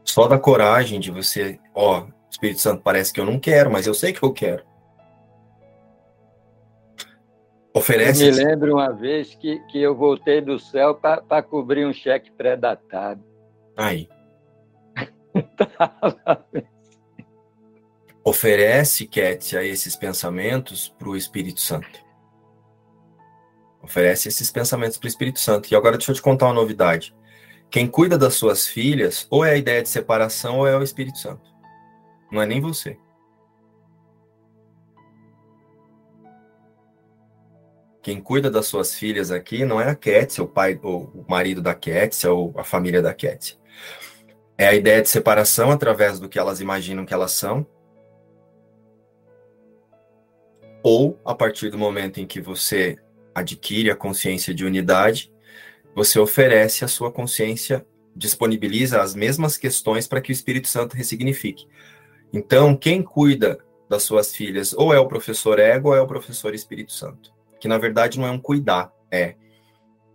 Só 0.03 0.27
da 0.27 0.38
coragem 0.38 0.99
de 0.99 1.11
você, 1.11 1.60
ó, 1.73 2.06
Espírito 2.30 2.61
Santo 2.61 2.81
parece 2.81 3.14
que 3.14 3.19
eu 3.19 3.26
não 3.26 3.39
quero, 3.39 3.72
mas 3.72 3.88
eu 3.88 3.93
sei 3.93 4.14
que 4.14 4.23
eu 4.23 4.31
quero. 4.31 4.64
Oferece. 7.76 8.26
Eu 8.26 8.34
me 8.34 8.43
lembro 8.45 8.73
uma 8.76 8.93
vez 8.93 9.35
que, 9.35 9.60
que 9.68 9.81
eu 9.81 9.93
voltei 9.93 10.39
do 10.39 10.57
céu 10.57 10.95
para 10.95 11.43
cobrir 11.43 11.85
um 11.85 11.91
cheque 11.91 12.31
pré-datado. 12.31 13.22
Aí. 13.76 14.07
Oferece, 18.23 19.06
Kétia, 19.06 19.61
esses 19.61 19.93
pensamentos 19.93 20.88
para 20.88 21.10
o 21.10 21.18
Espírito 21.18 21.60
Santo. 21.60 21.99
Oferece 23.84 24.30
esses 24.30 24.49
pensamentos 24.49 24.97
para 24.97 25.07
o 25.07 25.10
Espírito 25.10 25.41
Santo. 25.41 25.69
E 25.69 25.76
agora 25.76 25.97
deixa 25.97 26.11
eu 26.11 26.15
te 26.15 26.22
contar 26.22 26.45
uma 26.45 26.53
novidade. 26.53 27.14
Quem 27.69 27.88
cuida 27.88 28.18
das 28.18 28.35
suas 28.35 28.65
filhas, 28.65 29.27
ou 29.30 29.43
é 29.43 29.52
a 29.52 29.57
ideia 29.57 29.84
de 29.84 29.89
separação, 29.89 30.60
ou 30.60 30.68
é 30.68 30.77
o 30.77 30.81
Espírito 30.81 31.18
Santo. 31.18 31.53
Não 32.31 32.41
é 32.41 32.45
nem 32.45 32.61
você. 32.61 32.97
Quem 38.06 38.22
cuida 38.22 38.52
das 38.52 38.68
suas 38.68 38.94
filhas 38.94 39.32
aqui 39.32 39.65
não 39.65 39.82
é 39.82 39.90
a 39.90 39.95
Kétia, 39.95 40.44
o 40.44 40.48
pai, 40.48 40.80
ou 40.84 41.06
o 41.06 41.26
marido 41.27 41.60
da 41.60 41.73
Kétia, 41.73 42.32
ou 42.32 42.53
a 42.56 42.64
família 42.64 43.02
da 43.02 43.15
Kétia. 43.15 43.57
É 44.56 44.68
a 44.68 44.76
ideia 44.76 45.02
de 45.02 45.10
separação 45.10 45.72
através 45.72 46.19
do 46.19 46.30
que 46.30 46.38
elas 46.38 46.61
imaginam 46.61 47.03
que 47.03 47.15
elas 47.15 47.32
são. 47.32 47.65
Ou 50.84 51.19
a 51.26 51.34
partir 51.34 51.72
do 51.72 51.80
momento 51.80 52.19
em 52.19 52.27
que 52.27 52.40
você 52.40 52.95
adquire 53.34 53.90
a 53.90 53.95
consciência 53.95 54.53
de 54.53 54.64
unidade, 54.64 55.34
você 55.95 56.19
oferece 56.19 56.86
a 56.86 56.88
sua 56.88 57.11
consciência, 57.11 57.84
disponibiliza 58.15 59.02
as 59.02 59.15
mesmas 59.15 59.57
questões 59.57 60.06
para 60.06 60.22
que 60.22 60.32
o 60.32 60.32
Espírito 60.32 60.68
Santo 60.68 60.95
ressignifique. 60.95 61.68
Então, 62.32 62.77
quem 62.77 63.02
cuida 63.02 63.57
das 63.90 64.03
suas 64.03 64.36
filhas 64.36 64.73
ou 64.73 64.94
é 64.94 64.99
o 64.99 65.07
professor 65.07 65.57
ego 65.57 65.90
ou 65.90 65.95
é 65.95 66.02
o 66.02 66.07
professor 66.07 66.53
Espírito 66.53 66.91
Santo 66.91 67.35
que 67.65 67.69
na 67.69 67.79
verdade 67.79 68.19
não 68.19 68.27
é 68.27 68.31
um 68.31 68.37
cuidar, 68.37 68.93
é 69.11 69.33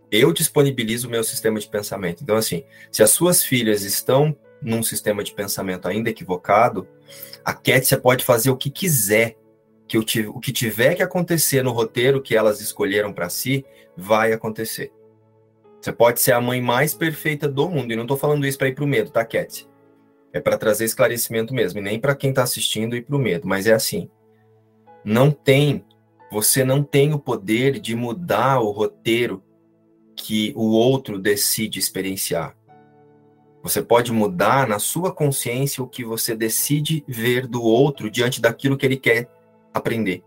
eu 0.09 0.31
disponibilizo 0.31 1.07
o 1.07 1.11
meu 1.11 1.21
sistema 1.21 1.59
de 1.59 1.67
pensamento. 1.67 2.23
Então, 2.23 2.37
assim, 2.37 2.63
se 2.89 3.03
as 3.03 3.11
suas 3.11 3.43
filhas 3.43 3.83
estão 3.83 4.33
num 4.61 4.81
sistema 4.81 5.21
de 5.21 5.33
pensamento 5.33 5.85
ainda 5.85 6.09
equivocado, 6.09 6.87
a 7.43 7.53
Kétia 7.53 7.97
pode 7.97 8.23
fazer 8.23 8.49
o 8.49 8.55
que 8.55 8.69
quiser, 8.69 9.37
que 9.85 9.97
o, 9.97 10.05
o 10.29 10.39
que 10.39 10.53
tiver 10.53 10.95
que 10.95 11.03
acontecer 11.03 11.61
no 11.61 11.71
roteiro 11.71 12.21
que 12.21 12.37
elas 12.37 12.61
escolheram 12.61 13.11
para 13.11 13.27
si, 13.27 13.65
vai 13.97 14.31
acontecer. 14.31 14.93
Você 15.81 15.91
pode 15.91 16.21
ser 16.21 16.31
a 16.31 16.39
mãe 16.39 16.61
mais 16.61 16.93
perfeita 16.93 17.49
do 17.49 17.67
mundo, 17.67 17.91
e 17.91 17.95
não 17.97 18.03
estou 18.03 18.17
falando 18.17 18.47
isso 18.47 18.57
para 18.57 18.69
ir 18.69 18.75
para 18.75 18.85
o 18.85 18.87
medo, 18.87 19.11
tá, 19.11 19.25
Kétia? 19.25 19.67
É 20.31 20.39
para 20.39 20.57
trazer 20.57 20.85
esclarecimento 20.85 21.53
mesmo, 21.53 21.79
e 21.79 21.83
nem 21.83 21.99
para 21.99 22.15
quem 22.15 22.29
está 22.29 22.43
assistindo 22.43 22.95
ir 22.95 23.01
para 23.01 23.15
o 23.15 23.19
medo, 23.19 23.45
mas 23.45 23.67
é 23.67 23.73
assim. 23.73 24.09
Não 25.03 25.31
tem 25.31 25.83
você 26.31 26.63
não 26.63 26.81
tem 26.81 27.13
o 27.13 27.19
poder 27.19 27.77
de 27.79 27.93
mudar 27.93 28.61
o 28.61 28.71
roteiro 28.71 29.43
que 30.15 30.53
o 30.55 30.71
outro 30.71 31.19
decide 31.19 31.77
experienciar. 31.77 32.55
Você 33.61 33.81
pode 33.81 34.11
mudar 34.11 34.67
na 34.67 34.79
sua 34.79 35.13
consciência 35.13 35.83
o 35.83 35.87
que 35.87 36.05
você 36.05 36.35
decide 36.35 37.03
ver 37.07 37.45
do 37.45 37.61
outro 37.61 38.09
diante 38.09 38.41
daquilo 38.41 38.77
que 38.77 38.85
ele 38.85 38.97
quer 38.97 39.29
aprender. 39.73 40.23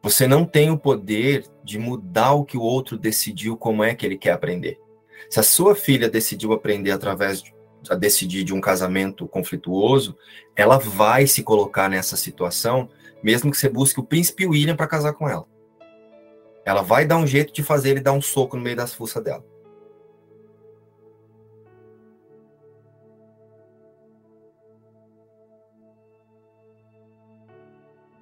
Você 0.00 0.26
não 0.26 0.44
tem 0.44 0.70
o 0.70 0.78
poder 0.78 1.44
de 1.62 1.78
mudar 1.78 2.32
o 2.32 2.44
que 2.44 2.56
o 2.56 2.62
outro 2.62 2.96
decidiu 2.96 3.56
como 3.56 3.82
é 3.82 3.94
que 3.94 4.06
ele 4.06 4.16
quer 4.16 4.32
aprender. 4.32 4.80
Se 5.28 5.40
a 5.40 5.42
sua 5.42 5.74
filha 5.74 6.08
decidiu 6.08 6.52
aprender 6.52 6.92
através 6.92 7.42
de 7.42 7.52
a 7.90 7.94
decidir 7.94 8.44
de 8.44 8.54
um 8.54 8.60
casamento 8.60 9.26
conflituoso, 9.26 10.16
ela 10.54 10.78
vai 10.78 11.26
se 11.26 11.42
colocar 11.42 11.88
nessa 11.88 12.16
situação 12.16 12.88
mesmo 13.22 13.50
que 13.50 13.56
você 13.56 13.68
busque 13.68 14.00
o 14.00 14.04
príncipe 14.04 14.46
William 14.46 14.76
para 14.76 14.86
casar 14.86 15.12
com 15.12 15.28
ela. 15.28 15.46
Ela 16.64 16.82
vai 16.82 17.06
dar 17.06 17.16
um 17.16 17.26
jeito 17.26 17.52
de 17.52 17.62
fazer 17.62 17.90
ele 17.90 18.00
dar 18.00 18.12
um 18.12 18.22
soco 18.22 18.56
no 18.56 18.62
meio 18.62 18.76
das 18.76 18.94
fuças 18.94 19.22
dela. 19.22 19.44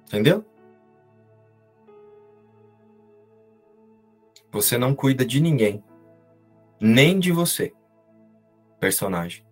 Entendeu? 0.07 0.43
Você 4.51 4.77
não 4.77 4.93
cuida 4.93 5.25
de 5.25 5.39
ninguém, 5.39 5.81
nem 6.79 7.17
de 7.17 7.31
você, 7.31 7.73
personagem. 8.77 9.45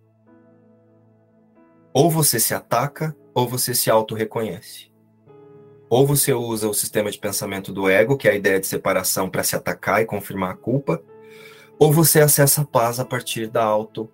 Ou 1.94 2.10
você 2.10 2.38
se 2.38 2.52
ataca, 2.52 3.16
ou 3.34 3.48
você 3.48 3.74
se 3.74 3.90
auto-reconhece. 3.90 4.89
Ou 5.90 6.06
você 6.06 6.32
usa 6.32 6.68
o 6.68 6.72
sistema 6.72 7.10
de 7.10 7.18
pensamento 7.18 7.72
do 7.72 7.90
ego, 7.90 8.16
que 8.16 8.28
é 8.28 8.30
a 8.30 8.36
ideia 8.36 8.60
de 8.60 8.66
separação, 8.68 9.28
para 9.28 9.42
se 9.42 9.56
atacar 9.56 10.00
e 10.00 10.06
confirmar 10.06 10.52
a 10.52 10.56
culpa, 10.56 11.02
ou 11.80 11.92
você 11.92 12.20
acessa 12.20 12.62
a 12.62 12.64
paz 12.64 13.00
a 13.00 13.04
partir 13.04 13.48
da 13.48 13.64
auto, 13.64 14.08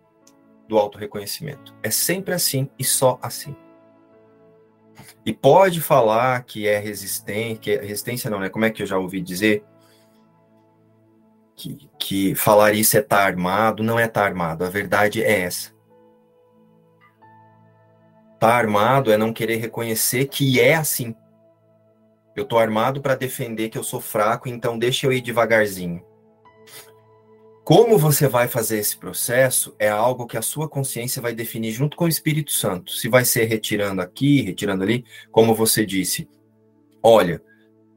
do 0.66 0.78
auto-reconhecimento. 0.78 1.74
É 1.82 1.90
sempre 1.90 2.32
assim 2.32 2.70
e 2.78 2.85
só 2.85 3.19
assim. 3.20 3.55
E 5.24 5.35
pode 5.35 5.82
falar 5.82 6.43
que 6.44 6.66
é 6.66 6.78
resistente, 6.78 7.61
que 7.61 7.73
é, 7.73 7.82
resistência 7.82 8.31
não, 8.31 8.40
né? 8.40 8.48
Como 8.48 8.65
é 8.65 8.70
que 8.70 8.82
eu 8.82 8.86
já 8.86 8.97
ouvi 8.97 9.20
dizer? 9.20 9.62
Que, 11.55 11.90
que 11.98 12.35
falar 12.35 12.73
isso 12.73 12.97
é 12.97 13.01
estar 13.01 13.19
tá 13.19 13.24
armado, 13.24 13.82
não 13.82 13.98
é 13.98 14.07
estar 14.07 14.23
tá 14.23 14.27
armado. 14.27 14.65
A 14.65 14.70
verdade 14.70 15.23
é 15.23 15.40
essa. 15.40 15.74
Estar 18.35 18.48
tá 18.48 18.55
armado 18.55 19.12
é 19.12 19.19
não 19.19 19.32
querer 19.32 19.57
reconhecer 19.57 20.27
que 20.27 20.59
é 20.59 20.74
assim. 20.74 21.15
Eu 22.37 22.45
tô 22.45 22.59
armado 22.59 23.01
para 23.01 23.15
defender 23.15 23.71
que 23.71 23.79
eu 23.79 23.83
sou 23.83 24.01
fraco, 24.01 24.49
então 24.49 24.79
deixa 24.79 25.07
eu 25.07 25.13
ir 25.13 25.23
devagarzinho. 25.23 26.05
Como 27.65 27.99
você 27.99 28.29
vai 28.29 28.47
fazer 28.47 28.79
esse 28.79 28.97
processo 28.97 29.75
é 29.77 29.89
algo 29.89 30.27
que 30.27 30.37
a 30.37 30.43
sua 30.43 30.69
consciência 30.69 31.21
vai 31.21 31.35
definir 31.35 31.73
junto 31.73 31.97
com 31.97 32.05
o 32.05 32.09
Espírito 32.09 32.53
Santo. 32.53 32.93
Se 32.93 33.09
vai 33.09 33.25
ser 33.25 33.47
retirando 33.47 34.01
aqui, 34.01 34.43
retirando 34.43 34.85
ali, 34.85 35.05
como 35.33 35.53
você 35.53 35.85
disse. 35.85 36.29
Olha, 37.03 37.43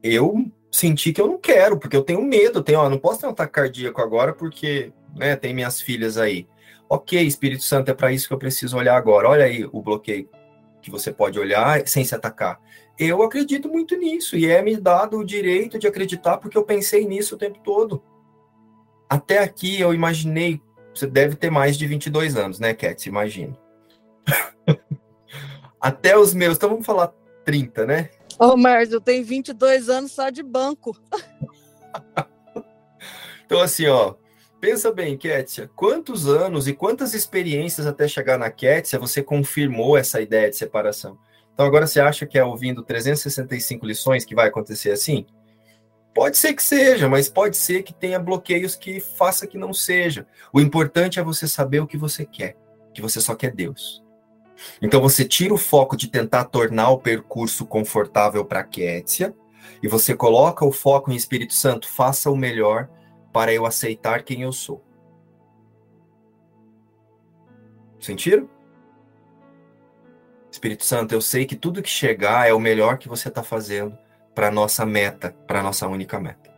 eu 0.02 0.50
senti 0.72 1.12
que 1.12 1.20
eu 1.20 1.28
não 1.28 1.38
quero, 1.38 1.78
porque 1.78 1.96
eu 1.96 2.02
tenho 2.02 2.22
medo, 2.22 2.64
tenho, 2.64 2.80
ó, 2.80 2.88
não 2.88 2.98
posso 2.98 3.20
ter 3.20 3.26
um 3.26 3.30
ataque 3.30 3.52
cardíaco 3.52 4.00
agora 4.00 4.32
porque, 4.32 4.92
né, 5.14 5.36
tem 5.36 5.54
minhas 5.54 5.80
filhas 5.80 6.16
aí. 6.16 6.48
OK, 6.88 7.20
Espírito 7.20 7.62
Santo, 7.62 7.90
é 7.90 7.94
para 7.94 8.10
isso 8.10 8.26
que 8.26 8.34
eu 8.34 8.38
preciso 8.38 8.76
olhar 8.76 8.96
agora. 8.96 9.28
Olha 9.28 9.44
aí 9.44 9.64
o 9.70 9.80
bloqueio 9.80 10.28
que 10.82 10.90
você 10.90 11.12
pode 11.12 11.38
olhar 11.38 11.86
sem 11.86 12.04
se 12.04 12.14
atacar. 12.14 12.58
Eu 13.02 13.22
acredito 13.22 13.66
muito 13.66 13.96
nisso 13.96 14.36
e 14.36 14.44
é 14.44 14.60
me 14.60 14.76
dado 14.76 15.16
o 15.16 15.24
direito 15.24 15.78
de 15.78 15.86
acreditar 15.86 16.36
porque 16.36 16.58
eu 16.58 16.62
pensei 16.62 17.06
nisso 17.06 17.34
o 17.34 17.38
tempo 17.38 17.58
todo. 17.64 18.02
Até 19.08 19.38
aqui 19.38 19.80
eu 19.80 19.94
imaginei, 19.94 20.60
você 20.94 21.06
deve 21.06 21.34
ter 21.34 21.50
mais 21.50 21.78
de 21.78 21.86
22 21.86 22.36
anos, 22.36 22.60
né, 22.60 22.74
Cat? 22.74 23.08
Imagina. 23.08 23.58
Até 25.80 26.18
os 26.18 26.34
meus, 26.34 26.58
então 26.58 26.68
vamos 26.68 26.84
falar 26.84 27.10
30, 27.42 27.86
né? 27.86 28.10
Ô, 28.38 28.54
Márcio, 28.54 28.96
eu 28.96 29.00
tenho 29.00 29.24
22 29.24 29.88
anos 29.88 30.12
só 30.12 30.28
de 30.28 30.42
banco. 30.42 30.94
então, 33.46 33.62
assim, 33.62 33.86
ó, 33.86 34.14
pensa 34.60 34.92
bem, 34.92 35.16
Kétia, 35.16 35.70
quantos 35.74 36.28
anos 36.28 36.68
e 36.68 36.74
quantas 36.74 37.14
experiências 37.14 37.86
até 37.86 38.06
chegar 38.06 38.38
na 38.38 38.50
Kétia 38.50 38.98
você 38.98 39.22
confirmou 39.22 39.96
essa 39.96 40.20
ideia 40.20 40.50
de 40.50 40.56
separação? 40.56 41.18
Então 41.54 41.66
agora 41.66 41.86
você 41.86 42.00
acha 42.00 42.26
que 42.26 42.38
é 42.38 42.44
ouvindo 42.44 42.82
365 42.82 43.86
lições 43.86 44.24
que 44.24 44.34
vai 44.34 44.48
acontecer 44.48 44.90
assim? 44.90 45.26
Pode 46.14 46.36
ser 46.36 46.54
que 46.54 46.62
seja, 46.62 47.08
mas 47.08 47.28
pode 47.28 47.56
ser 47.56 47.82
que 47.82 47.94
tenha 47.94 48.18
bloqueios 48.18 48.74
que 48.74 49.00
faça 49.00 49.46
que 49.46 49.56
não 49.56 49.72
seja. 49.72 50.26
O 50.52 50.60
importante 50.60 51.20
é 51.20 51.22
você 51.22 51.46
saber 51.46 51.80
o 51.80 51.86
que 51.86 51.96
você 51.96 52.26
quer, 52.26 52.56
que 52.92 53.00
você 53.00 53.20
só 53.20 53.34
quer 53.34 53.52
Deus. 53.52 54.02
Então 54.82 55.00
você 55.00 55.24
tira 55.24 55.54
o 55.54 55.58
foco 55.58 55.96
de 55.96 56.08
tentar 56.08 56.44
tornar 56.44 56.90
o 56.90 56.98
percurso 56.98 57.64
confortável 57.64 58.44
para 58.44 58.64
Kétia 58.64 59.34
e 59.82 59.88
você 59.88 60.14
coloca 60.14 60.64
o 60.64 60.72
foco 60.72 61.10
em 61.10 61.16
Espírito 61.16 61.54
Santo, 61.54 61.88
faça 61.88 62.30
o 62.30 62.36
melhor 62.36 62.88
para 63.32 63.52
eu 63.52 63.64
aceitar 63.64 64.22
quem 64.22 64.42
eu 64.42 64.52
sou. 64.52 64.84
Sentiram? 68.00 68.48
Espírito 70.50 70.84
Santo, 70.84 71.12
eu 71.12 71.20
sei 71.20 71.46
que 71.46 71.54
tudo 71.54 71.82
que 71.82 71.88
chegar 71.88 72.48
é 72.48 72.52
o 72.52 72.60
melhor 72.60 72.98
que 72.98 73.08
você 73.08 73.28
está 73.28 73.42
fazendo 73.42 73.96
para 74.34 74.48
a 74.48 74.50
nossa 74.50 74.84
meta, 74.84 75.34
para 75.46 75.60
a 75.60 75.62
nossa 75.62 75.86
única 75.86 76.18
meta. 76.18 76.50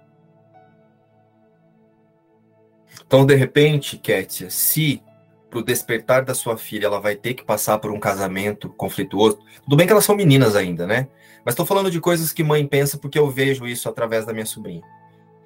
Então, 3.07 3.27
de 3.27 3.35
repente, 3.35 3.99
Kétia, 3.99 4.49
se 4.51 5.03
para 5.51 5.59
o 5.59 5.63
despertar 5.63 6.25
da 6.25 6.35
sua 6.35 6.57
filha 6.57 6.87
ela 6.87 6.99
vai 6.99 7.15
ter 7.15 7.35
que 7.35 7.45
passar 7.45 7.79
por 7.79 7.91
um 7.91 8.01
casamento 8.01 8.71
conflituoso, 8.71 9.39
tudo 9.63 9.77
bem 9.77 9.87
que 9.87 9.93
elas 9.93 10.05
são 10.05 10.17
meninas 10.17 10.57
ainda, 10.57 10.87
né? 10.87 11.09
Mas 11.45 11.53
estou 11.53 11.67
falando 11.67 11.91
de 11.91 12.01
coisas 12.01 12.33
que 12.33 12.43
mãe 12.43 12.67
pensa 12.67 12.97
porque 12.97 13.19
eu 13.19 13.29
vejo 13.29 13.67
isso 13.67 13.87
através 13.89 14.25
da 14.25 14.33
minha 14.33 14.47
sobrinha, 14.47 14.83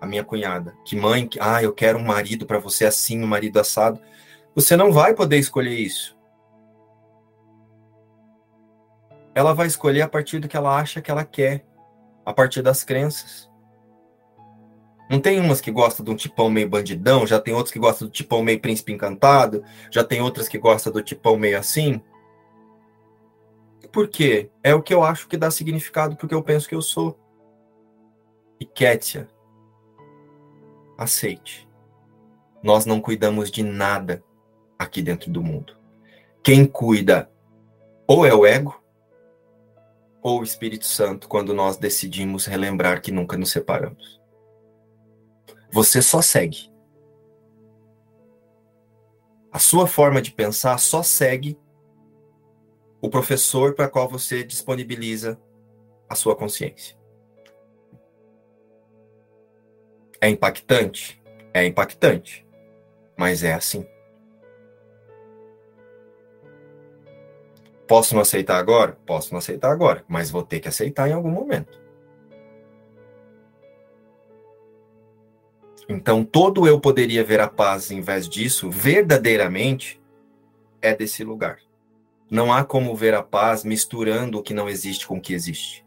a 0.00 0.06
minha 0.06 0.22
cunhada. 0.22 0.74
Que 0.84 0.94
mãe, 0.94 1.28
ah, 1.40 1.60
eu 1.60 1.72
quero 1.72 1.98
um 1.98 2.04
marido 2.04 2.46
para 2.46 2.60
você 2.60 2.84
assim, 2.84 3.20
um 3.20 3.26
marido 3.26 3.58
assado. 3.58 4.00
Você 4.54 4.76
não 4.76 4.92
vai 4.92 5.12
poder 5.12 5.38
escolher 5.38 5.74
isso. 5.74 6.15
Ela 9.36 9.52
vai 9.52 9.66
escolher 9.66 10.00
a 10.00 10.08
partir 10.08 10.38
do 10.38 10.48
que 10.48 10.56
ela 10.56 10.74
acha 10.74 11.02
que 11.02 11.10
ela 11.10 11.22
quer, 11.22 11.66
a 12.24 12.32
partir 12.32 12.62
das 12.62 12.82
crenças. 12.82 13.50
Não 15.10 15.20
tem 15.20 15.38
umas 15.38 15.60
que 15.60 15.70
gostam 15.70 16.02
de 16.02 16.10
um 16.10 16.16
tipão 16.16 16.48
meio 16.48 16.70
bandidão, 16.70 17.26
já 17.26 17.38
tem 17.38 17.52
outros 17.52 17.70
que 17.70 17.78
gostam 17.78 18.08
do 18.08 18.10
tipão 18.10 18.42
meio 18.42 18.58
príncipe 18.58 18.94
encantado, 18.94 19.62
já 19.90 20.02
tem 20.02 20.22
outras 20.22 20.48
que 20.48 20.58
gostam 20.58 20.90
do 20.90 21.02
tipão 21.02 21.36
meio 21.36 21.58
assim. 21.58 22.00
Por 23.92 24.08
quê? 24.08 24.50
É 24.64 24.74
o 24.74 24.82
que 24.82 24.94
eu 24.94 25.02
acho 25.02 25.28
que 25.28 25.36
dá 25.36 25.50
significado 25.50 26.16
porque 26.16 26.34
eu 26.34 26.42
penso 26.42 26.66
que 26.66 26.74
eu 26.74 26.80
sou. 26.80 27.20
E 28.58 28.64
Kétia, 28.64 29.28
aceite. 30.96 31.68
Nós 32.62 32.86
não 32.86 33.02
cuidamos 33.02 33.50
de 33.50 33.62
nada 33.62 34.24
aqui 34.78 35.02
dentro 35.02 35.30
do 35.30 35.42
mundo. 35.42 35.76
Quem 36.42 36.64
cuida 36.64 37.30
ou 38.08 38.24
é 38.24 38.32
o 38.32 38.46
ego 38.46 38.85
ou 40.28 40.42
Espírito 40.42 40.86
Santo 40.86 41.28
quando 41.28 41.54
nós 41.54 41.76
decidimos 41.76 42.46
relembrar 42.46 43.00
que 43.00 43.12
nunca 43.12 43.36
nos 43.36 43.52
separamos. 43.52 44.20
Você 45.70 46.02
só 46.02 46.20
segue. 46.20 46.68
A 49.52 49.60
sua 49.60 49.86
forma 49.86 50.20
de 50.20 50.32
pensar 50.32 50.78
só 50.78 51.00
segue 51.00 51.56
o 53.00 53.08
professor 53.08 53.76
para 53.76 53.88
qual 53.88 54.08
você 54.08 54.42
disponibiliza 54.42 55.40
a 56.08 56.16
sua 56.16 56.34
consciência. 56.34 56.98
É 60.20 60.28
impactante? 60.28 61.22
É 61.54 61.64
impactante. 61.64 62.44
Mas 63.16 63.44
é 63.44 63.54
assim. 63.54 63.86
Posso 67.86 68.14
não 68.14 68.22
aceitar 68.22 68.58
agora? 68.58 68.98
Posso 69.06 69.32
não 69.32 69.38
aceitar 69.38 69.70
agora, 69.70 70.04
mas 70.08 70.30
vou 70.30 70.42
ter 70.42 70.60
que 70.60 70.68
aceitar 70.68 71.08
em 71.08 71.12
algum 71.12 71.30
momento. 71.30 71.80
Então, 75.88 76.24
todo 76.24 76.66
eu 76.66 76.80
poderia 76.80 77.22
ver 77.22 77.40
a 77.40 77.46
paz 77.46 77.92
em 77.92 78.00
vez 78.00 78.28
disso, 78.28 78.68
verdadeiramente, 78.68 80.00
é 80.82 80.94
desse 80.94 81.22
lugar. 81.22 81.58
Não 82.28 82.52
há 82.52 82.64
como 82.64 82.94
ver 82.96 83.14
a 83.14 83.22
paz 83.22 83.62
misturando 83.62 84.38
o 84.38 84.42
que 84.42 84.52
não 84.52 84.68
existe 84.68 85.06
com 85.06 85.18
o 85.18 85.20
que 85.20 85.32
existe. 85.32 85.86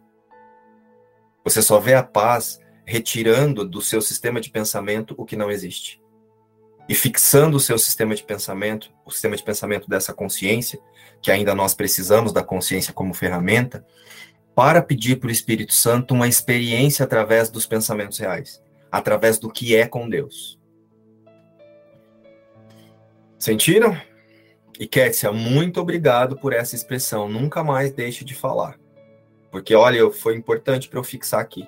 Você 1.43 1.61
só 1.61 1.79
vê 1.79 1.95
a 1.95 2.03
paz 2.03 2.61
retirando 2.85 3.65
do 3.65 3.81
seu 3.81 4.01
sistema 4.01 4.39
de 4.39 4.49
pensamento 4.49 5.13
o 5.17 5.25
que 5.25 5.35
não 5.35 5.51
existe. 5.51 6.01
E 6.87 6.95
fixando 6.95 7.57
o 7.57 7.59
seu 7.59 7.77
sistema 7.77 8.15
de 8.15 8.23
pensamento, 8.23 8.91
o 9.05 9.11
sistema 9.11 9.35
de 9.35 9.43
pensamento 9.43 9.89
dessa 9.89 10.13
consciência, 10.13 10.79
que 11.21 11.31
ainda 11.31 11.53
nós 11.53 11.73
precisamos 11.73 12.31
da 12.31 12.43
consciência 12.43 12.93
como 12.93 13.13
ferramenta, 13.13 13.85
para 14.55 14.81
pedir 14.81 15.19
para 15.19 15.29
o 15.29 15.31
Espírito 15.31 15.73
Santo 15.73 16.13
uma 16.13 16.27
experiência 16.27 17.03
através 17.03 17.49
dos 17.49 17.65
pensamentos 17.65 18.17
reais 18.17 18.61
através 18.91 19.37
do 19.37 19.51
que 19.51 19.75
é 19.75 19.87
com 19.87 20.09
Deus. 20.09 20.59
Sentiram? 23.37 23.99
E 24.79 24.87
Kétia, 24.87 25.31
muito 25.31 25.79
obrigado 25.79 26.37
por 26.37 26.53
essa 26.53 26.75
expressão. 26.75 27.29
Nunca 27.29 27.63
mais 27.63 27.91
deixe 27.91 28.23
de 28.23 28.33
falar. 28.33 28.79
Porque, 29.51 29.75
olha, 29.75 30.09
foi 30.11 30.35
importante 30.35 30.87
para 30.87 30.99
eu 30.99 31.03
fixar 31.03 31.41
aqui. 31.41 31.67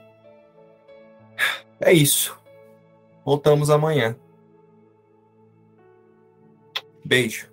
É 1.80 1.92
isso. 1.92 2.40
Voltamos 3.26 3.70
amanhã. 3.70 4.16
Beijo. 7.04 7.51